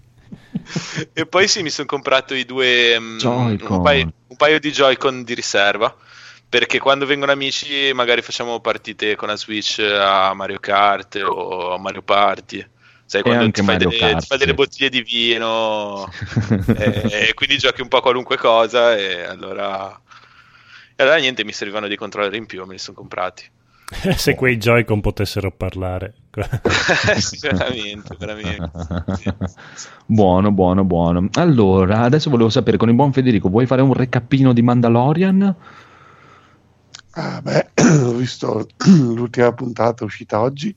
e 1.12 1.26
poi 1.26 1.48
sì, 1.48 1.62
mi 1.62 1.70
sono 1.70 1.86
comprato 1.86 2.34
i 2.34 2.44
due 2.44 2.98
mm, 2.98 3.18
un, 3.22 3.80
paio, 3.82 4.12
un 4.26 4.36
paio 4.36 4.58
di 4.58 4.70
Joy-Con 4.70 5.22
di 5.22 5.34
riserva. 5.34 5.94
Perché 6.48 6.78
quando 6.78 7.06
vengono 7.06 7.32
amici, 7.32 7.90
magari 7.94 8.22
facciamo 8.22 8.60
partite 8.60 9.16
con 9.16 9.28
la 9.28 9.36
Switch 9.36 9.80
a 9.80 10.32
Mario 10.34 10.60
Kart 10.60 11.16
o 11.24 11.74
a 11.74 11.78
Mario 11.78 12.02
Party. 12.02 12.64
Sai, 13.06 13.22
quando 13.22 13.50
ti 13.50 13.62
fai, 13.62 13.76
delle, 13.76 13.96
Kart, 13.96 14.20
ti 14.20 14.26
fai 14.26 14.38
delle 14.38 14.54
bottiglie 14.54 14.88
di 14.88 15.02
vino 15.02 16.08
e, 16.78 17.28
e 17.28 17.34
quindi 17.34 17.58
giochi 17.58 17.80
un 17.80 17.88
po' 17.88 17.96
a 17.96 18.02
qualunque 18.02 18.36
cosa. 18.36 18.96
E 18.96 19.22
allora, 19.22 20.00
e 20.96 21.02
allora 21.02 21.18
niente, 21.18 21.44
mi 21.44 21.52
servivano 21.52 21.88
dei 21.88 21.96
controller 21.96 22.34
in 22.34 22.46
più, 22.46 22.64
me 22.64 22.72
li 22.72 22.78
sono 22.78 22.96
comprati. 22.96 23.44
Se 24.16 24.34
quei 24.34 24.56
Joy-Con 24.56 25.00
potessero 25.00 25.50
parlare. 25.50 26.14
sì, 27.18 27.38
veramente, 27.46 28.16
veramente. 28.18 29.36
buono, 30.06 30.50
buono, 30.52 30.84
buono. 30.84 31.28
Allora, 31.34 32.00
adesso 32.00 32.30
volevo 32.30 32.48
sapere 32.48 32.76
con 32.76 32.88
il 32.88 32.94
buon 32.94 33.12
Federico, 33.12 33.48
vuoi 33.48 33.66
fare 33.66 33.82
un 33.82 33.92
recapino 33.92 34.52
di 34.52 34.62
Mandalorian? 34.62 35.54
Ah, 37.10 37.40
beh, 37.40 37.70
ho 38.02 38.12
visto 38.12 38.66
l'ultima 38.86 39.52
puntata 39.52 40.04
uscita 40.04 40.40
oggi 40.40 40.74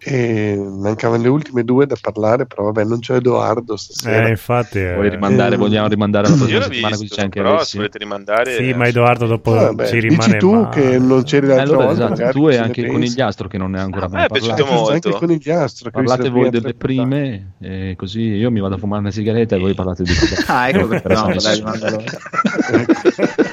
e 0.00 0.56
mancavano 0.56 1.22
le 1.22 1.28
ultime 1.28 1.64
due 1.64 1.84
da 1.86 1.96
parlare, 2.00 2.46
però 2.46 2.64
vabbè, 2.64 2.84
non 2.84 3.00
c'è 3.00 3.16
Edoardo 3.16 3.76
stasera. 3.76 4.26
Eh, 4.26 4.30
infatti, 4.30 4.78
eh, 4.78 4.94
Vuoi 4.94 5.10
rimandare? 5.10 5.54
Eh, 5.54 5.58
Vogliamo 5.58 5.88
rimandare 5.88 6.26
alla 6.28 6.36
Io 6.36 6.42
prossima 6.44 6.62
settimana 6.64 6.88
visto, 6.96 7.04
così 7.04 7.14
c'è 7.16 7.22
anche 7.22 7.42
però 7.42 7.64
se 7.64 7.76
volete 7.78 7.98
rimandare... 7.98 8.54
sì, 8.54 8.72
ma 8.74 8.86
Edoardo 8.86 9.26
dopo 9.26 9.50
Vabbè, 9.52 9.86
ci 9.86 9.94
dici 9.94 10.08
rimane 10.08 10.36
tu 10.38 10.52
male. 10.52 10.68
che 10.70 10.98
non 10.98 11.22
c'eri 11.24 11.46
l'altra 11.46 11.64
Allora, 11.64 11.86
volta, 11.86 12.12
esatto, 12.12 12.30
tu 12.38 12.48
e 12.48 12.56
anche 12.56 12.80
il 12.80 12.86
pensa. 12.86 12.92
conigliastro 12.92 13.48
che 13.48 13.58
non 13.58 13.74
è 13.76 13.80
ancora 13.80 14.06
A 14.06 14.08
me 14.08 14.16
mai 14.18 14.28
parlato. 14.28 14.64
molto. 14.66 14.92
Anche 14.92 15.08
il 15.08 15.14
conigliastro. 15.14 15.90
Parlate 15.90 16.28
voi 16.30 16.42
le 16.44 16.50
delle 16.50 16.74
prime 16.74 17.52
e 17.60 17.94
così 17.96 18.20
io 18.22 18.50
mi 18.50 18.60
vado 18.60 18.76
a 18.76 18.78
fumare 18.78 19.00
una 19.00 19.10
sigaretta 19.10 19.56
e 19.56 19.58
voi 19.58 19.74
parlate 19.74 20.02
di 20.04 20.12
Ah, 20.46 20.68
ecco 20.68 20.86
perché 20.88 21.12
no, 21.12 21.34
dai, 21.36 21.60
mandalo. 21.62 22.02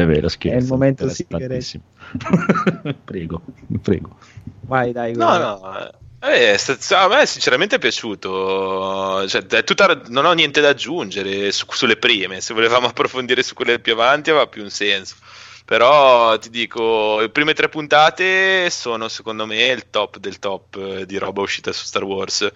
È 0.00 0.06
vero, 0.06 0.28
scherzo. 0.28 0.56
È 0.58 0.60
il 0.60 0.66
momento 0.66 1.08
sigaretta. 1.08 1.78
prego, 3.04 3.42
prego. 3.82 4.16
Vai, 4.62 4.92
dai. 4.92 5.12
No, 5.12 5.26
guarda. 5.26 5.58
no, 5.60 6.28
eh, 6.30 6.56
a 6.94 7.08
me 7.08 7.26
sinceramente 7.26 7.76
è 7.76 7.78
piaciuto. 7.78 9.26
Cioè, 9.28 9.44
è 9.46 9.64
tutta- 9.64 10.02
non 10.08 10.24
ho 10.24 10.32
niente 10.32 10.60
da 10.60 10.70
aggiungere 10.70 11.52
su- 11.52 11.66
sulle 11.68 11.96
prime. 11.96 12.40
Se 12.40 12.54
volevamo 12.54 12.86
approfondire 12.88 13.42
su 13.42 13.54
quelle 13.54 13.80
più 13.80 13.92
avanti, 13.92 14.30
aveva 14.30 14.46
più 14.46 14.62
un 14.62 14.70
senso. 14.70 15.16
Però 15.64 16.38
ti 16.38 16.50
dico, 16.50 17.20
le 17.20 17.28
prime 17.28 17.54
tre 17.54 17.68
puntate 17.68 18.68
sono 18.70 19.08
secondo 19.08 19.46
me 19.46 19.66
il 19.66 19.90
top 19.90 20.18
del 20.18 20.38
top 20.38 20.76
eh, 20.76 21.06
di 21.06 21.18
roba 21.18 21.40
uscita 21.42 21.72
su 21.72 21.84
Star 21.84 22.04
Wars. 22.04 22.50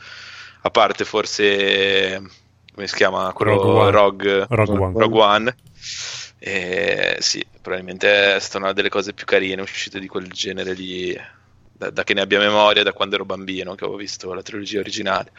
A 0.62 0.70
parte 0.70 1.04
forse, 1.04 2.20
come 2.74 2.86
si 2.86 2.96
chiama? 2.96 3.32
Quello 3.32 3.52
Rogue 3.52 3.70
One. 3.70 3.90
Rogue, 3.90 4.46
Rogue 4.48 4.78
One. 4.78 4.98
Rogue 4.98 5.20
One. 5.20 5.56
Eh, 6.38 7.16
sì, 7.20 7.44
probabilmente 7.60 8.36
è 8.36 8.40
stata 8.40 8.58
una 8.64 8.72
delle 8.72 8.88
cose 8.88 9.12
più 9.14 9.24
carine 9.24 9.62
uscite 9.62 9.98
di 9.98 10.06
quel 10.06 10.28
genere 10.30 10.74
lì, 10.74 11.18
da, 11.72 11.90
da 11.90 12.04
che 12.04 12.14
ne 12.14 12.20
abbia 12.20 12.38
memoria, 12.38 12.82
da 12.82 12.92
quando 12.92 13.14
ero 13.14 13.24
bambino, 13.24 13.74
che 13.74 13.84
avevo 13.84 13.98
visto 13.98 14.32
la 14.34 14.42
trilogia 14.42 14.80
originale. 14.80 15.32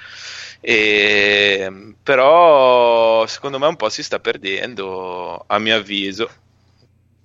E, 0.59 1.93
però 2.01 3.25
secondo 3.27 3.59
me 3.59 3.67
un 3.67 3.75
po' 3.75 3.89
si 3.89 4.03
sta 4.03 4.19
perdendo, 4.19 5.43
a 5.47 5.59
mio 5.59 5.75
avviso. 5.75 6.29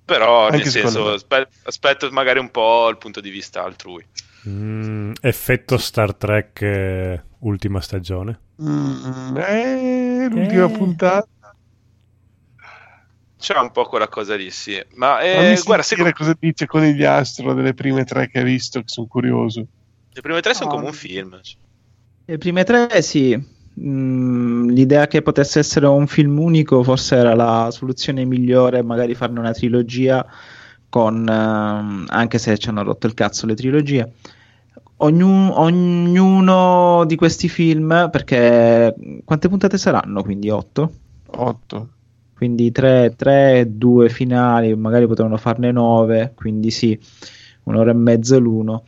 Però 0.05 0.45
Anche 0.45 0.57
nel 0.57 0.67
senso, 0.67 1.11
aspe- 1.13 1.47
aspetto 1.63 2.09
magari 2.11 2.39
un 2.39 2.51
po' 2.51 2.89
il 2.89 2.97
punto 2.97 3.21
di 3.21 3.29
vista 3.29 3.63
altrui. 3.63 4.05
Mm, 4.47 5.13
effetto 5.21 5.77
Star 5.77 6.13
Trek 6.13 6.61
eh, 6.61 7.23
ultima 7.39 7.79
stagione. 7.79 8.39
Mm, 8.61 9.37
eh, 9.37 10.27
l'ultima 10.29 10.65
Eh. 10.65 10.69
puntata. 10.69 11.27
C'è 13.43 13.57
un 13.57 13.71
po' 13.71 13.83
quella 13.83 14.07
cosa 14.07 14.35
lì, 14.37 14.49
sì. 14.51 14.81
Ma 14.95 15.19
eh, 15.19 15.59
guarda, 15.65 15.83
secondo- 15.83 16.13
cosa 16.13 16.33
dice 16.39 16.65
Conigliastro 16.65 17.53
delle 17.53 17.73
prime 17.73 18.05
tre 18.05 18.29
che 18.29 18.37
hai 18.39 18.45
visto, 18.45 18.79
che 18.79 18.87
sono 18.87 19.05
curioso. 19.05 19.65
le 20.15 20.21
prime 20.21 20.39
tre 20.39 20.53
sono 20.53 20.69
No. 20.69 20.75
come 20.77 20.87
un 20.87 20.93
film. 20.93 21.37
Le 22.25 22.37
prime 22.37 22.63
tre, 22.63 23.01
sì. 23.01 23.37
Mm, 23.81 24.69
l'idea 24.69 25.07
che 25.07 25.21
potesse 25.21 25.59
essere 25.59 25.87
un 25.87 26.07
film 26.07 26.39
unico 26.39 26.83
forse 26.83 27.15
era 27.17 27.33
la 27.35 27.69
soluzione 27.69 28.23
migliore, 28.23 28.81
magari 28.81 29.13
farne 29.13 29.39
una 29.39 29.51
trilogia 29.51 30.25
con, 30.87 31.27
ehm, 31.27 32.05
anche 32.07 32.37
se 32.37 32.57
ci 32.57 32.69
hanno 32.69 32.83
rotto 32.83 33.07
il 33.07 33.13
cazzo 33.13 33.45
le 33.45 33.55
trilogie. 33.55 34.13
Ognu- 34.97 35.51
ognuno 35.57 37.03
di 37.05 37.15
questi 37.17 37.49
film, 37.49 38.07
perché 38.09 38.95
quante 39.25 39.49
puntate 39.49 39.77
saranno? 39.77 40.21
Quindi 40.23 40.49
otto? 40.49 40.93
8. 41.25 41.89
Quindi 42.43 42.73
3, 42.73 43.13
3, 43.15 43.67
2 43.69 44.09
finali, 44.09 44.75
magari 44.75 45.07
potevano 45.07 45.37
farne 45.37 45.71
9, 45.71 46.33
quindi 46.35 46.71
sì, 46.71 46.99
un'ora 47.63 47.91
e 47.91 47.93
mezzo 47.93 48.37
l'uno. 48.37 48.83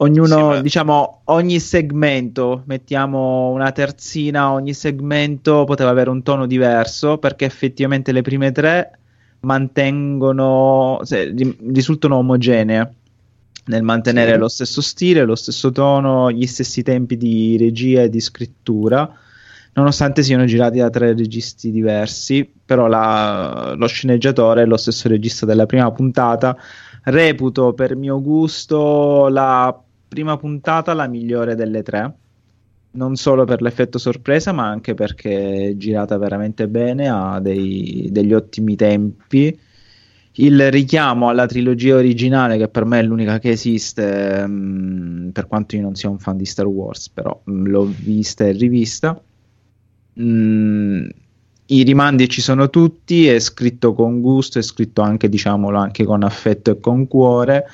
Ognuno, 0.00 0.56
Sì, 0.56 0.60
diciamo, 0.60 1.22
ogni 1.24 1.58
segmento, 1.58 2.64
mettiamo 2.66 3.48
una 3.48 3.72
terzina, 3.72 4.52
ogni 4.52 4.74
segmento 4.74 5.64
poteva 5.64 5.88
avere 5.88 6.10
un 6.10 6.22
tono 6.22 6.44
diverso 6.44 7.16
perché 7.16 7.46
effettivamente 7.46 8.12
le 8.12 8.20
prime 8.20 8.52
tre 8.52 8.98
mantengono, 9.40 11.00
se- 11.04 11.32
ri- 11.34 11.56
risultano 11.72 12.16
omogenee 12.16 12.92
nel 13.68 13.82
mantenere 13.84 14.32
Sì. 14.32 14.38
lo 14.38 14.48
stesso 14.48 14.82
stile, 14.82 15.24
lo 15.24 15.34
stesso 15.34 15.72
tono, 15.72 16.30
gli 16.30 16.46
stessi 16.46 16.82
tempi 16.82 17.16
di 17.16 17.56
regia 17.56 18.02
e 18.02 18.10
di 18.10 18.20
scrittura 18.20 19.10
nonostante 19.78 20.22
siano 20.22 20.44
girati 20.44 20.78
da 20.78 20.90
tre 20.90 21.14
registi 21.14 21.70
diversi, 21.70 22.50
però 22.64 22.86
la- 22.86 23.74
lo 23.76 23.86
sceneggiatore 23.86 24.62
è 24.62 24.66
lo 24.66 24.76
stesso 24.76 25.08
regista 25.08 25.46
della 25.46 25.66
prima 25.66 25.90
puntata. 25.92 26.56
Reputo 27.04 27.72
per 27.74 27.96
mio 27.96 28.20
gusto 28.20 29.28
la 29.28 29.82
prima 30.08 30.36
puntata 30.36 30.92
la 30.94 31.06
migliore 31.08 31.54
delle 31.54 31.82
tre, 31.82 32.14
non 32.92 33.16
solo 33.16 33.44
per 33.44 33.62
l'effetto 33.62 33.98
sorpresa, 33.98 34.52
ma 34.52 34.66
anche 34.68 34.94
perché 34.94 35.68
è 35.70 35.76
girata 35.76 36.16
veramente 36.18 36.68
bene, 36.68 37.08
ha 37.08 37.38
dei- 37.40 38.08
degli 38.10 38.32
ottimi 38.34 38.76
tempi. 38.76 39.58
Il 40.32 40.70
richiamo 40.70 41.28
alla 41.28 41.46
trilogia 41.46 41.96
originale, 41.96 42.56
che 42.58 42.68
per 42.68 42.84
me 42.84 43.00
è 43.00 43.02
l'unica 43.02 43.38
che 43.38 43.50
esiste, 43.50 44.44
mm, 44.46 45.30
per 45.30 45.46
quanto 45.48 45.74
io 45.76 45.82
non 45.82 45.94
sia 45.96 46.08
un 46.08 46.18
fan 46.18 46.36
di 46.36 46.44
Star 46.44 46.66
Wars, 46.66 47.08
però 47.10 47.42
mm, 47.50 47.66
l'ho 47.66 47.84
vista 47.86 48.44
e 48.46 48.52
rivista. 48.52 49.20
Mm, 50.20 51.08
I 51.66 51.82
rimandi 51.82 52.28
ci 52.28 52.40
sono 52.40 52.70
tutti, 52.70 53.28
è 53.28 53.38
scritto 53.38 53.94
con 53.94 54.20
gusto, 54.20 54.58
è 54.58 54.62
scritto 54.62 55.02
anche, 55.02 55.28
diciamolo, 55.28 55.78
anche 55.78 56.04
con 56.04 56.22
affetto 56.22 56.70
e 56.72 56.80
con 56.80 57.06
cuore. 57.06 57.66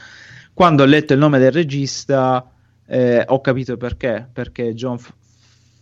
Quando 0.52 0.82
ho 0.82 0.86
letto 0.86 1.12
il 1.12 1.18
nome 1.18 1.38
del 1.38 1.52
regista, 1.52 2.48
eh, 2.86 3.24
ho 3.26 3.40
capito 3.40 3.76
perché, 3.76 4.28
perché 4.32 4.74
John 4.74 4.98
F- 4.98 5.12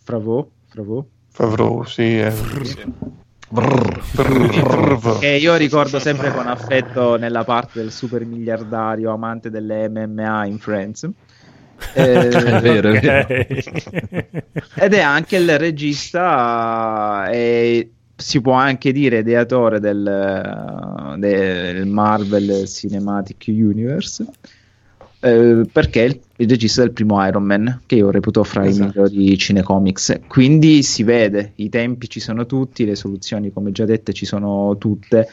Favreau, 0.03 0.49
Favreau, 0.67 1.07
Favreau, 1.29 1.83
sì. 1.83 2.19
eh. 2.19 2.33
che 5.19 5.27
io 5.27 5.55
ricordo 5.55 5.99
sempre 5.99 6.31
con 6.33 6.47
affetto 6.47 7.17
nella 7.17 7.43
parte 7.43 7.79
del 7.81 7.91
super 7.91 8.25
miliardario 8.25 9.11
amante 9.11 9.49
delle 9.49 9.89
MMA 9.89 10.45
in 10.45 10.57
Friends. 10.57 11.09
Eh, 11.93 12.29
È 12.29 12.61
vero, 12.61 12.91
è 12.91 12.99
vero. 12.99 13.27
Ed 14.75 14.93
è 14.93 14.99
anche 15.01 15.35
il 15.37 15.57
regista 15.59 17.29
e 17.29 17.89
si 18.15 18.41
può 18.41 18.53
anche 18.53 18.91
dire 18.91 19.19
ideatore 19.19 19.79
del, 19.79 21.15
del 21.17 21.85
Marvel 21.87 22.67
Cinematic 22.67 23.45
Universe 23.47 24.25
eh, 25.19 25.63
perché 25.71 26.01
è 26.03 26.05
il, 26.07 26.19
il 26.37 26.49
regista 26.49 26.81
del 26.81 26.91
primo 26.91 27.25
Iron 27.25 27.43
Man 27.43 27.81
che 27.85 27.95
io 27.95 28.11
reputo 28.11 28.43
fra 28.43 28.65
Esatto. 28.65 28.83
i 28.83 29.01
migliori 29.09 29.37
cinecomics 29.37 30.19
quindi 30.27 30.83
si 30.83 31.03
vede 31.03 31.53
i 31.55 31.69
tempi 31.69 32.09
ci 32.09 32.19
sono 32.19 32.45
tutti 32.45 32.85
le 32.85 32.95
soluzioni 32.95 33.51
come 33.51 33.71
già 33.71 33.85
dette 33.85 34.13
ci 34.13 34.25
sono 34.25 34.77
tutte 34.77 35.27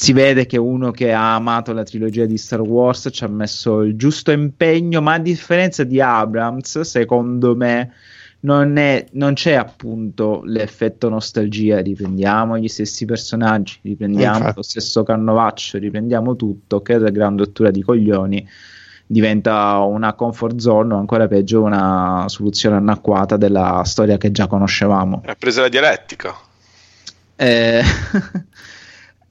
si 0.00 0.14
vede 0.14 0.46
che 0.46 0.56
uno 0.56 0.92
che 0.92 1.12
ha 1.12 1.34
amato 1.34 1.74
la 1.74 1.82
trilogia 1.82 2.24
di 2.24 2.38
Star 2.38 2.62
Wars 2.62 3.10
ci 3.12 3.22
ha 3.22 3.28
messo 3.28 3.82
il 3.82 3.96
giusto 3.96 4.30
impegno, 4.30 5.02
ma 5.02 5.12
a 5.12 5.18
differenza 5.18 5.84
di 5.84 6.00
Abrams, 6.00 6.80
secondo 6.80 7.54
me, 7.54 7.92
non, 8.40 8.78
è, 8.78 9.04
non 9.12 9.34
c'è 9.34 9.52
appunto 9.52 10.40
l'effetto 10.46 11.10
nostalgia, 11.10 11.80
riprendiamo 11.80 12.56
gli 12.56 12.66
stessi 12.66 13.04
personaggi, 13.04 13.78
riprendiamo 13.82 14.36
Infatti. 14.38 14.56
lo 14.56 14.62
stesso 14.62 15.02
cannovaccio, 15.02 15.76
riprendiamo 15.76 16.34
tutto, 16.34 16.80
che 16.80 16.94
è 16.94 16.98
la 16.98 17.10
gran 17.10 17.36
rottura 17.36 17.70
di 17.70 17.82
coglioni 17.82 18.48
diventa 19.04 19.78
una 19.80 20.14
comfort 20.14 20.60
zone 20.60 20.94
o 20.94 20.98
ancora 20.98 21.26
peggio 21.26 21.60
una 21.62 22.24
soluzione 22.28 22.76
anacquata 22.76 23.36
della 23.36 23.82
storia 23.84 24.16
che 24.16 24.30
già 24.30 24.46
conoscevamo. 24.46 25.24
Ha 25.26 25.36
preso 25.38 25.60
la 25.60 25.68
dialettica. 25.68 26.34
Eh, 27.36 27.82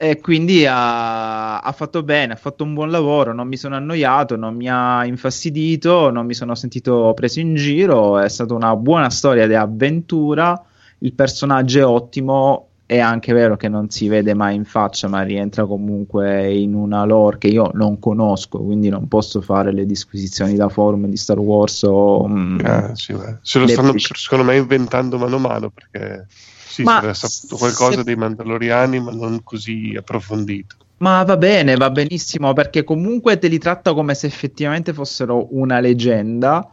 e 0.02 0.18
quindi 0.18 0.64
ha, 0.64 1.60
ha 1.60 1.72
fatto 1.72 2.02
bene, 2.02 2.32
ha 2.32 2.36
fatto 2.36 2.64
un 2.64 2.72
buon 2.72 2.90
lavoro, 2.90 3.34
non 3.34 3.46
mi 3.46 3.58
sono 3.58 3.76
annoiato, 3.76 4.34
non 4.34 4.54
mi 4.54 4.66
ha 4.66 5.04
infastidito, 5.04 6.08
non 6.10 6.24
mi 6.24 6.32
sono 6.32 6.54
sentito 6.54 7.12
preso 7.14 7.38
in 7.40 7.54
giro, 7.54 8.18
è 8.18 8.26
stata 8.30 8.54
una 8.54 8.74
buona 8.76 9.10
storia 9.10 9.46
di 9.46 9.54
avventura, 9.54 10.58
il 11.00 11.12
personaggio 11.12 11.80
è 11.80 11.84
ottimo, 11.84 12.68
è 12.86 12.98
anche 12.98 13.34
vero 13.34 13.58
che 13.58 13.68
non 13.68 13.90
si 13.90 14.08
vede 14.08 14.32
mai 14.32 14.54
in 14.54 14.64
faccia, 14.64 15.06
ma 15.06 15.20
rientra 15.20 15.66
comunque 15.66 16.50
in 16.50 16.72
una 16.72 17.04
lore 17.04 17.36
che 17.36 17.48
io 17.48 17.70
non 17.74 17.98
conosco, 17.98 18.58
quindi 18.58 18.88
non 18.88 19.06
posso 19.06 19.42
fare 19.42 19.70
le 19.70 19.84
disquisizioni 19.84 20.56
da 20.56 20.70
forum 20.70 21.06
di 21.08 21.16
Star 21.18 21.38
Wars 21.38 21.82
o... 21.82 22.26
mm, 22.26 22.58
Ah, 22.64 22.94
sì, 22.94 23.14
se 23.42 23.58
lo 23.58 23.66
stanno 23.66 23.92
secondo 23.98 24.44
me 24.44 24.56
inventando 24.56 25.18
mano 25.18 25.36
a 25.36 25.40
mano 25.40 25.70
perché 25.70 26.26
sì, 26.70 26.84
Ma 26.84 26.98
si 26.98 27.04
era 27.04 27.14
saputo 27.14 27.56
qualcosa 27.56 27.98
se- 27.98 28.04
dei 28.04 28.16
Mandaloriani, 28.16 29.00
ma 29.00 29.12
non 29.12 29.42
così 29.42 29.94
approfondito. 29.96 30.76
Ma 30.98 31.22
va 31.24 31.36
bene, 31.38 31.76
va 31.76 31.90
benissimo, 31.90 32.52
perché 32.52 32.84
comunque 32.84 33.38
te 33.38 33.48
li 33.48 33.56
tratta 33.58 33.94
come 33.94 34.14
se 34.14 34.26
effettivamente 34.26 34.92
fossero 34.92 35.54
una 35.56 35.80
leggenda, 35.80 36.70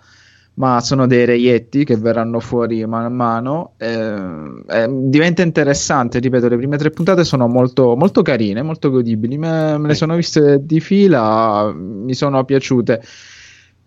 ma 0.56 0.82
sono 0.82 1.08
dei 1.08 1.24
reietti 1.24 1.86
che 1.86 1.95
verranno 1.95 2.41
fuori 2.41 2.86
mano 2.86 3.06
a 3.06 3.10
mano. 3.10 3.76
eh, 3.78 4.64
eh, 4.68 4.88
diventa 4.89 5.43
interessante, 5.43 6.20
ripeto, 6.20 6.50
le 6.50 6.58
prime 6.58 6.78
tre 6.78 6.89
puntate 6.89 7.24
sono 7.24 7.48
molto, 7.48 7.95
molto 7.95 8.22
carine, 8.22 8.62
molto 8.64 8.89
godibili, 8.89 9.38
me, 9.38 9.78
me 9.78 9.88
le 9.88 9.95
sono 9.95 10.16
viste 10.16 10.60
di 10.66 10.82
fila, 10.82 11.72
mi 11.74 12.14
sono 12.14 12.43
piaciute. 12.43 13.02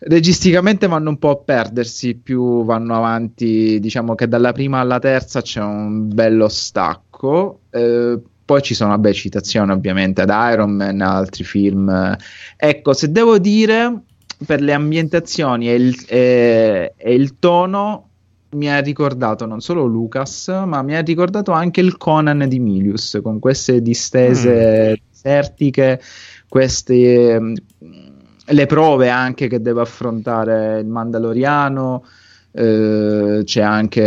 Registicamente 0.03 0.87
vanno 0.87 1.11
un 1.11 1.19
po' 1.19 1.31
a 1.31 1.37
perdersi, 1.37 2.15
più 2.15 2.65
vanno 2.65 2.97
avanti, 2.97 3.79
diciamo 3.81 4.15
che 4.15 4.29
dalla 4.29 4.53
prima 4.53 4.79
alla 4.81 4.99
terza 4.99 5.43
c'è 5.43 5.61
un 5.61 6.09
bello 6.09 6.49
stacco. 6.49 7.61
eh, 7.71 8.19
poi 8.45 8.63
ci 8.63 8.75
sono, 8.75 8.91
vabbè, 8.91 9.13
citazioni 9.13 9.71
ovviamente 9.71 10.23
ad 10.23 10.31
Iron 10.53 10.73
Man, 10.73 11.01
altri 11.03 11.45
film. 11.45 12.17
Ecco, 12.57 12.93
se 12.95 13.13
devo 13.13 13.39
dire, 13.39 14.03
per 14.45 14.61
le 14.63 14.73
ambientazioni 14.73 15.69
e 15.71 15.75
il, 15.75 16.05
e- 16.09 16.95
e 16.97 17.15
il 17.15 17.39
tono, 17.39 18.09
mi 18.53 18.69
ha 18.69 18.81
ricordato 18.81 19.47
non 19.47 19.61
solo 19.61 19.85
Lucas, 19.85 20.49
ma 20.49 20.83
mi 20.83 20.97
ha 20.97 21.01
ricordato 21.03 21.53
anche 21.53 21.81
il 21.81 21.97
Conan 21.97 22.49
di 22.49 22.59
Milius, 22.59 23.21
con 23.23 23.39
queste 23.39 23.83
distese 23.83 25.01
desertiche, 25.13 26.01
queste... 26.49 27.53
le 28.47 28.67
prove 28.67 29.09
anche 29.09 29.49
che 29.49 29.61
deve 29.61 29.81
affrontare 29.83 30.81
il 30.81 30.87
Mandaloriano. 30.87 32.05
eh, 32.53 33.43
c'è 33.45 33.61
anche 33.63 34.01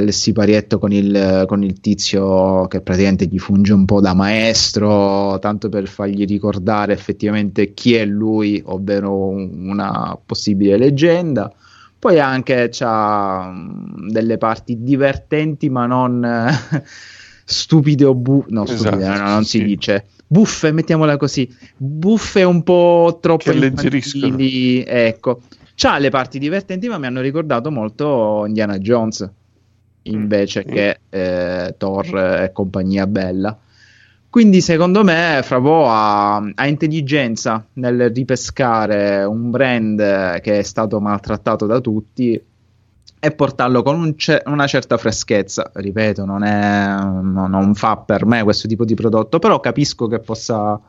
il 0.00 0.12
siparietto 0.12 0.78
con 0.78 0.92
il, 0.92 1.44
con 1.48 1.64
il 1.64 1.80
tizio 1.80 2.66
che 2.68 2.80
praticamente 2.80 3.26
gli 3.26 3.38
funge 3.40 3.72
un 3.72 3.84
po' 3.86 4.00
da 4.00 4.14
maestro, 4.14 5.36
tanto 5.40 5.68
per 5.68 5.88
fargli 5.88 6.24
ricordare 6.26 6.92
effettivamente 6.92 7.74
chi 7.74 7.94
è 7.94 8.04
lui, 8.04 8.62
ovvero 8.66 9.26
un- 9.26 9.68
una 9.68 10.16
possibile 10.24 10.76
leggenda. 10.78 11.52
Poi 11.98 12.18
anche 12.20 12.68
c'ha 12.70 13.50
mm, 13.52 14.08
delle 14.10 14.38
parti 14.38 14.82
divertenti, 14.82 15.68
ma 15.70 15.86
non 15.86 16.24
stupide 17.50 18.04
o 18.04 18.14
bu- 18.14 18.44
no, 18.48 18.64
stupide, 18.64 19.04
Esatto, 19.04 19.22
no, 19.22 19.28
non 19.30 19.44
sì, 19.44 19.58
si 19.58 19.64
dice. 19.64 20.06
Buffe, 20.26 20.70
mettiamola 20.70 21.16
così, 21.16 21.52
buffe 21.76 22.44
un 22.44 22.62
po' 22.62 23.18
troppo 23.20 23.50
infantili, 23.50 24.84
ecco. 24.86 25.40
C'ha 25.74 25.98
le 25.98 26.10
parti 26.10 26.38
divertenti, 26.38 26.88
ma 26.88 26.98
mi 26.98 27.06
hanno 27.06 27.20
ricordato 27.20 27.70
molto 27.70 28.44
Indiana 28.46 28.78
Jones 28.78 29.28
invece 30.02 30.64
Mm. 30.66 30.70
che 30.72 30.98
eh, 31.10 31.74
Thor 31.76 32.16
e 32.16 32.50
compagnia 32.52 33.06
bella. 33.06 33.58
Quindi, 34.30 34.60
secondo 34.60 35.02
me, 35.02 35.40
Fravo 35.42 35.88
ha, 35.88 36.36
ha 36.36 36.66
intelligenza 36.68 37.66
nel 37.74 38.10
ripescare 38.10 39.24
un 39.24 39.50
brand 39.50 40.40
che 40.40 40.58
è 40.60 40.62
stato 40.62 41.00
maltrattato 41.00 41.66
da 41.66 41.80
tutti 41.80 42.40
e 43.20 43.30
portarlo 43.32 43.82
con 43.82 44.00
un 44.00 44.16
ce- 44.16 44.42
una 44.46 44.66
certa 44.66 44.96
freschezza. 44.96 45.70
Ripeto, 45.74 46.24
non, 46.24 46.42
è, 46.42 46.96
no- 46.98 47.46
non 47.46 47.74
fa 47.74 47.98
per 47.98 48.24
me 48.24 48.42
questo 48.42 48.66
tipo 48.66 48.84
di 48.84 48.94
prodotto, 48.94 49.38
però 49.38 49.60
capisco 49.60 50.06
che 50.06 50.18
possa 50.18 50.80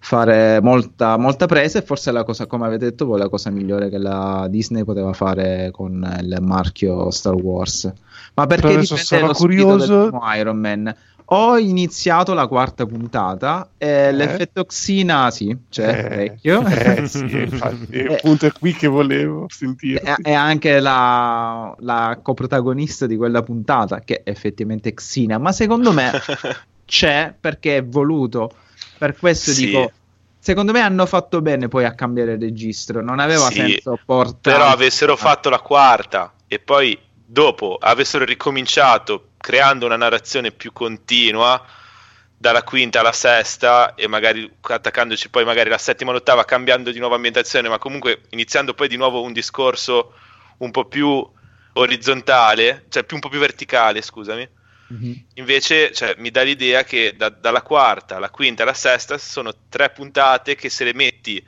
fare 0.00 0.60
molta, 0.62 1.16
molta 1.16 1.46
presa 1.46 1.80
e 1.80 1.82
forse 1.82 2.10
è 2.10 2.12
la 2.12 2.22
cosa, 2.22 2.46
come 2.46 2.66
avete 2.66 2.84
detto 2.86 3.04
voi, 3.04 3.18
la 3.18 3.28
cosa 3.28 3.50
migliore 3.50 3.88
che 3.88 3.98
la 3.98 4.46
Disney 4.48 4.84
poteva 4.84 5.12
fare 5.12 5.70
con 5.72 6.08
il 6.20 6.38
marchio 6.40 7.10
Star 7.10 7.34
Wars. 7.34 7.92
Ma 8.34 8.46
perché 8.46 8.68
dipende 8.68 8.96
spirito 8.96 9.32
curioso. 9.32 10.10
Iron 10.36 10.56
Man. 10.56 10.94
Ho 11.30 11.58
iniziato 11.58 12.32
la 12.32 12.46
quarta 12.46 12.86
puntata 12.86 13.74
e 13.76 14.12
l'effetto 14.12 14.64
Xina, 14.64 15.30
sì, 15.30 15.54
c'è 15.68 15.98
Eh, 15.98 16.02
parecchio. 16.08 16.64
eh, 16.66 17.06
sì, 17.06 17.18
infatti, 17.36 17.86
è 17.98 18.06
Eh, 18.06 18.14
appunto 18.14 18.46
è 18.46 18.52
qui 18.52 18.72
che 18.72 18.86
volevo 18.86 19.44
sentire. 19.48 20.00
è, 20.00 20.14
è 20.22 20.32
anche 20.32 20.80
la, 20.80 21.74
la 21.80 22.18
coprotagonista 22.22 23.06
di 23.06 23.16
quella 23.16 23.42
puntata, 23.42 24.00
che 24.00 24.22
è 24.22 24.30
effettivamente 24.30 24.94
Xina, 24.94 25.36
ma 25.38 25.52
secondo 25.52 25.92
me 25.92 26.10
c'è 26.86 27.34
perché 27.38 27.76
è 27.78 27.84
voluto. 27.84 28.50
Per 28.96 29.16
questo 29.18 29.52
Sì. 29.52 29.66
dico, 29.66 29.92
secondo 30.38 30.72
me 30.72 30.80
hanno 30.80 31.04
fatto 31.06 31.42
bene 31.42 31.68
poi 31.68 31.84
a 31.84 31.94
cambiare 31.94 32.38
registro, 32.38 33.02
non 33.02 33.18
aveva 33.20 33.50
Sì, 33.50 33.54
senso 33.54 34.00
portare... 34.04 34.56
Però 34.56 34.68
avessero 34.70 35.14
fatto 35.16 35.50
la 35.50 35.60
quarta 35.60 36.32
e 36.46 36.58
poi 36.58 36.98
dopo 37.30 37.76
avessero 37.78 38.24
ricominciato 38.24 39.32
creando 39.36 39.84
una 39.84 39.96
narrazione 39.96 40.50
più 40.50 40.72
continua 40.72 41.62
dalla 42.34 42.62
quinta 42.62 43.00
alla 43.00 43.12
sesta 43.12 43.94
e 43.94 44.08
magari 44.08 44.50
attaccandoci 44.60 45.28
poi 45.28 45.44
magari 45.44 45.68
la 45.68 45.76
settima 45.76 46.10
all'ottava 46.10 46.46
cambiando 46.46 46.90
di 46.90 46.98
nuovo 46.98 47.16
ambientazione 47.16 47.68
ma 47.68 47.76
comunque 47.76 48.22
iniziando 48.30 48.72
poi 48.72 48.88
di 48.88 48.96
nuovo 48.96 49.20
un 49.20 49.34
discorso 49.34 50.14
un 50.58 50.70
po' 50.70 50.86
più 50.86 51.28
orizzontale 51.74 52.86
cioè 52.88 53.04
più 53.04 53.16
un 53.16 53.20
po' 53.20 53.28
più 53.28 53.38
verticale 53.38 54.00
scusami 54.00 54.48
Mhm. 54.90 55.24
Invece 55.34 55.92
cioè, 55.92 56.14
mi 56.16 56.30
dà 56.30 56.40
l'idea 56.40 56.82
che 56.82 57.12
da- 57.14 57.28
dalla 57.28 57.60
quarta 57.60 58.16
alla 58.16 58.30
quinta 58.30 58.62
alla 58.62 58.72
sesta 58.72 59.18
sono 59.18 59.52
tre 59.68 59.90
puntate 59.90 60.54
che 60.54 60.70
se 60.70 60.84
le 60.84 60.94
metti, 60.94 61.46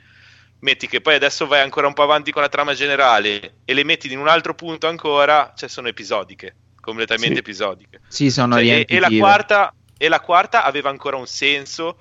metti 0.61 0.87
che 0.87 1.01
poi 1.01 1.15
adesso 1.15 1.47
vai 1.47 1.61
ancora 1.61 1.87
un 1.87 1.93
po' 1.93 2.03
avanti 2.03 2.31
con 2.31 2.41
la 2.41 2.49
trama 2.49 2.73
generale 2.73 3.55
e 3.65 3.73
le 3.73 3.83
metti 3.83 4.11
in 4.11 4.19
un 4.19 4.27
altro 4.27 4.53
punto 4.53 4.87
ancora, 4.87 5.53
cioè 5.55 5.69
sono 5.69 5.87
episodiche, 5.87 6.55
completamente 6.79 7.35
Sì. 7.35 7.39
episodiche. 7.39 8.01
Sì, 8.07 8.31
sono 8.31 8.55
Cioè, 8.55 8.63
e, 8.65 8.85
e 8.87 8.99
la 8.99 9.09
quarta, 9.09 9.73
e 9.97 10.07
la 10.07 10.19
quarta 10.19 10.63
aveva 10.63 10.89
ancora 10.89 11.17
un 11.17 11.27
senso 11.27 11.99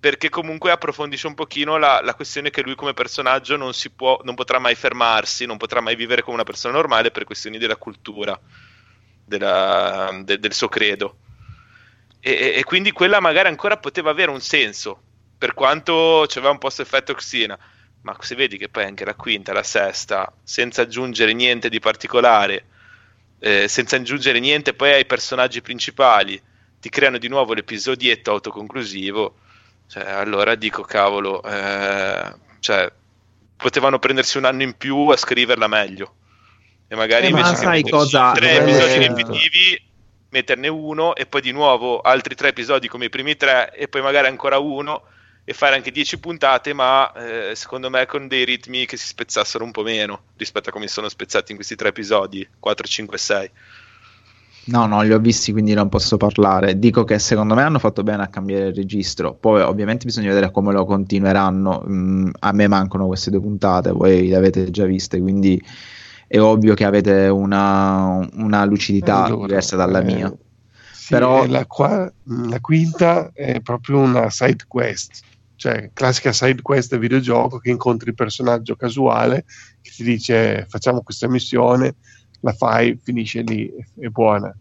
perché 0.00 0.28
comunque 0.30 0.70
approfondisce 0.70 1.26
un 1.26 1.34
pochino 1.34 1.76
la, 1.76 2.00
la 2.02 2.14
questione 2.14 2.50
che 2.50 2.62
lui 2.62 2.74
come 2.74 2.94
personaggio 2.94 3.56
non, 3.56 3.74
si 3.74 3.90
può, 3.90 4.18
non 4.24 4.34
potrà 4.34 4.58
mai 4.58 4.74
fermarsi, 4.74 5.44
non 5.46 5.58
potrà 5.58 5.80
mai 5.80 5.94
vivere 5.94 6.22
come 6.22 6.36
una 6.36 6.44
persona 6.44 6.74
normale 6.74 7.10
per 7.10 7.24
questioni 7.24 7.58
della 7.58 7.76
cultura, 7.76 8.38
della- 9.24 10.10
de- 10.24 10.38
del 10.38 10.52
suo 10.54 10.68
credo. 10.68 11.18
E, 12.20 12.54
e- 12.56 12.64
quindi 12.64 12.92
quella 12.92 13.20
magari 13.20 13.48
ancora 13.48 13.76
poteva 13.76 14.10
avere 14.10 14.30
un 14.30 14.40
senso, 14.40 15.02
per 15.38 15.54
quanto 15.54 16.24
c'aveva 16.26 16.50
un 16.50 16.58
po' 16.58 16.66
questo 16.66 16.82
effetto 16.82 17.14
Xina. 17.14 17.58
Ma 18.02 18.16
se 18.20 18.34
vedi 18.34 18.56
che 18.56 18.68
poi 18.68 18.84
anche 18.84 19.04
la 19.04 19.14
quinta, 19.14 19.52
la 19.52 19.62
sesta, 19.62 20.32
senza 20.42 20.82
aggiungere 20.82 21.34
niente 21.34 21.68
di 21.68 21.80
particolare, 21.80 22.64
eh, 23.40 23.68
senza 23.68 23.96
aggiungere 23.96 24.40
niente 24.40 24.72
poi 24.72 24.92
ai 24.92 25.04
personaggi 25.06 25.60
principali, 25.60 26.40
ti 26.80 26.88
creano 26.88 27.18
di 27.18 27.28
nuovo 27.28 27.52
l'episodietto 27.52 28.30
autoconclusivo, 28.30 29.34
cioè, 29.86 30.08
allora 30.08 30.54
dico 30.54 30.82
cavolo, 30.82 31.42
eh, 31.42 32.32
cioè, 32.60 32.90
potevano 33.56 33.98
prendersi 33.98 34.38
un 34.38 34.46
anno 34.46 34.62
in 34.62 34.76
più 34.76 35.08
a 35.08 35.16
scriverla 35.16 35.66
meglio. 35.66 36.14
E 36.88 36.96
magari 36.96 37.26
Eh, 37.26 37.30
ma 37.30 37.38
invece 37.40 37.54
che 37.54 37.60
sai 37.60 37.82
cosa? 37.82 38.32
tre 38.32 38.62
episodi 38.62 38.98
riempitivi, 38.98 39.82
metterne 40.30 40.68
uno 40.68 41.14
e 41.14 41.26
poi 41.26 41.40
di 41.40 41.52
nuovo 41.52 42.00
altri 42.00 42.34
tre 42.34 42.48
episodi 42.48 42.88
come 42.88 43.06
i 43.06 43.10
primi 43.10 43.36
tre 43.36 43.72
e 43.74 43.88
poi 43.88 44.00
magari 44.00 44.28
ancora 44.28 44.58
uno 44.58 45.02
e 45.44 45.52
fare 45.52 45.74
anche 45.76 45.90
dieci 45.90 46.18
puntate, 46.18 46.72
ma 46.72 47.12
eh, 47.12 47.54
secondo 47.54 47.90
me 47.90 48.06
con 48.06 48.28
dei 48.28 48.44
ritmi 48.44 48.86
che 48.86 48.96
si 48.96 49.06
spezzassero 49.06 49.64
un 49.64 49.70
po' 49.72 49.82
meno 49.82 50.24
rispetto 50.36 50.68
a 50.68 50.72
come 50.72 50.86
sono 50.88 51.08
spezzati 51.08 51.50
in 51.52 51.56
questi 51.56 51.74
tre 51.76 51.88
episodi, 51.88 52.48
4, 52.58 52.86
5, 52.86 53.18
6. 53.18 53.50
No, 54.62 54.86
no, 54.86 55.02
li 55.02 55.12
ho 55.12 55.18
visti, 55.18 55.52
quindi 55.52 55.72
non 55.72 55.88
posso 55.88 56.16
parlare. 56.16 56.78
Dico 56.78 57.02
che 57.02 57.18
secondo 57.18 57.54
me 57.54 57.62
hanno 57.62 57.78
fatto 57.78 58.02
bene 58.02 58.22
a 58.22 58.28
cambiare 58.28 58.66
il 58.68 58.74
registro. 58.74 59.34
Poi, 59.34 59.62
ovviamente, 59.62 60.04
bisogna 60.04 60.28
vedere 60.28 60.50
come 60.52 60.72
lo 60.72 60.84
continueranno. 60.84 61.82
Mm, 61.88 62.30
a 62.38 62.52
me 62.52 62.68
mancano 62.68 63.06
queste 63.06 63.30
due 63.30 63.40
puntate, 63.40 63.90
voi 63.90 64.28
le 64.28 64.36
avete 64.36 64.70
già 64.70 64.84
viste, 64.84 65.20
quindi 65.20 65.60
è 66.28 66.38
ovvio 66.38 66.74
che 66.74 66.84
avete 66.84 67.26
una, 67.26 68.28
una 68.34 68.64
lucidità 68.64 69.24
Allora, 69.24 69.46
diversa 69.46 69.74
dalla 69.76 70.00
eh, 70.00 70.04
mia. 70.04 70.32
sì, 70.92 71.08
Però- 71.14 71.44
la, 71.46 71.66
qua- 71.66 72.12
la 72.24 72.60
quinta 72.60 73.30
è 73.32 73.60
proprio 73.60 73.98
una 73.98 74.30
side 74.30 74.64
quest, 74.68 75.22
cioè 75.60 75.90
classica 75.92 76.32
side 76.32 76.62
quest 76.62 76.96
videogioco 76.96 77.58
che 77.58 77.68
incontri 77.68 78.08
il 78.08 78.14
personaggio 78.14 78.76
casuale 78.76 79.44
che 79.82 79.90
ti 79.94 80.02
dice 80.02 80.64
facciamo 80.70 81.02
questa 81.02 81.28
missione, 81.28 81.96
la 82.40 82.54
fai, 82.54 82.98
finisce 83.02 83.42
lì, 83.42 83.70
è 83.98 84.06
buona. 84.06 84.56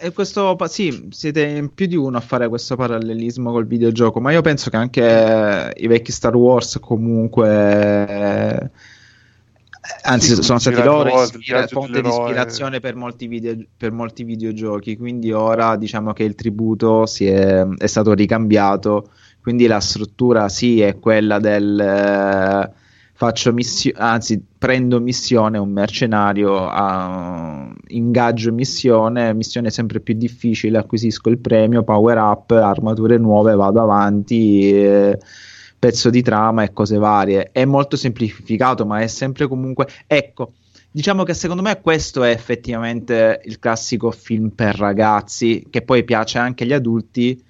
Eh, 0.00 0.12
questo, 0.12 0.56
sì, 0.66 1.06
siete 1.12 1.42
in 1.42 1.72
più 1.72 1.86
di 1.86 1.94
uno 1.94 2.16
a 2.16 2.20
fare 2.20 2.48
questo 2.48 2.74
parallelismo 2.74 3.52
col 3.52 3.68
videogioco, 3.68 4.18
ma 4.18 4.32
io 4.32 4.40
penso 4.40 4.70
che 4.70 4.76
anche 4.76 5.72
i 5.76 5.86
vecchi 5.86 6.10
Star 6.10 6.34
Wars 6.34 6.78
comunque... 6.80 8.72
eh, 9.86 10.08
Anzi, 10.08 10.34
Sì, 10.34 10.42
sono 10.42 10.58
stati 10.58 10.82
loro 10.82 11.22
ispira- 11.22 11.66
fonte 11.66 12.00
di 12.00 12.08
ispirazione 12.08 12.80
per 12.80 12.94
molti, 12.96 13.26
video- 13.26 13.64
per 13.76 13.92
molti 13.92 14.24
videogiochi. 14.24 14.96
Quindi 14.96 15.32
ora 15.32 15.76
diciamo 15.76 16.12
che 16.12 16.24
il 16.24 16.34
tributo 16.34 17.06
si 17.06 17.26
è, 17.26 17.64
è 17.66 17.86
stato 17.86 18.12
ricambiato. 18.12 19.10
Quindi 19.40 19.66
la 19.66 19.80
struttura 19.80 20.48
sì 20.48 20.80
è 20.80 20.98
quella 20.98 21.38
del 21.38 21.78
eh, 21.78 22.72
faccio 23.14 23.52
missione, 23.52 23.98
anzi 23.98 24.44
prendo 24.58 25.00
missione, 25.00 25.58
un 25.58 25.70
mercenario, 25.70 26.66
ah, 26.68 27.72
ingaggio 27.88 28.52
missione, 28.52 29.32
missione 29.34 29.70
sempre 29.70 30.00
più 30.00 30.14
difficile, 30.14 30.78
acquisisco 30.78 31.28
il 31.30 31.38
premio, 31.38 31.84
power 31.84 32.18
up, 32.18 32.50
armature 32.50 33.18
nuove, 33.18 33.54
vado 33.54 33.80
avanti. 33.80 34.70
eh, 34.72 35.18
pezzo 35.78 36.10
di 36.10 36.22
trama 36.22 36.62
e 36.62 36.72
cose 36.72 36.96
varie. 36.98 37.50
È 37.52 37.64
molto 37.64 37.96
semplificato, 37.96 38.86
ma 38.86 39.00
è 39.00 39.06
sempre 39.06 39.46
comunque. 39.46 39.86
Ecco, 40.06 40.52
diciamo 40.90 41.22
che 41.22 41.34
secondo 41.34 41.62
me 41.62 41.80
questo 41.80 42.24
è 42.24 42.30
effettivamente 42.30 43.40
il 43.44 43.58
classico 43.58 44.10
film 44.10 44.50
per 44.50 44.76
ragazzi, 44.76 45.66
che 45.70 45.82
poi 45.82 46.04
piace 46.04 46.38
anche 46.38 46.64
agli 46.64 46.72
adulti. 46.72 47.42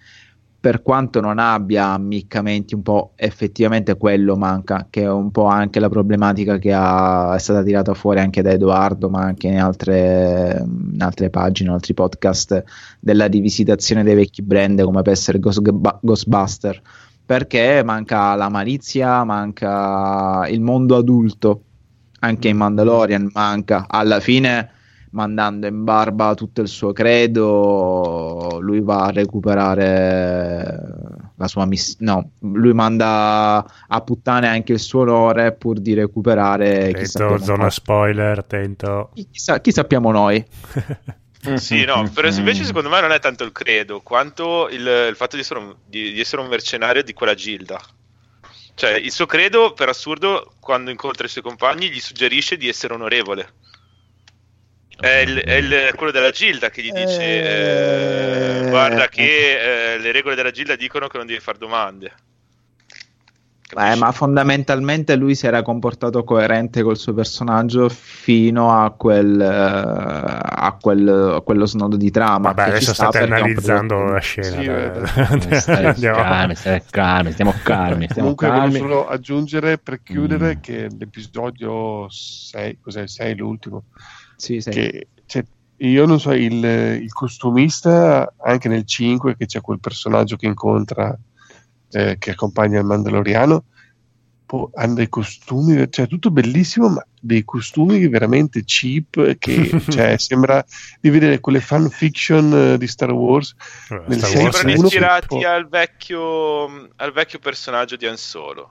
Per 0.59 0.83
quanto 0.83 1.21
non 1.21 1.39
abbia 1.39 1.93
ammiccamenti, 1.93 2.75
un 2.75 2.83
po' 2.83 3.13
effettivamente 3.15 3.97
quello 3.97 4.37
manca, 4.37 4.89
che 4.91 5.03
è 5.03 5.09
un 5.09 5.31
po' 5.31 5.45
anche 5.45 5.79
la 5.79 5.89
problematica 5.89 6.59
che 6.59 6.73
ha- 6.73 7.37
è 7.37 7.39
stata 7.39 7.63
tirata 7.63 7.95
fuori 7.95 8.19
anche 8.19 8.43
da 8.43 8.51
Edoardo, 8.51 9.09
ma 9.09 9.21
anche 9.21 9.47
in 9.47 9.61
altre, 9.61 10.65
in 10.67 11.01
altre 11.03 11.31
pagine, 11.31 11.69
in 11.69 11.75
altri 11.75 11.95
podcast, 11.95 12.65
della 12.99 13.27
rivisitazione 13.27 14.03
dei 14.03 14.17
vecchi 14.17 14.43
brand 14.43 14.83
come 14.83 15.03
può 15.03 15.13
essere 15.13 15.39
Ghost- 15.39 16.01
Ghostbuster 16.01 16.83
perché 17.27 17.83
manca 17.85 18.37
la 18.37 18.49
malizia, 18.49 19.25
manca 19.25 20.47
il 20.49 20.61
mondo 20.61 20.97
adulto, 20.97 21.63
anche 22.21 22.49
in 22.49 22.57
Mandalorian 22.57 23.31
manca. 23.33 23.87
Alla 23.89 24.21
fine, 24.21 24.71
mandando 25.11 25.67
in 25.67 25.83
barba 25.83 26.35
tutto 26.35 26.61
il 26.61 26.69
suo 26.69 26.93
credo, 26.93 28.59
lui 28.61 28.81
va 28.81 29.07
a 29.07 29.11
recuperare 29.11 30.81
la 31.35 31.49
sua 31.49 31.67
missione. 31.67 32.11
No, 32.11 32.31
lui 32.49 32.73
manda 32.73 33.67
a 33.89 34.01
puttane 34.03 34.47
anche 34.47 34.75
il 34.75 34.79
suo 34.79 35.01
onore 35.01 35.53
pur 35.53 35.81
di 35.81 35.95
recuperare 35.95 36.91
Attento, 36.91 37.39
zona 37.39 37.71
spoiler, 37.71 38.39
attento. 38.39 39.11
chi, 39.15 39.29
sa- 39.33 39.61
chi 39.61 39.73
sappiamo 39.73 40.13
noi. 40.13 40.45
Sì, 41.57 41.85
no, 41.85 42.09
però 42.13 42.29
invece 42.29 42.65
secondo 42.65 42.89
me 42.89 43.01
non 43.01 43.13
è 43.13 43.19
tanto 43.21 43.45
il 43.45 43.53
credo 43.53 44.01
quanto 44.01 44.69
il, 44.69 44.87
il 45.11 45.17
fatto 45.17 45.37
di 45.37 45.43
essere, 45.43 45.61
un, 45.61 45.77
di- 45.85 46.13
di 46.13 46.21
essere 46.21 46.43
un 46.43 46.49
mercenario 46.49 47.03
di 47.03 47.13
quella 47.13 47.35
gilda. 47.35 47.81
Cioè, 48.75 48.93
il 48.93 49.11
suo 49.13 49.27
credo, 49.27 49.73
per 49.73 49.89
assurdo, 49.89 50.55
quando 50.61 50.91
incontra 50.91 51.27
i 51.27 51.31
suoi 51.31 51.43
compagni, 51.43 51.91
gli 51.91 52.01
suggerisce 52.01 52.57
di 52.57 52.69
essere 52.69 52.95
onorevole. 52.95 53.55
È, 54.99 55.09
il- 55.09 55.39
è 55.39 55.55
il- 55.55 55.95
quello 55.95 56.13
della 56.13 56.31
gilda 56.31 56.71
che 56.71 56.83
gli 56.83 56.93
dice: 56.93 57.23
eh, 57.43 58.59
Eh, 58.61 58.69
Guarda, 58.69 59.09
che 59.09 59.95
eh, 59.95 59.99
le 59.99 60.13
regole 60.13 60.35
della 60.35 60.51
gilda 60.51 60.77
dicono 60.77 61.09
che 61.09 61.17
non 61.19 61.27
devi 61.27 61.41
fare 61.41 61.59
domande. 61.59 62.15
Eh, 63.69 63.75
Capisci? 63.75 63.99
ma 63.99 64.13
fondamentalmente 64.13 65.17
lui 65.17 65.35
si 65.35 65.45
era 65.47 65.63
comportato 65.63 66.23
coerente 66.23 66.85
col 66.85 66.97
suo 66.97 67.13
personaggio 67.15 67.89
fino 67.89 68.71
a 68.71 68.91
quel, 68.93 69.41
eh, 69.41 69.45
a 69.49 70.77
quel- 70.81 71.33
a 71.37 71.41
quello 71.41 71.67
snodo 71.67 71.97
di 71.97 72.11
trama. 72.13 72.53
Vabbè, 72.53 72.63
che 72.63 72.69
ci 72.69 72.77
adesso 72.77 72.95
sta 72.95 73.09
state 73.11 73.25
analizzando 73.25 74.05
la 74.05 74.19
scena. 74.21 75.01
Sì. 75.41 75.59
Stai 75.61 75.95
calmi, 75.99 76.55
stai 76.55 76.83
calmi, 76.89 77.33
stiamo 77.33 77.55
calmi, 77.65 78.05
stiamo 78.09 78.35
Comunque 78.35 78.47
calmi. 78.49 78.79
volevo 78.79 78.87
solo 79.01 79.09
aggiungere 79.09 79.79
per 79.79 80.01
chiudere 80.03 80.55
Mm. 80.57 80.61
che 80.61 80.89
l'episodio 80.97 82.07
6, 82.09 82.79
cos'è 82.81 83.03
il 83.03 83.09
6 83.09 83.35
l'ultimo, 83.37 83.85
Sì, 84.37 84.61
sì. 84.61 84.71
che 84.71 85.09
cioè, 85.27 85.45
io 85.79 86.07
non 86.07 86.21
so, 86.21 86.31
il, 86.33 86.63
il 86.65 87.13
costumista 87.13 88.33
anche 88.43 88.69
nel 88.69 88.85
5 88.87 89.37
che 89.37 89.47
c'è 89.47 89.61
quel 89.61 89.81
personaggio 89.81 90.37
che 90.37 90.47
incontra 90.47 91.17
eh, 91.91 92.17
che 92.19 92.31
accompagna 92.31 92.79
il 92.81 92.85
Mandaloriano 92.87 93.65
po- 94.47 94.71
hanno 94.75 94.95
dei 94.95 95.09
costumi, 95.09 95.87
cioè 95.91 96.07
tutto 96.07 96.31
bellissimo 96.31 96.89
ma 96.89 97.05
dei 97.21 97.45
costumi 97.45 98.07
veramente 98.09 98.63
cheap 98.65 99.37
che 99.39 99.83
cioè, 99.91 100.17
sembra 100.17 100.65
di 101.01 101.11
vedere 101.11 101.41
quelle 101.41 101.61
fan 101.61 101.91
fiction 101.91 102.53
eh, 102.75 102.79
di 102.79 102.87
Star 102.87 103.11
Wars 103.11 103.55
Wars 103.89 104.25
Sembrano 104.25 104.71
ispirati 104.71 105.43
al 105.45 105.69
vecchio, 105.69 106.89
al 106.97 107.13
vecchio 107.13 107.39
personaggio 107.41 107.97
di 107.97 108.07
Han 108.07 108.17
Solo. 108.17 108.71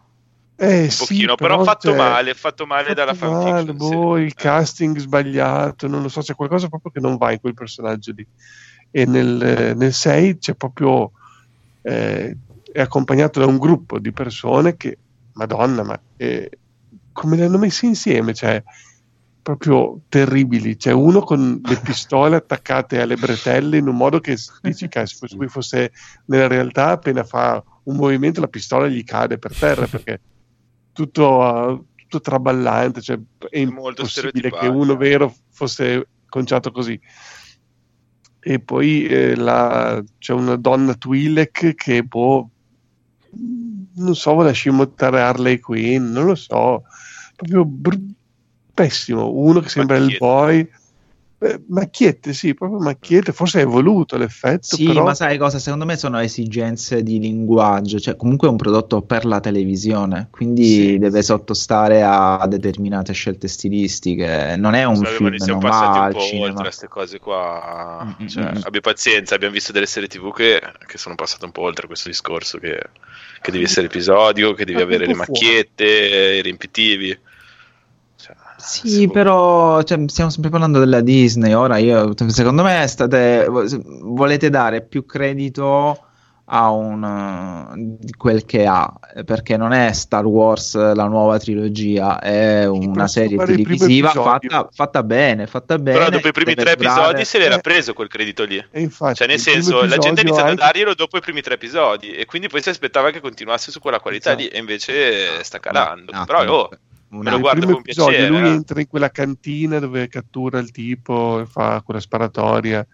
eh, 0.55 0.83
Un 0.83 0.89
sì, 0.89 0.97
pochino, 0.99 1.35
però, 1.35 1.61
fatto 1.63 1.89
cioè, 1.89 1.97
male, 1.97 2.33
fatto 2.33 2.65
male 2.65 2.93
fatto 2.93 2.93
dalla 2.95 3.13
male, 3.19 3.65
fanfiction. 3.65 3.75
boh, 3.77 4.15
sì. 4.15 4.21
il 4.21 4.27
Eh. 4.27 4.33
casting 4.33 4.97
sbagliato, 4.97 5.87
non 5.87 6.01
lo 6.01 6.07
so, 6.07 6.21
c'è 6.21 6.33
qualcosa 6.35 6.69
proprio 6.69 6.91
che 6.91 7.01
non 7.01 7.17
va 7.17 7.33
in 7.33 7.39
quel 7.41 7.53
personaggio 7.53 8.13
lì. 8.15 8.25
E 8.91 9.05
nel, 9.05 9.73
nel 9.75 9.93
6 9.93 10.37
c'è 10.37 10.53
proprio 10.53 11.11
eh, 11.81 12.37
è 12.75 12.81
accompagnato 12.81 13.39
da 13.39 13.45
un 13.45 13.57
gruppo 13.57 13.99
di 13.99 14.11
persone 14.11 14.75
che, 14.75 14.97
madonna, 15.35 15.81
ma 15.81 15.97
eh, 16.17 16.49
come 17.13 17.37
li 17.37 17.43
hanno 17.43 17.57
messi 17.57 17.85
insieme? 17.85 18.33
Cioè, 18.33 18.61
proprio 19.41 20.01
terribili. 20.09 20.75
C'è 20.75 20.91
uno 20.91 21.21
con 21.21 21.61
le 21.63 21.79
pistole 21.81 22.35
attaccate 22.35 22.99
alle 22.99 23.15
bretelle 23.15 23.77
in 23.77 23.87
un 23.87 23.95
modo 23.95 24.19
che 24.19 24.35
dici 24.61 24.89
che 24.89 25.05
se 25.05 25.25
lui 25.37 25.47
fosse 25.47 25.93
nella 26.25 26.47
realtà, 26.47 26.89
appena 26.89 27.23
fa 27.23 27.63
un 27.83 27.95
movimento, 27.95 28.41
la 28.41 28.47
pistola 28.47 28.89
gli 28.89 29.05
cade 29.05 29.37
per 29.37 29.55
terra 29.57 29.87
perché 29.87 30.19
tutto, 30.91 31.37
uh, 31.37 31.85
tutto 31.95 32.19
traballante. 32.19 32.99
Cioè, 32.99 33.17
è 33.49 33.63
Molto 33.63 34.01
impossibile 34.01 34.51
che 34.51 34.67
uno 34.67 34.97
vero 34.97 35.33
fosse 35.49 36.09
conciato 36.27 36.71
così. 36.71 36.99
E 38.41 38.59
poi 38.59 39.05
eh, 39.05 39.35
la- 39.37 40.03
c'è 40.17 40.33
una 40.33 40.57
donna 40.57 40.93
Twi'lek 40.93 41.73
che 41.73 42.03
boh, 42.03 42.49
non 43.95 44.15
so, 44.15 44.33
vuole 44.33 44.53
scimmiottare 44.53 45.21
Harley 45.21 45.59
Quinn, 45.59 46.11
non 46.11 46.25
lo 46.25 46.35
so, 46.35 46.83
proprio 47.35 47.65
br- 47.65 48.13
pessimo. 48.73 49.31
Uno 49.31 49.59
che 49.59 49.69
sembra 49.69 49.97
il 49.97 50.15
boy, 50.17 50.67
Eh, 51.45 51.61
macchiette, 51.67 52.33
sì, 52.33 52.55
proprio 52.55 52.79
macchiette, 52.79 53.31
forse 53.31 53.61
è 53.61 53.65
voluto 53.65 54.17
l'effetto, 54.17 54.75
Sì, 54.77 54.85
però 54.85 55.03
ma 55.03 55.13
sai 55.13 55.37
cosa? 55.37 55.59
Secondo 55.59 55.85
me 55.85 55.95
sono 55.95 56.19
esigenze 56.19 57.03
di 57.03 57.19
linguaggio, 57.19 57.99
cioè 57.99 58.15
comunque 58.15 58.47
è 58.47 58.51
un 58.51 58.57
prodotto 58.57 59.01
per 59.03 59.25
la 59.25 59.39
televisione, 59.39 60.29
quindi 60.31 60.65
Sì. 60.65 60.97
deve 60.97 61.21
sottostare 61.21 62.01
a 62.03 62.43
determinate 62.47 63.13
scelte 63.13 63.47
stilistiche. 63.47 64.55
Non 64.57 64.73
è 64.73 64.85
un 64.85 64.95
Sarebbe, 64.95 65.15
film, 65.17 65.35
siamo 65.35 65.59
non 65.59 65.69
passati 65.69 65.97
va 65.99 66.05
un 66.05 66.11
po' 66.13 66.19
cinema. 66.19 66.45
oltre 66.47 66.63
queste 66.63 66.87
cose 66.87 67.19
qua. 67.19 68.15
Mm, 68.23 68.25
Cioè, 68.27 68.43
mm, 68.51 68.57
abbi 68.63 68.79
pazienza, 68.81 69.35
abbiamo 69.35 69.53
visto 69.53 69.71
delle 69.71 69.85
serie 69.85 70.07
TV 70.07 70.33
che, 70.33 70.59
che 70.87 70.97
sono 70.97 71.13
passate 71.15 71.45
un 71.45 71.51
po' 71.51 71.61
oltre 71.61 71.85
questo 71.85 72.09
discorso 72.09 72.57
che, 72.57 72.79
che 73.41 73.51
devi 73.51 73.65
essere 73.65 73.85
episodico, 73.85 74.53
che 74.53 74.65
devi 74.65 74.79
Ma 74.79 74.83
avere 74.83 75.05
le 75.05 75.13
macchiette, 75.13 75.85
i 75.85 76.41
riempitivi. 76.41 77.17
Sì, 78.65 79.05
può- 79.05 79.13
però 79.13 79.83
cioè, 79.83 80.03
stiamo 80.07 80.29
sempre 80.29 80.49
parlando 80.49 80.79
della 80.79 81.01
Disney. 81.01 81.53
Ora, 81.53 81.77
io, 81.77 82.13
secondo 82.27 82.63
me, 82.63 82.85
state, 82.87 83.47
volete 84.01 84.49
dare 84.49 84.81
più 84.81 85.05
credito 85.05 85.99
a 86.47 86.69
un, 86.69 87.97
quel 88.17 88.45
che 88.45 88.67
ha, 88.67 88.91
perché 89.25 89.57
non 89.57 89.71
è 89.71 89.91
Star 89.93 90.25
Wars 90.25 90.75
la 90.93 91.05
nuova 91.07 91.39
trilogia, 91.39 92.19
è 92.19 92.67
una 92.67 93.07
serie 93.07 93.35
televisiva 93.37 94.09
fatta, 94.11 94.67
fatta 94.71 95.01
bene, 95.01 95.47
fatta 95.47 95.79
bene. 95.79 95.97
Però 95.97 96.09
dopo 96.11 96.27
i 96.27 96.31
primi 96.31 96.53
tre 96.53 96.73
episodi 96.73 97.25
se 97.25 97.39
l'era 97.39 97.55
Eh. 97.55 97.61
preso 97.61 97.93
quel 97.93 98.07
credito 98.09 98.43
lì. 98.43 98.63
e 98.71 98.79
infatti, 98.81 99.15
Cioè, 99.15 99.27
nel 99.27 99.39
senso, 99.39 99.83
la 99.85 99.97
gente 99.97 100.19
ha 100.21 100.23
iniziato 100.23 100.47
a 100.47 100.51
anche- 100.51 100.63
darglielo 100.63 100.93
dopo 100.93 101.17
i 101.17 101.21
primi 101.21 101.41
tre 101.41 101.55
episodi 101.55 102.11
e 102.11 102.25
quindi 102.25 102.47
poi 102.47 102.61
si 102.61 102.69
aspettava 102.69 103.09
che 103.09 103.21
continuasse 103.21 103.71
su 103.71 103.79
quella 103.79 103.99
qualità 103.99 104.29
Esatto. 104.33 104.43
lì 104.43 104.49
e 104.49 104.59
invece 104.59 105.43
sta 105.43 105.59
calando. 105.59 106.11
No, 106.11 106.25
Però, 106.25 106.43
no, 106.43 106.51
oh, 106.51 106.69
me 107.23 107.31
lo 107.31 107.39
guardo 107.39 107.59
primo 107.59 107.73
con 107.73 107.81
episodio 107.81 108.17
piacere, 108.17 108.29
lui 108.29 108.49
eh. 108.49 108.53
entra 108.53 108.79
in 108.79 108.87
quella 108.87 109.09
cantina 109.09 109.79
dove 109.79 110.07
cattura 110.07 110.59
il 110.59 110.71
tipo 110.71 111.39
e 111.41 111.45
fa 111.45 111.81
quella 111.83 111.99
sparatoria 111.99 112.85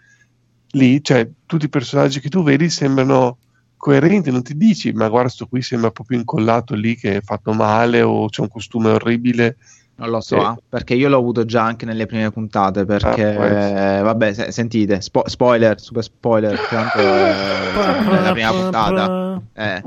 lì, 0.72 1.04
cioè 1.04 1.28
tutti 1.46 1.66
i 1.66 1.70
personaggi 1.70 2.20
che 2.20 2.30
tu 2.30 2.44
vedi 2.44 2.70
sembrano 2.70 3.38
coerente, 3.78 4.30
non 4.32 4.44
ti 4.44 4.56
dici, 4.56 4.92
ma 4.94 5.10
guarda, 5.10 5.30
sto 5.30 5.48
qui 5.48 5.62
sembra 5.62 5.92
proprio 5.92 6.18
incollato 6.20 6.76
lì 6.76 6.96
che 6.96 7.18
è 7.18 7.22
fatto 7.22 7.52
male 7.54 8.02
o 8.02 8.30
c'è 8.30 8.42
un 8.42 8.48
costume 8.48 8.92
orribile. 8.92 9.58
Non 9.96 10.10
lo 10.10 10.22
so, 10.22 10.38
Eh. 10.38 10.52
eh, 10.54 10.56
perché 10.70 10.94
io 10.96 11.10
l'ho 11.10 11.18
avuto 11.18 11.46
già 11.46 11.64
anche 11.64 11.86
nelle 11.86 12.06
prime 12.06 12.32
puntate, 12.32 12.86
perché, 12.86 13.24
Ah, 13.36 13.98
eh, 13.98 14.02
vabbè, 14.02 14.34
se- 14.34 14.52
sentite, 14.52 15.02
spo- 15.02 15.28
spoiler, 15.28 15.80
super 15.80 16.04
spoiler, 16.04 16.58
tanto 16.70 16.98
è 16.98 18.10
nella 18.10 18.32
prima 18.32 18.52
puntata. 18.52 19.42
Eh, 19.54 19.84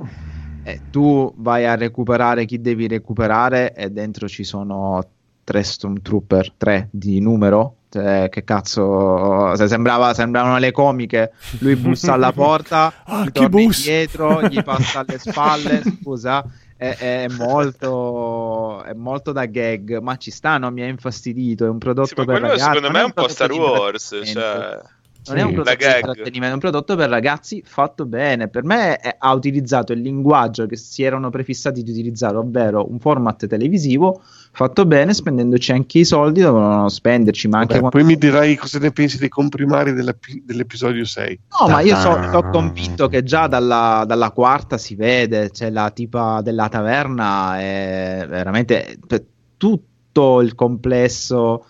eh, 0.65 0.81
tu 0.91 1.33
vai 1.37 1.67
a 1.67 1.77
recuperare 1.77 2.45
chi 2.47 2.61
devi 2.61 2.89
recuperare 2.89 3.75
e 3.75 3.91
dentro 3.91 4.27
ci 4.29 4.43
sono 4.45 5.07
tre 5.45 5.63
Stormtrooper, 5.63 6.53
tre 6.57 6.89
di 6.91 7.21
numero. 7.21 7.77
Cioè, 7.95 8.29
che 8.29 8.43
cazzo, 8.43 9.55
se 9.55 9.69
sembrava, 9.69 10.13
sembravano 10.15 10.59
le 10.59 10.73
comiche. 10.73 11.33
Lui 11.61 11.77
bussa 11.77 12.15
alla 12.15 12.33
porta, 12.35 12.93
Ah, 13.05 13.25
gli 13.33 13.47
bussa? 13.47 13.79
indietro, 13.89 14.43
gli 14.49 14.61
passa 14.65 15.05
alle 15.07 15.19
spalle. 15.19 15.81
Scusa, 16.03 16.45
è, 16.77 16.97
è 16.97 17.27
molto, 17.29 18.83
è 18.83 18.93
molto 18.95 19.31
da 19.31 19.47
gag, 19.47 19.99
ma 20.01 20.17
ci 20.17 20.33
sta, 20.33 20.59
non 20.59 20.73
mi 20.73 20.83
ha 20.83 20.87
infastidito. 20.87 21.67
È 21.67 21.69
un 21.69 21.79
prodotto 21.79 22.09
Sì, 22.09 22.15
ma 22.17 22.25
per 22.25 22.35
quello 22.41 22.47
ragazzi. 22.53 22.67
secondo 22.75 22.91
me 22.91 23.01
è 23.01 23.05
un 23.05 23.13
po' 23.13 23.29
Star 23.29 23.53
Wars. 23.53 24.21
Cioè... 24.25 24.81
Non 25.27 25.39
è 25.39 25.43
un 25.43 25.49
Sì. 25.49 25.55
prodotto 25.55 25.77
di 25.77 25.85
intrattenimento, 25.85 26.47
è 26.51 26.53
un 26.53 26.59
prodotto 26.59 26.97
per 26.97 27.09
ragazzi 27.09 27.63
fatto 27.65 28.05
bene. 28.05 28.49
Per 28.49 28.63
me 28.65 28.97
è- 28.99 29.17
ha 29.19 29.33
utilizzato 29.33 29.93
il 29.93 30.01
linguaggio 30.01 30.67
che 30.67 30.77
si 30.77 31.03
erano 31.03 31.31
prefissati 31.31 31.83
di 31.83 31.91
utilizzare, 31.91 32.37
ovvero 32.37 32.91
un 32.91 32.99
format 32.99 33.47
televisivo 33.47 34.21
fatto 34.53 34.85
bene, 34.87 35.15
spendendoci 35.15 35.73
anche 35.73 36.01
i 36.01 36.05
soldi, 36.05 36.41
dovevano 36.43 36.89
spenderci, 36.89 37.49
ma 37.49 37.59
anche 37.61 37.75
Beh, 37.75 37.81
quando- 37.81 37.97
poi 37.99 38.07
mi 38.07 38.17
dirai 38.19 38.55
cosa 38.57 38.79
ne 38.79 38.91
pensi 38.93 39.19
dei 39.19 39.29
comprimari 39.31 39.93
dell'episodio 39.95 41.05
6. 41.05 41.39
No, 41.61 41.69
ma 41.69 41.81
io 41.81 41.97
so- 41.97 42.11
Ta-ta. 42.15 42.31
sono 42.31 42.51
convinto 42.51 43.09
che 43.09 43.23
già 43.23 43.47
dalla, 43.47 44.05
dalla 44.07 44.31
quarta 44.31 44.77
si 44.79 44.95
vede, 44.95 45.51
c'è 45.51 45.71
la 45.71 45.91
tipa 45.91 46.41
della 46.43 46.69
taverna, 46.69 47.59
è 47.59 48.27
veramente 48.29 48.99
per 49.07 49.25
tutto 49.57 50.41
il 50.43 50.55
complesso 50.55 51.65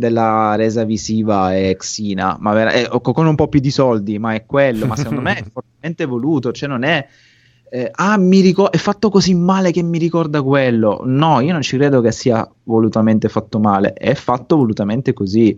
della 0.00 0.56
resa 0.56 0.82
visiva 0.84 1.54
è 1.54 1.76
Xina, 1.76 2.36
ma 2.40 2.52
vera- 2.52 2.72
è- 2.72 2.88
o- 2.90 3.00
con 3.00 3.26
un 3.26 3.36
po' 3.36 3.46
più 3.46 3.60
di 3.60 3.70
soldi, 3.70 4.18
ma 4.18 4.34
è 4.34 4.44
quello, 4.46 4.86
ma 4.86 4.96
secondo 4.96 5.20
me 5.20 5.36
è 5.36 5.44
fortemente 5.52 6.04
voluto, 6.06 6.50
cioè 6.50 6.68
non 6.68 6.82
è... 6.82 7.06
eh, 7.70 7.88
ah, 7.94 8.18
mi 8.18 8.40
ricor- 8.40 8.70
è 8.72 8.78
fatto 8.78 9.10
così 9.10 9.34
male 9.34 9.70
che 9.70 9.82
mi 9.82 9.98
ricorda 9.98 10.42
quello. 10.42 11.02
No, 11.04 11.38
io 11.40 11.52
non 11.52 11.62
ci 11.62 11.76
credo 11.76 12.00
che 12.00 12.10
sia 12.10 12.48
volutamente 12.64 13.28
fatto 13.28 13.60
male, 13.60 13.92
è 13.92 14.14
fatto 14.14 14.56
volutamente 14.56 15.12
così 15.12 15.56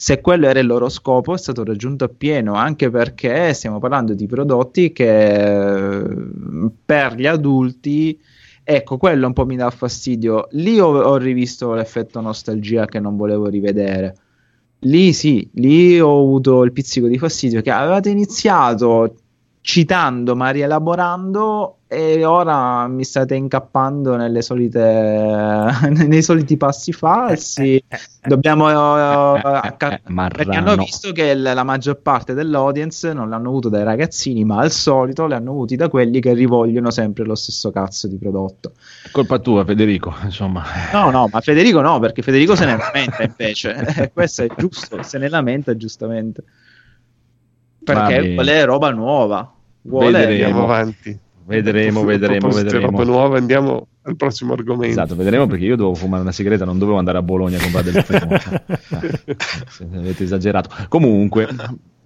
se 0.00 0.22
quello 0.22 0.46
era 0.46 0.58
il 0.60 0.66
loro 0.66 0.88
scopo 0.88 1.34
è 1.34 1.38
stato 1.38 1.62
raggiunto 1.62 2.04
appieno 2.04 2.54
anche 2.54 2.88
perché 2.88 3.52
stiamo 3.52 3.78
parlando 3.78 4.14
di 4.14 4.26
prodotti 4.26 4.92
che 4.92 5.98
eh, 5.98 6.16
per 6.86 7.16
gli 7.16 7.26
adulti 7.26 8.18
ecco 8.74 8.96
quello 8.96 9.26
un 9.26 9.32
po' 9.32 9.44
mi 9.46 9.56
dà 9.56 9.70
fastidio. 9.70 10.48
Lì 10.52 10.78
ho, 10.78 10.88
ho 10.88 11.16
rivisto 11.16 11.72
l'effetto 11.74 12.20
nostalgia 12.20 12.86
che 12.86 13.00
non 13.00 13.16
volevo 13.16 13.46
rivedere. 13.48 14.16
Lì 14.84 15.12
sì 15.12 15.48
lì 15.54 16.00
ho 16.00 16.20
avuto 16.20 16.62
il 16.62 16.72
pizzico 16.72 17.06
di 17.06 17.18
fastidio 17.18 17.60
che 17.60 17.70
avevate 17.70 18.08
iniziato 18.10 19.14
citando 19.60 20.34
ma 20.34 20.50
rielaborando 20.50 21.79
e 21.92 22.24
ora 22.24 22.86
mi 22.86 23.02
state 23.02 23.34
incappando 23.34 24.14
nelle 24.14 24.42
solite 24.42 24.78
nei 25.90 26.22
soliti 26.22 26.56
passi 26.56 26.92
falsi 26.92 27.82
dobbiamo 28.22 28.68
eh, 28.68 28.72
marrano. 28.72 30.28
perché 30.28 30.56
hanno 30.56 30.76
visto 30.76 31.10
che 31.10 31.34
la 31.34 31.64
maggior 31.64 32.00
parte 32.00 32.34
dell'audience 32.34 33.12
non 33.12 33.28
l'hanno 33.28 33.48
avuto 33.48 33.68
dai 33.68 33.82
ragazzini, 33.82 34.44
ma 34.44 34.60
al 34.60 34.70
solito 34.70 35.26
li 35.26 35.34
hanno 35.34 35.50
avuti 35.50 35.74
da 35.76 35.88
quelli 35.88 36.20
che 36.20 36.32
rivogliono 36.32 36.90
sempre 36.90 37.24
lo 37.24 37.34
stesso 37.34 37.70
cazzo 37.70 38.06
di 38.06 38.18
prodotto. 38.18 38.72
Colpa 39.10 39.38
tua, 39.38 39.64
Federico. 39.64 40.14
Insomma, 40.22 40.62
No, 40.92 41.10
no, 41.10 41.28
ma 41.32 41.40
Federico 41.40 41.80
no, 41.80 41.98
perché 41.98 42.22
Federico 42.22 42.54
se 42.54 42.66
ne 42.66 42.76
lamenta 42.76 43.22
invece. 43.22 43.74
Questo 44.12 44.42
è 44.44 44.48
giusto, 44.56 45.02
se 45.02 45.18
ne 45.18 45.28
lamenta 45.28 45.76
giustamente. 45.76 46.44
Perché 47.82 48.34
vuole 48.34 48.64
roba 48.64 48.90
nuova. 48.90 49.52
Vuole 49.82 50.10
Vedremo. 50.10 50.44
Andiamo 50.44 50.62
avanti. 50.62 51.18
Vedremo, 51.50 52.04
vedremo, 52.04 52.48
vedremo. 52.48 52.86
roba 52.86 53.04
nuova, 53.04 53.36
andiamo 53.38 53.86
al 54.02 54.16
prossimo 54.16 54.52
argomento. 54.52 54.86
Esatto, 54.86 55.16
vedremo 55.16 55.46
perché 55.46 55.64
io 55.64 55.76
dovevo 55.76 55.94
fumare 55.94 56.22
una 56.22 56.32
sigaretta, 56.32 56.64
non 56.64 56.78
dovevo 56.78 56.98
andare 56.98 57.18
a 57.18 57.22
Bologna 57.22 57.58
a 57.58 57.60
comprare 57.60 57.90
del 57.90 58.02
fumo. 58.02 58.36
Se 59.68 59.86
avete 59.94 60.24
esagerato. 60.24 60.70
Comunque, 60.88 61.48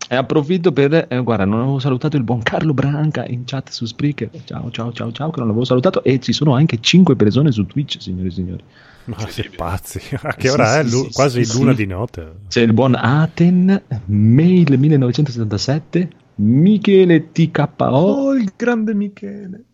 e 0.08 0.16
approfitto 0.16 0.72
per. 0.72 1.06
eh, 1.08 1.18
guarda, 1.22 1.44
non 1.44 1.60
avevo 1.60 1.78
salutato 1.78 2.16
il 2.16 2.24
buon 2.24 2.42
Carlo 2.42 2.74
Branca 2.74 3.24
in 3.26 3.42
chat 3.44 3.70
su 3.70 3.84
Spreaker. 3.86 4.30
Ciao, 4.44 4.70
ciao, 4.70 4.92
ciao, 4.92 5.12
ciao, 5.12 5.30
che 5.30 5.38
non 5.38 5.48
l'avevo 5.48 5.64
salutato. 5.64 6.02
E 6.04 6.18
ci 6.20 6.32
sono 6.32 6.54
anche 6.54 6.78
5 6.80 7.16
persone 7.16 7.52
su 7.52 7.64
Twitch, 7.66 7.96
signori 8.00 8.28
e 8.28 8.30
signori. 8.30 8.62
Ma 9.06 9.16
si 9.18 9.24
è 9.24 9.26
Incredibile. 9.44 9.56
pazzi. 9.56 10.00
A 10.22 10.34
che 10.34 10.48
Sì, 10.48 10.54
ora 10.54 10.66
sì, 10.72 10.78
è? 10.78 10.82
Lu- 10.84 11.04
sì, 11.06 11.12
quasi 11.12 11.44
sì, 11.44 11.56
l'una 11.58 11.70
sì. 11.70 11.76
di 11.76 11.86
notte. 11.86 12.32
C'è 12.48 12.60
il 12.60 12.72
buon 12.72 12.94
Aten, 12.94 13.82
mail 14.06 14.78
1977, 14.78 16.08
Michele 16.36 17.30
TKO, 17.32 17.84
Oh, 17.84 18.34
il 18.34 18.52
grande 18.56 18.94
Michele. 18.94 19.64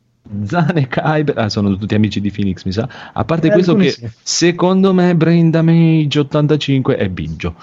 Zane 0.44 0.86
Kyber, 0.86 1.36
ah, 1.38 1.48
sono 1.48 1.76
tutti 1.76 1.94
amici 1.94 2.20
di 2.20 2.30
Phoenix, 2.30 2.64
mi 2.64 2.70
sa. 2.72 2.88
A 3.12 3.24
parte 3.24 3.48
Eh, 3.48 3.50
questo, 3.52 3.74
che 3.74 3.90
sì. 3.90 4.08
secondo 4.22 4.92
me 4.94 5.16
Brain 5.16 5.50
Damage 5.50 6.20
85 6.20 6.96
è 6.96 7.08
Biggio. 7.08 7.54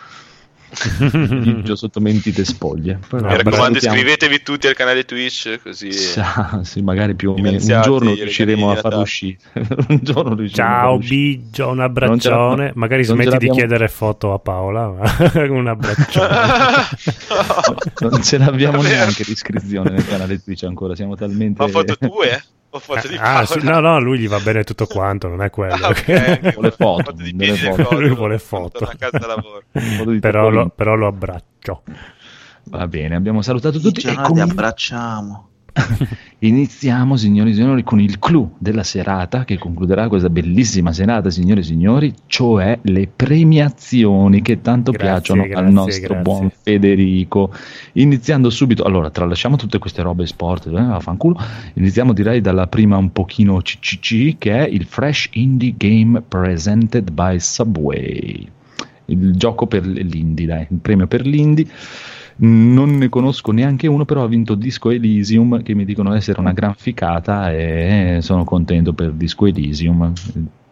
Sotto 1.75 1.99
mentite 1.99 2.45
spoglie. 2.45 2.99
Poi 3.07 3.21
Mi 3.21 3.27
raccomando, 3.29 3.55
salutiamo. 3.79 3.95
iscrivetevi 3.95 4.41
tutti 4.43 4.67
al 4.67 4.73
canale 4.75 5.05
Twitch 5.05 5.59
così 5.61 5.91
Sa- 5.91 6.61
sì, 6.63 6.81
magari 6.81 7.15
più 7.15 7.31
o 7.31 7.35
meno 7.37 7.57
un 7.59 7.81
giorno 7.83 8.13
riusciremo 8.13 8.71
a 8.71 8.75
far 8.75 8.95
uscire. 8.97 9.37
un 9.53 9.99
giorno 10.01 10.35
riusciremo 10.35 10.69
Ciao. 10.71 10.97
Biggio, 10.97 11.69
un 11.69 11.79
abbraccione. 11.79 12.71
Magari 12.75 13.03
smetti 13.03 13.37
di 13.37 13.49
chiedere 13.49 13.87
foto 13.87 14.33
a 14.33 14.39
Paola. 14.39 14.87
un 15.49 15.67
abbraccione. 15.67 16.27
Non 17.99 18.21
ce 18.23 18.37
l'abbiamo 18.37 18.81
neanche 18.81 19.23
l'iscrizione 19.25 19.89
nel 19.91 20.07
canale 20.07 20.41
Twitch 20.41 20.63
ancora, 20.63 20.95
siamo 20.95 21.15
talmente... 21.15 21.61
Ma 21.61 21.67
foto 21.69 21.95
tue? 21.97 22.43
O 22.69 22.79
foto 22.79 23.07
di 23.07 23.15
Ah, 23.15 23.19
Paola? 23.19 23.45
sì, 23.45 23.59
no, 23.63 23.79
no, 23.79 23.99
lui 23.99 24.19
gli 24.19 24.27
va 24.27 24.39
bene 24.39 24.63
tutto 24.63 24.85
quanto, 24.87 25.27
non 25.27 25.41
è 25.41 25.49
quello. 25.49 25.75
Ah, 25.85 25.89
ok, 25.89 26.09
anche 26.09 26.51
Vuole 26.51 26.71
foto, 26.71 27.11
di 27.11 27.33
piedi 27.35 27.65
e 27.65 27.71
foto. 27.71 27.83
foto, 27.83 27.99
Lui 28.01 28.15
vuole 28.15 28.39
foto. 28.39 28.79
torna 28.79 28.93
a 28.93 28.97
casa 28.97 29.17
da 29.17 29.27
lavoro. 29.27 29.63
Foto 29.71 30.11
di 30.11 30.19
però, 30.19 30.49
lo, 30.49 30.69
però 30.69 30.95
lo 30.95 31.07
abbraccio. 31.07 31.83
Va 32.65 32.87
bene, 32.87 33.15
abbiamo 33.15 33.41
salutato 33.41 33.79
tutti 33.79 33.99
e 33.99 34.13
Già, 34.13 34.21
ti 34.29 34.39
abbracciamo. 34.41 35.49
iniziamo, 36.39 37.15
signori 37.15 37.51
e 37.51 37.53
signori, 37.53 37.83
con 37.83 37.99
il 37.99 38.19
clou 38.19 38.53
della 38.57 38.83
serata 38.83 39.43
che 39.43 39.57
concluderà 39.57 40.07
questa 40.07 40.29
bellissima 40.29 40.91
serata, 40.91 41.29
signori 41.29 41.61
e 41.61 41.63
signori, 41.63 42.13
cioè 42.25 42.79
le 42.81 43.09
premiazioni 43.13 44.41
che 44.41 44.61
tanto 44.61 44.91
Grazie, 44.91 45.07
piacciono 45.07 45.41
al 45.43 45.47
grazie, 45.49 45.71
nostro 45.71 46.07
grazie. 46.13 46.21
buon 46.21 46.51
Federico. 46.61 47.53
Iniziando 47.93 48.49
subito, 48.49 48.83
allora, 48.83 49.09
tralasciamo 49.09 49.55
tutte 49.55 49.79
queste 49.79 50.01
robe 50.01 50.25
sport, 50.25 50.67
eh, 50.67 50.71
vaffanculo. 50.71 51.39
Iniziamo 51.73 52.13
direi 52.13 52.41
dalla 52.41 52.67
prima 52.67 52.97
un 52.97 53.11
pochino 53.11 53.61
CCC 53.61 54.37
che 54.37 54.65
è 54.65 54.67
il 54.67 54.85
Fresh 54.85 55.29
Indie 55.33 55.73
Game 55.77 56.21
Presented 56.21 57.11
by 57.11 57.39
Subway. 57.39 58.47
Il 59.05 59.35
gioco 59.35 59.67
per 59.67 59.85
l'indie, 59.85 60.45
dai, 60.45 60.67
il 60.69 60.79
premio 60.79 61.07
per 61.07 61.25
l'indie. 61.25 61.65
Non 62.39 62.97
ne 62.97 63.09
conosco 63.09 63.51
neanche 63.51 63.87
uno, 63.87 64.05
però 64.05 64.23
ha 64.23 64.27
vinto 64.27 64.53
Disco 64.53 64.91
Elysium, 64.91 65.63
che 65.63 65.73
mi 65.73 65.85
dicono 65.85 66.13
essere 66.13 66.39
una 66.39 66.53
gran 66.53 66.75
ficata 66.75 67.51
e 67.51 68.19
sono 68.21 68.43
contento 68.43 68.93
per 68.93 69.11
Disco 69.11 69.47
Elysium. 69.47 70.13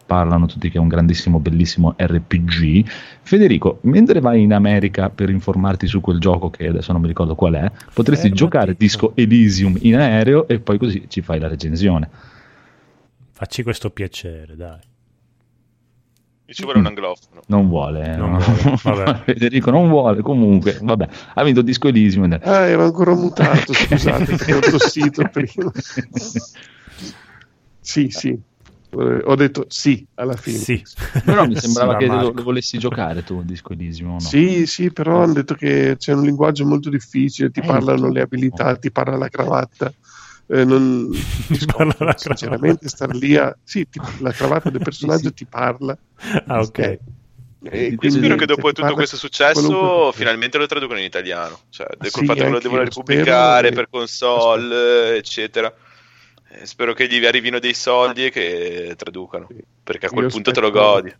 Parlano 0.06 0.46
tutti 0.46 0.70
che 0.70 0.78
è 0.78 0.80
un 0.80 0.86
grandissimo, 0.86 1.40
bellissimo 1.40 1.94
RPG. 1.96 2.84
Federico, 3.22 3.80
mentre 3.82 4.20
vai 4.20 4.42
in 4.42 4.52
America 4.52 5.10
per 5.10 5.30
informarti 5.30 5.88
su 5.88 6.00
quel 6.00 6.20
gioco, 6.20 6.50
che 6.50 6.68
adesso 6.68 6.92
non 6.92 7.00
mi 7.00 7.08
ricordo 7.08 7.34
qual 7.34 7.54
è, 7.54 7.68
potresti 7.92 8.28
Fermati. 8.28 8.34
giocare 8.34 8.74
Disco 8.78 9.16
Elysium 9.16 9.76
in 9.80 9.96
aereo 9.96 10.46
e 10.46 10.60
poi 10.60 10.78
così 10.78 11.06
ci 11.08 11.22
fai 11.22 11.40
la 11.40 11.48
recensione. 11.48 12.08
Facci 13.32 13.64
questo 13.64 13.90
piacere, 13.90 14.54
dai. 14.54 14.78
Mi 16.46 16.54
ci 16.54 16.62
vuole 16.62 16.78
un 16.78 16.86
anglofono. 16.86 17.40
Non 17.46 17.68
vuole, 17.68 18.12
eh, 18.12 18.16
Non 18.16 18.30
no? 18.32 18.38
vuole, 18.38 19.02
vabbè. 19.04 19.22
Federico 19.24 19.70
non 19.70 19.88
vuole, 19.88 20.22
comunque, 20.22 20.78
vabbè, 20.80 21.08
ha 21.34 21.42
vinto 21.42 21.60
Disco 21.62 21.88
Elysium. 21.88 22.38
Ah, 22.42 22.66
ero 22.66 22.84
ancora 22.84 23.14
mutato, 23.14 23.72
scusate, 23.74 24.24
perché 24.24 24.54
ho 24.54 24.60
tossito 24.60 25.28
prima. 25.30 25.70
Sì, 27.80 28.08
sì. 28.10 28.28
Eh, 28.28 29.22
Ho 29.24 29.34
detto 29.34 29.66
sì 29.68 30.04
alla 30.14 30.34
fine. 30.36 30.58
Sì. 30.58 30.82
Però 31.24 31.46
mi 31.46 31.56
sembrava 31.56 31.92
Sì, 31.92 31.98
che 31.98 32.06
lo, 32.06 32.32
lo 32.32 32.42
volessi 32.42 32.78
giocare 32.78 33.22
tu, 33.22 33.42
Disco 33.44 33.72
Elysium, 33.72 34.12
no? 34.12 34.20
Sì, 34.20 34.66
sì, 34.66 34.90
però 34.92 35.22
hanno 35.22 35.34
detto 35.34 35.54
che 35.54 35.94
c'è 35.98 36.12
un 36.14 36.22
linguaggio 36.22 36.66
molto 36.66 36.88
difficile, 36.90 37.50
ti 37.50 37.60
Eh, 37.60 37.66
parlano 37.66 38.08
le 38.08 38.22
abilità, 38.22 38.74
ti 38.76 38.90
parla 38.90 39.16
la 39.16 39.28
cravatta. 39.28 39.92
Eh, 40.48 40.64
non, 40.64 41.10
parla 41.76 41.94
la 41.98 42.16
sinceramente, 42.16 42.88
star 42.88 43.14
lì 43.14 43.36
a... 43.36 43.56
Sì, 43.64 43.88
ti- 43.88 44.00
la 44.20 44.30
cravatta 44.32 44.70
del 44.70 44.80
personaggio 44.84 45.28
Sì, 45.28 45.28
sì. 45.28 45.34
ti 45.34 45.46
parla. 45.46 45.96
Ah, 46.46 46.60
ok. 46.60 46.78
E 47.68 47.86
Io 47.86 47.96
quindi 47.96 48.18
spero 48.18 48.36
che 48.36 48.46
dopo 48.46 48.72
tutto 48.72 48.94
questo 48.94 49.16
successo 49.16 49.60
qualunque- 49.66 50.12
finalmente 50.18 50.58
lo 50.58 50.66
traducono 50.66 50.98
in 51.00 51.04
italiano. 51.04 51.62
Cioè, 51.70 51.86
col 51.96 52.10
Sì, 52.10 52.24
fatto 52.26 52.42
che 52.44 52.48
lo 52.48 52.60
devono 52.60 52.82
ripubblicare 52.82 53.70
per 53.72 53.84
e- 53.84 53.88
console, 53.90 55.14
eh, 55.14 55.16
eccetera. 55.16 55.74
Eh, 56.48 56.64
spero 56.64 56.92
che 56.94 57.08
gli 57.08 57.24
arrivino 57.26 57.58
dei 57.58 57.74
soldi 57.74 58.26
e 58.26 58.30
che 58.30 58.94
traducano. 58.96 59.48
Perché 59.82 60.06
a 60.06 60.10
quel 60.10 60.24
Io 60.26 60.30
punto 60.30 60.52
te 60.52 60.60
lo 60.60 60.70
godi. 60.70 61.12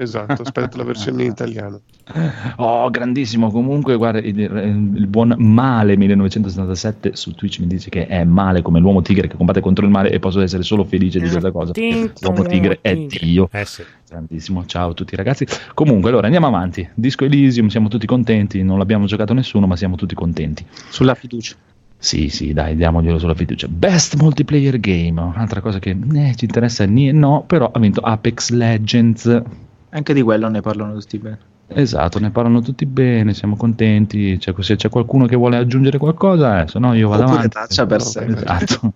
Esatto, 0.00 0.42
aspetto 0.42 0.76
la 0.76 0.84
versione 0.84 1.24
in 1.24 1.30
italiano. 1.32 1.80
Oh, 2.56 2.88
grandissimo. 2.88 3.50
Comunque, 3.50 3.96
guarda, 3.96 4.18
il, 4.20 4.38
il 4.38 5.06
buon 5.06 5.34
Male 5.36 5.96
1977 5.96 7.14
su 7.14 7.34
Twitch 7.34 7.58
mi 7.60 7.66
dice 7.66 7.90
che 7.90 8.06
è 8.06 8.24
male 8.24 8.62
come 8.62 8.80
l'uomo 8.80 9.02
tigre 9.02 9.28
che 9.28 9.36
combatte 9.36 9.60
contro 9.60 9.84
il 9.84 9.90
male 9.90 10.10
e 10.10 10.18
posso 10.18 10.40
essere 10.40 10.62
solo 10.62 10.84
felice 10.84 11.20
di 11.20 11.28
questa 11.28 11.50
cosa. 11.50 11.72
perché 11.72 12.12
L'uomo 12.20 12.44
tigre 12.44 12.78
è 12.80 12.96
Dio. 12.96 13.48
Eh 13.52 13.64
sì. 13.64 13.82
Grandissimo, 14.08 14.64
ciao 14.64 14.90
a 14.90 14.94
tutti 14.94 15.14
ragazzi. 15.16 15.46
Comunque, 15.74 16.08
allora 16.08 16.24
andiamo 16.24 16.46
avanti. 16.46 16.88
Disco 16.94 17.24
Elysium, 17.24 17.68
siamo 17.68 17.88
tutti 17.88 18.06
contenti. 18.06 18.62
Non 18.62 18.78
l'abbiamo 18.78 19.04
giocato 19.06 19.34
nessuno, 19.34 19.66
ma 19.66 19.76
siamo 19.76 19.96
tutti 19.96 20.14
contenti. 20.14 20.64
Sulla 20.88 21.14
fiducia. 21.14 21.54
Sì, 22.00 22.28
sì, 22.28 22.52
dai, 22.52 22.76
diamoglielo 22.76 23.18
sulla 23.18 23.34
fiducia. 23.34 23.66
Best 23.68 24.16
multiplayer 24.20 24.78
game, 24.78 25.20
un'altra 25.20 25.60
cosa 25.60 25.78
che 25.80 25.90
eh, 25.90 26.34
ci 26.36 26.44
interessa 26.44 26.84
ni 26.84 27.08
e 27.08 27.12
no, 27.12 27.42
però 27.46 27.70
ha 27.72 27.78
vinto 27.78 28.00
Apex 28.00 28.50
Legends. 28.50 29.42
Anche 29.90 30.12
di 30.14 30.22
quello 30.22 30.48
ne 30.48 30.60
parlano 30.60 30.98
tutti 30.98 31.18
bene. 31.18 31.38
Esatto, 31.68 32.18
ne 32.18 32.30
parlano 32.30 32.60
tutti 32.62 32.86
bene, 32.86 33.34
siamo 33.34 33.56
contenti. 33.56 34.36
C'è, 34.38 34.54
se 34.60 34.76
c'è 34.76 34.88
qualcuno 34.88 35.26
che 35.26 35.36
vuole 35.36 35.56
aggiungere 35.56 35.98
qualcosa, 35.98 36.62
eh, 36.62 36.68
se 36.68 36.78
no 36.78 36.94
io 36.94 37.08
vado 37.08 37.22
Oppure 37.24 37.36
avanti. 37.38 37.54
taccia 37.54 37.86
per 37.86 38.02
sempre. 38.02 38.40
Esatto. 38.44 38.92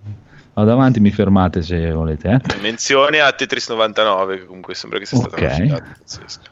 Vado 0.55 0.73
avanti, 0.73 1.01
mi 1.01 1.11
fermate 1.11 1.63
se 1.63 1.91
volete. 1.93 2.29
Eh? 2.31 2.61
Menzione 2.61 3.21
a 3.21 3.33
Tetris 3.33 3.69
99, 3.71 4.39
che 4.41 4.45
comunque 4.47 4.75
sembra 4.75 4.99
che 4.99 5.07
sia 5.07 5.17
stata 5.19 5.37
Ok. 5.37 5.43
una 5.43 5.51
figata 5.55 5.85
pazzesca. 5.99 6.51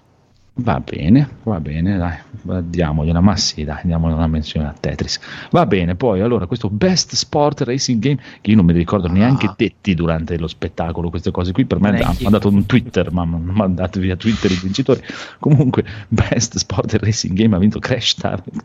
Va 0.62 0.78
bene, 0.80 1.28
va 1.44 1.58
bene, 1.58 1.96
dai, 1.96 2.62
diamogliela, 2.64 3.20
ma 3.20 3.36
sì, 3.36 3.64
dai, 3.64 3.80
diamogli 3.84 4.12
una 4.12 4.26
menzione 4.26 4.66
a 4.66 4.74
Tetris. 4.78 5.18
Va 5.50 5.64
bene, 5.64 5.94
poi 5.94 6.20
allora 6.20 6.46
questo 6.46 6.68
Best 6.68 7.14
Sport 7.14 7.62
Racing 7.62 8.00
Game, 8.02 8.18
che 8.40 8.50
io 8.50 8.56
non 8.56 8.66
mi 8.66 8.72
ricordo 8.72 9.08
neanche 9.08 9.46
Ah. 9.46 9.54
detti 9.56 9.94
durante 9.94 10.38
lo 10.38 10.48
spettacolo, 10.48 11.08
queste 11.08 11.30
cose 11.30 11.52
qui, 11.52 11.64
per 11.64 11.80
me 11.80 11.90
Neanche 11.92 12.18
ha 12.18 12.22
mandato 12.22 12.48
un 12.48 12.66
Twitter, 12.66 13.10
ma 13.10 13.24
non 13.24 13.48
ha 13.48 13.52
mandato 13.52 14.00
via 14.00 14.16
Twitter 14.16 14.50
il 14.50 14.58
vincitore. 14.58 15.02
Comunque, 15.38 15.84
Best 16.08 16.56
Sport 16.58 16.94
Racing 17.00 17.36
Game 17.36 17.56
ha 17.56 17.58
vinto 17.58 17.78
Crash 17.78 18.16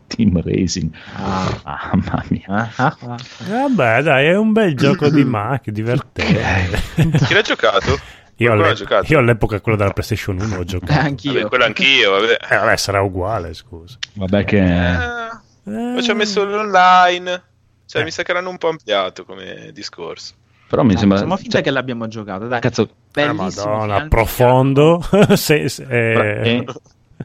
Team 0.08 0.42
Racing. 0.42 0.90
Ah. 1.16 1.92
Mamma 1.94 2.24
mia. 2.30 2.44
Ah, 2.48 2.72
ah, 2.76 2.98
ah. 3.08 3.18
Vabbè, 3.48 4.04
dai, 4.04 4.26
è 4.28 4.38
un 4.38 4.52
bel 4.52 4.76
gioco 4.76 5.10
di 5.10 5.24
macchine, 5.26 5.76
divertente. 5.76 6.80
Chi 7.26 7.34
l'ha 7.34 7.42
giocato? 7.42 7.98
Io, 8.38 8.52
alle- 8.52 8.76
io 9.08 9.20
all'epoca 9.20 9.62
quello 9.62 9.78
della 9.78 9.92
PlayStation 9.92 10.40
1 10.40 10.58
ho 10.58 10.62
Eh, 10.62 10.66
giocato. 10.66 11.00
anch'io. 11.00 11.34
Vabbè, 11.34 11.48
quello 11.48 11.64
anch'io, 11.64 12.12
vabbè. 12.12 12.38
Eh, 12.52 12.56
vabbè, 12.58 12.76
sarà 12.78 13.02
uguale, 13.02 13.54
scusa. 13.54 13.98
Vabbè 14.14 14.44
che... 14.44 14.58
Eh, 14.60 15.98
Eh, 15.98 16.02
ci 16.04 16.12
ha 16.12 16.14
messo 16.14 16.44
l'online. 16.46 17.44
Cioè, 17.86 18.02
Eh. 18.02 18.06
mi 18.06 18.12
sa 18.12 18.24
che 18.24 18.34
l'hanno 18.34 18.50
un 18.50 18.58
po' 18.58 18.68
ampliato 18.70 19.24
come 19.26 19.72
discorso. 19.74 20.34
Però 20.68 20.82
mi 20.82 20.90
Dai, 20.90 20.98
sembra... 21.00 21.18
Facciamo 21.18 21.38
finta 21.38 21.52
cioè, 21.54 21.62
che 21.64 21.70
l'abbiamo 21.72 22.08
giocato, 22.08 22.48
dai. 22.48 22.60
Cazzo, 22.60 22.82
eh, 22.84 22.90
Bellissimo. 23.14 23.44
Madonna, 23.66 23.82
finalmente. 23.84 24.08
profondo. 24.10 25.02
Se- 25.36 25.70
se- 25.70 25.86
eh, 25.90 26.66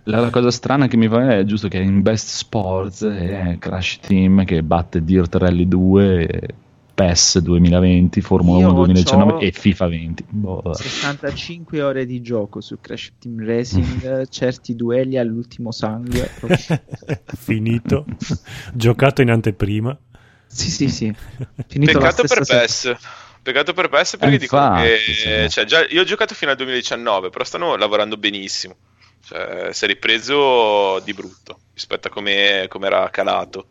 la, 0.04 0.20
la 0.20 0.30
cosa 0.30 0.50
strana 0.50 0.86
che 0.86 0.96
mi 0.96 1.08
fa 1.08 1.36
è 1.36 1.44
giusto 1.44 1.66
che 1.68 1.78
in 1.78 2.00
Best 2.02 2.28
Sports 2.28 3.02
è 3.04 3.56
Crash 3.58 3.98
Team 4.00 4.44
che 4.44 4.62
batte 4.62 5.02
Dirt 5.02 5.34
Rally 5.34 5.66
2, 5.66 6.26
e 6.26 6.48
PES 7.00 7.38
2020, 7.38 8.20
Formula 8.20 8.58
Io 8.60 8.66
1 8.66 8.74
2019 8.74 9.32
c'ho- 9.32 9.38
e 9.40 9.52
FIFA 9.52 9.88
20. 9.88 10.24
Boh. 10.28 10.72
65 10.74 11.82
ore 11.82 12.04
di 12.04 12.20
gioco 12.20 12.60
su 12.60 12.78
Crash 12.80 13.12
Team 13.18 13.42
Racing, 13.44 14.28
certi 14.28 14.76
duelli 14.76 15.16
all'ultimo 15.16 15.72
sangue. 15.72 16.30
finito. 17.36 18.04
Giocato 18.74 19.22
in 19.22 19.30
anteprima. 19.30 19.96
sì, 20.46 20.70
sì, 20.70 20.88
sì. 20.88 21.14
Finito 21.66 21.98
Peccato 21.98 22.24
per 22.26 22.44
PES. 22.44 22.92
Peccato 23.42 23.72
per 23.72 23.88
PES 23.88 24.16
perché 24.18 24.34
Eh, 24.34 24.38
dicono 24.38 24.74
che 24.82 24.96
infatti, 25.08 25.50
cioè, 25.50 25.64
già, 25.64 25.86
io 25.88 26.02
ho 26.02 26.04
giocato 26.04 26.34
fino 26.34 26.50
al 26.50 26.56
2019, 26.58 27.30
però 27.30 27.44
stanno 27.44 27.76
lavorando 27.76 28.18
benissimo. 28.18 28.76
Cioè, 29.24 29.68
si 29.72 29.84
è 29.84 29.86
ripreso 29.86 31.00
di 31.04 31.14
brutto 31.14 31.60
rispetto 31.72 32.08
a 32.08 32.10
come 32.10 32.66
come 32.68 32.86
era 32.86 33.08
calato. 33.10 33.66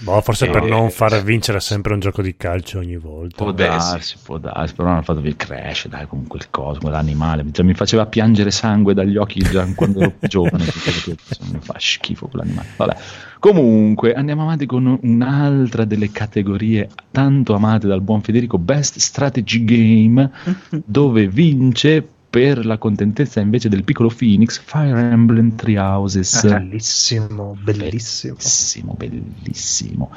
Boh, 0.00 0.20
forse 0.22 0.46
Eh, 0.46 0.50
per 0.50 0.62
non 0.64 0.86
eh, 0.86 0.90
far 0.90 1.22
vincere 1.22 1.60
sempre 1.60 1.92
un 1.92 2.00
gioco 2.00 2.22
di 2.22 2.34
calcio 2.36 2.78
ogni 2.78 2.96
volta. 2.96 3.36
Può 3.36 3.52
darsi, 3.52 4.16
può 4.22 4.38
darsi, 4.38 4.74
però 4.74 4.88
non 4.88 4.98
ha 4.98 5.02
fatto 5.02 5.20
il 5.20 5.36
Crash, 5.36 5.86
dai, 5.88 6.06
comunque 6.06 6.38
il 6.38 6.48
coso, 6.50 6.80
quell'animale, 6.80 7.44
cioè, 7.52 7.64
mi 7.64 7.74
faceva 7.74 8.06
piangere 8.06 8.50
sangue 8.50 8.94
dagli 8.94 9.16
occhi 9.16 9.40
già 9.40 9.66
quando 9.76 10.00
ero 10.00 10.14
giovane, 10.20 10.64
mi 10.64 11.58
fa 11.60 11.74
schifo 11.78 12.26
quell'animale. 12.26 12.68
Vabbè. 12.76 12.96
Comunque, 13.38 14.14
andiamo 14.14 14.42
avanti 14.42 14.66
con 14.66 14.98
un'altra 15.02 15.84
delle 15.84 16.10
categorie 16.10 16.88
tanto 17.10 17.54
amate 17.54 17.88
dal 17.88 18.00
buon 18.00 18.22
Federico, 18.22 18.56
Best 18.56 18.98
Strategy 18.98 19.64
Game, 19.64 20.30
dove 20.70 21.26
vince 21.26 22.06
per 22.32 22.64
la 22.64 22.78
contentezza 22.78 23.40
invece 23.40 23.68
del 23.68 23.84
piccolo 23.84 24.08
Phoenix 24.08 24.58
Fire 24.64 24.98
Emblem 24.98 25.54
Three 25.54 25.76
Houses. 25.76 26.48
Bellissimo, 26.48 27.54
bellissimo. 27.60 28.36
Bellissimo, 28.36 28.96
bellissimo. 28.96 30.10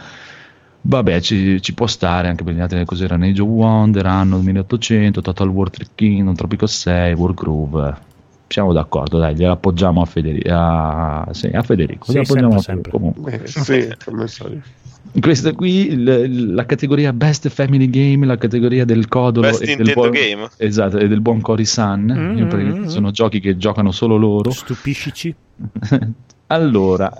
Vabbè, 0.79 1.19
ci, 1.19 1.61
ci 1.61 1.73
può 1.73 1.87
stare 1.87 2.29
anche 2.29 2.45
per 2.45 2.53
gli 2.53 2.61
altri 2.61 2.85
cos'erano 2.85 3.25
Age 3.25 3.41
of 3.41 3.49
Wonder, 3.49 4.05
anno 4.05 4.37
2800, 4.39 5.19
Total 5.19 5.49
War 5.49 5.69
3 5.69 5.87
Kingdom, 5.93 6.35
Tropico 6.35 6.65
6, 6.65 7.13
Wargroove. 7.15 7.97
Siamo 8.47 8.71
d'accordo, 8.71 9.17
dai, 9.17 9.35
gliela 9.35 9.51
appoggiamo 9.53 10.01
a, 10.01 10.05
Federi- 10.05 10.47
a, 10.47 11.27
sì, 11.31 11.47
a 11.47 11.63
Federico. 11.63 12.05
Sì, 12.05 12.11
gliela 12.11 12.23
appoggiamo 12.23 12.61
sempre, 12.61 12.91
a 12.91 12.93
Federico. 12.93 12.97
Comunque. 12.97 13.43
Eh, 13.43 13.47
sì, 13.47 13.93
come 14.05 14.27
solito. 14.27 14.67
Questa 15.19 15.53
qui, 15.53 15.91
il- 15.91 16.53
la 16.53 16.65
categoria 16.65 17.13
Best 17.13 17.47
Family 17.49 17.89
Game, 17.89 18.25
la 18.25 18.37
categoria 18.37 18.83
del 18.85 19.07
codolo 19.07 19.47
Best 19.47 19.63
e 19.63 19.75
del 19.75 19.93
buon, 19.93 20.09
Game. 20.11 20.47
esatto, 20.57 20.97
e 20.97 21.07
del 21.07 21.21
buon 21.21 21.39
Cory-san. 21.41 22.03
Mm, 22.33 22.37
Io 22.37 22.47
perché 22.47 22.65
mm, 22.65 22.83
sono 22.85 23.11
giochi 23.11 23.39
che 23.39 23.55
giocano 23.57 23.91
solo 23.91 24.17
loro. 24.17 24.51
Stupiscici. 24.51 25.33
allora, 26.47 27.11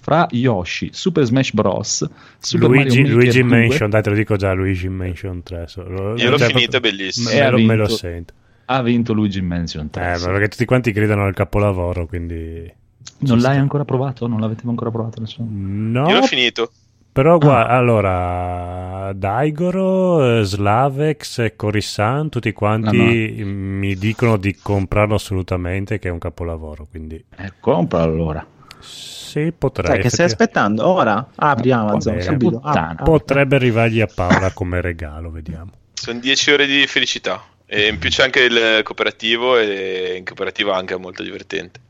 fra 0.00 0.26
Yoshi, 0.30 0.90
Super 0.92 1.24
Smash 1.24 1.52
Bros. 1.52 2.08
Super 2.38 2.68
Luigi, 2.68 3.06
Luigi 3.06 3.42
2, 3.42 3.48
Mansion, 3.48 3.90
dai 3.90 4.02
te 4.02 4.10
lo 4.10 4.16
dico 4.16 4.36
già, 4.36 4.52
Luigi 4.52 4.88
Mansion 4.88 5.42
3. 5.42 5.64
solo- 5.68 6.16
Io 6.16 6.30
l'ho 6.30 6.38
cioè, 6.38 6.48
finito, 6.48 6.78
è 6.78 6.80
bellissimo. 6.80 7.30
Me, 7.30 7.50
lo, 7.50 7.58
me 7.58 7.76
lo 7.76 7.84
vinto. 7.84 7.96
sento. 7.96 8.32
ha 8.66 8.82
vinto 8.82 9.12
Luigi 9.12 9.40
Mansion 9.42 9.90
3. 9.90 10.12
Eh, 10.12 10.16
sì. 10.16 10.24
perché 10.26 10.48
tutti 10.48 10.64
quanti 10.64 10.90
gridano 10.92 11.24
al 11.24 11.34
capolavoro, 11.34 12.06
quindi... 12.06 12.72
non 13.18 13.38
l'hai 13.40 13.58
ancora 13.58 13.84
provato? 13.84 14.26
Non 14.26 14.40
l'avete 14.40 14.62
ancora 14.66 14.90
provato 14.90 15.20
nessuno? 15.20 15.48
No, 15.50 16.08
Io 16.08 16.16
l'ho 16.16 16.22
finito. 16.26 16.70
Però 17.12 17.34
Ah. 17.34 17.38
guarda, 17.38 17.68
allora, 17.68 19.12
Daigoro, 19.14 20.42
Slavex 20.42 21.38
e 21.40 21.56
Corissan, 21.56 22.28
tutti 22.30 22.52
quanti 22.52 22.96
mi 23.44 23.94
dicono 23.96 24.36
di 24.36 24.56
comprarlo 24.56 25.14
assolutamente, 25.14 25.98
che 25.98 26.08
è 26.08 26.10
un 26.10 26.18
capolavoro, 26.18 26.86
quindi 26.90 27.22
Eh, 27.36 27.52
compra 27.60 28.02
allora. 28.02 28.44
sì, 28.78 29.52
potrei. 29.56 29.90
Sai 29.92 30.00
che 30.00 30.08
stai 30.10 30.26
aspettando? 30.26 30.86
Ora 30.88 31.28
apri 31.36 31.70
Amazon 31.72 32.14
bene. 32.14 32.22
subito. 32.24 32.50
Puttana. 32.60 32.96
Ah, 32.98 33.02
Potrebbe 33.02 33.56
arrivargli 33.56 34.00
a 34.00 34.08
Paola 34.12 34.50
come 34.52 34.80
regalo, 34.80 35.30
vediamo. 35.30 35.70
Sono 35.92 36.18
10 36.18 36.50
ore 36.50 36.66
di 36.66 36.86
felicità. 36.86 37.42
E 37.64 37.88
in 37.88 37.98
più 37.98 38.10
c'è 38.10 38.24
anche 38.24 38.40
il 38.40 38.80
cooperativo 38.82 39.56
e 39.56 40.16
in 40.18 40.24
cooperativo 40.24 40.72
anche 40.72 40.94
è 40.94 40.98
molto 40.98 41.22
divertente. 41.22 41.80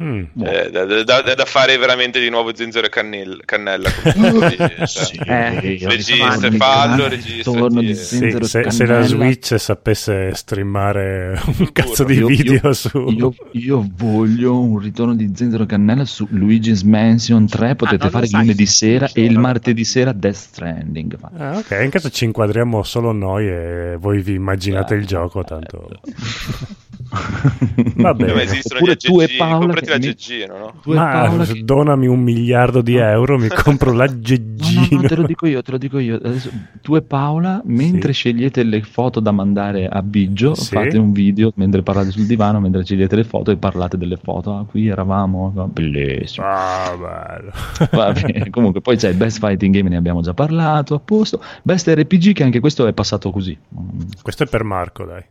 Mm. 0.00 0.22
Boh. 0.32 0.44
Eh, 0.46 0.70
da, 0.70 0.84
da- 0.84 1.02
da- 1.22 1.34
da 1.34 1.44
fare 1.44 1.76
veramente 1.76 2.20
di 2.20 2.28
nuovo 2.30 2.54
zenzero 2.54 2.86
e 2.86 2.88
cannella, 2.88 3.36
cannella 3.44 3.90
come 4.14 4.54
cioè, 4.86 4.86
Sì, 4.86 5.16
Eh, 5.26 5.60
regista, 5.60 6.50
fallo, 6.52 7.04
il 7.06 7.10
regista, 7.10 7.68
di 7.80 7.94
sì. 7.96 8.36
Se, 8.42 8.60
e 8.60 8.70
se 8.70 8.86
la. 8.86 9.02
Switch 9.02 9.58
sapesse 9.58 10.32
streamare 10.34 11.40
un 11.58 11.72
cazzo 11.72 12.04
di 12.04 12.14
Io- 12.14 12.26
video 12.28 12.60
io- 12.62 12.72
su... 12.74 12.98
Io, 13.08 13.34
io 13.52 13.88
voglio 13.96 14.60
un 14.60 14.78
ritorno 14.78 15.16
di 15.16 15.32
Zenzero 15.34 15.66
Cannella 15.66 16.04
su 16.04 16.28
Luigi's 16.30 16.82
Mansion 16.82 17.48
3. 17.48 17.74
Potete 17.74 17.96
non 17.96 18.06
lo 18.06 18.10
fare 18.12 18.24
il 18.26 18.30
sai, 18.30 18.40
lunedì 18.42 18.66
sera 18.66 19.10
e 19.12 19.24
il 19.24 19.36
martedì 19.38 19.84
sera 19.84 20.12
Death 20.12 20.34
Stranding. 20.36 21.16
Ah, 21.36 21.56
ok, 21.58 21.76
in 21.82 21.90
caso 21.90 22.08
ci 22.10 22.24
inquadriamo 22.24 22.84
solo 22.84 23.10
noi 23.10 23.48
e 23.48 23.96
voi 23.98 24.20
vi 24.22 24.34
immaginate 24.34 24.94
il 24.94 25.04
Bello, 25.04 25.10
gioco, 25.10 25.42
tanto... 25.42 25.88
Va 27.96 28.14
bene. 28.14 28.42
Esistono 28.42 28.80
Oppure 28.80 28.92
gli 28.94 28.96
tu 28.96 29.20
e 29.20 29.28
Paola 29.36 29.58
comprati 29.58 29.84
che 29.86 29.90
la 29.90 29.96
mi- 29.96 30.02
Geggino, 30.02 30.58
no? 30.58 30.72
Tu 30.82 30.92
e 30.92 30.94
Ma 30.94 31.10
Paola 31.10 31.44
che- 31.44 31.64
donami 31.64 32.06
un 32.06 32.20
miliardo 32.20 32.80
di 32.82 32.96
euro, 32.96 33.38
mi 33.38 33.48
compro 33.62 33.90
No, 33.92 33.96
no, 33.96 34.02
l'aggeggino. 34.04 35.00
no, 35.00 35.08
te 35.08 35.16
lo 35.16 35.22
dico 35.22 35.46
io, 35.46 35.62
te 35.62 35.70
lo 35.70 35.78
dico 35.78 35.98
io. 35.98 36.16
Adesso, 36.16 36.50
tu 36.82 36.96
e 36.96 37.02
Paola, 37.02 37.60
mentre 37.64 38.12
scegliete 38.12 38.62
le 38.62 38.82
foto 38.82 39.20
da 39.20 39.30
mandare 39.32 39.86
a 39.86 40.02
Biggio, 40.02 40.54
Sì. 40.54 40.74
fate 40.74 40.98
un 40.98 41.12
video 41.12 41.50
mentre 41.56 41.82
parlate 41.82 42.10
sul 42.10 42.26
divano, 42.26 42.60
mentre 42.60 42.84
scegliete 42.84 43.16
le 43.16 43.24
foto 43.24 43.50
e 43.50 43.56
parlate 43.56 43.96
delle 43.96 44.16
foto. 44.16 44.54
Ah, 44.56 44.64
qui 44.64 44.88
eravamo, 44.88 45.52
no, 45.54 45.66
bellissimo. 45.68 46.46
Ah, 46.46 46.94
bello. 46.96 47.52
Va 47.92 48.12
bene, 48.12 48.50
comunque 48.50 48.80
poi 48.80 48.96
c'è 48.96 49.08
il 49.08 49.16
Best 49.16 49.38
Fighting 49.38 49.74
Game, 49.74 49.88
ne 49.88 49.96
abbiamo 49.96 50.20
già 50.20 50.34
parlato, 50.34 50.94
a 50.94 50.98
posto. 51.00 51.40
Best 51.62 51.88
RPG, 51.88 52.32
che 52.32 52.42
anche 52.42 52.60
questo 52.60 52.86
è 52.86 52.92
passato 52.92 53.30
così. 53.30 53.56
Questo 54.22 54.42
è 54.42 54.46
per 54.46 54.64
Marco, 54.64 55.04
dai. 55.04 55.22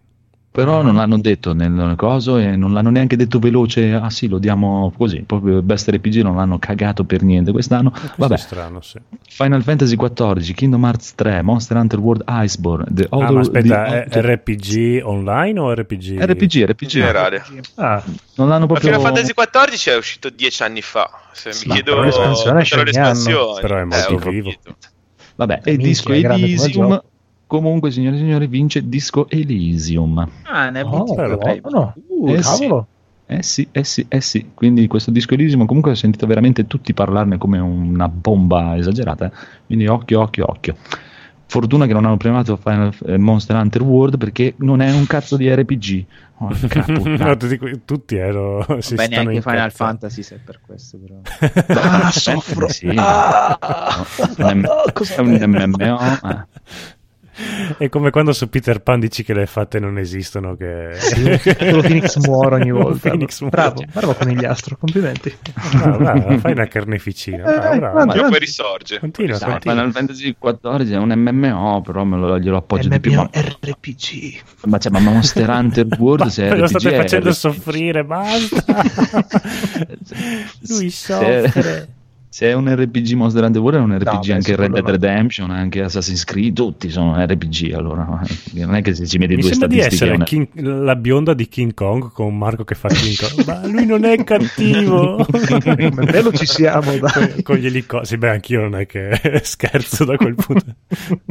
Però 0.57 0.81
non 0.81 0.95
l'hanno 0.95 1.19
detto 1.19 1.53
nel 1.53 1.93
coso 1.95 2.37
e 2.37 2.55
non 2.55 2.73
l'hanno 2.73 2.89
neanche 2.89 3.15
detto 3.15 3.37
veloce. 3.37 3.93
Ah 3.93 4.09
sì, 4.09 4.27
lo 4.27 4.39
diamo 4.39 4.91
così. 4.97 5.21
Proprio 5.21 5.61
Best 5.61 5.87
RPG 5.91 6.21
non 6.23 6.35
l'hanno 6.35 6.57
cagato 6.57 7.03
per 7.03 7.21
niente 7.21 7.51
quest'anno. 7.51 7.91
Questo 7.91 8.13
Vabbè, 8.17 8.33
è 8.33 8.37
strano, 8.37 8.81
sì. 8.81 8.97
Final 9.29 9.61
Fantasy 9.61 9.95
XIV, 9.95 10.53
Kingdom 10.55 10.83
Hearts 10.83 11.13
3, 11.13 11.43
Monster 11.43 11.77
Hunter 11.77 11.99
World 11.99 12.23
Iceborne, 12.27 12.85
The 12.89 13.03
Ah, 13.03 13.15
Outer- 13.17 13.33
ma 13.33 13.39
aspetta, 13.41 14.03
The 14.09 14.21
RPG 14.33 15.01
online 15.05 15.59
o 15.59 15.71
RPG? 15.75 16.19
RPG, 16.23 16.53
In 16.55 16.65
RPG. 16.65 16.87
generale. 16.87 17.43
Ah, 17.75 18.01
Non 18.37 18.47
l'hanno 18.49 18.65
Ma 18.65 18.73
proprio 18.79 18.93
Final 18.99 19.01
Fantasy 19.01 19.33
XIV 19.33 19.93
è 19.93 19.97
uscito 19.97 20.29
dieci 20.31 20.63
anni 20.63 20.81
fa. 20.81 21.07
Se 21.33 21.51
Sì, 21.53 21.67
mi 21.67 21.73
chiedo 21.75 21.91
però 21.91 22.03
l'espansione 22.03 22.61
esce 22.61 22.73
quando 22.73 22.89
ogni 22.89 22.97
erano 22.97 23.13
le 23.13 23.29
anno. 23.29 23.39
espansioni. 23.51 23.61
Però 23.61 23.77
è 23.77 23.83
molto 23.83 24.27
Eh, 24.27 24.31
vivo. 24.31 24.49
capito. 24.49 24.75
Vabbè, 25.35 25.59
e 25.63 25.71
Minchia, 25.77 25.85
Disco 25.87 26.13
Elysium. 26.13 27.01
Comunque, 27.47 27.91
signore 27.91 28.17
e 28.17 28.19
signori, 28.19 28.47
vince 28.47 28.87
Disco 28.89 29.29
Elysium. 29.29 30.27
Ah, 30.43 30.69
ne 30.69 30.81
oh, 30.81 31.15
però- 31.15 31.37
no, 31.37 31.69
no. 31.69 31.93
Uh, 32.07 32.29
Eh 32.33 32.43
sì. 32.43 32.59
cavolo. 32.59 32.87
Eh 33.29 33.43
sì, 33.43 33.67
eh 33.71 33.83
sì, 33.83 34.05
eh 34.07 34.21
sì. 34.21 34.51
Quindi 34.53 34.87
questo 34.87 35.11
disco 35.11 35.33
Elysium 35.33 35.65
comunque 35.65 35.91
ho 35.91 35.95
sentito 35.95 36.25
veramente 36.27 36.65
tutti 36.67 36.93
parlarne 36.93 37.37
come 37.37 37.57
una 37.59 38.07
bomba 38.09 38.77
esagerata. 38.77 39.25
eh. 39.25 39.31
Quindi 39.65 39.87
occhio, 39.87 40.21
occhio, 40.21 40.45
occhio. 40.49 40.75
Fortuna 41.49 41.85
che 41.85 41.93
non 41.93 42.03
hanno 42.05 42.17
premiato 42.17 42.57
Final, 42.57 42.93
eh, 43.05 43.17
Monster 43.17 43.55
Hunter 43.55 43.81
World 43.81 44.17
perché 44.17 44.53
non 44.57 44.81
è 44.81 44.91
un 44.91 45.05
cazzo 45.07 45.37
di 45.37 45.53
RPG. 45.53 46.05
Puttana. 46.37 47.25
No, 47.25 47.37
tutti, 47.37 47.59
tutti 47.83 48.15
ero, 48.15 48.63
si 48.79 48.95
neanche 48.95 49.15
Final 49.19 49.33
incazzando. 49.33 49.69
Fantasy 49.71 50.21
se 50.23 50.35
è 50.35 50.39
per 50.39 50.59
questo, 50.65 50.97
però. 50.97 51.15
Ah, 51.79 52.11
soffro. 52.11 52.67
sì. 52.69 52.91
Ah. 52.95 53.57
No, 54.37 54.47
è 54.47 54.51
un- 54.53 54.67
Cosa 54.93 55.15
è 55.15 55.19
un. 55.19 55.37
MMO. 55.47 55.97
È 57.77 57.87
come 57.89 58.09
quando 58.09 58.33
su 58.33 58.49
Peter 58.49 58.81
Pan 58.81 58.99
dici 58.99 59.23
che 59.23 59.33
le 59.33 59.45
fatte 59.45 59.79
non 59.79 59.97
esistono, 59.99 60.55
che... 60.55 60.93
Solo 60.97 61.81
Phoenix 61.81 62.15
muore 62.17 62.55
ogni 62.55 62.71
volta. 62.75 63.09
Phoenix 63.09 63.39
muore. 63.41 63.55
Bravo, 63.55 63.83
bravo 63.93 64.13
conigliastro, 64.15 64.75
complimenti. 64.77 65.33
Bravo, 65.73 65.97
bravo, 65.97 66.37
fai 66.39 66.51
una 66.53 66.67
carneficina. 66.67 67.43
Bravo, 67.43 67.73
Eh, 67.73 67.77
bravo. 68.05 68.29
poi 68.29 68.39
risorge. 68.39 68.99
Continua, 68.99 69.37
Dai, 69.37 69.49
continua. 69.51 69.75
Final 69.77 69.91
Fantasy 69.93 70.35
XIV 70.39 70.91
è 70.91 70.97
un 70.97 71.13
MMO, 71.15 71.81
però 71.81 72.03
me 72.03 72.17
lo, 72.17 72.39
glielo 72.39 72.57
appoggio 72.57 72.89
di 72.89 72.99
più. 72.99 73.13
Ma, 73.13 73.29
RPG. 73.31 74.41
ma, 74.65 74.77
cioè, 74.79 74.91
ma 74.91 74.99
Monster 74.99 75.47
Hunter 75.49 75.87
World 75.99 76.23
Ma 76.23 76.29
se 76.29 76.47
è 76.47 76.55
lo 76.55 76.65
RPG 76.65 76.79
state 76.79 76.95
facendo 76.95 77.29
RPG. 77.29 77.37
soffrire, 77.37 78.03
basta. 78.03 78.65
Lui 80.67 80.89
soffre. 80.89 81.87
Se 82.37 82.47
è 82.47 82.53
un 82.53 82.71
RPG 82.71 83.13
Monster 83.13 83.43
Hunter 83.45 83.59
World 83.59 83.79
è 83.79 83.81
un 83.81 83.97
RPG 83.97 84.27
beh, 84.27 84.33
anche 84.33 84.55
Red 84.55 84.71
Dead. 84.73 84.87
Redemption, 84.87 85.49
anche 85.49 85.81
Assassin's 85.81 86.23
Creed, 86.23 86.53
tutti 86.53 86.87
sono 86.91 87.15
RPG 87.19 87.73
allora. 87.73 88.05
Non 88.53 88.75
è 88.75 88.83
che 88.83 88.93
se 88.93 89.07
ci 89.07 89.17
metti 89.17 89.33
Mi 89.33 89.41
due 89.41 89.49
sembra 89.49 89.67
di 89.67 89.81
statistiche... 89.81 90.03
essere 90.03 90.15
una- 90.17 90.23
King- 90.23 90.83
la 90.83 90.95
bionda 90.95 91.33
di 91.33 91.47
King 91.47 91.73
Kong 91.73 92.11
con 92.11 92.37
Marco 92.37 92.63
che 92.63 92.75
fa 92.75 92.89
King 92.89 93.15
Kong. 93.15 93.47
Ma 93.47 93.65
lui 93.65 93.87
non 93.87 94.03
è 94.03 94.23
cattivo. 94.23 95.25
Bello 95.25 96.31
ci 96.31 96.45
siamo, 96.45 96.95
dai. 96.97 97.11
con, 97.11 97.41
con 97.41 97.55
gli 97.55 97.65
elicotteri. 97.65 98.17
Beh, 98.17 98.29
anch'io 98.29 98.61
non 98.61 98.75
è 98.75 98.85
che 98.85 99.19
scherzo 99.41 100.05
da 100.05 100.15
quel 100.15 100.35
punto. 100.35 100.75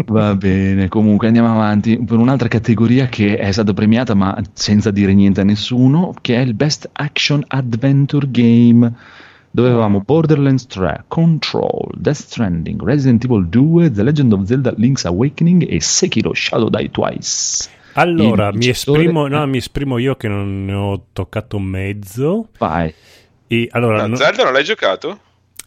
Va 0.06 0.34
bene, 0.34 0.88
comunque 0.88 1.28
andiamo 1.28 1.52
avanti 1.52 2.02
per 2.04 2.18
un'altra 2.18 2.48
categoria 2.48 3.06
che 3.06 3.36
è 3.36 3.52
stata 3.52 3.72
premiata 3.72 4.14
ma 4.14 4.36
senza 4.54 4.90
dire 4.90 5.14
niente 5.14 5.42
a 5.42 5.44
nessuno, 5.44 6.14
che 6.20 6.34
è 6.34 6.40
il 6.40 6.54
Best 6.54 6.90
Action 6.94 7.44
Adventure 7.46 8.26
Game. 8.28 8.92
Dove 9.56 9.70
avevamo 9.70 10.02
Borderlands 10.02 10.66
3, 10.66 11.04
Control, 11.08 11.88
Death 11.94 12.16
Stranding, 12.16 12.82
Resident 12.82 13.24
Evil 13.24 13.48
2, 13.48 13.90
The 13.90 14.02
Legend 14.02 14.32
of 14.34 14.44
Zelda 14.44 14.74
Link's 14.76 15.06
Awakening 15.06 15.64
e 15.66 15.80
Sekiro 15.80 16.34
Shadow 16.34 16.68
Die 16.68 16.90
Twice. 16.90 17.70
Allora, 17.94 18.52
mi 18.52 18.68
esprimo, 18.68 19.26
no, 19.28 19.46
mi 19.46 19.56
esprimo 19.56 19.96
io 19.96 20.14
che 20.16 20.28
non 20.28 20.66
ne 20.66 20.74
ho 20.74 21.06
toccato 21.10 21.58
mezzo. 21.58 22.50
Vai. 22.58 22.92
E 23.46 23.68
allora, 23.70 24.02
No, 24.02 24.08
no- 24.08 24.16
Zelda 24.16 24.44
non 24.44 24.52
l'hai 24.52 24.62
giocato? 24.62 25.20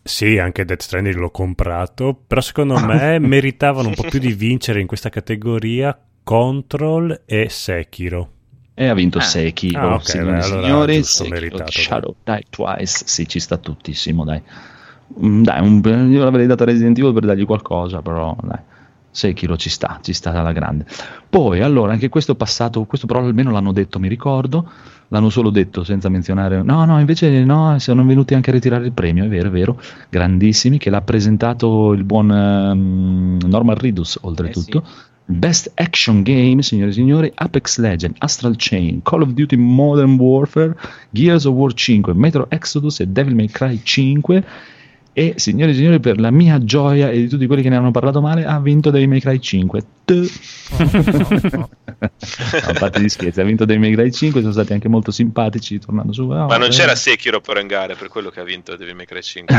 Sì, 0.04 0.38
anche 0.38 0.66
Death 0.66 0.84
Stranding 0.84 1.16
l'ho 1.16 1.32
comprato, 1.32 2.16
però 2.28 2.42
secondo 2.42 2.78
me 2.86 3.18
meritavano 3.18 3.88
un 3.88 3.96
po' 3.96 4.04
più 4.04 4.20
di 4.20 4.34
vincere 4.34 4.82
in 4.82 4.86
questa 4.86 5.10
categoria 5.10 6.00
Control 6.24 7.24
e 7.26 7.50
Sekiro. 7.50 8.34
E 8.82 8.88
ha 8.88 8.94
vinto 8.94 9.18
Ah. 9.18 9.22
Sekiro, 9.22 9.80
Ah, 9.90 9.94
ok, 9.96 10.06
signore 10.10 10.32
beh, 10.32 10.38
e 10.38 10.42
allora 10.44 10.62
signori. 10.68 10.94
giusto, 10.96 11.24
Sekiro 11.24 11.36
meritato, 11.36 11.72
Shadow 11.72 12.16
Die 12.24 12.44
Twice. 12.50 13.02
Sì, 13.08 13.28
ci 13.28 13.40
sta 13.42 13.58
tuttissimo, 13.58 14.24
dai. 14.24 14.42
Mm, 15.22 15.44
Dai, 15.44 15.60
un- 15.62 16.10
io 16.10 16.24
l'avrei 16.24 16.48
dato 16.48 16.64
a 16.64 16.66
Resident 16.68 16.98
Evil 16.98 17.12
per 17.14 17.26
dargli 17.26 17.46
qualcosa, 17.46 18.02
però 18.02 18.34
dai. 18.42 18.60
Sekiro 19.12 19.58
ci 19.58 19.70
sta, 19.70 20.00
ci 20.02 20.14
sta 20.14 20.32
alla 20.32 20.54
grande. 20.54 20.86
Poi, 21.30 21.62
allora, 21.62 21.92
anche 21.92 22.08
questo 22.08 22.36
passato, 22.36 22.84
questo 22.86 23.06
però 23.06 23.20
almeno 23.20 23.52
l'hanno 23.52 23.74
detto, 23.74 24.00
mi 24.00 24.08
ricordo, 24.08 24.70
l'hanno 25.10 25.30
solo 25.30 25.50
detto 25.50 25.84
senza 25.84 26.08
menzionare. 26.08 26.62
No, 26.62 26.86
no, 26.86 27.00
invece 27.00 27.44
no, 27.44 27.78
sono 27.80 28.06
venuti 28.06 28.34
anche 28.36 28.52
a 28.52 28.54
ritirare 28.54 28.86
il 28.86 28.94
premio, 28.94 29.26
è 29.26 29.28
vero, 29.28 29.48
è 29.50 29.52
vero, 29.52 29.82
grandissimi, 30.10 30.78
che 30.78 30.90
l'ha 30.90 31.02
presentato 31.02 31.92
il 31.92 32.04
buon 32.06 32.32
ehm, 32.32 33.40
Norman 33.46 33.76
Ridus, 33.78 34.20
oltretutto. 34.22 34.84
Best 35.32 35.72
Action 35.76 36.24
Game, 36.24 36.64
signore 36.64 36.90
e 36.90 36.94
signori, 36.94 37.32
Apex 37.36 37.78
Legend, 37.78 38.16
Astral 38.18 38.56
Chain, 38.56 39.00
Call 39.04 39.22
of 39.22 39.34
Duty 39.34 39.58
Modern 39.58 40.18
Warfare, 40.18 40.76
Gears 41.12 41.46
of 41.46 41.54
War 41.54 41.72
5, 41.72 42.16
Metro 42.16 42.48
Exodus 42.50 43.00
e 43.00 43.06
Devil 43.06 43.36
May 43.36 43.48
Cry 43.48 43.78
5. 43.78 44.44
E, 45.20 45.34
signore 45.36 45.72
e 45.72 45.74
signori, 45.74 46.00
per 46.00 46.18
la 46.18 46.32
mia 46.32 46.64
gioia 46.64 47.10
e 47.10 47.18
di 47.18 47.28
tutti 47.28 47.46
quelli 47.46 47.62
che 47.62 47.68
ne 47.68 47.76
hanno 47.76 47.92
parlato 47.92 48.22
male, 48.22 48.46
ha 48.46 48.58
vinto 48.62 48.90
Devil 48.90 49.10
May 49.10 49.20
Cry 49.20 49.38
5. 49.38 49.84
Tuh. 50.06 50.30
no, 51.58 51.70
a 52.64 52.74
parte 52.80 53.02
gli 53.02 53.10
scherzi, 53.10 53.42
ha 53.42 53.44
vinto 53.44 53.66
Devil 53.66 53.82
May 53.82 53.94
Cry 53.96 54.14
5, 54.14 54.40
sono 54.40 54.54
stati 54.54 54.72
anche 54.72 54.88
molto 54.88 55.12
simpatici, 55.12 55.78
tornando 55.78 56.14
su. 56.14 56.26
Ma 56.26 56.56
non 56.56 56.70
c'era 56.70 56.96
Sekiro 56.96 57.42
gara, 57.68 57.92
è 57.92 57.98
per 57.98 58.08
quello 58.08 58.30
che 58.30 58.40
ha 58.40 58.46
vinto 58.46 58.78
Devil 58.78 58.96
May 58.96 59.06
Cry 59.06 59.22
5. 59.22 59.54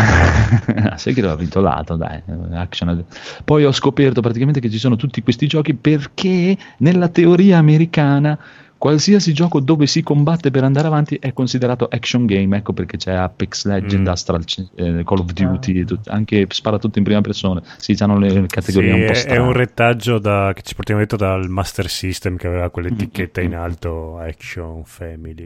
Ah, 0.81 0.97
sai 0.97 1.13
che 1.13 1.21
l'ho 1.21 1.37
vinto 1.37 1.61
lato, 1.61 1.97
dai. 1.97 2.23
Action. 2.53 3.05
Poi 3.45 3.65
ho 3.67 3.73
scoperto 3.73 4.23
praticamente 4.23 4.61
che 4.61 4.71
ci 4.71 4.79
sono 4.79 4.97
tutti 4.97 5.23
questi 5.23 5.47
giochi 5.47 5.75
perché 5.75 6.57
nella 6.79 7.09
teoria 7.09 7.59
americana 7.59 8.39
qualsiasi 8.81 9.35
gioco 9.35 9.61
dove 9.61 9.87
si 9.87 10.03
combatte 10.03 10.51
per 10.51 10.65
andare 10.65 10.87
avanti 10.87 11.17
è 11.21 11.35
considerato 11.35 11.87
action 11.91 12.25
game. 12.25 12.57
Ecco 12.57 12.73
perché 12.73 12.97
c'è 12.97 13.13
Apex 13.13 13.67
Legend, 13.67 14.07
Mm. 14.07 14.11
Astral, 14.11 14.43
eh, 14.75 15.03
Call 15.05 15.19
of 15.19 15.33
Duty, 15.35 15.85
tut- 15.85 16.09
anche 16.09 16.47
spara 16.49 16.79
tutto 16.79 16.97
in 16.97 17.05
prima 17.05 17.21
persona. 17.21 17.63
Si 17.77 17.95
hanno 17.99 18.19
le 18.19 18.47
categorie 18.47 18.91
Sì, 18.95 18.99
un 18.99 19.05
po' 19.05 19.13
è, 19.13 19.15
è 19.15 19.19
strane. 19.19 19.39
un 19.39 19.53
retaggio 19.53 20.19
da- 20.19 20.53
che 20.55 20.63
ci 20.63 20.75
portiamo 20.75 21.01
detto 21.01 21.17
dal 21.17 21.51
Master 21.51 21.89
System 21.91 22.37
che 22.39 22.47
aveva 22.47 22.65
Mm, 22.65 22.69
quell'etichetta 22.71 23.43
in 23.43 23.55
alto 23.55 24.17
Action 24.19 24.83
Family. 24.87 25.45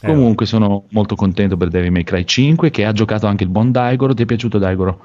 Eh, 0.00 0.06
Comunque 0.06 0.44
sono 0.44 0.84
molto 0.90 1.16
contento 1.16 1.56
per 1.56 1.68
Devil 1.68 1.90
May 1.90 2.04
Cry 2.04 2.24
5 2.26 2.70
che 2.70 2.84
ha 2.84 2.92
giocato 2.92 3.26
anche 3.26 3.44
il 3.44 3.50
buon 3.50 3.72
Daigoro. 3.72 4.12
Ti 4.12 4.24
è 4.24 4.26
piaciuto 4.26 4.58
Daigoro? 4.58 5.00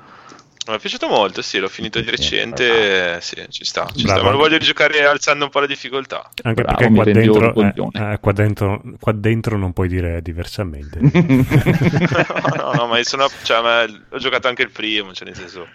Mi 0.65 0.75
è 0.75 0.79
piaciuto 0.79 1.09
molto, 1.09 1.41
sì, 1.41 1.59
l'ho 1.59 1.67
finito 1.67 1.99
di 1.99 2.09
recente, 2.09 3.19
sì, 3.19 3.35
ci 3.49 3.65
sta, 3.65 3.89
ci 3.93 4.07
sta, 4.07 4.23
ma 4.23 4.31
lo 4.31 4.37
voglio 4.37 4.57
rigiocare 4.57 5.03
alzando 5.03 5.43
un 5.43 5.49
po' 5.49 5.59
la 5.59 5.65
difficoltà. 5.65 6.29
Anche 6.41 6.61
Bravo, 6.61 6.77
perché 6.77 6.89
mi 6.89 6.95
qua 6.95 7.03
dentro, 7.03 7.53
eh, 7.53 8.13
eh, 8.13 8.19
qua, 8.21 8.31
dentro, 8.31 8.81
qua 8.97 9.11
dentro 9.11 9.57
non 9.57 9.73
puoi 9.73 9.89
dire 9.89 10.21
diversamente. 10.21 10.99
no, 11.03 12.55
no, 12.55 12.71
no, 12.73 12.87
ma 12.87 12.97
io 12.97 13.03
sono, 13.03 13.27
cioè, 13.43 13.61
ma 13.61 13.83
ho 13.83 14.17
giocato 14.17 14.47
anche 14.47 14.61
il 14.61 14.71
primo, 14.71 15.13
cioè 15.13 15.27
nel 15.27 15.35
senso, 15.35 15.67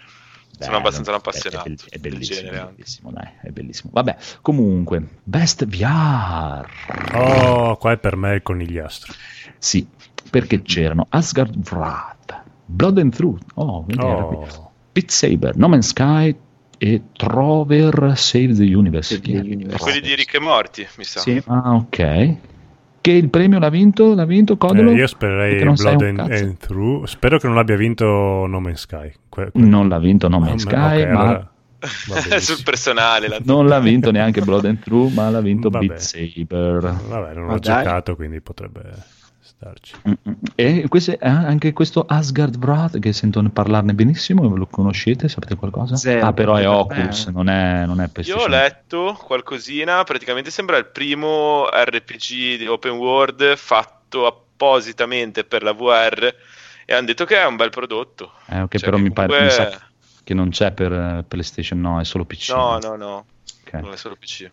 sono 0.57 0.71
Bello, 0.71 0.77
abbastanza 0.77 1.11
è- 1.11 1.15
appassionato 1.15 1.69
È, 1.69 1.75
è 1.89 1.97
bellissimo, 1.99 2.39
genere 2.39 2.57
è 2.57 2.65
bellissimo, 2.65 3.11
dai, 3.11 3.29
è 3.43 3.49
bellissimo. 3.49 3.91
Vabbè, 3.93 4.17
comunque, 4.41 5.03
Best 5.23 5.65
VR. 5.65 6.67
oh, 7.13 7.77
qua 7.77 7.91
è 7.91 7.97
per 7.97 8.15
me 8.15 8.33
il 8.33 8.41
conigliastro. 8.41 9.13
Sì, 9.59 9.87
perché 10.31 10.63
c'erano 10.63 11.05
Asgard 11.09 11.55
Wrath, 11.69 12.41
Blood 12.65 12.97
and 12.97 13.15
Truth, 13.15 13.43
oh, 13.53 13.83
vedi, 13.85 14.03
era 14.03 14.23
qui. 14.23 14.35
Oh. 14.35 14.67
Beat 14.91 15.09
Saber, 15.09 15.55
No 15.57 15.67
Man's 15.67 15.87
Sky 15.87 16.35
e 16.77 17.01
Trover 17.13 18.13
Save 18.17 18.53
the 18.55 18.63
Universe. 18.73 19.15
Save 19.15 19.41
the 19.41 19.47
Universe. 19.47 19.77
Quelli 19.83 20.01
di 20.01 20.15
Rick 20.15 20.33
e 20.35 20.39
Morti, 20.39 20.87
mi 20.97 21.03
sa. 21.03 21.19
Sì. 21.19 21.41
Ah, 21.47 21.73
ok. 21.73 22.35
Che 23.01 23.11
il 23.11 23.29
premio 23.29 23.59
l'ha 23.59 23.69
vinto? 23.69 24.13
L'ha 24.13 24.25
vinto 24.25 24.57
Codolo? 24.57 24.91
Eh, 24.91 24.95
io 24.95 25.07
spererei 25.07 25.63
Blood 25.63 26.01
un 26.01 26.19
and, 26.19 26.19
and 26.31 26.57
Through. 26.57 27.05
Spero 27.05 27.37
che 27.37 27.47
non 27.47 27.55
l'abbia 27.55 27.77
vinto 27.77 28.45
No 28.45 28.59
Man's 28.59 28.81
Sky. 28.81 29.11
Que- 29.29 29.51
que- 29.51 29.61
Non 29.61 29.87
l'ha 29.87 29.99
vinto 29.99 30.27
No 30.27 30.39
Man's 30.39 30.63
Sky, 30.63 31.01
ok, 31.03 31.07
ma 31.09 31.19
allora. 31.21 31.51
Sul 32.39 32.61
personale, 32.63 33.29
la... 33.29 33.39
non 33.43 33.65
l'ha 33.67 33.79
vinto 33.81 34.11
neanche 34.11 34.41
Blood 34.41 34.65
and 34.65 34.79
True, 34.79 35.09
ma 35.11 35.29
l'ha 35.29 35.39
vinto 35.39 35.69
Vabbè. 35.69 35.85
Beat 35.85 35.99
Saber. 35.99 36.81
Vabbè, 37.07 37.33
non 37.35 37.45
Ma 37.45 37.53
ho 37.53 37.59
dai. 37.59 37.83
giocato, 37.83 38.15
quindi 38.17 38.41
potrebbe 38.41 38.81
starci. 39.59 39.93
Mm-mm. 40.07 40.37
E 40.55 40.85
questo, 40.87 41.11
eh, 41.11 41.17
anche 41.21 41.73
questo 41.73 42.05
Asgard 42.07 42.55
Wrath, 42.63 42.99
che 42.99 43.11
sento 43.11 43.43
parlarne 43.51 43.93
benissimo, 43.93 44.47
lo 44.55 44.65
conoscete? 44.67 45.27
Sapete 45.27 45.55
qualcosa? 45.55 45.97
Zero, 45.97 46.25
ah, 46.27 46.33
però 46.33 46.55
è 46.55 46.61
per 46.61 46.69
Oculus, 46.69 47.25
me. 47.25 47.31
non 47.33 47.49
è, 47.49 47.85
non 47.85 47.99
è 48.01 48.09
Io 48.21 48.37
ho 48.37 48.47
letto 48.47 49.19
qualcosina, 49.21 50.03
praticamente 50.05 50.49
sembra 50.49 50.77
il 50.77 50.85
primo 50.85 51.67
RPG 51.69 52.57
di 52.57 52.67
open 52.67 52.93
world 52.93 53.55
fatto 53.57 54.25
appositamente 54.25 55.43
per 55.43 55.61
la 55.63 55.73
VR 55.73 56.33
e 56.85 56.93
hanno 56.93 57.05
detto 57.05 57.25
che 57.25 57.37
è 57.37 57.45
un 57.45 57.57
bel 57.57 57.69
prodotto. 57.69 58.31
Eh, 58.47 58.61
ok, 58.61 58.77
Cioè, 58.77 58.89
però 58.89 58.97
mi 59.01 59.11
pare 59.11 59.27
mi 59.27 59.33
comunque- 59.49 59.71
sa 59.71 59.87
che 60.23 60.33
non 60.35 60.49
c'è 60.49 60.71
per 60.71 60.91
eh, 60.93 61.25
PlayStation, 61.27 61.81
no, 61.81 61.99
è 61.99 62.05
solo 62.05 62.23
PC. 62.23 62.49
No, 62.51 62.77
no, 62.77 62.95
no, 62.95 63.25
Ok. 63.65 63.73
non 63.73 63.91
è 63.93 63.97
solo 63.97 64.15
PC. 64.15 64.49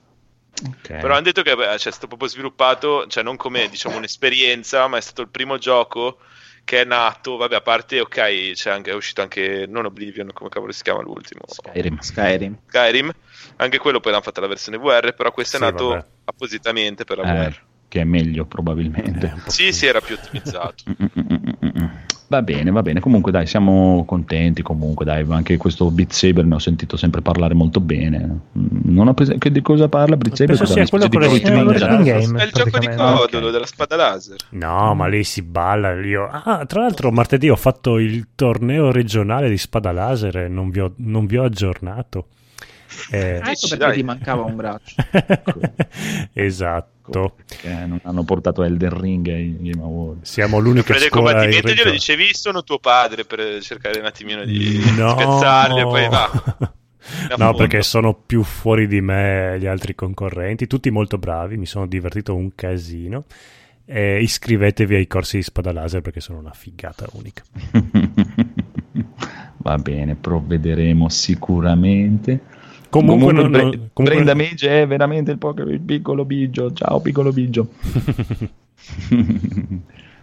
Ok. 0.65 0.89
Però 0.89 1.13
hanno 1.13 1.21
detto 1.23 1.43
che 1.43 1.55
beh, 1.55 1.79
cioè, 1.79 1.89
è 1.89 1.95
stato 1.95 2.07
proprio 2.07 2.29
sviluppato, 2.29 3.07
cioè 3.09 3.23
non 3.23 3.37
come 3.37 3.69
diciamo 3.69 3.97
un'esperienza, 3.97 4.87
ma 4.89 4.97
è 4.97 5.01
stato 5.01 5.23
il 5.23 5.29
primo 5.29 5.59
gioco 5.59 6.19
che 6.65 6.81
è 6.81 6.85
nato, 6.85 7.37
vabbè, 7.37 7.55
a 7.57 7.61
parte, 7.61 8.01
ok, 8.01 8.53
c'è 8.53 8.71
anche, 8.71 8.91
è 8.91 8.95
uscito 8.95 9.23
anche, 9.23 9.67
non 9.69 9.85
Oblivion, 9.85 10.33
come 10.33 10.49
cavolo 10.49 10.73
si 10.73 10.83
chiama 10.83 11.01
l'ultimo? 11.03 11.43
Skyrim. 11.47 12.01
Skyrim. 12.01 12.59
Skyrim, 12.67 13.13
anche 13.57 13.79
quello 13.79 14.01
poi 14.01 14.11
l'hanno 14.11 14.25
fatto 14.25 14.41
la 14.41 14.49
versione 14.49 14.79
VR, 14.79 15.15
però 15.15 15.31
questo 15.31 15.59
Sì, 15.59 15.63
è 15.63 15.67
nato 15.67 15.89
vabbè. 15.89 16.05
appositamente 16.25 17.05
per 17.05 17.19
la 17.19 17.23
Eh, 17.45 17.49
VR. 17.51 17.63
Che 17.89 18.01
è 18.01 18.05
meglio 18.05 18.43
Eh, 18.43 18.47
probabilmente. 18.47 19.35
po' 19.45 19.51
Sì, 19.51 19.73
sì, 19.73 19.87
era 19.87 20.01
più 20.01 20.15
ottimizzato. 20.15 20.85
Va 22.29 22.43
bene, 22.43 22.73
va 22.73 22.83
bene. 22.83 22.99
Comunque, 22.99 23.31
dai, 23.31 23.47
siamo 23.47 24.05
contenti. 24.05 24.61
Comunque, 24.61 25.05
dai, 25.05 25.25
anche 25.29 25.57
questo 25.57 25.91
Beat 25.93 26.11
Saber 26.11 26.45
ne 26.45 26.57
ho 26.57 26.59
sentito 26.59 26.97
sempre 26.97 27.23
parlare 27.23 27.55
molto 27.55 27.79
bene. 27.79 28.41
Non 28.53 29.07
ho 29.07 29.15
preso 29.15 29.37
che 29.39 29.53
di 29.53 29.63
cosa 29.63 29.89
parla 29.89 30.17
Beat 30.17 30.35
Saber? 30.35 30.57
Penso 30.57 30.73
sia 30.73 30.87
quello 30.87 31.09
con 31.09 31.21
le 31.21 31.39
game. 31.39 32.41
È 32.41 32.45
il 32.45 32.51
gioco 32.53 32.79
di. 32.79 32.89
Codolo, 32.89 33.51
della 33.51 33.67
spada 33.67 33.95
laser. 33.95 34.39
No, 34.51 34.95
ma 34.95 35.07
lì 35.07 35.23
si 35.23 35.43
balla. 35.43 35.93
Io... 36.01 36.29
Ah, 36.29 36.65
tra 36.67 36.81
l'altro, 36.81 37.13
martedì 37.13 37.49
ho 37.49 37.57
fatto 37.57 37.99
il 37.99 38.29
torneo 38.35 38.91
regionale 38.91 39.49
di 39.49 39.59
spada 39.59 39.93
laser 39.93 40.37
e 40.39 40.49
non 40.49 40.71
vi 40.71 40.81
ho, 40.81 40.93
non 40.97 41.27
vi 41.27 41.37
ho 41.37 41.45
aggiornato. 41.45 42.27
Eh, 43.11 43.41
Ah, 43.43 43.51
ecco 43.51 43.67
Dai. 43.69 43.79
perché 43.79 43.95
ti 43.95 44.03
mancava 44.03 44.43
un 44.43 44.57
braccio. 44.57 44.95
esatto. 46.33 47.37
che 47.47 47.69
non 47.69 48.01
hanno 48.03 48.25
portato 48.25 48.63
Elden 48.65 49.01
Ring 49.01 49.29
ai 49.29 49.57
Game 49.61 49.83
Awards. 49.83 50.31
Siamo 50.31 50.59
l'unica 50.59 50.89
Prende 50.95 51.05
il 51.05 51.11
scuola 51.11 51.43
e 51.43 51.49
glielo 51.49 51.91
dicevi 51.91 52.35
sono 52.35 52.65
tuo 52.65 52.79
padre 52.79 53.25
per 53.25 53.61
cercare 53.63 54.01
un 54.01 54.07
attimino 54.07 54.45
di 54.45 54.81
No. 54.97 55.11
scherzarli 55.11 55.81
e 55.81 55.85
poi 55.85 56.09
va. 56.09 56.75
No, 57.39 57.55
perché 57.55 57.83
sono 57.83 58.15
più 58.15 58.43
fuori 58.43 58.89
di 58.89 59.01
me 59.01 59.57
gli 59.61 59.67
altri 59.67 59.95
concorrenti, 59.95 60.67
tutti 60.67 60.91
molto 60.91 61.19
bravi, 61.19 61.57
mi 61.57 61.65
sono 61.67 61.87
divertito 61.87 62.35
un 62.35 62.53
casino. 62.57 63.27
E 63.85 64.21
iscrivetevi 64.21 64.97
ai 64.97 65.07
corsi 65.07 65.37
di 65.37 65.45
spada 65.45 65.71
laser 65.73 66.01
perché 66.01 66.19
sono 66.19 66.41
una 66.41 66.51
figata 66.53 67.07
unica. 67.13 67.45
Va 69.59 69.77
bene, 69.79 70.17
provvederemo 70.17 71.09
sicuramente. 71.09 72.41
Comunque, 72.89 73.33
non- 73.33 73.51
Bre- 73.51 73.63
non- 73.63 73.71
comunque- 73.93 74.05
Brenda 74.05 74.35
Mage 74.35 74.83
è 74.83 74.87
veramente 74.87 75.31
il, 75.33 75.39
poco- 75.39 75.63
il 75.63 75.81
piccolo 75.81 76.25
bigio. 76.25 76.73
Ciao, 76.73 77.01
piccolo 77.01 77.33
bigio. 77.33 77.69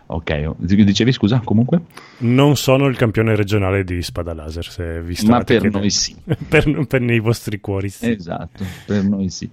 ok, 0.06 0.52
dicevi 0.58 1.12
scusa, 1.12 1.42
comunque? 1.44 1.82
non 2.20 2.56
sono 2.56 2.88
il 2.88 2.96
campione 2.98 3.36
regionale 3.36 3.84
di 3.84 4.02
spada 4.02 4.34
laser, 4.34 4.66
se 4.70 5.02
vi 5.02 5.14
Ma 5.14 5.42
state 5.42 5.44
per 5.44 5.46
chiedendo. 5.62 5.78
noi 5.80 5.90
sì. 5.90 6.16
per, 6.48 6.86
per 6.88 7.02
nei 7.02 7.20
vostri 7.20 7.60
cuori 7.60 7.90
sì. 7.90 8.10
Esatto, 8.12 8.64
per 8.86 9.04
noi 9.04 9.30
sì. 9.30 9.50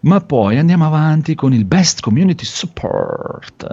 Ma 0.00 0.20
poi 0.20 0.58
andiamo 0.58 0.86
avanti 0.86 1.34
con 1.34 1.52
il 1.54 1.64
Best 1.64 2.00
Community 2.00 2.44
Support. 2.44 3.66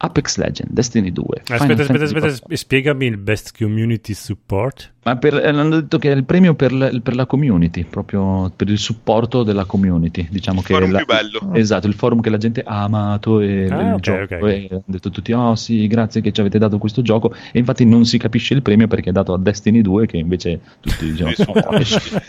Apex 0.00 0.36
Legend, 0.36 0.70
Destiny 0.70 1.10
2. 1.10 1.24
Final 1.42 1.60
Aspetta, 1.60 1.82
aspetta, 1.82 1.84
Fantasy 1.84 2.04
aspetta, 2.04 2.26
XIV. 2.26 2.36
sp- 2.36 2.52
spiegami 2.54 3.06
il 3.06 3.16
best 3.16 3.56
community 3.58 4.14
support. 4.14 4.92
Ma 5.08 5.16
per, 5.16 5.34
eh, 5.34 5.48
hanno 5.48 5.80
detto 5.80 5.98
che 5.98 6.10
è 6.12 6.14
il 6.14 6.24
premio 6.24 6.54
per, 6.54 6.72
l- 6.72 7.00
per 7.02 7.14
la 7.14 7.26
community, 7.26 7.84
proprio 7.84 8.50
per 8.54 8.68
il 8.68 8.78
supporto 8.78 9.42
della 9.42 9.64
community. 9.64 10.26
Diciamo 10.30 10.60
che 10.60 10.74
forum 10.74 10.90
la- 10.90 10.98
più 10.98 11.06
bello. 11.06 11.50
Esatto, 11.54 11.86
il 11.86 11.94
forum 11.94 12.20
che 12.20 12.30
la 12.30 12.36
gente 12.36 12.62
ha 12.64 12.82
amato 12.82 13.40
e 13.40 13.66
Ah, 13.70 13.80
il 13.82 13.92
ok, 13.94 14.00
gioco. 14.00 14.22
ok. 14.34 14.42
E 14.42 14.66
hanno 14.70 14.82
detto 14.86 15.10
tutti: 15.10 15.32
Oh 15.32 15.54
sì, 15.54 15.86
grazie 15.86 16.20
che 16.20 16.32
ci 16.32 16.40
avete 16.40 16.58
dato 16.58 16.78
questo 16.78 17.02
gioco. 17.02 17.32
E 17.52 17.58
infatti 17.58 17.84
non 17.84 18.04
si 18.04 18.18
capisce 18.18 18.54
il 18.54 18.62
premio 18.62 18.86
perché 18.86 19.10
è 19.10 19.12
dato 19.12 19.32
a 19.32 19.38
Destiny 19.38 19.80
2, 19.82 20.06
che 20.06 20.16
invece 20.18 20.60
tutti 20.80 21.10
dicono: 21.12 21.32
"Oh, 21.46 21.82
schifo". 21.84 22.20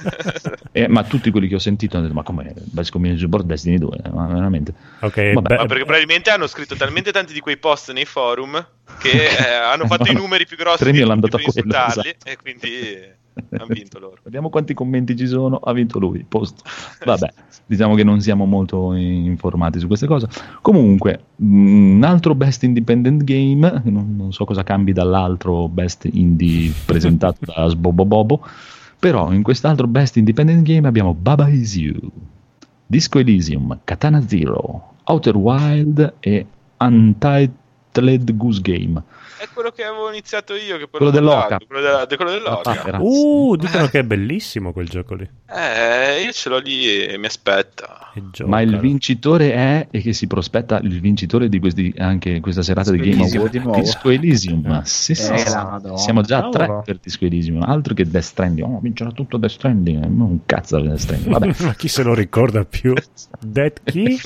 Eh, 0.72 0.88
ma 0.88 1.04
tutti 1.04 1.32
quelli 1.32 1.48
che 1.48 1.56
ho 1.56 1.60
sentito 1.60 1.96
hanno 1.98 2.06
detto: 2.06 2.16
Ma 2.18 2.24
com'è? 2.24 2.54
Best 2.56 2.92
Community 2.92 3.20
Support 3.20 3.46
Destiny 3.46 3.78
2? 3.78 3.98
Ma 4.14 4.28
veramente. 4.28 4.74
Ok, 5.02 5.34
Vabbè. 5.34 5.42
beh, 5.48 5.56
Ma 5.58 5.66
perché 5.66 5.84
probabilmente 5.84 6.30
hanno 6.30 6.48
scritto 6.48 6.76
talmente 6.76 7.12
tanti 7.12 7.34
di 7.34 7.40
quei 7.40 7.58
post 7.58 7.92
nei 7.92 8.06
forum 8.06 8.66
che 9.00 9.28
eh, 9.28 9.54
hanno 9.54 9.86
fatto 9.86 10.12
i 10.12 10.14
numeri 10.16 10.46
più 10.46 10.58
grossi 10.58 10.84
Premio 10.84 11.04
di 11.04 11.08
l'hanno 11.08 11.22
tutti 11.22 11.38
dato 11.44 11.52
per 11.54 11.64
a 11.76 11.86
quello, 11.86 12.02
esatto. 12.10 12.30
e 12.30 12.38
quindi 12.38 12.69
hanno 13.52 13.66
vinto 13.68 14.00
loro. 14.00 14.18
Vediamo 14.24 14.50
quanti 14.50 14.74
commenti 14.74 15.16
ci 15.16 15.28
sono. 15.28 15.58
Ha 15.58 15.74
vinto 15.74 16.00
lui. 16.00 16.26
Posto. 16.28 16.64
Vabbè, 17.04 17.32
diciamo 17.66 17.96
che 17.96 18.04
non 18.04 18.22
siamo 18.22 18.46
molto 18.46 18.94
informati 18.94 19.80
su 19.80 19.88
queste 19.88 20.08
cose. 20.08 20.28
Comunque, 20.62 21.24
un 21.38 22.02
altro 22.04 22.36
best 22.36 22.64
independent 22.64 23.24
game. 23.24 23.82
Non, 23.86 24.16
non 24.16 24.32
so 24.34 24.46
cosa 24.46 24.64
cambi 24.64 24.94
dall'altro 24.94 25.68
best 25.68 26.08
indie 26.12 26.72
presentato 26.86 27.40
da 27.42 27.68
Sbobobobo. 27.70 28.46
Però 29.00 29.32
in 29.32 29.44
quest'altro 29.44 29.88
best 29.88 30.18
independent 30.18 30.64
game 30.64 30.86
abbiamo 30.86 31.14
Baba 31.14 31.48
Is 31.48 31.78
You, 31.78 31.98
Disco 32.86 33.20
Elysium, 33.20 33.80
Katana 33.86 34.28
Zero, 34.28 34.96
Outer 35.06 35.38
Wild 35.38 36.16
e 36.20 36.46
Untitled 36.80 38.36
Goose 38.36 38.60
Game. 38.62 39.02
È 39.40 39.48
quello 39.54 39.72
che 39.72 39.84
avevo 39.86 40.10
iniziato 40.10 40.54
io, 40.54 40.78
che 40.78 40.90
Quello 40.90 41.06
l'ho 41.06 41.12
dell'Oca. 41.12 41.58
Quello, 41.66 41.82
della- 41.82 42.06
de- 42.06 42.16
quello 42.18 42.32
dell'Oca. 42.32 42.84
Ah, 42.84 43.00
Uh, 43.02 43.56
dicono 43.56 43.88
che 43.88 44.00
è 44.00 44.04
bellissimo 44.04 44.74
quel 44.74 44.90
gioco 44.90 45.16
lì. 45.16 45.30
Eh, 45.50 46.24
io 46.24 46.32
ce 46.34 46.50
l'ho 46.50 46.58
lì 46.58 46.86
e 47.06 47.18
mi 47.18 47.26
aspetta. 47.28 48.12
Ma 48.46 48.60
il 48.60 48.78
vincitore 48.80 49.54
è, 49.54 49.88
e 49.92 50.02
che 50.02 50.12
si 50.12 50.28
prospetta 50.28 50.80
il 50.80 51.00
vincitore 51.00 51.48
di 51.48 51.60
questi, 51.60 51.94
anche 51.98 52.42
questa 52.42 52.62
serata 52.64 52.92
di 52.92 53.00
Game 53.00 53.24
Award, 53.24 53.50
di 53.50 53.60
nuovo. 53.60 53.80
Disco 53.80 54.10
Elysium. 54.10 54.82
Sì, 54.84 55.16
sì, 55.16 55.32
Eh, 55.32 55.38
sì. 55.38 55.58
Siamo 55.96 56.22
già 56.22 56.40
a 56.46 56.50
tre 56.50 56.82
per 56.84 56.98
Disco 57.02 57.24
Elysium, 57.24 57.62
altro 57.62 57.94
che 57.94 58.06
Death 58.10 58.24
Stranding. 58.24 58.68
Oh, 58.68 58.80
vincerà 58.82 59.12
tutto 59.12 59.38
Death 59.38 59.52
Stranding, 59.54 60.04
non 60.06 60.20
un 60.32 60.40
cazzo 60.46 60.80
Death 60.82 60.98
Stranding. 60.98 61.32
Vabbè. 61.32 61.56
Ma 61.64 61.74
chi 61.76 61.88
se 61.88 62.04
lo 62.04 62.14
ricorda 62.14 62.66
più? 62.66 62.94
Dead 63.40 63.74
chi? 63.86 64.20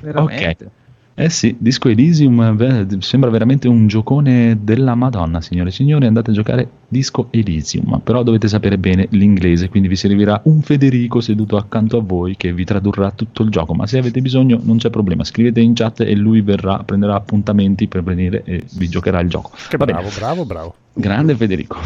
Veramente. 0.00 0.70
Eh 1.14 1.28
sì, 1.28 1.54
Disco 1.58 1.88
Elysium 1.88 3.00
sembra 3.00 3.28
veramente 3.28 3.68
un 3.68 3.86
giocone 3.86 4.58
della 4.62 4.94
Madonna, 4.94 5.42
signore 5.42 5.68
e 5.68 5.72
signori. 5.72 6.06
Andate 6.06 6.30
a 6.30 6.32
giocare 6.32 6.68
Disco 6.88 7.28
Elysium, 7.30 8.00
però 8.02 8.22
dovete 8.22 8.48
sapere 8.48 8.78
bene 8.78 9.06
l'inglese, 9.10 9.68
quindi 9.68 9.88
vi 9.88 9.96
servirà 9.96 10.40
un 10.44 10.62
Federico 10.62 11.20
seduto 11.20 11.58
accanto 11.58 11.98
a 11.98 12.00
voi 12.02 12.36
che 12.36 12.54
vi 12.54 12.64
tradurrà 12.64 13.10
tutto 13.10 13.42
il 13.42 13.50
gioco. 13.50 13.74
Ma 13.74 13.86
se 13.86 13.98
avete 13.98 14.22
bisogno, 14.22 14.58
non 14.62 14.78
c'è 14.78 14.88
problema, 14.88 15.22
scrivete 15.22 15.60
in 15.60 15.74
chat 15.74 16.00
e 16.00 16.14
lui 16.14 16.40
verrà, 16.40 16.78
prenderà 16.82 17.14
appuntamenti 17.14 17.88
per 17.88 18.02
venire 18.02 18.42
e 18.44 18.64
vi 18.72 18.88
giocherà 18.88 19.20
il 19.20 19.28
gioco. 19.28 19.50
Che 19.68 19.76
Va 19.76 19.84
bene. 19.84 19.98
bravo, 19.98 20.14
bravo, 20.16 20.44
bravo. 20.46 20.74
Grande 20.94 21.36
Federico. 21.36 21.76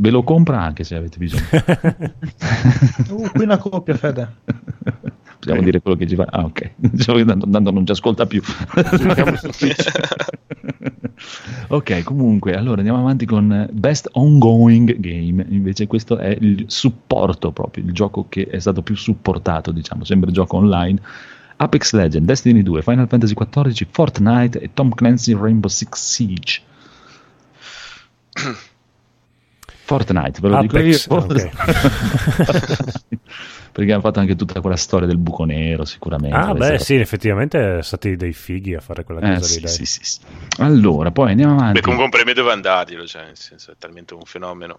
Ve 0.00 0.10
lo 0.10 0.24
compra 0.24 0.60
anche 0.60 0.82
se 0.82 0.96
avete 0.96 1.18
bisogno. 1.18 1.44
Uh, 3.08 3.30
qui 3.32 3.44
una 3.44 3.56
coppia, 3.56 3.94
Fede. 3.94 4.28
Possiamo 5.48 5.64
dire 5.64 5.80
quello 5.80 5.96
che 5.96 6.06
ci 6.06 6.14
fa. 6.14 6.26
Ah, 6.28 6.44
ok. 6.44 6.72
Tanto, 7.50 7.70
non 7.70 7.86
ci 7.86 7.92
ascolta 7.92 8.26
più. 8.26 8.42
ok, 11.68 12.02
comunque, 12.02 12.54
allora 12.54 12.76
andiamo 12.76 12.98
avanti 12.98 13.24
con 13.24 13.66
Best 13.72 14.10
Ongoing 14.12 15.00
Game. 15.00 15.46
Invece, 15.48 15.86
questo 15.86 16.18
è 16.18 16.36
il 16.38 16.64
supporto 16.66 17.50
proprio, 17.52 17.84
il 17.84 17.92
gioco 17.92 18.26
che 18.28 18.46
è 18.46 18.58
stato 18.58 18.82
più 18.82 18.94
supportato, 18.94 19.70
diciamo, 19.72 20.04
sempre 20.04 20.30
gioco 20.32 20.56
online. 20.56 21.00
Apex 21.56 21.94
Legend, 21.94 22.26
Destiny 22.26 22.62
2, 22.62 22.82
Final 22.82 23.08
Fantasy 23.08 23.34
XIV, 23.34 23.86
Fortnite 23.90 24.60
e 24.60 24.70
Tom 24.74 24.90
Clancy 24.90 25.34
Rainbow 25.34 25.70
Six 25.70 25.94
Siege. 25.94 26.60
Fortnite, 29.88 30.40
ve 30.42 30.48
lo 30.48 30.56
Apex, 30.58 31.02
dico 31.08 31.14
io. 31.16 31.22
ok. 31.24 31.50
Perché 33.72 33.92
hanno 33.92 34.02
fatto 34.02 34.18
anche 34.20 34.36
tutta 34.36 34.60
quella 34.60 34.76
storia 34.76 35.06
del 35.06 35.16
buco 35.16 35.44
nero, 35.44 35.84
sicuramente. 35.86 36.36
Ah, 36.36 36.52
beh, 36.52 36.78
sì, 36.78 36.96
effettivamente 36.96 37.58
sono 37.58 37.80
stati 37.82 38.16
dei 38.16 38.32
fighi 38.34 38.74
a 38.74 38.80
fare 38.80 39.02
quella 39.04 39.20
cosa 39.20 39.32
Eh, 39.32 39.38
lì. 39.38 39.44
sì, 39.44 39.60
dai. 39.60 39.70
sì, 39.70 39.84
sì. 39.86 40.18
Allora, 40.58 41.10
poi 41.10 41.30
andiamo 41.30 41.54
avanti. 41.54 41.74
Beh, 41.74 41.80
comunque 41.80 42.04
un 42.04 42.10
premio 42.10 42.34
dove 42.34 42.52
andarglielo, 42.52 43.06
cioè, 43.06 43.24
nel 43.24 43.36
senso, 43.38 43.70
è 43.70 43.74
talmente 43.78 44.12
un 44.14 44.22
fenomeno. 44.24 44.78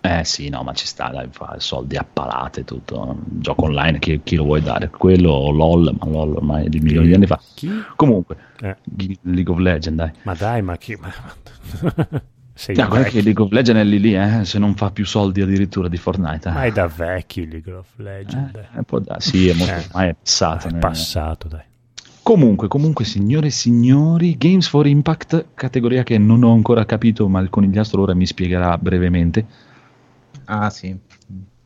Eh 0.00 0.24
sì, 0.24 0.48
no, 0.48 0.62
ma 0.62 0.72
ci 0.72 0.86
sta, 0.86 1.08
dai, 1.10 1.28
fa 1.30 1.56
soldi 1.58 1.96
a 1.96 2.04
palate, 2.10 2.64
tutto. 2.64 3.16
Gioco 3.26 3.64
online, 3.64 3.98
chi, 4.00 4.20
chi 4.24 4.36
lo 4.36 4.44
vuoi 4.44 4.62
dare? 4.62 4.88
Quello 4.90 5.30
o 5.30 5.50
LOL, 5.52 5.94
ma 5.98 6.06
LOL 6.10 6.36
ormai 6.36 6.66
è 6.66 6.68
di 6.68 6.80
milioni 6.80 7.08
di 7.08 7.14
anni 7.14 7.26
fa. 7.26 7.38
Chi? 7.54 7.70
Comunque, 7.96 8.36
Eh, 8.60 8.76
League 9.22 9.52
of 9.52 9.58
Legends, 9.58 9.96
dai. 10.02 10.10
ma 10.22 10.34
dai, 10.34 10.62
ma 10.62 10.76
chi? 10.76 10.96
Ma... 10.96 11.12
Sei 12.60 12.74
No, 12.74 12.86
guarda 12.88 13.04
vecchio. 13.04 13.18
che 13.20 13.24
League 13.24 13.44
of 13.44 13.52
Legends 13.52 13.80
è 13.82 13.84
lì 13.84 14.00
lì, 14.00 14.14
eh, 14.16 14.44
se 14.44 14.58
non 14.58 14.74
fa 14.74 14.90
più 14.90 15.06
soldi 15.06 15.40
addirittura 15.42 15.86
di 15.86 15.96
Fortnite. 15.96 16.48
eh. 16.48 16.52
Ma 16.52 16.64
è 16.64 16.72
da 16.72 16.88
vecchi 16.88 17.48
League 17.48 17.72
of 17.72 17.86
Legends. 17.96 18.50
dai. 18.50 18.64
Eh, 18.78 18.82
può 18.82 18.98
da- 18.98 19.20
sì, 19.20 19.48
è 19.48 19.54
molto, 19.54 19.72
Eh. 19.98 20.08
è 20.08 20.14
passato. 20.20 20.66
È 20.66 20.72
eh. 20.72 20.78
passato, 20.78 21.46
dai. 21.46 21.62
Comunque, 22.20 22.66
comunque, 22.66 23.04
signore 23.04 23.46
e 23.46 23.50
signori, 23.50 24.36
Games 24.36 24.66
for 24.66 24.88
Impact, 24.88 25.50
categoria 25.54 26.02
che 26.02 26.18
non 26.18 26.42
ho 26.42 26.52
ancora 26.52 26.84
capito, 26.84 27.28
ma 27.28 27.38
il 27.40 27.48
conigliastro 27.48 28.02
ora 28.02 28.12
mi 28.14 28.26
spiegherà 28.26 28.76
brevemente. 28.76 29.46
Ah, 30.46 30.68
sì. 30.68 30.94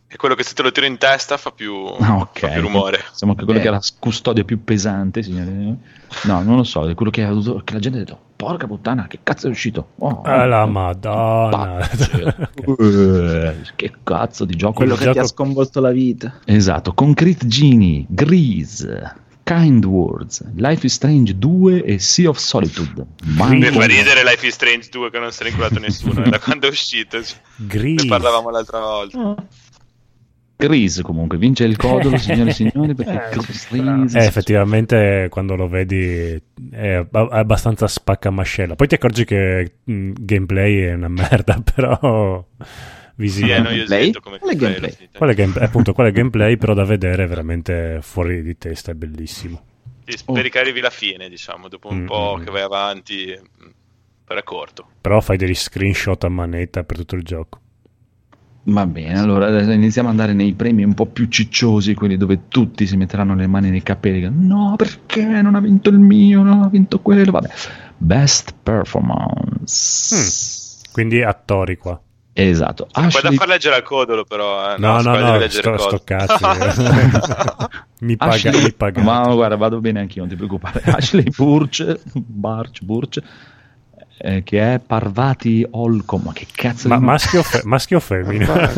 È 0.06 0.16
quello 0.16 0.34
che 0.34 0.42
se 0.42 0.52
te 0.52 0.62
lo 0.62 0.70
tiro 0.72 0.84
in 0.86 0.98
testa 0.98 1.38
fa 1.38 1.52
più, 1.52 1.74
Ah, 1.98 2.16
ok. 2.18 2.38
fa 2.38 2.48
più 2.48 2.60
rumore. 2.60 3.00
Siamo 3.12 3.34
che 3.34 3.44
quello 3.44 3.58
Eh. 3.60 3.62
che 3.62 3.68
ha 3.68 3.72
la 3.72 3.80
custodia 3.98 4.44
più 4.44 4.62
pesante, 4.62 5.22
signore. 5.22 5.76
No, 6.24 6.42
non 6.42 6.56
lo 6.56 6.64
so, 6.64 6.86
è 6.86 6.94
quello 6.94 7.10
che, 7.10 7.24
ha 7.24 7.28
dovuto- 7.30 7.62
che 7.64 7.72
la 7.72 7.78
gente 7.80 7.98
ha 7.98 8.00
detto, 8.04 8.18
porca 8.44 8.66
puttana, 8.66 9.06
che 9.06 9.20
cazzo 9.22 9.46
è 9.46 9.50
uscito? 9.50 9.90
Oh, 9.98 10.22
Ah, 10.22 10.44
la 10.46 10.66
madonna. 10.66 11.78
Eh, 12.78 13.56
che 13.76 13.92
cazzo 14.02 14.44
di 14.44 14.54
gioco 14.56 14.74
Quello 14.74 14.92
Il 14.94 14.98
che 14.98 15.04
ti 15.04 15.10
ha 15.10 15.22
gioco- 15.22 15.26
sconvolto 15.28 15.80
la 15.80 15.90
vita. 15.90 16.40
Esatto, 16.44 16.92
Concrete 16.94 17.46
Genie, 17.46 18.04
Grease, 18.08 19.14
Kind 19.44 19.84
Words, 19.84 20.44
Life 20.56 20.86
is 20.86 20.94
Strange 20.94 21.36
2 21.38 21.84
e 21.84 21.98
Sea 21.98 22.28
of 22.28 22.38
Solitude. 22.38 23.06
Mi 23.24 23.62
fa 23.64 23.84
ridere 23.86 24.22
Life 24.24 24.46
is 24.46 24.54
Strange 24.54 24.88
2 24.90 25.10
che 25.10 25.18
non 25.18 25.30
se 25.32 25.42
ne 25.42 25.48
è 25.48 25.52
inculato 25.52 25.78
nessuno, 25.80 26.24
eh, 26.24 26.28
da 26.30 26.38
quando 26.38 26.66
è 26.66 26.70
uscito. 26.70 27.18
Ne 27.18 27.24
Grease. 27.66 28.06
parlavamo 28.06 28.50
l'altra 28.50 28.78
volta. 28.80 29.18
Oh, 29.18 29.36
Grease 30.56 31.02
comunque, 31.02 31.38
vince 31.38 31.64
il 31.64 31.76
codolo, 31.76 32.16
signore 32.18 32.50
e 32.50 32.52
signori, 32.52 32.94
perché 32.94 33.12
Eh, 33.12 33.30
Grease- 33.70 34.18
Eh, 34.18 34.24
effettivamente 34.24 35.26
quando 35.30 35.56
lo 35.56 35.68
vedi 35.68 36.40
è, 36.70 36.88
ab- 36.92 37.30
è 37.32 37.36
abbastanza 37.38 37.86
spaccamascella. 37.88 38.76
Poi 38.76 38.86
ti 38.86 38.94
accorgi 38.94 39.24
che 39.24 39.72
il 39.84 40.12
gameplay 40.12 40.82
è 40.82 40.94
una 40.94 41.08
merda, 41.08 41.60
però 41.74 42.44
Sì, 43.24 43.40
come 44.20 44.38
Quale 44.38 44.56
gameplay, 44.56 44.56
gameplay? 44.56 44.90
sì. 44.90 45.08
Quale 45.16 45.34
game- 45.34 45.60
appunto, 45.60 45.92
quale 45.92 46.12
gameplay 46.12 46.56
però 46.56 46.74
da 46.74 46.84
vedere 46.84 47.24
è 47.24 47.26
veramente 47.26 47.98
fuori 48.02 48.42
di 48.42 48.56
testa, 48.56 48.92
è 48.92 48.94
bellissimo. 48.94 49.64
Sì, 50.04 50.16
speri 50.16 50.50
che 50.50 50.58
arrivi 50.58 50.80
la 50.80 50.90
fine, 50.90 51.28
diciamo, 51.28 51.68
dopo 51.68 51.88
un 51.88 52.02
Mm, 52.02 52.06
po' 52.06 52.36
mm. 52.38 52.44
che 52.44 52.50
vai 52.50 52.62
avanti, 52.62 53.26
mm, 53.38 53.68
però 54.24 54.40
è 54.40 54.42
corto. 54.42 54.88
Però 55.00 55.20
fai 55.20 55.36
degli 55.36 55.54
screenshot 55.54 56.22
a 56.24 56.28
manetta 56.28 56.82
per 56.84 56.96
tutto 56.98 57.14
il 57.16 57.22
gioco. 57.22 57.60
Va 58.64 58.86
bene, 58.86 59.18
allora 59.18 59.48
adesso 59.48 59.72
iniziamo 59.72 60.08
ad 60.08 60.14
andare 60.14 60.34
nei 60.36 60.52
premi 60.52 60.84
un 60.84 60.94
po' 60.94 61.06
più 61.06 61.26
cicciosi, 61.26 61.94
quelli 61.94 62.16
dove 62.16 62.42
tutti 62.46 62.86
si 62.86 62.96
metteranno 62.96 63.34
le 63.34 63.48
mani 63.48 63.70
nei 63.70 63.82
capelli. 63.82 64.28
No, 64.30 64.74
perché 64.76 65.24
non 65.42 65.56
ha 65.56 65.60
vinto 65.60 65.88
il 65.90 65.98
mio, 65.98 66.44
non 66.44 66.62
ha 66.62 66.68
vinto 66.68 67.00
quello. 67.00 67.32
Vabbè, 67.32 67.48
best 67.96 68.54
performance. 68.62 70.78
Quindi 70.92 71.22
attori 71.22 71.76
qua. 71.76 72.00
Esatto. 72.34 72.86
Poi 72.90 73.02
da 73.02 73.08
Ashley, 73.08 73.36
far 73.36 73.48
leggere 73.48 73.74
al 73.76 73.82
codolo, 73.82 74.24
però. 74.24 74.74
eh, 74.74 74.78
No, 74.78 75.00
no, 75.02 75.18
no, 75.18 75.36
leggere 75.36 75.76
sto, 75.76 75.88
sto 75.88 76.00
cazzo. 76.04 76.38
mi 78.00 78.16
paga, 78.16 78.32
Ashley- 78.32 78.62
mi 78.62 78.72
paga. 78.72 79.02
Ma 79.02 79.34
guarda, 79.34 79.56
vado 79.56 79.80
bene 79.80 80.00
anch'io, 80.00 80.22
non 80.22 80.30
ti 80.30 80.36
preoccupare. 80.36 80.80
Ashley 80.84 81.24
Burch, 81.36 82.00
Barch, 82.14 82.82
Burch 82.82 83.20
eh, 84.22 84.42
che 84.44 84.74
è 84.74 84.78
Parvati 84.78 85.66
Olcom. 85.70 86.22
Ma 86.26 86.32
che 86.32 86.46
cazzo 86.52 86.88
Ma 86.88 86.98
di 86.98 87.04
maschio 87.04 87.40
o, 87.40 87.42
fe- 87.42 87.62
maschio 87.64 87.96
o 87.96 88.00
femmina? 88.00 88.70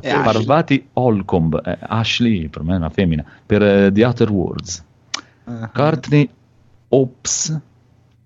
Parvati 0.00 0.86
Olcomb, 0.94 1.60
eh, 1.64 1.78
Ashley 1.80 2.48
per 2.48 2.62
me 2.62 2.74
è 2.74 2.76
una 2.76 2.90
femmina, 2.90 3.24
per 3.46 3.62
eh, 3.62 3.90
The 3.92 4.04
Outer 4.04 4.30
Worlds. 4.30 4.84
Ah. 5.44 5.70
Courtney 5.72 6.28
Ops, 6.88 7.60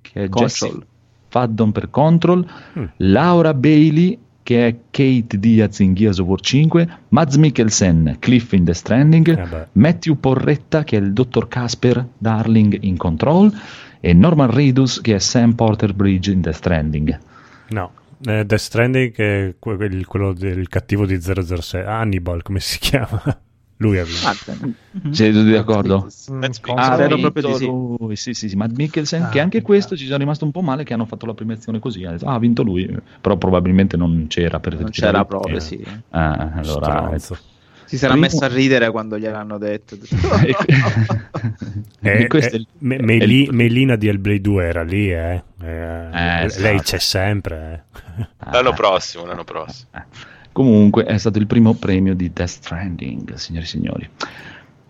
che 0.00 0.24
è 0.24 0.28
Control. 0.28 0.48
Jessie 0.48 0.86
Faddon 1.28 1.72
per 1.72 1.90
Control, 1.90 2.46
Mm. 2.78 2.84
Laura 2.98 3.52
Bailey, 3.54 4.18
che 4.42 4.66
è 4.68 4.76
Kate 4.90 5.38
Diaz 5.40 5.80
in 5.80 5.94
Gears 5.94 6.18
of 6.18 6.28
War 6.28 6.40
5, 6.40 6.88
Mads 7.08 7.36
Mikkelsen, 7.36 8.16
Cliff 8.20 8.52
in 8.52 8.64
The 8.64 8.74
Stranding, 8.74 9.36
Eh. 9.36 9.66
Matthew 9.72 10.14
Porretta, 10.18 10.84
che 10.84 10.96
è 10.96 11.00
il 11.00 11.12
dottor 11.12 11.48
Casper 11.48 12.06
Darling 12.16 12.78
in 12.82 12.96
Control, 12.96 13.52
e 14.08 14.12
Norman 14.12 14.50
Reedus, 14.50 15.00
che 15.00 15.16
è 15.16 15.18
Sam 15.18 15.52
Porter 15.54 15.92
Bridge 15.94 16.30
in 16.30 16.40
The 16.40 16.52
Stranding. 16.52 17.18
No. 17.70 17.90
Eh, 18.24 18.44
Death 18.44 18.54
Stranding 18.60 19.12
è 19.16 19.54
que- 19.58 19.76
il- 19.86 20.06
quello 20.06 20.32
del 20.32 20.68
cattivo 20.68 21.04
di 21.06 21.20
006. 21.20 21.82
Hannibal, 21.84 22.42
come 22.42 22.60
si 22.60 22.78
chiama? 22.80 23.20
Lui 23.78 23.98
ha 23.98 24.04
vinto. 24.04 24.26
Ah. 24.26 24.66
Mhm. 25.02 25.10
Siete 25.10 25.32
tutti 25.38 25.50
d'accordo? 25.50 26.08
Ah, 26.76 26.96
vero 26.96 27.18
proprio 27.18 27.48
di 27.48 27.54
sì. 27.56 27.66
lui, 27.66 28.16
sì, 28.16 28.32
sì, 28.32 28.48
sì, 28.48 28.56
Matt 28.56 28.74
Mikkelsen, 28.76 29.22
Ah, 29.24 29.28
che 29.28 29.40
anche 29.40 29.60
questo 29.60 29.96
ci 29.96 30.06
sono 30.06 30.16
rimasto 30.18 30.44
un 30.46 30.50
po' 30.50 30.62
male 30.62 30.82
che 30.84 30.94
hanno 30.94 31.04
fatto 31.04 31.26
la 31.26 31.34
premiazione 31.34 31.78
così, 31.78 32.04
ha 32.04 32.12
detto, 32.12 32.24
ah, 32.26 32.34
ha 32.34 32.38
vinto 32.38 32.62
lui, 32.62 32.88
però 33.20 33.36
probabilmente 33.36 33.96
non 33.98 34.26
c'era 34.28 34.60
per 34.60 34.78
Non 34.80 34.88
c'era 34.90 35.24
proprio, 35.26 35.56
eh, 35.56 35.60
sì. 35.60 35.84
ah, 36.10 36.52
allora, 36.54 37.18
Stronzo. 37.18 37.38
Si 37.86 37.96
sarà 37.98 38.12
Primo- 38.12 38.26
messo 38.28 38.44
a 38.44 38.48
ridere 38.48 38.90
quando 38.90 39.18
gliel'hanno 39.18 39.58
detto. 39.58 39.96
Eh, 42.00 42.22
e 42.22 42.26
questo 42.28 42.54
eh, 42.54 42.58
è 42.58 42.60
il- 42.60 42.66
Me- 42.78 42.96
è 42.96 43.02
Meli- 43.02 43.48
Melina 43.50 43.96
di 43.96 44.08
Hellblade 44.08 44.40
2 44.40 44.64
era 44.64 44.82
lì, 44.82 45.10
eh. 45.12 45.42
Eh, 45.62 46.08
Lei 46.10 46.44
esatto. 46.44 46.82
c'è 46.82 46.98
sempre. 46.98 47.84
eh. 48.18 48.26
L'anno 48.50 48.70
Ah, 48.70 48.74
prossimo, 48.74 49.24
l'anno 49.24 49.44
prossimo. 49.44 49.88
eh. 49.94 50.02
Comunque 50.52 51.04
è 51.04 51.18
stato 51.18 51.38
il 51.38 51.46
primo 51.46 51.74
premio 51.74 52.14
di 52.14 52.32
Death 52.32 52.48
Stranding, 52.48 53.34
signori 53.34 53.64
e 53.64 53.68
signori. 53.68 54.08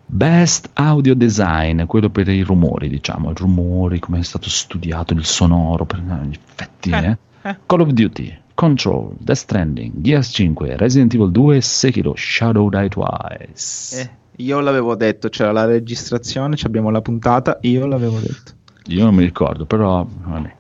Best 0.08 0.70
Audio 0.74 1.14
Design, 1.14 1.82
quello 1.84 2.10
per 2.10 2.28
i 2.28 2.42
rumori, 2.42 2.88
diciamo, 2.88 3.30
i 3.30 3.34
rumori, 3.36 3.98
come 3.98 4.20
è 4.20 4.22
stato 4.22 4.48
studiato 4.48 5.12
il 5.14 5.24
sonoro, 5.24 5.84
per 5.84 6.00
gli 6.00 6.34
effetti. 6.34 6.90
Eh, 6.90 7.04
eh. 7.42 7.48
eh. 7.50 7.56
Call 7.66 7.80
of 7.80 7.88
Duty, 7.90 8.38
Control, 8.56 9.14
Death 9.18 9.36
Stranding, 9.36 9.92
Gears 9.96 10.30
5, 10.32 10.76
Resident 10.78 11.12
Evil 11.12 11.30
2, 11.30 11.60
Sekiro, 11.60 12.14
Shadow 12.16 12.70
Die 12.70 12.88
Twice. 12.88 14.00
Eh, 14.00 14.10
io 14.36 14.60
l'avevo 14.60 14.96
detto, 14.96 15.28
c'era 15.28 15.52
la 15.52 15.66
registrazione, 15.66 16.56
ci 16.56 16.64
abbiamo 16.64 16.88
la 16.88 17.02
puntata, 17.02 17.58
io 17.60 17.84
l'avevo 17.84 18.18
detto. 18.18 18.52
Io 18.86 19.04
non 19.04 19.14
mi 19.14 19.24
ricordo, 19.24 19.66
però 19.66 20.06
vabbè. 20.06 20.54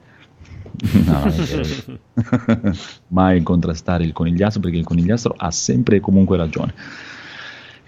No, 1.06 1.20
non 1.20 1.28
è 1.28 1.62
vero. 1.62 2.74
Mai 3.08 3.42
contrastare 3.42 4.04
il 4.04 4.12
conigliastro 4.12 4.60
perché 4.60 4.76
il 4.76 4.84
conigliastro 4.84 5.34
ha 5.34 5.50
sempre 5.50 5.96
e 5.96 6.00
comunque 6.00 6.36
ragione. 6.36 6.74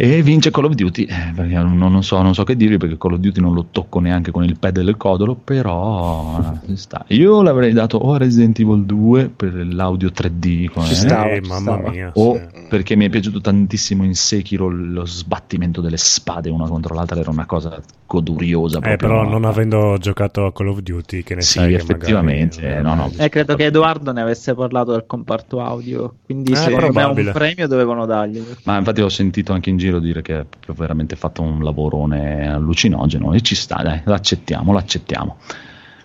E 0.01 0.23
vince 0.23 0.53
Call 0.53 0.67
of 0.67 0.75
Duty, 0.75 1.03
eh, 1.07 1.33
perché 1.35 1.55
non, 1.55 1.77
non 1.77 2.05
so, 2.05 2.23
non 2.23 2.33
so 2.33 2.45
che 2.45 2.55
dirvi 2.55 2.77
perché 2.77 2.97
Call 2.97 3.15
of 3.15 3.19
Duty 3.19 3.41
non 3.41 3.53
lo 3.53 3.67
tocco 3.73 3.99
neanche 3.99 4.31
con 4.31 4.45
il 4.45 4.57
pad 4.57 4.81
del 4.81 4.97
codolo, 4.97 5.35
però 5.35 6.39
eh, 6.63 6.67
ci 6.69 6.77
sta. 6.77 7.05
Io 7.09 7.43
l'avrei 7.43 7.73
dato 7.73 7.97
o 7.97 8.15
a 8.15 8.19
Resident 8.19 8.57
Evil 8.61 8.85
2 8.85 9.29
per 9.35 9.55
l'audio 9.67 10.11
3D, 10.11 10.69
come- 10.71 10.87
Ci 10.87 10.95
stava, 10.95 11.31
Eh, 11.33 11.43
ci 11.43 11.49
mamma 11.49 11.73
stava. 11.73 11.91
mia. 11.91 12.11
o 12.15 12.35
sì. 12.37 12.61
perché 12.69 12.95
mi 12.95 13.07
è 13.07 13.09
piaciuto 13.09 13.41
tantissimo 13.41 14.05
in 14.05 14.15
Sekiro 14.15 14.69
lo 14.69 15.05
sbattimento 15.05 15.81
delle 15.81 15.97
spade 15.97 16.49
una 16.49 16.69
contro 16.69 16.95
l'altra, 16.95 17.19
era 17.19 17.31
una 17.31 17.47
cosa 17.47 17.81
goduriosa. 18.07 18.79
Eh, 18.79 18.95
però 18.97 19.25
no? 19.25 19.31
non 19.31 19.45
avendo 19.47 19.97
giocato 19.99 20.47
a 20.47 20.53
Call 20.53 20.69
of 20.69 20.79
Duty, 20.81 21.25
che 21.25 21.35
ne 21.35 21.41
Sì, 21.43 21.59
sai 21.59 21.71
che 21.71 21.75
effettivamente, 21.75 22.61
magari- 22.63 22.79
eh, 22.79 22.83
no, 22.83 22.95
no. 22.95 23.11
Eh, 23.17 23.29
credo 23.29 23.57
che 23.57 23.65
Edoardo 23.65 24.13
ne 24.13 24.21
avesse 24.23 24.55
parlato 24.55 24.93
del 24.93 25.07
comparto 25.09 25.61
audio, 25.61 26.15
quindi 26.25 26.53
Eh, 26.53 26.57
secondo 26.57 26.93
me 26.93 27.03
un 27.03 27.31
premio 27.33 27.67
dovevano 27.67 28.07
dargli. 28.07 28.41
Ma 28.63 28.79
infatti 28.79 29.01
ho 29.01 29.09
sentito 29.09 29.53
anche 29.53 29.71
in 29.71 29.77
giro 29.77 29.87
dire 29.99 30.21
che 30.21 30.35
ha 30.35 30.45
proprio 30.45 30.75
veramente 30.75 31.17
fatto 31.17 31.41
un 31.41 31.63
lavorone 31.65 32.47
allucinogeno 32.47 33.33
e 33.33 33.41
ci 33.41 33.55
sta, 33.55 33.83
dai, 33.83 34.03
l'accettiamo, 34.05 34.73
l'accettiamo. 34.73 35.37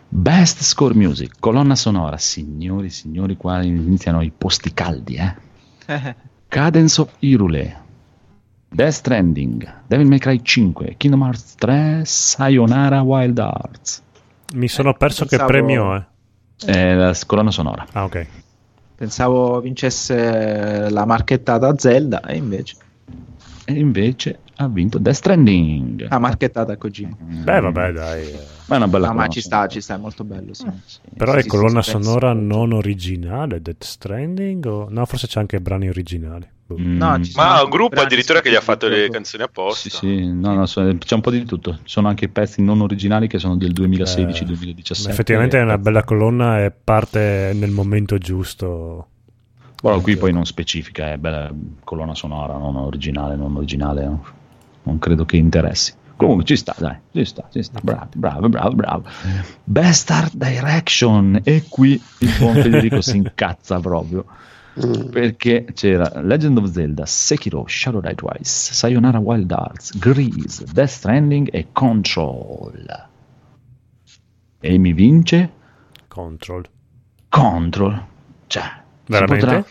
Best 0.07 0.61
Score 0.61 0.93
Music, 0.93 1.34
colonna 1.39 1.76
sonora, 1.76 2.18
signori, 2.18 2.89
signori, 2.89 3.35
qua 3.35 3.61
iniziano 3.61 4.22
i 4.22 4.31
posti 4.35 4.73
caldi, 4.73 5.15
eh. 5.15 5.35
Cadence 6.47 7.01
of 7.01 7.11
Irule, 7.19 7.81
Death 8.69 8.91
Stranding, 8.91 9.81
Devil 9.88 10.07
May 10.07 10.19
Cry 10.19 10.39
5, 10.41 10.95
Kingdom 10.97 11.23
Hearts 11.23 11.55
3, 11.55 12.03
Sayonara 12.05 13.01
Wild 13.01 13.38
Hearts. 13.39 14.01
Mi 14.53 14.68
sono 14.68 14.93
perso 14.93 15.26
pensavo- 15.26 15.49
che 15.49 15.51
premio 15.51 15.95
è. 15.95 16.05
Eh, 16.65 16.95
la 16.95 17.18
colonna 17.26 17.51
sonora. 17.51 17.85
Ah, 17.91 18.03
ok. 18.03 18.27
Pensavo 18.95 19.60
vincesse 19.60 20.89
la 20.89 21.05
marchettata 21.05 21.76
Zelda 21.77 22.22
e 22.22 22.38
invece 22.38 22.76
E 23.65 23.73
invece 23.73 24.40
ha 24.57 24.68
vinto 24.68 24.98
Death 24.98 25.15
Stranding. 25.15 26.07
la 26.10 26.19
marchettata 26.19 26.76
Kojima. 26.77 27.15
Beh, 27.19 27.60
vabbè, 27.61 27.91
dai. 27.94 28.22
eh. 28.27 28.40
Ma 28.65 28.76
è 28.76 28.77
una 28.77 28.88
bella 28.88 29.07
No, 29.07 29.14
ma 29.14 29.19
colonna 29.19 29.27
ci 29.34 29.41
sta, 29.41 29.68
ci 29.68 29.81
sta, 29.81 29.95
è 29.95 29.98
molto 29.98 30.23
bello, 30.23 30.53
sì. 30.53 30.65
Sì. 30.85 30.99
Però 31.15 31.31
Sì, 31.34 31.38
è 31.40 31.41
sì, 31.41 31.48
colonna 31.48 31.81
sì, 31.81 31.91
sonora 31.91 32.34
non 32.34 32.72
originale, 32.73 33.61
Death 33.61 33.84
Stranding? 33.84 34.65
O... 34.65 34.88
No, 34.90 35.06
forse 35.06 35.27
c'è 35.27 35.40
anche 35.40 35.60
brani 35.61 35.88
originali. 35.90 36.48
Boh. 36.65 36.77
Mm, 36.77 36.98
No, 36.98 37.22
ci 37.23 37.31
sono 37.31 37.48
Ma 37.48 37.64
un 37.64 37.69
gruppo 37.69 37.99
addirittura 37.99 38.40
che 38.41 38.49
gli 38.49 38.56
ha 38.56 38.61
fatto 38.61 38.88
le 38.88 39.10
canzoni 39.10 39.44
Sì, 39.44 39.49
apposta. 39.49 39.90
sì, 39.90 40.27
no, 40.34 40.53
no, 40.53 40.65
so- 40.65 40.98
c'è 40.98 41.15
un 41.15 41.22
po' 41.22 41.31
di 41.31 41.44
tutto. 41.45 41.73
Ci 41.76 41.80
sono 41.85 42.07
anche 42.07 42.30
pezzi 42.30 42.61
non 42.61 42.80
originali 42.81 43.27
che 43.27 43.38
sono 43.40 43.56
del 43.57 43.69
Eh, 43.72 43.73
2016-2017. 43.73 45.10
effettivamente 45.10 45.57
è 45.60 45.61
una 45.64 45.77
bella 45.77 46.03
colonna 46.03 46.64
e 46.64 46.72
parte 46.72 47.52
nel 47.53 47.72
momento 47.72 48.18
giusto. 48.18 49.07
Però 49.84 49.99
qui 49.99 50.15
poi 50.15 50.31
non 50.31 50.45
specifica, 50.45 51.11
è 51.11 51.18
bella 51.18 51.53
colonna 51.84 52.15
sonora, 52.15 52.55
non 52.57 52.77
originale, 52.77 53.35
non 53.35 53.53
originale, 53.57 54.05
no? 54.05 54.26
non 54.84 54.97
credo 54.97 55.26
che 55.26 55.35
interessi. 55.35 55.93
Comunque 56.15 56.45
ci 56.45 56.55
sta, 56.55 56.73
dai, 56.80 56.95
ci 57.11 57.26
sta, 57.26 57.49
ci 57.51 57.61
sta, 57.61 57.81
bravo, 57.84 58.07
bravo, 58.15 58.47
bravo, 58.47 58.76
bravo. 58.76 59.03
Best 59.61 60.10
Art 60.10 60.35
Direction, 60.35 61.41
e 61.43 61.65
qui 61.68 62.01
il 62.19 62.35
buon 62.39 62.53
Federico 62.53 63.01
si 63.01 63.18
incazza 63.18 63.77
proprio. 63.81 64.26
Mm. 64.80 65.10
Perché 65.10 65.65
c'era 65.73 66.22
Legend 66.22 66.60
of 66.60 66.72
Zelda, 66.72 67.05
Sekiro, 67.05 67.65
Shadow 67.68 67.99
Die 67.99 68.15
Twice, 68.15 68.73
Sayonara 68.73 69.19
Wild 69.19 69.51
Hearts, 69.51 69.97
Grease, 69.99 70.64
Death 70.72 70.91
Stranding 70.91 71.49
e 71.51 71.68
Control. 71.73 73.10
E 74.61 74.77
mi 74.77 74.93
vince 74.93 75.51
Control. 76.07 76.64
Control. 77.27 78.05
Cioè, 78.47 78.82
Veramente? 79.19 79.45
potrà- 79.45 79.65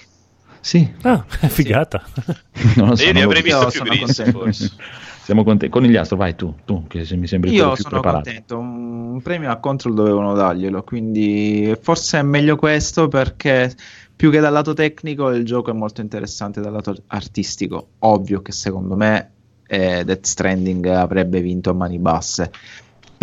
Sì, 0.60 0.92
Ah, 1.02 1.24
è 1.40 1.46
figata. 1.48 2.02
non 2.76 2.88
lo 2.90 2.96
so. 2.96 3.04
io 3.04 3.12
ne 3.12 3.22
avrei 3.22 3.42
visto 3.42 3.66
più 3.68 3.80
contento. 3.84 4.30
forse. 4.38 4.70
Siamo 5.22 5.44
contenti. 5.44 5.72
Conigliastro, 5.72 6.16
vai 6.16 6.34
tu, 6.34 6.52
tu 6.64 6.84
che 6.88 7.04
se 7.04 7.14
mi 7.14 7.28
sembri 7.28 7.52
Io 7.52 7.72
più 7.74 7.82
sono 7.84 8.00
preparato. 8.00 8.24
contento, 8.24 8.58
un 8.58 9.20
premio 9.22 9.50
a 9.52 9.56
Control 9.58 9.94
dovevano 9.94 10.34
darglielo, 10.34 10.82
quindi 10.82 11.72
forse 11.80 12.18
è 12.18 12.22
meglio 12.22 12.56
questo 12.56 13.06
perché 13.06 13.72
più 14.16 14.32
che 14.32 14.40
dal 14.40 14.52
lato 14.52 14.72
tecnico 14.72 15.30
il 15.30 15.44
gioco 15.44 15.70
è 15.70 15.74
molto 15.74 16.00
interessante 16.00 16.60
dal 16.60 16.72
lato 16.72 16.96
artistico. 17.08 17.90
Ovvio 18.00 18.42
che 18.42 18.50
secondo 18.50 18.96
me 18.96 19.30
eh, 19.68 20.02
Death 20.04 20.24
Stranding 20.26 20.86
avrebbe 20.86 21.40
vinto 21.40 21.70
a 21.70 21.74
mani 21.74 21.98
basse, 22.00 22.50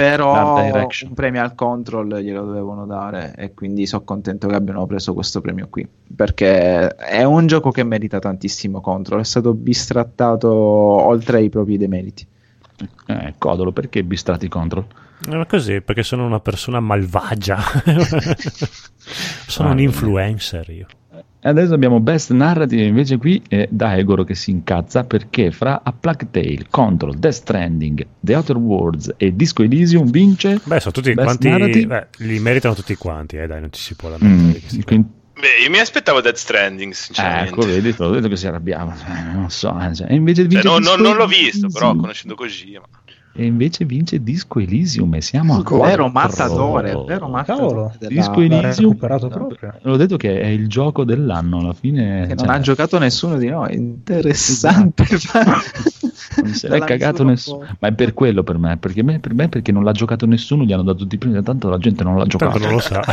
però 0.01 0.55
un 1.07 1.13
premio 1.13 1.41
al 1.41 1.55
Control 1.55 2.19
glielo 2.19 2.45
dovevano 2.45 2.85
dare 2.85 3.33
e 3.35 3.53
quindi 3.53 3.85
sono 3.85 4.03
contento 4.03 4.47
che 4.47 4.55
abbiano 4.55 4.85
preso 4.85 5.13
questo 5.13 5.41
premio 5.41 5.67
qui 5.69 5.87
perché 6.15 6.87
è 6.89 7.23
un 7.23 7.47
gioco 7.47 7.71
che 7.71 7.83
merita 7.83 8.19
tantissimo 8.19 8.81
Control, 8.81 9.21
è 9.21 9.25
stato 9.25 9.53
bistrattato 9.53 10.49
oltre 10.49 11.37
ai 11.37 11.49
propri 11.49 11.77
demeriti. 11.77 12.27
Eh, 13.07 13.33
codolo, 13.37 13.71
perché 13.73 14.03
bistrati 14.03 14.47
control? 14.47 14.85
Eh, 15.29 15.35
Ma 15.35 15.45
così, 15.45 15.81
perché 15.81 16.03
sono 16.03 16.25
una 16.25 16.39
persona 16.39 16.79
malvagia. 16.79 17.57
sono 19.47 19.71
un 19.71 19.77
Ah, 19.77 19.81
influencer 19.81 20.69
io. 20.69 20.87
E 21.41 21.47
adesso 21.47 21.73
abbiamo 21.73 22.01
Best 22.01 22.31
Narrative, 22.31 22.83
invece 22.83 23.17
qui 23.17 23.41
è 23.47 23.65
Daegoro 23.71 24.25
che 24.25 24.35
si 24.35 24.51
incazza 24.51 25.05
perché 25.05 25.51
fra 25.51 25.81
A 25.83 25.93
Plague 25.93 26.27
Tale, 26.31 26.65
Control, 26.69 27.15
Death 27.15 27.33
Stranding, 27.35 28.05
The 28.19 28.35
Outer 28.35 28.57
Worlds 28.57 29.13
e 29.15 29.33
Disco 29.33 29.63
Elysium 29.63 30.09
vince... 30.11 30.59
Beh, 30.61 30.79
sono 30.81 30.91
tutti 30.91 31.13
Best 31.13 31.25
quanti. 31.25 31.47
Narrative? 31.49 31.85
Beh, 32.17 32.25
li 32.25 32.39
meritano 32.39 32.75
tutti 32.75 32.93
quanti, 32.95 33.37
eh, 33.37 33.47
dai, 33.47 33.61
non 33.61 33.71
ci 33.71 33.81
si 33.81 33.95
può 33.95 34.09
lamentare. 34.09 34.41
Mm, 34.49 34.51
di 34.51 34.59
questi 34.59 34.83
quindi- 34.83 35.07
Beh, 35.39 35.63
io 35.63 35.69
mi 35.69 35.79
aspettavo 35.79 36.19
Death 36.19 36.35
Stranding, 36.35 36.91
sinceramente. 36.91 37.49
ecco, 37.51 37.61
vedi, 37.65 37.95
te 37.95 38.03
l'ho 38.03 38.09
detto 38.11 38.27
che 38.27 38.35
si 38.35 38.45
arrabbiava. 38.45 38.93
Eh, 38.93 39.31
non 39.33 39.49
so, 39.49 39.79
eh, 39.79 39.95
cioè, 39.95 40.07
e 40.11 40.15
invece 40.15 40.41
Cioè, 40.41 40.49
vince 40.49 40.67
no- 40.67 40.77
no- 40.79 41.01
non 41.01 41.15
l'ho 41.15 41.25
visto, 41.27 41.67
però 41.69 41.85
Elysium. 41.85 42.01
conoscendo 42.01 42.35
Kojima. 42.35 42.81
E 43.31 43.45
invece 43.45 43.85
vince 43.85 44.21
Disco 44.21 44.59
Elysium 44.59 45.13
e 45.13 45.21
siamo 45.21 45.53
a 45.53 45.57
Vero 45.57 46.09
quattro. 46.09 46.09
mattatore, 46.09 46.91
vero 47.05 47.27
della- 47.27 47.91
Disco 48.09 48.41
Elysium 48.41 48.95
proprio. 48.95 49.73
L'ho 49.81 49.95
detto 49.97 50.17
che 50.17 50.41
è 50.41 50.47
il 50.47 50.67
gioco 50.67 51.03
dell'anno 51.05 51.59
alla 51.59 51.73
fine. 51.73 52.25
che 52.27 52.35
cioè, 52.35 52.45
non 52.47 52.55
ha 52.55 52.59
giocato 52.59 52.97
nessuno 52.97 53.37
di 53.37 53.47
noi. 53.47 53.75
Interessante. 53.75 55.05
non 56.43 56.53
se 56.53 56.67
l'è 56.67 56.79
cagato 56.79 57.23
nessuno. 57.23 57.65
Ma 57.79 57.87
è 57.87 57.93
per 57.93 58.13
quello 58.13 58.43
per 58.43 58.57
me, 58.57 58.77
perché 58.77 59.03
me- 59.03 59.19
per 59.19 59.33
me 59.33 59.49
perché 59.49 59.71
non 59.71 59.83
l'ha 59.83 59.91
giocato 59.91 60.25
nessuno, 60.25 60.63
gli 60.63 60.73
hanno 60.73 60.83
dato 60.83 60.99
tutti 60.99 61.15
i 61.15 61.17
premi, 61.17 61.41
tanto 61.43 61.69
la 61.69 61.77
gente 61.77 62.03
non 62.03 62.17
l'ha 62.17 62.25
giocato. 62.25 62.51
Tanto 62.59 62.65
non 62.67 62.75
lo 62.75 62.81
sa. 62.81 63.03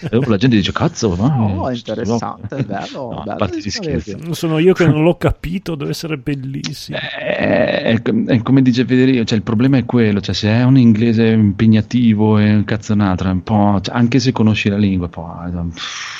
E 0.00 0.08
dopo 0.10 0.30
la 0.30 0.36
gente 0.36 0.56
dice 0.56 0.72
cazzo, 0.72 1.10
ma 1.16 1.28
No, 1.28 1.68
è 1.68 1.74
interessante, 1.74 2.56
è 2.56 2.62
bello, 2.62 3.10
No, 3.12 3.20
a 3.20 3.22
bello 3.24 3.38
sapersi. 3.46 3.70
scherzi. 3.70 4.16
Sono 4.32 4.58
io 4.58 4.72
che 4.74 4.86
non 4.86 5.02
l'ho 5.02 5.16
capito, 5.16 5.74
deve 5.74 5.90
essere 5.90 6.16
bellissimo. 6.18 6.98
Eh, 6.98 7.82
È, 7.82 8.02
è 8.02 8.42
come 8.42 8.62
dice 8.62 8.84
Federico, 8.84 9.24
cioè 9.24 9.36
il 9.36 9.44
problema 9.44 9.76
è 9.78 9.84
quello, 9.84 10.20
cioè 10.20 10.34
se 10.34 10.48
è 10.48 10.62
un 10.62 10.76
inglese 10.78 11.26
impegnativo 11.28 12.38
e 12.38 12.52
un 12.54 12.64
cazzonatra, 12.64 13.30
un 13.30 13.42
po', 13.42 13.80
cioè, 13.82 13.94
anche 13.94 14.18
se 14.20 14.32
conosci 14.32 14.68
la 14.68 14.76
lingua, 14.76 15.08
poi, 15.08 15.50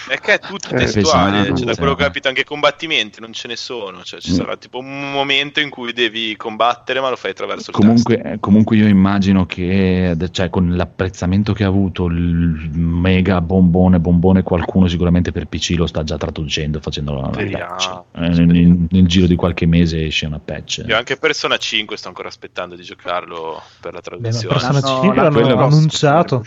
È 0.08 0.18
che 0.18 0.34
è 0.34 0.38
tutto 0.38 0.68
Eh, 0.74 0.76
testuale, 0.78 1.38
pesante, 1.40 1.56
cioè, 1.56 1.66
da 1.66 1.74
quello 1.76 1.94
che 1.94 2.02
ho 2.02 2.06
capito 2.06 2.28
anche 2.28 2.40
i 2.40 2.44
combattimenti 2.44 3.20
non 3.20 3.32
ce 3.32 3.48
ne 3.48 3.56
sono, 3.56 4.02
cioè 4.02 4.20
ci 4.20 4.32
Mm. 4.32 4.34
sarà 4.34 4.56
tipo 4.56 4.78
un 4.78 5.10
momento 5.12 5.60
in 5.60 5.68
cui 5.70 5.92
devi 5.92 6.31
combattere 6.36 7.00
ma 7.00 7.08
lo 7.10 7.16
fai 7.16 7.30
attraverso 7.32 7.70
il 7.70 7.76
Comunque, 7.76 8.22
eh, 8.22 8.40
comunque 8.40 8.76
io 8.76 8.86
immagino 8.86 9.46
che 9.46 10.16
cioè, 10.30 10.50
con 10.50 10.74
l'apprezzamento 10.76 11.52
che 11.52 11.64
ha 11.64 11.68
avuto 11.68 12.06
il 12.06 12.70
mega 12.72 13.40
bombone 13.40 13.98
bombone 14.00 14.42
qualcuno 14.42 14.86
sicuramente 14.88 15.32
per 15.32 15.46
PC 15.46 15.74
lo 15.76 15.86
sta 15.86 16.02
già 16.02 16.16
traducendo 16.16 16.80
facendo 16.80 17.14
la 17.20 17.30
Speriamo. 17.32 17.74
patch. 17.74 18.02
Eh, 18.12 18.28
nel, 18.28 18.46
nel- 18.46 18.86
nel 18.90 19.06
giro 19.06 19.26
di 19.26 19.36
qualche 19.36 19.66
mese 19.66 20.04
esce 20.06 20.26
una 20.26 20.38
patch. 20.38 20.84
Io 20.86 20.96
anche 20.96 21.16
Persona 21.16 21.56
5 21.56 21.96
sto 21.96 22.08
ancora 22.08 22.28
aspettando 22.28 22.74
di 22.76 22.82
giocarlo 22.82 23.60
per 23.80 23.92
la 23.92 23.98
Beh, 24.00 24.04
traduzione. 24.04 24.46
Persona 24.54 24.80
L'hanno- 24.80 25.00
5 25.00 25.16
l'hanno 25.22 25.40
l'hanno 25.40 25.64
annunciato. 25.64 26.44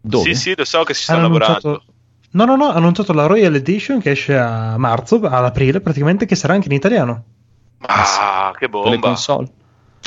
Dove? 0.00 0.24
Sì, 0.24 0.34
sì, 0.34 0.54
lo 0.56 0.64
so 0.64 0.82
che 0.82 0.94
stanno 0.94 1.18
Hanno 1.26 1.28
lavorando. 1.28 1.68
annunciato- 1.68 1.92
No, 2.32 2.44
no, 2.44 2.54
no, 2.54 2.68
hanno 2.68 2.78
annunciato 2.78 3.12
la 3.12 3.26
Royal 3.26 3.54
Edition 3.56 4.00
che 4.00 4.12
esce 4.12 4.38
a 4.38 4.78
marzo, 4.78 5.16
ad 5.16 5.44
aprile 5.44 5.80
praticamente, 5.80 6.26
che 6.26 6.36
sarà 6.36 6.54
anche 6.54 6.68
in 6.68 6.74
italiano. 6.74 7.24
Ah, 7.82 8.52
che 8.58 8.68
Per 8.68 8.80
le 8.80 8.90
bomba! 8.90 9.06
console? 9.08 9.48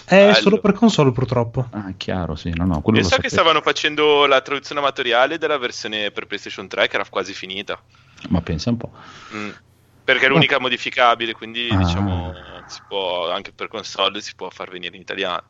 È 0.06 0.16
Bello. 0.18 0.34
solo 0.34 0.60
per 0.60 0.74
console 0.74 1.12
purtroppo. 1.12 1.68
Ah, 1.72 1.94
chiaro, 1.98 2.36
sì, 2.36 2.52
no, 2.54 2.66
no, 2.66 2.82
quello 2.82 2.98
Io 3.00 3.04
lo 3.04 3.10
so 3.10 3.16
che 3.18 3.30
sapevo. 3.30 3.41
stavano 3.41 3.62
facendo 3.62 4.26
la 4.26 4.41
traduzione 4.41 4.82
amatoriale 4.82 5.38
della 5.38 5.58
versione 5.58 6.12
per 6.12 6.26
PlayStation 6.28 6.68
3 6.68 6.88
che 6.88 6.95
era 6.95 7.06
quasi 7.10 7.34
finita. 7.34 7.80
Ma 8.30 8.41
pensa 8.41 8.70
un 8.70 8.78
po'. 8.78 8.91
Mm. 9.36 9.50
Perché 10.04 10.26
è 10.26 10.30
l'unica 10.30 10.60
modificabile, 10.60 11.34
quindi 11.34 11.70
Ah. 11.72 11.78
diciamo 11.78 12.34
si 12.68 12.82
può 12.88 13.30
anche 13.32 13.52
per 13.54 13.68
console 13.68 14.22
si 14.22 14.36
può 14.36 14.50
far 14.50 14.70
venire 14.70 14.95
in 14.95 15.02
italiano. 15.02 15.44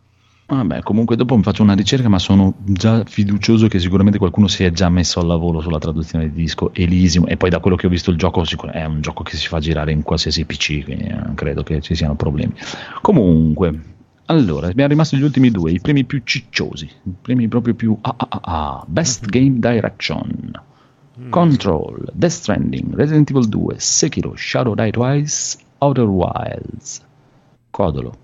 Vabbè, 0.55 0.81
comunque 0.81 1.15
dopo 1.15 1.35
mi 1.35 1.43
faccio 1.43 1.63
una 1.63 1.73
ricerca, 1.73 2.09
ma 2.09 2.19
sono 2.19 2.53
già 2.63 3.03
fiducioso 3.05 3.67
che 3.67 3.79
sicuramente 3.79 4.17
qualcuno 4.17 4.47
si 4.47 4.63
è 4.63 4.71
già 4.71 4.89
messo 4.89 5.19
al 5.19 5.27
lavoro 5.27 5.61
sulla 5.61 5.79
traduzione 5.79 6.29
di 6.29 6.41
disco 6.41 6.73
Elysium 6.73 7.25
e 7.27 7.37
poi 7.37 7.49
da 7.49 7.59
quello 7.59 7.75
che 7.75 7.87
ho 7.87 7.89
visto 7.89 8.11
il 8.11 8.17
gioco 8.17 8.43
è 8.71 8.85
un 8.85 9.01
gioco 9.01 9.23
che 9.23 9.35
si 9.35 9.47
fa 9.47 9.59
girare 9.59 9.91
in 9.91 10.03
qualsiasi 10.03 10.45
PC, 10.45 10.83
quindi 10.83 11.05
eh, 11.05 11.15
non 11.15 11.33
credo 11.33 11.63
che 11.63 11.81
ci 11.81 11.95
siano 11.95 12.15
problemi. 12.15 12.53
Comunque, 13.01 13.79
allora, 14.25 14.67
abbiamo 14.67 14.89
rimasto 14.89 15.17
gli 15.17 15.23
ultimi 15.23 15.49
due, 15.49 15.71
i 15.71 15.79
premi 15.79 16.03
più 16.03 16.21
cicciosi, 16.23 16.85
i 16.85 17.13
premi 17.21 17.47
proprio 17.47 17.73
più 17.73 17.97
ah, 18.01 18.13
ah, 18.15 18.27
ah, 18.29 18.39
ah. 18.41 18.83
Best 18.87 19.25
Game 19.25 19.59
Direction. 19.59 20.51
Control, 21.29 22.09
Death 22.11 22.31
Stranding, 22.31 22.95
Resident 22.95 23.29
Evil 23.29 23.47
2, 23.47 23.75
Sekiro, 23.77 24.33
Shadow 24.35 24.73
Die 24.73 24.91
Twice, 24.91 25.57
Outer 25.77 26.07
Wilds. 26.07 27.01
Codolo. 27.69 28.22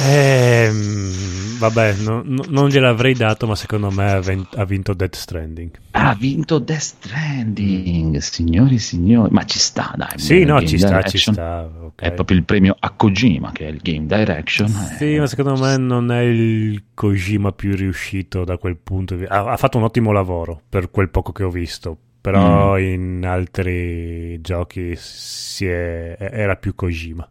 Ehm, 0.00 1.58
vabbè, 1.58 1.94
no- 1.96 2.22
no- 2.24 2.44
non 2.48 2.68
gliel'avrei 2.68 3.14
dato, 3.14 3.46
ma 3.46 3.54
secondo 3.54 3.90
me 3.90 4.10
ha, 4.12 4.20
ven- 4.20 4.46
ha 4.56 4.64
vinto 4.64 4.94
Death 4.94 5.14
Stranding. 5.16 5.70
Ha 5.92 6.14
vinto 6.18 6.58
Death 6.58 6.80
Stranding, 6.80 8.16
signori 8.18 8.74
e 8.76 8.78
signori, 8.78 9.30
ma 9.32 9.44
ci 9.44 9.58
sta, 9.58 9.92
dai. 9.96 10.18
Sì, 10.18 10.44
no, 10.44 10.60
ci 10.64 10.78
sta, 10.78 11.02
ci 11.02 11.18
sta. 11.18 11.68
ok. 11.84 12.00
È 12.02 12.12
proprio 12.12 12.36
il 12.38 12.44
premio 12.44 12.76
a 12.78 12.90
Kojima, 12.90 13.52
che 13.52 13.66
è 13.66 13.70
il 13.70 13.80
Game 13.82 14.06
Direction. 14.06 14.68
Sì, 14.68 15.14
Eh, 15.14 15.18
ma 15.20 15.26
secondo 15.26 15.56
me 15.60 15.76
non 15.76 16.10
è 16.10 16.20
il 16.20 16.84
Kojima 16.94 17.52
più 17.52 17.74
riuscito 17.76 18.44
da 18.44 18.56
quel 18.56 18.76
punto. 18.76 19.14
di- 19.16 19.24
Ha, 19.24 19.44
ha 19.52 19.56
fatto 19.56 19.78
un 19.78 19.84
ottimo 19.84 20.10
lavoro 20.12 20.60
per 20.68 20.90
quel 20.90 21.10
poco 21.10 21.32
che 21.32 21.42
ho 21.44 21.50
visto, 21.50 21.96
però 22.20 22.76
Mm. 22.76 22.82
in 22.82 23.26
altri 23.26 24.40
giochi 24.40 24.94
si 24.96 25.66
è- 25.66 26.16
era 26.18 26.56
più 26.56 26.74
Kojima. 26.74 27.28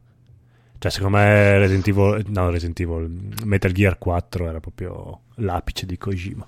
Cioè, 0.82 0.90
secondo 0.90 1.18
me 1.18 1.60
Resident 1.60 1.88
Evil, 1.90 2.26
no, 2.30 2.50
Resident 2.50 2.80
Evil, 2.80 3.36
Metal 3.44 3.72
Gear 3.72 4.00
4 4.00 4.50
era 4.50 4.60
proprio 4.60 5.20
l'apice 5.36 5.86
di 5.86 5.96
Kojima. 5.96 6.48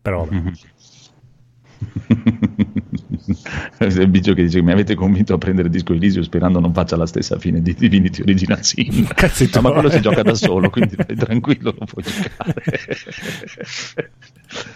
Però 0.00 0.24
vabbè. 0.24 0.52
Il 3.80 4.08
biggio 4.08 4.34
che 4.34 4.42
dice 4.44 4.62
mi 4.62 4.70
avete 4.70 4.94
convinto 4.94 5.34
a 5.34 5.38
prendere 5.38 5.68
Disco 5.68 5.94
Elysium 5.94 6.22
sperando 6.22 6.60
non 6.60 6.72
faccia 6.72 6.94
la 6.96 7.06
stessa 7.06 7.40
fine 7.40 7.60
di 7.60 7.74
Divinity 7.74 8.22
Original 8.22 8.62
Sin 8.64 9.08
No, 9.54 9.60
ma 9.62 9.72
quello 9.72 9.90
si 9.90 10.00
gioca 10.00 10.22
da 10.22 10.34
solo 10.34 10.68
quindi 10.68 10.94
tranquillo 10.96 11.74
lo 11.76 11.86
puoi 11.86 12.04
giocare 12.04 12.62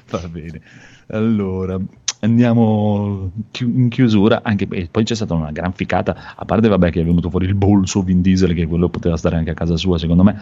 va 0.09 0.29
bene 0.29 0.61
allora 1.09 1.79
andiamo 2.25 3.31
in 3.61 3.89
chiusura 3.89 4.41
anche 4.43 4.67
poi 4.67 5.05
c'è 5.05 5.15
stata 5.15 5.35
una 5.35 5.53
gran 5.53 5.73
ficata 5.73 6.35
a 6.35 6.45
parte 6.45 6.69
vabbè 6.69 6.91
che 6.91 7.01
è 7.01 7.05
venuto 7.05 7.31
fuori 7.31 7.47
il 7.47 7.55
bolso 7.55 8.03
Vin 8.03 8.23
Diesel 8.23 8.55
che 8.55 8.67
quello 8.67 8.89
poteva 8.89 9.17
stare 9.17 9.37
anche 9.37 9.51
a 9.51 9.55
casa 9.55 9.77
sua 9.77 9.99
secondo 9.99 10.23
me 10.23 10.41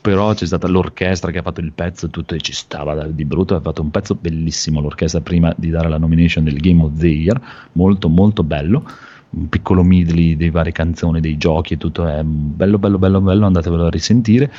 però 0.00 0.34
c'è 0.34 0.46
stata 0.46 0.68
l'orchestra 0.68 1.30
che 1.30 1.38
ha 1.38 1.42
fatto 1.42 1.60
il 1.60 1.72
pezzo 1.72 2.08
tutto 2.08 2.34
e 2.34 2.40
ci 2.40 2.52
stava 2.52 3.06
di 3.06 3.24
brutto 3.24 3.54
ha 3.54 3.60
fatto 3.60 3.82
un 3.82 3.90
pezzo 3.90 4.14
bellissimo 4.14 4.80
l'orchestra 4.80 5.20
prima 5.20 5.52
di 5.56 5.70
dare 5.70 5.88
la 5.88 5.98
nomination 5.98 6.44
del 6.44 6.58
Game 6.58 6.82
of 6.82 6.92
the 6.98 7.08
Year 7.08 7.40
molto 7.72 8.08
molto 8.08 8.42
bello 8.42 8.84
un 9.30 9.48
piccolo 9.48 9.82
medley 9.82 10.36
dei 10.36 10.50
varie 10.50 10.72
canzoni 10.72 11.20
dei 11.20 11.38
giochi 11.38 11.74
e 11.74 11.76
tutto 11.78 12.06
è 12.06 12.22
bello 12.22 12.78
bello 12.78 12.98
bello 12.98 13.20
bello 13.20 13.46
andatevelo 13.46 13.86
a 13.86 13.90
risentire 13.90 14.52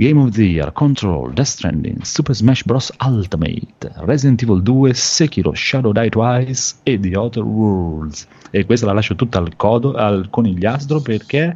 Game 0.00 0.18
of 0.18 0.30
the 0.30 0.46
Year, 0.46 0.72
Control, 0.72 1.30
Death 1.30 1.48
Stranding, 1.48 2.02
Super 2.04 2.34
Smash 2.34 2.64
Bros. 2.64 2.90
Ultimate, 3.04 3.92
Resident 3.96 4.40
Evil 4.40 4.62
2, 4.62 4.94
Sekiro, 4.94 5.52
Shadow 5.52 5.92
Die 5.92 6.08
Twice 6.08 6.76
e 6.84 6.98
The 6.98 7.14
Outer 7.18 7.42
Worlds. 7.42 8.26
E 8.50 8.64
questa 8.64 8.86
la 8.86 8.94
lascio 8.94 9.14
tutta 9.14 9.36
al 9.36 9.56
codo, 9.56 9.92
al 9.92 10.30
conigliastro 10.30 11.02
perché 11.02 11.54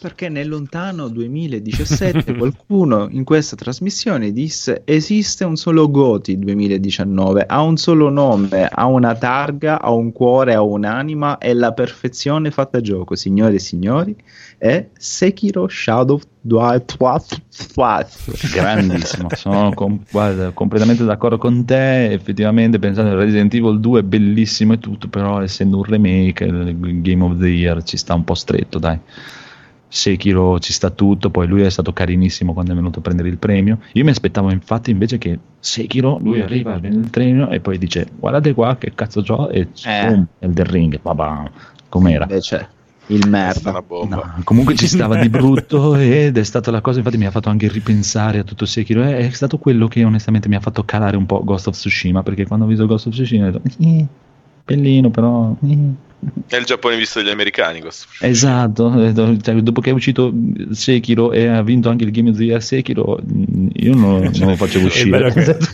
Perché 0.00 0.28
nel 0.28 0.48
lontano 0.48 1.08
2017 1.08 2.36
qualcuno 2.36 3.08
in 3.10 3.24
questa 3.24 3.56
trasmissione 3.56 4.32
disse 4.32 4.82
esiste 4.84 5.44
un 5.44 5.56
solo 5.56 5.90
Goti 5.90 6.38
2019, 6.38 7.44
ha 7.46 7.60
un 7.60 7.76
solo 7.76 8.08
nome, 8.08 8.66
ha 8.66 8.86
una 8.86 9.14
targa, 9.14 9.80
ha 9.80 9.90
un 9.90 10.12
cuore, 10.12 10.54
ha 10.54 10.62
un'anima, 10.62 11.38
è 11.38 11.52
la 11.52 11.72
perfezione 11.72 12.50
fatta 12.50 12.80
gioco, 12.80 13.14
signore 13.14 13.56
e 13.56 13.58
signori, 13.58 14.16
è 14.56 14.88
Sekiro 14.96 15.68
Shadow 15.68 16.20
Grandissimo, 18.54 19.28
sono 19.34 19.72
com- 19.74 20.00
guarda, 20.10 20.50
completamente 20.52 21.04
d'accordo 21.04 21.38
con 21.38 21.64
te. 21.64 22.12
Effettivamente, 22.12 22.78
pensando 22.78 23.10
a 23.10 23.14
Resident 23.16 23.52
Evil 23.52 23.80
2 23.80 24.00
è 24.00 24.02
bellissimo 24.04 24.74
e 24.74 24.78
tutto, 24.78 25.08
però 25.08 25.42
essendo 25.42 25.78
un 25.78 25.84
remake, 25.84 26.44
il 26.44 27.02
Game 27.02 27.24
of 27.24 27.38
the 27.38 27.48
Year 27.48 27.82
ci 27.82 27.96
sta 27.96 28.14
un 28.14 28.24
po' 28.24 28.34
stretto, 28.34 28.78
dai. 28.78 28.98
Sekiro 29.88 30.58
ci 30.58 30.72
sta 30.72 30.90
tutto, 30.90 31.30
poi 31.30 31.46
lui 31.46 31.62
è 31.62 31.70
stato 31.70 31.92
carinissimo 31.92 32.52
quando 32.52 32.72
è 32.72 32.74
venuto 32.74 32.98
a 32.98 33.02
prendere 33.02 33.28
il 33.28 33.38
premio. 33.38 33.78
Io 33.92 34.04
mi 34.04 34.10
aspettavo 34.10 34.50
infatti 34.50 34.90
invece 34.90 35.18
che 35.18 35.38
Sekiro, 35.60 36.18
lui 36.20 36.40
arriva, 36.40 36.78
prende 36.78 36.98
il 36.98 37.10
premio 37.10 37.48
e 37.50 37.60
poi 37.60 37.78
dice 37.78 38.08
guardate 38.18 38.52
qua 38.52 38.76
che 38.76 38.92
cazzo 38.94 39.22
c'ho 39.22 39.48
e 39.48 39.68
Eh. 39.84 40.06
boom, 40.06 40.26
Elden 40.40 40.66
Ring, 40.66 41.00
babà, 41.00 41.50
com'era. 41.88 42.24
Invece 42.24 42.68
il 43.08 43.24
è 43.24 43.28
merda. 43.28 43.84
No, 43.88 44.34
comunque 44.42 44.74
ci 44.74 44.88
stava 44.88 45.16
di 45.16 45.28
brutto 45.28 45.94
ed 45.96 46.36
è 46.36 46.42
stata 46.42 46.72
la 46.72 46.80
cosa, 46.80 46.98
infatti 46.98 47.16
mi 47.16 47.26
ha 47.26 47.30
fatto 47.30 47.48
anche 47.48 47.68
ripensare 47.68 48.40
a 48.40 48.42
tutto 48.42 48.66
Sekiro, 48.66 49.02
è, 49.02 49.16
è 49.16 49.30
stato 49.30 49.58
quello 49.58 49.86
che 49.86 50.02
onestamente 50.02 50.48
mi 50.48 50.56
ha 50.56 50.60
fatto 50.60 50.84
calare 50.84 51.16
un 51.16 51.26
po' 51.26 51.44
Ghost 51.44 51.68
of 51.68 51.76
Tsushima, 51.76 52.22
perché 52.24 52.46
quando 52.46 52.64
ho 52.64 52.68
visto 52.68 52.86
Ghost 52.86 53.06
of 53.06 53.12
Tsushima 53.12 53.46
ho 53.46 53.50
detto, 53.52 53.62
"Eh, 53.78 54.04
bellino 54.64 55.10
però... 55.10 55.54
eh". 55.64 56.04
È 56.48 56.56
il 56.56 56.64
Giappone 56.64 56.96
visto 56.96 57.20
dagli 57.20 57.30
americani. 57.32 57.80
questo. 57.80 58.06
Esatto, 58.20 59.02
eh, 59.02 59.12
cioè, 59.42 59.54
dopo 59.60 59.80
che 59.80 59.90
è 59.90 59.92
uscito 59.92 60.32
Sekiro 60.70 61.32
e 61.32 61.46
ha 61.48 61.62
vinto 61.62 61.88
anche 61.88 62.04
il 62.04 62.10
Game 62.10 62.30
of 62.30 62.36
the 62.36 62.44
Year 62.44 62.62
Sekiro, 62.62 63.18
mh, 63.22 63.66
io 63.74 63.94
non, 63.94 64.30
non 64.38 64.48
lo 64.50 64.56
facevo 64.56 64.86
uscire. 64.86 65.32
che- 65.32 65.56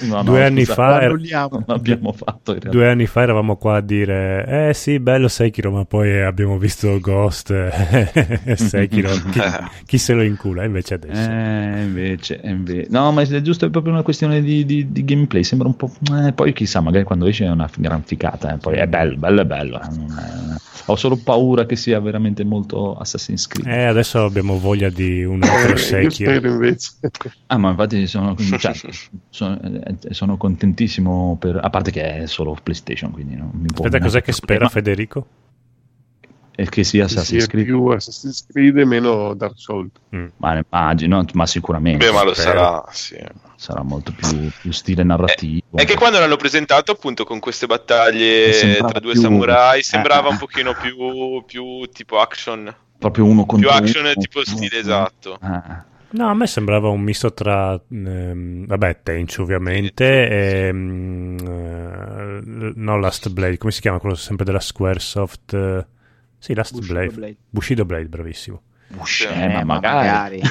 No, 0.00 0.16
no, 0.16 0.22
Due 0.22 0.44
anni 0.44 0.60
scusa, 0.64 0.74
fa- 0.74 1.06
non 1.06 1.64
l'abbiamo 1.66 2.12
fatto 2.12 2.52
in 2.52 2.60
realtà. 2.60 2.70
Due 2.70 2.88
anni 2.88 3.06
fa 3.06 3.22
eravamo 3.22 3.56
qua 3.56 3.76
a 3.76 3.80
dire, 3.80 4.68
eh 4.68 4.74
sì, 4.74 4.98
bello 5.00 5.28
Sekiro, 5.28 5.70
ma 5.70 5.84
poi 5.84 6.20
abbiamo 6.22 6.58
visto 6.58 6.98
Ghost 7.00 7.50
e 7.50 8.54
Sekiro, 8.56 9.10
chi, 9.30 9.40
chi 9.86 9.98
se 9.98 10.14
lo 10.14 10.22
incula? 10.22 10.64
Invece 10.64 10.94
adesso... 10.94 11.30
Eh, 11.30 11.82
invece, 11.82 12.40
e 12.40 12.48
invece- 12.50 12.86
no, 12.90 13.12
ma 13.12 13.22
è 13.22 13.40
giusto, 13.42 13.66
è 13.66 13.70
proprio 13.70 13.92
una 13.92 14.02
questione 14.02 14.40
di, 14.42 14.64
di- 14.64 14.90
di 14.90 15.04
gameplay. 15.04 15.44
Sembra 15.44 15.68
un 15.68 15.76
po'. 15.76 15.90
eh, 16.26 16.32
poi 16.32 16.52
chissà, 16.52 16.80
magari 16.80 17.04
quando 17.04 17.26
esce 17.26 17.44
è 17.44 17.50
una 17.50 17.68
gran 17.76 18.02
ficata. 18.02 18.54
eh, 18.54 18.58
Poi 18.58 18.76
è 18.76 18.86
bello, 18.86 19.16
bello, 19.16 19.27
è 19.36 19.44
bello. 19.44 19.80
eh, 19.80 20.56
Ho 20.86 20.96
solo 20.96 21.16
paura 21.16 21.66
che 21.66 21.76
sia 21.76 22.00
veramente 22.00 22.44
molto 22.44 22.96
Assassin's 22.96 23.46
Creed. 23.46 23.66
Eh, 23.68 23.84
adesso 23.84 24.24
abbiamo 24.24 24.58
voglia 24.58 24.88
di 24.88 25.22
un 25.24 25.42
altro 25.42 25.68
Eh, 25.68 25.70
io 25.72 25.76
Sekiro. 26.10 26.30
spero 26.32 26.48
invece. 26.48 26.90
Ah, 27.48 27.58
ma 27.58 27.70
infatti 27.70 28.06
sono, 28.06 28.34
cioè, 28.36 28.72
sono, 29.28 29.60
eh, 29.60 29.96
sono 30.14 30.36
contentissimo. 30.38 31.36
Per, 31.38 31.60
a 31.62 31.68
parte 31.70 31.90
che 31.90 32.22
è 32.22 32.26
solo 32.26 32.56
PlayStation, 32.62 33.10
quindi 33.10 33.36
non 33.36 33.50
mi 33.52 33.66
può 33.66 33.84
Aspetta, 33.84 34.02
cos'è 34.02 34.22
che 34.22 34.32
spera. 34.32 34.68
Federico? 34.68 35.26
È 36.58 36.64
che 36.68 36.82
sia 36.82 37.06
Che 37.06 37.12
Assassin's 37.12 37.42
sia 37.42 37.46
Creed. 37.46 37.66
più 37.66 37.86
Assassin's 37.86 38.44
Creed 38.50 38.78
e 38.78 38.84
meno 38.84 39.32
Dark 39.34 39.52
Souls. 39.54 39.90
Mm. 40.16 40.26
Ma 40.38 40.54
ne 40.54 40.64
immagino, 40.68 41.24
ma 41.34 41.46
sicuramente 41.46 42.04
Beh, 42.04 42.10
ma 42.12 42.24
lo 42.24 42.34
sarà, 42.34 42.84
sì. 42.90 43.16
sarà 43.54 43.82
molto 43.84 44.12
più, 44.12 44.50
più 44.60 44.72
stile 44.72 45.04
narrativo. 45.04 45.76
È 45.76 45.84
che 45.84 45.94
quando 45.94 46.18
l'hanno 46.18 46.34
presentato 46.34 46.90
appunto 46.90 47.22
con 47.22 47.38
queste 47.38 47.66
battaglie 47.66 48.76
tra 48.78 48.98
due 48.98 49.12
più- 49.12 49.20
samurai 49.20 49.78
eh, 49.78 49.82
sembrava 49.84 50.26
eh. 50.26 50.32
un 50.32 50.38
pochino 50.38 50.74
più, 50.74 51.44
più 51.46 51.86
tipo 51.92 52.18
action, 52.18 52.74
proprio 52.98 53.24
uno 53.24 53.46
più 53.46 53.46
contro 53.46 53.70
action 53.70 54.04
uno. 54.06 54.14
tipo 54.14 54.44
stile 54.44 54.78
esatto. 54.78 55.38
Ah. 55.40 55.84
No, 56.10 56.28
a 56.28 56.34
me 56.34 56.48
sembrava 56.48 56.88
un 56.88 57.02
misto 57.02 57.32
tra, 57.34 57.80
ehm, 57.88 58.66
vabbè, 58.66 59.00
Tenchu 59.04 59.42
ovviamente, 59.42 60.28
e, 60.66 60.72
mm, 60.72 61.38
eh, 61.38 62.72
no, 62.74 62.98
Last 62.98 63.28
Blade, 63.30 63.58
come 63.58 63.70
si 63.70 63.80
chiama 63.80 63.98
quello 64.00 64.16
sempre 64.16 64.44
della 64.44 64.58
Squaresoft? 64.58 65.52
Eh, 65.52 65.86
sì, 66.38 66.54
Last 66.54 66.72
Bushido 66.72 66.92
Blade. 66.94 67.14
Blade. 67.14 67.36
Bushido 67.50 67.84
Blade, 67.84 68.08
bravissimo. 68.08 68.62
Eh, 68.90 69.48
ma 69.48 69.64
magari. 69.64 70.40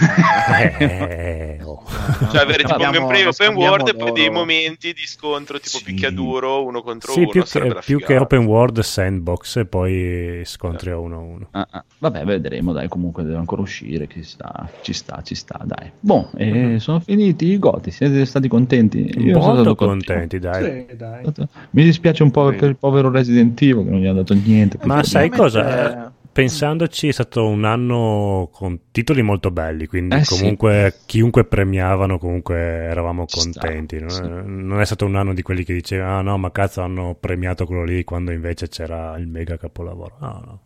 Eh, 0.80 1.59
oh. 1.64 1.84
Cioè 2.31 2.41
avere 2.41 2.64
tipo 2.64 2.81
un 2.81 2.91
gameplay 2.91 3.26
open 3.26 3.55
world 3.55 3.88
e 3.88 3.95
poi 3.95 4.11
dei 4.11 4.30
momenti 4.30 4.93
di 4.93 5.05
scontro 5.05 5.59
tipo 5.59 5.77
Sì. 5.77 5.84
picchiaduro 5.84 6.65
uno 6.65 6.81
contro 6.81 7.11
Sì, 7.11 7.19
uno 7.22 7.30
più, 7.30 7.43
che, 7.43 7.76
più 7.84 7.99
che 7.99 8.18
open 8.18 8.45
world 8.45 8.80
sandbox 8.80 9.57
e 9.57 9.65
poi 9.65 10.41
scontri 10.45 10.91
a 10.91 10.97
uno 10.97 11.15
a 11.15 11.19
uno. 11.19 11.47
Ah, 11.51 11.68
ah. 11.69 11.84
Vabbè, 11.97 12.23
vedremo, 12.23 12.72
dai, 12.73 12.88
comunque 12.88 13.23
deve 13.23 13.38
ancora 13.38 13.61
uscire, 13.61 14.07
ci 14.07 14.23
sta, 14.23 14.69
ci 14.81 14.93
sta, 14.93 15.22
ci 15.23 15.35
sta, 15.35 15.59
dai. 15.64 15.91
Boh, 15.99 16.30
e 16.38 16.77
sono 16.80 16.99
finiti 16.99 17.47
i 17.47 17.59
goti, 17.59 17.91
siete 17.91 18.26
stati 18.26 18.47
contenti? 18.47 18.99
Io 19.18 19.34
sono 19.41 19.55
Molto 19.55 19.61
stato 19.61 19.76
contenti, 19.76 20.39
dai. 20.39 20.85
Sì, 20.89 20.95
dai. 20.95 21.23
Mi 21.72 21.84
dispiace 21.84 22.23
un 22.23 22.31
po' 22.31 22.51
Sì. 22.51 22.57
per 22.57 22.69
il 22.69 22.77
povero 22.77 23.09
Resident 23.11 23.59
Evil 23.61 23.84
che 23.84 23.89
non 23.91 23.99
gli 23.99 24.07
ha 24.07 24.14
dato 24.14 24.34
niente. 24.34 24.77
Ma 24.84 25.03
sai 25.03 25.30
cosa? 25.30 26.14
Pensandoci 26.41 27.07
è 27.07 27.11
stato 27.11 27.47
un 27.47 27.65
anno 27.65 28.49
con 28.53 28.80
titoli 28.91 29.22
molto 29.23 29.49
belli, 29.49 29.88
quindi 29.88 30.15
Eh, 30.15 30.23
sì. 30.23 30.38
comunque 30.38 30.99
chiunque 31.07 31.45
premiavano 31.45 32.19
comunque 32.19 32.55
eravamo 32.57 33.26
Ci 33.26 33.39
sta, 33.39 33.59
contenti. 33.61 33.99
non, 33.99 34.09
sì. 34.09 34.22
non 34.22 34.80
è 34.80 34.85
stato 34.85 35.05
un 35.05 35.15
anno 35.15 35.34
di 35.34 35.41
quelli 35.41 35.64
che 35.64 35.73
diceva 35.73 36.18
ah 36.18 36.22
no 36.22 36.38
ma 36.38 36.51
cazzo 36.51 36.81
hanno 36.81 37.15
premiato 37.19 37.65
quello 37.65 37.84
lì 37.84 38.03
quando 38.03 38.31
invece 38.31 38.68
c'era 38.69 39.18
il 39.18 39.27
mega 39.27 39.57
capolavoro. 39.57 40.15
No, 40.19 40.41
no. 40.45 40.59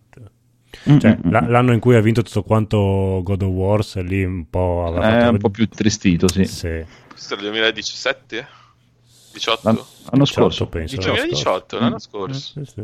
Mm, 0.89 0.97
Cioè, 0.99 1.17
mm, 1.25 1.31
la- 1.31 1.41
mm. 1.41 1.49
l'anno 1.49 1.73
in 1.73 1.79
cui 1.79 1.95
ha 1.95 2.01
vinto 2.01 2.21
tutto 2.21 2.43
quanto 2.43 3.21
God 3.23 3.41
of 3.41 3.49
Wars 3.49 3.95
lì 4.01 4.23
un 4.23 4.49
po' 4.49 4.85
avrà 4.87 5.07
È 5.07 5.19
fatto 5.19 5.31
un 5.31 5.37
po' 5.37 5.49
più 5.49 5.67
tristito, 5.67 6.27
sì. 6.29 6.45
Sì. 6.45 6.83
Questo 7.09 7.33
è 7.33 7.37
il 7.37 7.43
2017? 7.43 8.47
18? 9.33 9.87
L'anno, 10.11 10.25
scorso. 10.25 10.67
penso. 10.67 10.95
Dice 10.95 11.07
l'anno 11.07 11.19
2018, 11.21 11.77
Mm. 11.77 11.79
l'anno 11.79 11.99
scorso. 11.99 12.63
Sì, 12.65 12.71
sì. 12.73 12.83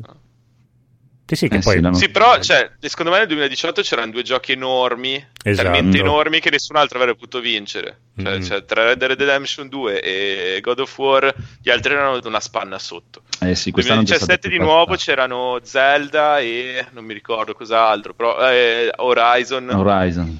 Sì, 1.27 1.35
sì, 1.35 1.47
che 1.49 1.57
Eh 1.57 1.59
poi 1.59 1.93
sì, 1.95 2.07
però 2.09 2.39
cioè, 2.39 2.71
secondo 2.79 3.11
me 3.11 3.17
nel 3.17 3.27
2018 3.27 3.81
c'erano 3.81 4.11
due 4.11 4.21
giochi 4.23 4.53
enormi, 4.53 5.15
Esatto. 5.43 5.67
talmente 5.69 5.99
enormi 5.99 6.39
che 6.39 6.49
nessun 6.49 6.77
altro 6.77 6.99
avrebbe 6.99 7.17
potuto 7.17 7.41
vincere. 7.41 7.97
Cioè, 8.17 8.37
Mm. 8.37 8.41
cioè, 8.41 8.63
tra 8.63 8.85
Red 8.85 8.97
Dead 8.97 9.11
Redemption 9.11 9.67
2 9.67 10.01
e 10.01 10.61
God 10.61 10.79
of 10.79 10.97
War, 10.97 11.35
gli 11.61 11.69
altri 11.69 11.93
erano 11.93 12.17
una 12.23 12.39
spanna 12.39 12.79
sotto. 12.79 13.23
Eh 13.41 13.55
sì, 13.55 13.65
Nel 13.65 13.73
quest'anno 13.73 14.03
c'è 14.03 14.17
2017 14.17 14.23
stato 14.23 14.47
di 14.47 14.57
nuovo 14.57 14.85
qualità. 14.85 15.03
c'erano 15.03 15.59
Zelda 15.63 16.39
e 16.39 16.85
non 16.93 17.03
mi 17.03 17.13
ricordo 17.13 17.53
cos'altro, 17.53 18.13
però 18.13 18.49
eh, 18.49 18.89
Horizon. 18.95 19.69
Horizon. 19.69 20.39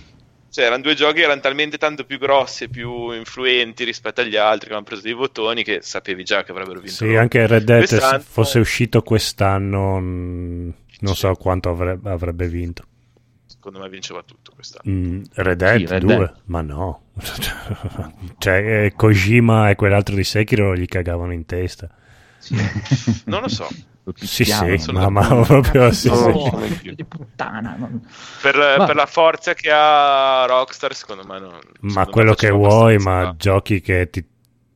Cioè, 0.57 0.65
erano 0.65 0.81
due 0.81 0.95
giochi 0.95 1.17
che 1.17 1.21
erano 1.21 1.39
talmente 1.39 1.77
tanto 1.77 2.03
più 2.03 2.17
grossi 2.17 2.63
e 2.63 2.69
più 2.69 3.11
influenti 3.11 3.83
rispetto 3.83 4.21
agli 4.21 4.37
altri 4.37 4.69
che 4.69 4.73
avevano 4.73 4.85
preso 4.85 5.03
dei 5.03 5.13
bottoni 5.13 5.63
che 5.63 5.81
sapevi 5.83 6.23
già 6.23 6.43
che 6.43 6.49
avrebbero 6.49 6.79
vinto. 6.79 6.95
Sì, 6.95 7.15
anche 7.15 7.45
Red 7.45 7.63
Dead 7.63 7.83
se 7.83 8.19
fosse 8.21 8.57
uscito 8.57 9.03
quest'anno 9.03 9.99
mh, 9.99 10.73
non 11.01 11.13
Sì. 11.13 11.19
so 11.19 11.35
quanto 11.35 11.69
avrebbe, 11.69 12.09
avrebbe 12.09 12.47
vinto. 12.47 12.83
Secondo 13.45 13.77
me 13.77 13.87
vinceva 13.87 14.23
tutto 14.23 14.51
quest'anno. 14.55 14.91
Mm, 14.91 15.21
Red 15.35 15.57
Dead 15.59 15.77
Sì, 15.77 15.85
Red 15.85 16.01
2? 16.01 16.15
Dead. 16.15 16.33
Ma 16.45 16.61
no. 16.63 17.01
cioè, 18.39 18.85
eh, 18.85 18.93
Kojima 18.95 19.69
e 19.69 19.75
quell'altro 19.75 20.15
di 20.15 20.23
Sekiro 20.23 20.75
gli 20.75 20.87
cagavano 20.87 21.33
in 21.33 21.45
testa. 21.45 21.87
Non 23.25 23.41
lo 23.41 23.47
so. 23.47 23.67
Sì, 24.15 24.45
sì, 24.45 24.91
ma, 24.91 25.09
ma 25.09 25.41
proprio 25.45 25.91
sì, 25.91 26.07
No, 26.07 26.15
sì. 26.15 26.49
no, 26.87 26.93
di 26.95 27.03
puttana. 27.05 27.75
no. 27.77 28.01
Per, 28.41 28.55
Va. 28.55 28.85
per 28.85 28.95
la 28.95 29.05
forza 29.05 29.53
che 29.53 29.69
ha 29.71 30.45
Rockstar, 30.45 30.95
secondo 30.95 31.23
me 31.25 31.39
non. 31.39 31.59
Ma 31.81 32.05
quello 32.05 32.33
che 32.33 32.49
vuoi, 32.49 32.97
ma 32.97 33.35
giochi 33.37 33.81
che 33.81 34.09
ti 34.09 34.25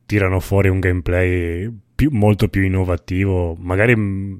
tirano 0.04 0.38
fuori 0.40 0.68
un 0.68 0.80
gameplay 0.80 1.70
più- 1.94 2.10
molto 2.12 2.48
più 2.48 2.62
innovativo, 2.62 3.54
magari... 3.58 3.96
mm, 3.96 4.36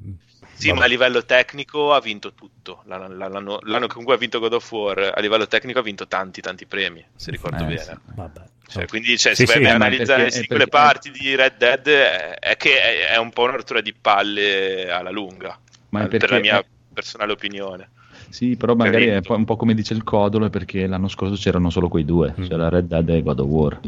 Sì, 0.53 0.69
vabbè. 0.69 0.79
ma 0.81 0.85
a 0.85 0.89
livello 0.89 1.25
tecnico 1.25 1.93
ha 1.95 2.01
vinto 2.01 2.35
tutto. 2.35 2.83
L'anno, 2.85 3.09
l'anno- 3.09 3.59
l'anno 3.63 3.87
che 3.87 3.93
comunque 3.93 4.15
ha 4.15 4.19
vinto 4.19 4.39
God 4.41 4.53
of 4.53 4.71
War, 4.73 5.13
a 5.17 5.21
livello 5.21 5.47
tecnico 5.47 5.79
ha 5.79 5.83
vinto 5.83 6.07
tanti, 6.07 6.41
tanti 6.43 6.67
premi, 6.67 7.03
se 7.17 7.31
ricordo 7.31 7.63
Eh, 7.65 7.67
bene. 7.67 7.81
sì. 7.81 7.93
Vabbè. 8.15 8.41
Cioè, 8.73 8.87
quindi 8.87 9.19
cioè, 9.19 9.35
Sì, 9.35 9.45
se 9.47 9.53
sì, 9.53 9.59
vai 9.59 9.67
a 9.69 9.71
eh, 9.73 9.75
analizzare 9.75 10.23
perché- 10.23 10.25
le 10.25 10.31
singole 10.31 10.59
perché- 10.67 10.71
parti 10.71 11.11
di 11.11 11.35
Red 11.37 11.53
Dead 11.59 11.87
è, 11.89 12.35
è 12.39 12.57
che 12.57 12.71
è, 12.81 13.13
è 13.15 13.19
un 13.19 13.31
po' 13.31 13.43
una 13.43 13.57
rottura 13.57 13.81
di 13.81 13.95
palle 13.99 14.91
alla 14.91 15.11
lunga, 15.11 15.59
Ma 15.91 16.07
per 16.07 16.31
la 16.31 16.39
mia 16.41 16.65
personale 16.93 17.33
opinione. 17.33 17.89
Sì, 18.31 18.57
però 18.57 18.75
magari 18.75 19.07
è 19.09 19.21
un 19.29 19.45
po' 19.45 19.57
come 19.57 19.75
dice 19.75 19.93
il 19.93 20.05
codolo, 20.05 20.47
è 20.47 20.51
perché 20.51 20.87
l'anno 20.87 21.09
scorso 21.09 21.35
c'erano 21.35 21.69
solo 21.69 21.89
quei 21.89 22.05
due, 22.07 22.35
Mm. 22.39 22.47
c'era 22.47 22.69
Red 22.71 22.87
Dead 22.87 23.09
e 23.11 23.23
God 23.23 23.41
of 23.41 23.47
War. 23.47 23.81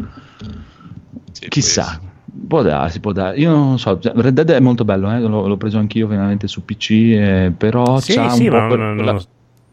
Sì, 1.32 1.48
Chissà, 1.48 2.01
può 2.47 2.62
darsi, 2.62 3.01
può 3.01 3.12
darsi. 3.12 3.40
Io 3.40 3.51
non 3.51 3.78
so, 3.78 3.98
cioè, 3.98 4.12
Red 4.16 4.35
Dead 4.35 4.51
è 4.51 4.61
molto 4.61 4.85
bello, 4.85 5.11
eh, 5.12 5.19
l'ho, 5.20 5.47
l'ho 5.47 5.56
preso 5.56 5.78
anch'io 5.78 6.09
finalmente 6.09 6.47
su 6.47 6.65
PC, 6.65 6.90
eh, 6.90 7.52
però 7.56 7.98
Sì, 8.01 8.15
c'ha 8.15 8.28
sì, 8.31 8.44
un 8.44 8.48
po' 8.51 8.56
ma 8.59 8.66
quel- 8.66 8.78
non- 8.78 8.94
quella- 8.97 9.12
non- 9.12 9.24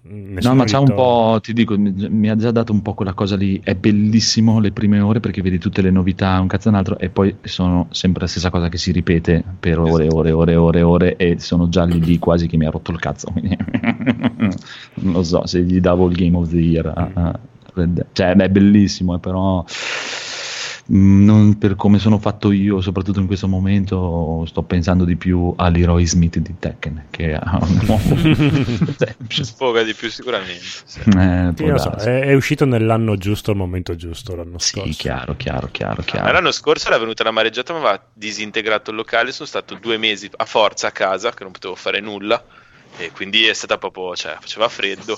No, 0.04 0.56
ma 0.56 0.64
c'ha 0.66 0.80
un 0.80 0.94
po', 0.96 1.40
ti 1.44 1.54
dico, 1.54 1.76
mi, 1.78 2.28
ha 2.28 2.36
già 2.36 2.50
dato 2.50 2.72
un 2.72 2.82
po' 2.82 2.96
quella 2.96 3.14
cosa 3.14 3.36
lì, 3.36 3.62
è 3.64 3.76
bellissimo 3.76 4.60
le 4.60 4.72
prime 4.72 5.00
ore 5.00 5.20
perché 5.20 5.44
vedi 5.44 5.60
tutte 5.60 5.84
le 5.84 5.92
novità, 5.92 6.40
un 6.40 6.48
cazzo 6.48 6.70
e 6.70 6.72
un 6.72 6.78
altro, 6.78 6.98
e 6.98 7.10
poi 7.10 7.36
sono 7.44 7.86
sempre 7.92 8.22
la 8.22 8.28
stessa 8.28 8.50
cosa 8.50 8.68
che 8.68 8.78
si 8.78 8.92
ripete 8.92 9.44
per 9.60 9.78
ore 9.78 10.06
e 10.06 10.10
ore 10.12 10.30
e 10.30 10.34
ore 10.34 10.56
ore 10.56 10.80
e 10.80 10.82
ore 10.82 11.16
e 11.18 11.40
sono 11.40 11.70
già 11.70 11.84
lì, 11.84 12.00
lì 12.00 12.18
quasi 12.18 12.48
che 12.48 12.58
mi 12.58 12.66
ha 12.66 12.72
rotto 12.72 12.92
il 12.92 13.00
cazzo. 13.00 13.32
quindi- 13.32 13.56
non 15.02 15.14
lo 15.14 15.24
so 15.24 15.46
se 15.46 15.62
gli 15.62 15.80
davo 15.80 16.08
il 16.08 16.16
Game 16.16 16.36
of 16.36 16.50
the 16.50 16.58
Year 16.58 16.88
a, 16.88 17.10
a 17.14 17.40
Red 17.74 17.90
Dead. 17.94 18.08
Cioè, 18.12 18.36
beh, 18.36 18.46
è 18.46 18.50
bellissimo, 18.50 19.16
eh, 19.16 19.20
però 19.20 19.64
mm, 19.64 19.66
non 20.88 21.58
per 21.58 21.76
come 21.76 22.00
sono 22.00 22.18
fatto 22.20 22.52
io, 22.52 22.82
soprattutto 22.82 23.20
in 23.20 23.28
questo 23.28 23.48
momento, 23.48 24.46
sto 24.48 24.64
pensando 24.64 25.04
di 25.06 25.16
più 25.16 25.54
all'Heroi 25.56 26.06
Smith 26.06 26.38
di 26.40 26.56
Tekken, 26.60 27.06
che 27.10 27.34
ha 27.34 27.60
un 27.62 27.80
nuovo 27.86 28.16
semplice. 28.98 29.44
Sfoga 29.44 29.84
di 29.84 29.94
più 29.94 30.10
sicuramente. 30.10 30.84
sì. 30.86 31.00
Eh, 31.06 31.54
so, 31.78 31.92
è, 31.96 32.22
è 32.26 32.34
uscito 32.34 32.66
nell'anno 32.66 33.18
giusto 33.18 33.52
al 33.52 33.58
momento 33.58 33.96
giusto 33.96 34.36
l'anno 34.36 34.58
Sì, 34.58 34.70
scorso. 34.82 34.94
chiaro, 34.98 35.36
chiaro, 35.36 35.70
chiaro, 35.72 36.04
Ma 36.04 36.04
chiaro. 36.04 36.32
L'anno 36.32 36.52
scorso 36.52 36.88
era 36.88 36.98
venuta 36.98 37.24
la 37.24 37.32
mareggiata, 37.32 37.74
ma 37.74 37.80
aveva 37.80 38.10
disintegrato 38.14 38.92
il 38.92 38.98
locale. 38.98 39.32
Sono 39.32 39.48
stato 39.48 39.76
due 39.76 39.98
mesi 39.98 40.30
a 40.36 40.46
forza 40.46 40.88
a 40.88 40.92
casa, 40.92 41.34
che 41.34 41.44
non 41.44 41.52
potevo 41.52 41.76
fare 41.76 42.00
nulla. 42.00 42.44
E 42.98 43.12
quindi 43.12 43.46
è 43.46 43.54
stata 43.54 43.78
proprio, 43.78 44.16
cioè, 44.16 44.38
faceva 44.40 44.68
freddo. 44.70 45.18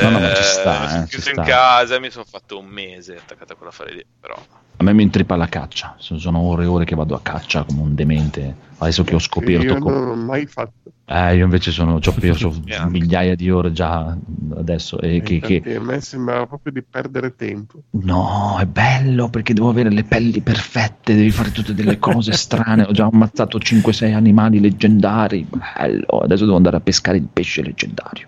No, 0.00 0.10
no, 0.10 0.30
ci 0.32 0.42
sta, 0.44 0.78
mi 0.78 0.88
sono 0.88 1.02
eh, 1.02 1.06
chiuso 1.06 1.24
ci 1.24 1.30
in 1.30 1.36
sta. 1.36 1.42
casa 1.42 1.96
e 1.96 2.00
mi 2.00 2.10
sono 2.10 2.24
fatto 2.24 2.58
un 2.58 2.66
mese 2.66 3.16
attaccato 3.16 3.52
a 3.52 3.56
quell'affare 3.56 3.92
lì. 3.94 4.06
Però 4.20 4.36
A 4.76 4.84
me 4.84 4.92
mi 4.94 5.02
intrippa 5.04 5.36
la 5.36 5.46
caccia, 5.46 5.94
sono 5.98 6.18
sono 6.18 6.40
ore 6.40 6.64
e 6.64 6.66
ore 6.66 6.84
che 6.84 6.96
vado 6.96 7.14
a 7.14 7.20
caccia 7.22 7.62
come 7.62 7.82
un 7.82 7.94
demente. 7.94 8.70
Adesso 8.78 9.04
che 9.04 9.14
ho 9.14 9.20
scoperto... 9.20 9.62
Io 9.64 9.78
non 9.78 10.04
l'ho 10.06 10.16
mai 10.16 10.44
fatto. 10.46 10.72
Eh, 11.04 11.36
io 11.36 11.44
invece 11.44 11.70
sono, 11.70 12.00
ci 12.00 12.08
ho 12.08 12.12
perso 12.12 12.52
migliaia 12.88 13.36
di 13.36 13.48
ore 13.48 13.70
già 13.70 14.16
adesso 14.56 14.98
e 14.98 15.20
che, 15.20 15.38
che- 15.38 15.54
Infatti, 15.56 15.74
a 15.76 15.80
me 15.82 16.00
sembrava 16.00 16.46
proprio 16.46 16.72
di 16.72 16.82
perdere 16.82 17.36
tempo. 17.36 17.78
No, 17.90 18.56
è 18.58 18.66
bello 18.66 19.28
perché 19.28 19.54
devo 19.54 19.68
avere 19.68 19.88
le 19.90 20.02
pelli 20.02 20.40
perfette, 20.40 21.14
devi 21.14 21.30
fare 21.30 21.52
tutte 21.52 21.74
delle 21.74 22.00
cose 22.00 22.32
strane. 22.32 22.82
Ho 22.82 22.90
già 22.92 23.06
ammazzato 23.06 23.58
5-6 23.58 24.14
animali 24.14 24.58
leggendari. 24.58 25.46
Bello, 25.48 26.18
adesso 26.22 26.44
devo 26.44 26.56
andare 26.56 26.78
a 26.78 26.80
pescare 26.80 27.18
il 27.18 27.28
pesce 27.32 27.62
leggendario. 27.62 28.26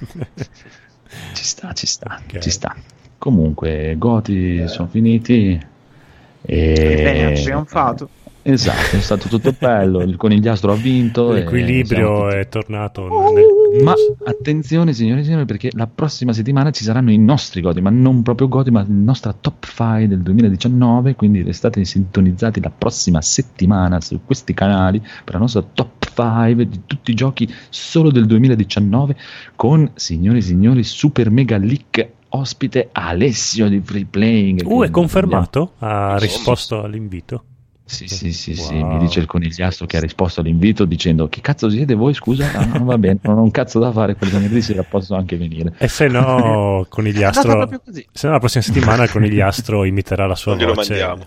Ci 1.32 1.44
sta, 1.44 1.72
ci 1.72 1.86
sta, 1.86 2.20
Ok. 2.22 2.38
ci 2.40 2.50
sta. 2.50 2.74
Comunque, 3.18 3.94
Goti 3.98 4.66
sono 4.68 4.88
finiti. 4.88 5.58
Bene, 6.40 7.24
ha 7.24 7.30
E... 7.30 7.40
trionfato. 7.42 8.08
Esatto, 8.40 8.96
è 8.96 9.00
stato 9.00 9.28
tutto 9.28 9.52
bello. 9.58 10.00
Il 10.00 10.16
conigliastro 10.16 10.72
ha 10.72 10.76
vinto. 10.76 11.34
e 11.34 11.40
L'equilibrio 11.40 12.22
tutti- 12.22 12.36
è 12.36 12.48
tornato 12.48 13.06
nel... 13.34 13.82
Ma 13.82 13.92
attenzione, 14.24 14.94
signore 14.94 15.20
e 15.20 15.24
signori, 15.24 15.44
perché 15.44 15.68
la 15.74 15.86
prossima 15.86 16.32
settimana 16.32 16.70
ci 16.70 16.84
saranno 16.84 17.10
i 17.10 17.18
nostri 17.18 17.60
godi, 17.60 17.82
ma 17.82 17.90
non 17.90 18.22
proprio 18.22 18.48
godi, 18.48 18.70
ma 18.70 18.80
la 18.80 18.86
nostra 18.88 19.34
top 19.38 19.66
5 19.66 20.08
del 20.08 20.20
2019. 20.20 21.14
Quindi 21.14 21.42
restate 21.42 21.84
sintonizzati 21.84 22.62
la 22.62 22.70
prossima 22.70 23.20
settimana 23.20 24.00
su 24.00 24.20
questi 24.24 24.54
canali 24.54 25.00
per 25.24 25.34
la 25.34 25.40
nostra 25.40 25.62
top 25.62 26.06
5 26.14 26.66
di 26.68 26.80
tutti 26.86 27.10
i 27.10 27.14
giochi 27.14 27.52
solo 27.68 28.10
del 28.10 28.24
2019 28.26 29.14
con, 29.56 29.90
signori 29.94 30.38
e 30.38 30.42
signori, 30.42 30.82
Super 30.84 31.30
Mega 31.30 31.58
Leak 31.58 32.08
ospite 32.30 32.88
Alessio 32.92 33.68
di 33.68 33.80
Free 33.82 34.06
Playing. 34.08 34.62
Uh, 34.64 34.82
è 34.84 34.90
confermato? 34.90 35.72
Ha 35.78 35.86
Insomma. 36.12 36.18
risposto 36.18 36.82
all'invito? 36.82 37.44
Sì, 37.84 38.06
sì, 38.06 38.34
sì, 38.34 38.54
sì, 38.54 38.74
Wow. 38.74 38.92
mi 38.92 38.98
dice 38.98 39.18
il 39.20 39.24
conigliastro 39.24 39.86
che 39.86 39.96
ha 39.96 40.00
risposto 40.00 40.40
all'invito 40.40 40.84
dicendo 40.84 41.26
che 41.30 41.40
cazzo 41.40 41.70
siete 41.70 41.94
voi, 41.94 42.12
scusa? 42.12 42.52
Ah, 42.52 42.78
va 42.80 42.98
bene, 42.98 43.18
non 43.22 43.38
ho 43.38 43.42
un 43.42 43.50
cazzo 43.50 43.78
da 43.78 43.90
fare, 43.92 44.14
quel 44.14 44.28
venerdì 44.28 44.60
sera 44.60 44.82
posso 44.82 45.14
anche 45.14 45.38
venire. 45.38 45.72
E 45.78 45.88
se 45.88 46.06
no, 46.06 46.84
Conigliastro... 46.90 47.66
Se 48.12 48.26
no, 48.26 48.32
la 48.34 48.38
prossima 48.40 48.62
settimana 48.62 49.04
il 49.04 49.10
Conigliastro 49.10 49.84
imiterà 49.88 50.26
la 50.26 50.34
sua 50.34 50.52
non 50.52 50.60
glielo 50.60 50.74
voce. 50.74 50.90
mandiamo. 50.90 51.26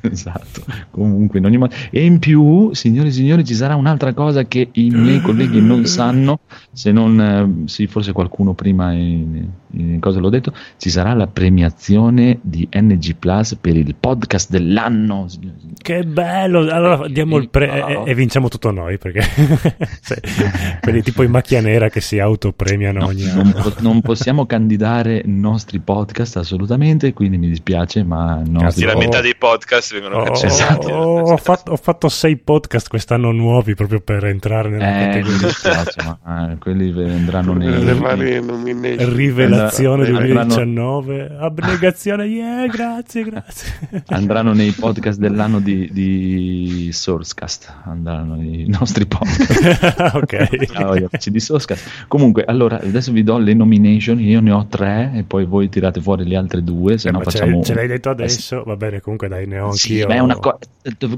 esatto, 0.00 0.64
comunque 0.90 1.38
in 1.40 1.44
ogni 1.44 1.58
modo. 1.58 1.74
E 1.90 2.02
in 2.04 2.18
più, 2.18 2.72
signori 2.72 3.08
e 3.08 3.12
signori, 3.12 3.44
ci 3.44 3.54
sarà 3.54 3.74
un'altra 3.76 4.14
cosa 4.14 4.44
che 4.44 4.68
i 4.72 4.88
miei 4.90 5.20
colleghi 5.20 5.60
non 5.60 5.84
sanno, 5.84 6.40
se 6.72 6.90
non, 6.90 7.20
eh, 7.20 7.68
sì, 7.68 7.86
forse 7.86 8.12
qualcuno 8.12 8.54
prima 8.54 8.92
in, 8.92 9.46
cosa 10.00 10.18
l'ho 10.20 10.28
detto, 10.30 10.52
ci 10.76 10.90
sarà 10.90 11.14
la 11.14 11.26
premiazione 11.26 12.38
di 12.42 12.68
NG 12.72 13.16
Plus 13.16 13.56
per 13.60 13.76
il 13.76 13.94
podcast 13.98 14.50
dell'anno. 14.50 15.26
Che 15.80 16.02
bello! 16.04 16.60
Allora 16.70 17.06
diamo 17.08 17.36
il 17.36 17.48
pre- 17.48 17.84
e, 18.04 18.10
e 18.10 18.14
vinciamo 18.14 18.48
tutto 18.48 18.70
noi 18.70 18.98
perché 18.98 19.20
quelli 20.80 21.02
tipo 21.02 21.22
in 21.22 21.30
macchia 21.30 21.60
nera 21.60 21.88
che 21.88 22.00
si 22.00 22.18
autopremiano 22.18 23.00
No, 23.00 23.06
ogni 23.06 23.30
non, 23.32 23.52
po- 23.52 23.72
non 23.80 24.00
possiamo 24.00 24.46
candidare 24.46 25.22
nostri 25.26 25.78
podcast 25.78 26.36
assolutamente, 26.38 27.12
quindi 27.12 27.38
mi 27.38 27.48
dispiace, 27.48 28.02
ma 28.04 28.42
i 28.44 28.50
nostri 28.50 28.82
Sì, 28.82 28.86
la 28.86 28.94
Oh. 28.94 28.98
metà 28.98 29.20
dei 29.20 29.36
podcast 29.36 29.92
vengono 29.92 30.16
Oh, 30.18 30.24
cancellati. 30.24 30.90
oh, 30.90 31.20
ho, 31.32 31.36
fatto, 31.36 31.72
ho 31.72 31.76
fatto 31.76 32.08
sei 32.08 32.36
podcast 32.36 32.88
quest'anno 32.88 33.30
nuovi 33.32 33.74
proprio 33.74 34.00
per 34.00 34.24
entrare 34.24 34.68
nella 34.70 34.86
Eh, 34.88 35.06
mi 35.06 35.06
categoria. 35.22 35.46
dispiace, 35.46 36.18
ma 36.24 36.50
eh, 36.52 36.58
quelli 36.58 36.90
andranno 37.10 37.52
nei, 37.52 37.84
le 37.84 37.94
varie 37.94 38.40
nomination. 38.40 39.08
Rivelazione 39.58 40.06
Andrà- 40.06 40.44
2019, 40.44 41.36
abnegazione, 41.38 42.24
yeah, 42.26 42.66
grazie, 42.66 43.22
grazie. 43.24 43.72
andranno 44.08 44.52
nei 44.52 44.70
podcast 44.72 45.18
dell'anno 45.18 45.60
di, 45.60 45.88
di 45.92 46.90
Sourcecast, 46.92 47.72
andranno 47.84 48.40
i 48.40 48.66
nostri 48.68 49.06
podcast. 49.06 50.12
ok. 50.14 50.56
Ah, 50.74 50.94
gli 50.98 51.06
amici 51.10 51.30
di 51.30 51.40
Sourcecast. 51.40 52.06
Comunque, 52.08 52.44
allora 52.44 52.80
adesso 52.80 53.12
vi 53.12 53.22
do 53.22 53.38
le 53.38 53.54
nomination, 53.54 54.20
io 54.20 54.40
ne 54.40 54.50
ho 54.52 54.66
tre 54.68 55.10
e 55.14 55.22
poi 55.24 55.44
voi 55.44 55.68
tirate 55.68 56.00
fuori 56.00 56.26
le 56.26 56.36
altre 56.36 56.62
due, 56.62 56.98
se 56.98 57.08
Eh, 57.08 57.12
no 57.12 57.20
facciamo... 57.20 57.62
ce 57.62 57.74
l'hai 57.74 57.86
detto 57.88 58.08
Eh, 58.08 58.12
adesso, 58.12 58.62
va 58.64 58.76
bene, 58.76 59.00
comunque 59.00 59.28
dai, 59.28 59.46
ne 59.46 59.58
ho 59.58 59.72
Sì, 59.72 60.00
anch'io. 60.02 60.22
una 60.24 60.36
co- 60.36 60.58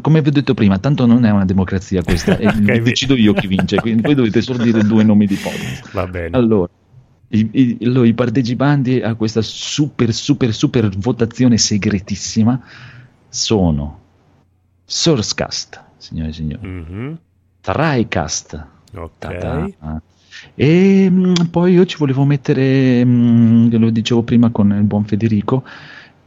come 0.01 0.21
vi 0.23 0.29
ho 0.29 0.33
detto 0.33 0.55
prima, 0.55 0.79
tanto 0.79 1.07
non 1.07 1.25
è 1.25 1.31
una 1.31 1.45
democrazia 1.45 2.03
questa, 2.03 2.33
Ok, 2.41 2.53
vi- 2.59 2.81
decido 2.81 3.15
io 3.17 3.33
chi 3.33 3.47
vince, 3.47 3.77
quindi 3.81 4.03
voi 4.03 4.15
dovete 4.15 4.41
solo 4.41 4.63
dire 4.63 4.83
due 4.83 5.03
nomi 5.05 5.27
di 5.27 5.35
podcast. 5.37 5.93
Va 5.93 6.07
bene. 6.07 6.37
Allora, 6.37 6.69
i, 7.33 7.49
i- 7.53 7.79
allora, 7.85 8.07
i 8.07 8.15
partecipanti 8.15 9.01
a 9.01 9.15
questa 9.15 9.41
super, 9.43 10.13
super, 10.13 10.53
super 10.53 10.89
votazione 10.99 11.59
segretissima 11.59 12.61
sono 13.29 13.99
Sourcecast, 14.85 15.81
signore 15.99 16.31
e 16.31 16.33
signori, 16.33 16.67
Mhm, 16.67 17.19
Trycast, 17.61 18.67
Ok. 18.95 19.19
ta-ta, 19.19 20.03
e 20.55 21.09
mm, 21.11 21.35
poi 21.51 21.73
io 21.75 21.85
ci 21.87 21.97
volevo 21.99 22.25
mettere, 22.25 23.05
mm, 23.05 23.69
che 23.71 23.77
lo 23.79 23.91
dicevo 23.91 24.23
prima 24.23 24.51
con 24.51 24.71
il 24.73 24.83
buon 24.83 25.05
Federico, 25.05 25.65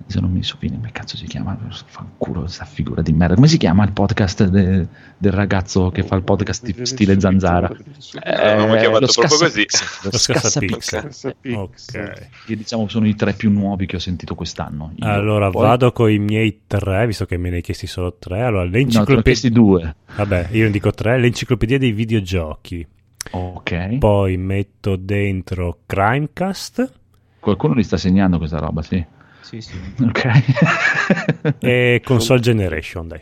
se 0.07 0.19
non 0.19 0.31
mi 0.31 0.43
sovviene 0.43 0.75
come 0.77 0.91
cazzo 0.91 1.17
si 1.17 1.25
chiama, 1.25 1.57
fanculo 1.85 2.47
sta 2.47 2.65
figura 2.65 3.01
di 3.01 3.13
merda, 3.13 3.35
come 3.35 3.47
si 3.47 3.57
chiama 3.57 3.83
il 3.83 3.91
podcast 3.91 4.45
de- 4.47 4.87
del 5.17 5.31
ragazzo 5.31 5.89
che 5.89 6.03
fa 6.03 6.15
il 6.15 6.23
podcast 6.23 6.65
tipo 6.65 6.85
stile 6.85 7.19
zanzara? 7.19 7.69
Eh, 7.69 7.77
chiamato 8.19 8.79
lo 8.81 8.89
proprio 8.89 9.07
Scassa 9.07 9.45
così. 9.45 9.59
Pixel, 9.61 9.87
Lo 10.03 10.09
lo 10.11 10.17
Scassa 10.17 10.39
Scassa 10.39 10.59
Pixel. 10.59 11.01
Pixel, 11.39 11.55
Ok. 11.55 12.29
che 12.45 12.55
diciamo 12.55 12.87
sono 12.87 13.07
i 13.07 13.15
tre 13.15 13.33
più 13.33 13.49
nuovi 13.51 13.85
che 13.85 13.95
ho 13.95 13.99
sentito 13.99 14.35
quest'anno. 14.35 14.91
Io. 14.95 15.07
Allora 15.07 15.49
Poi- 15.49 15.61
vado 15.65 15.91
con 15.91 16.09
i 16.11 16.19
miei 16.19 16.61
tre, 16.67 17.07
visto 17.07 17.25
che 17.25 17.37
me 17.37 17.49
ne 17.49 17.57
hai 17.57 17.61
chiesti 17.61 17.87
solo 17.87 18.15
tre. 18.19 18.41
Allora, 18.43 18.65
No, 18.65 18.69
l'enciclopedia. 18.71 19.21
chiesti 19.21 19.49
due. 19.49 19.95
Vabbè, 20.15 20.49
io 20.51 20.65
ne 20.65 20.71
dico 20.71 20.91
tre. 20.91 21.17
L'enciclopedia 21.19 21.77
dei 21.77 21.91
videogiochi. 21.91 22.85
Ok. 23.31 23.97
Poi 23.99 24.35
metto 24.37 24.95
dentro 24.97 25.79
Crimecast 25.85 26.91
Qualcuno 27.39 27.73
li 27.73 27.83
sta 27.83 27.97
segnando 27.97 28.37
questa 28.37 28.57
roba, 28.59 28.81
sì. 28.81 29.05
Sì, 29.43 29.61
sì. 29.61 29.75
Ok. 30.01 31.55
e 31.59 32.01
Console 32.03 32.39
Generation, 32.39 33.07
dai. 33.07 33.21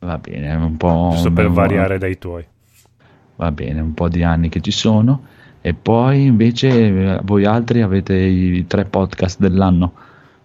Va 0.00 0.16
bene, 0.18 0.54
un 0.54 0.76
po'... 0.76 1.10
Giusto 1.12 1.32
per 1.32 1.48
un- 1.48 1.54
variare 1.54 1.98
dai 1.98 2.16
tuoi. 2.18 2.46
Va 3.36 3.50
bene, 3.52 3.80
un 3.80 3.94
po' 3.94 4.08
di 4.08 4.22
anni 4.22 4.48
che 4.48 4.60
ci 4.60 4.70
sono. 4.70 5.24
E 5.60 5.74
poi 5.74 6.24
invece 6.24 7.20
voi 7.24 7.44
altri 7.44 7.82
avete 7.82 8.14
i 8.14 8.64
tre 8.66 8.84
podcast 8.84 9.40
dell'anno. 9.40 9.92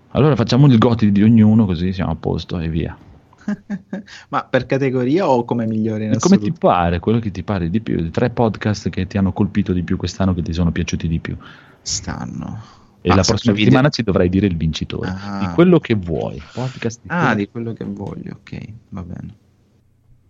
Allora 0.10 0.36
facciamo 0.36 0.68
il 0.68 0.78
goti 0.78 1.12
di 1.12 1.22
ognuno 1.22 1.66
così 1.66 1.94
siamo 1.94 2.12
a 2.12 2.16
posto 2.16 2.60
e 2.60 2.68
via. 2.68 2.98
Ma 4.30 4.44
per 4.44 4.66
categoria 4.66 5.30
o 5.30 5.44
come 5.46 5.68
migliore 5.68 6.06
in 6.06 6.18
Come 6.20 6.38
ti 6.40 6.52
pare, 6.52 7.00
quello 7.00 7.20
che 7.20 7.30
ti 7.32 7.44
pare 7.44 7.70
di 7.70 7.80
più, 7.80 8.00
i 8.00 8.10
tre 8.10 8.32
podcast 8.32 8.90
che 8.90 9.06
ti 9.06 9.18
hanno 9.18 9.34
colpito 9.34 9.72
di 9.72 9.84
più 9.84 9.98
quest'anno, 9.98 10.34
che 10.34 10.42
ti 10.42 10.54
sono 10.54 10.72
piaciuti 10.72 11.08
di 11.08 11.20
più. 11.20 11.38
stanno? 11.82 12.82
E 13.06 13.10
Ah, 13.12 13.16
la 13.16 13.22
prossima 13.24 13.54
settimana 13.56 13.90
ci 13.90 14.02
dovrai 14.02 14.30
dire 14.30 14.46
il 14.48 14.56
vincitore 14.56 15.10
Ah. 15.10 15.40
di 15.40 15.48
quello 15.54 15.78
che 15.80 15.94
vuoi. 15.94 16.42
Podcast 16.54 17.02
di 17.02 17.08
Ah, 17.10 17.20
quello- 17.20 17.36
di 17.36 17.50
quello 17.50 17.74
che 17.74 17.84
voglio, 17.84 18.32
ok, 18.40 18.60
va 18.90 19.04
bene, 19.04 19.36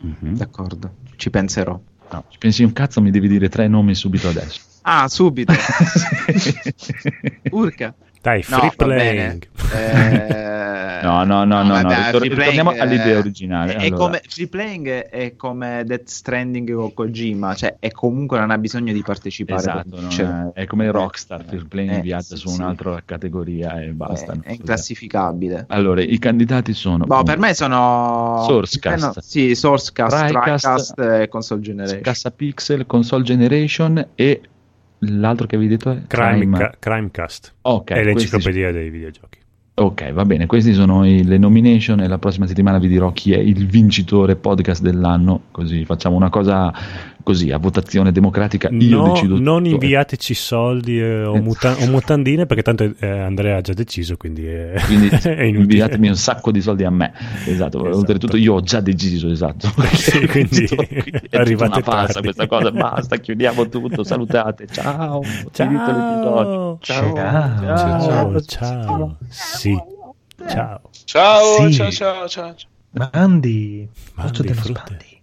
Mhm. 0.02 0.36
d'accordo, 0.38 0.95
ci 1.16 1.30
penserò. 1.30 1.80
No, 2.12 2.26
ci 2.30 2.38
pensi 2.40 2.64
un 2.64 2.74
cazzo, 2.74 3.00
mi 3.00 3.12
devi 3.12 3.28
dire 3.28 3.48
tre 3.48 3.68
nomi 3.68 3.94
subito 3.94 4.28
adesso. 4.28 4.60
Ah, 4.82 5.08
subito, 5.08 5.54
urca. 7.52 7.94
Dai, 8.24 8.41
No, 8.48 8.58
free 8.58 8.72
bene. 8.88 8.95
playing. 8.95 9.48
Eh, 9.74 11.02
No, 11.04 11.26
no, 11.26 11.44
no, 11.44 11.62
no, 11.62 11.64
no, 11.64 11.82
vabbè, 11.82 12.06
ritor- 12.06 12.22
ritorniamo 12.22 12.70
playing, 12.72 12.88
all'idea 12.88 13.16
eh, 13.16 13.18
originale. 13.18 13.74
È 13.76 13.86
Allora. 13.88 13.95
come, 13.98 14.22
free 14.26 14.48
playing 14.48 14.88
è 14.88 15.36
come 15.36 15.84
Death 15.86 16.08
Stranding 16.08 16.74
con 16.74 16.94
Kojima, 16.94 17.54
cioè 17.56 17.76
è 17.80 17.91
comunque 17.91 18.40
non 18.40 18.52
ha 18.52 18.58
bisogno 18.58 18.94
di 18.94 19.02
partecipare. 19.02 19.60
Esatto, 19.60 19.90
non 19.90 20.00
vincere. 20.00 20.52
è, 20.54 20.66
come 20.66 20.90
Rockstar, 20.90 21.44
Free 21.44 21.66
Playing 21.68 21.95
Eh, 21.98 22.02
viaggia 22.02 22.36
sì, 22.36 22.38
su 22.38 22.48
sì. 22.48 22.62
un'altra 22.62 23.02
categoria 23.04 23.82
e 23.82 23.88
basta. 23.90 24.32
È, 24.32 24.38
è 24.48 24.52
inclassificabile. 24.54 25.66
Allora, 25.68 26.02
i 26.02 26.18
candidati 26.20 26.74
sono 26.74 27.04
Boh, 27.04 27.24
per 27.24 27.38
me 27.38 27.54
sono 27.54 28.44
Sourcecast. 28.48 29.04
eh 29.04 29.06
no, 29.06 29.14
sì, 29.20 29.56
Sourcecast, 29.56 31.00
e 31.00 31.28
Console 31.28 31.60
Generation. 31.60 32.02
Cassa 32.02 32.32
Pixel, 32.32 32.86
Console 32.86 33.24
Generation 33.24 34.08
e 34.16 34.41
l'altro 35.08 35.48
che 35.48 35.56
avevi 35.56 35.70
detto 35.70 35.92
è 35.92 36.02
Crime, 36.08 36.58
Ca- 36.58 36.76
Crimecast. 36.80 37.54
Ok, 37.62 37.92
è 37.92 38.04
l'enciclopedia 38.04 38.72
dei 38.72 38.90
videogiochi. 38.90 39.40
Ok, 39.76 40.12
va 40.12 40.24
bene, 40.24 40.46
questi 40.46 40.72
sono 40.74 41.04
i- 41.04 41.24
le 41.24 41.40
nomination 41.40 42.00
e 42.02 42.08
la 42.08 42.20
prossima 42.20 42.46
settimana 42.46 42.78
vi 42.78 42.88
dirò 42.88 43.12
chi 43.12 43.34
è 43.34 43.38
il 43.40 43.66
vincitore 43.66 44.36
podcast 44.36 44.84
dell'anno, 44.84 45.46
così 45.50 45.84
facciamo 45.84 46.16
una 46.16 46.30
cosa 46.30 46.72
così 47.24 47.52
a 47.52 47.58
votazione 47.58 48.12
democratica, 48.12 48.70
io 48.70 48.98
No, 49.06 49.14
decido 49.14 49.40
non 49.40 49.64
tutto. 49.64 49.74
inviateci 49.76 50.34
soldi 50.34 51.00
eh, 51.00 51.24
o, 51.24 51.36
muta- 51.41 51.76
o 51.80 51.88
mutandine 51.88 52.45
perché 52.45 52.62
tanto 52.64 52.84
eh, 53.00 53.08
Andrea 53.08 53.58
ha 53.58 53.62
già 53.62 53.74
deciso, 53.74 54.18
quindi 54.18 54.45
è, 54.45 54.74
Quindi 54.86 55.08
è 55.24 55.30
inutile. 55.44 55.50
inviatemi 55.62 56.08
un 56.10 56.16
sacco 56.16 56.52
di 56.52 56.62
soldi 56.62 56.84
a 56.84 56.90
me, 56.91 57.14
esatto, 57.45 57.80
Esatto. 57.80 57.98
oltretutto 57.98 58.38
io 58.38 58.54
ho 58.56 58.62
già 58.62 58.80
deciso, 58.82 59.30
esatto. 59.32 59.68
Sì, 59.94 60.26
quindi 60.28 60.66
è 61.30 61.38
arrivate 61.38 61.78
una 61.78 61.82
farsa 61.82 62.14
tardi. 62.20 62.34
questa 62.34 62.48
cosa, 62.48 62.72
basta, 62.72 63.18
chiudiamo 63.18 63.70
tutto, 63.70 64.04
salutate, 64.04 64.68
ciao, 64.70 65.22
finito 65.22 65.86
l'episodio. 65.86 66.78
Ciao. 66.82 67.14
Ciao. 67.16 67.78
Ciao, 67.78 68.40
ciao. 68.41 69.18
Sì. 69.30 69.78
Ciao. 70.48 70.82
Ciao, 71.06 71.68
Sì. 71.70 71.74
ciao, 71.74 71.91
ciao, 71.91 72.28
ciao. 72.28 72.56
ciao. 72.56 73.10
Mandi, 73.12 73.88
Mandi 74.16 74.54
spandi. 74.54 75.22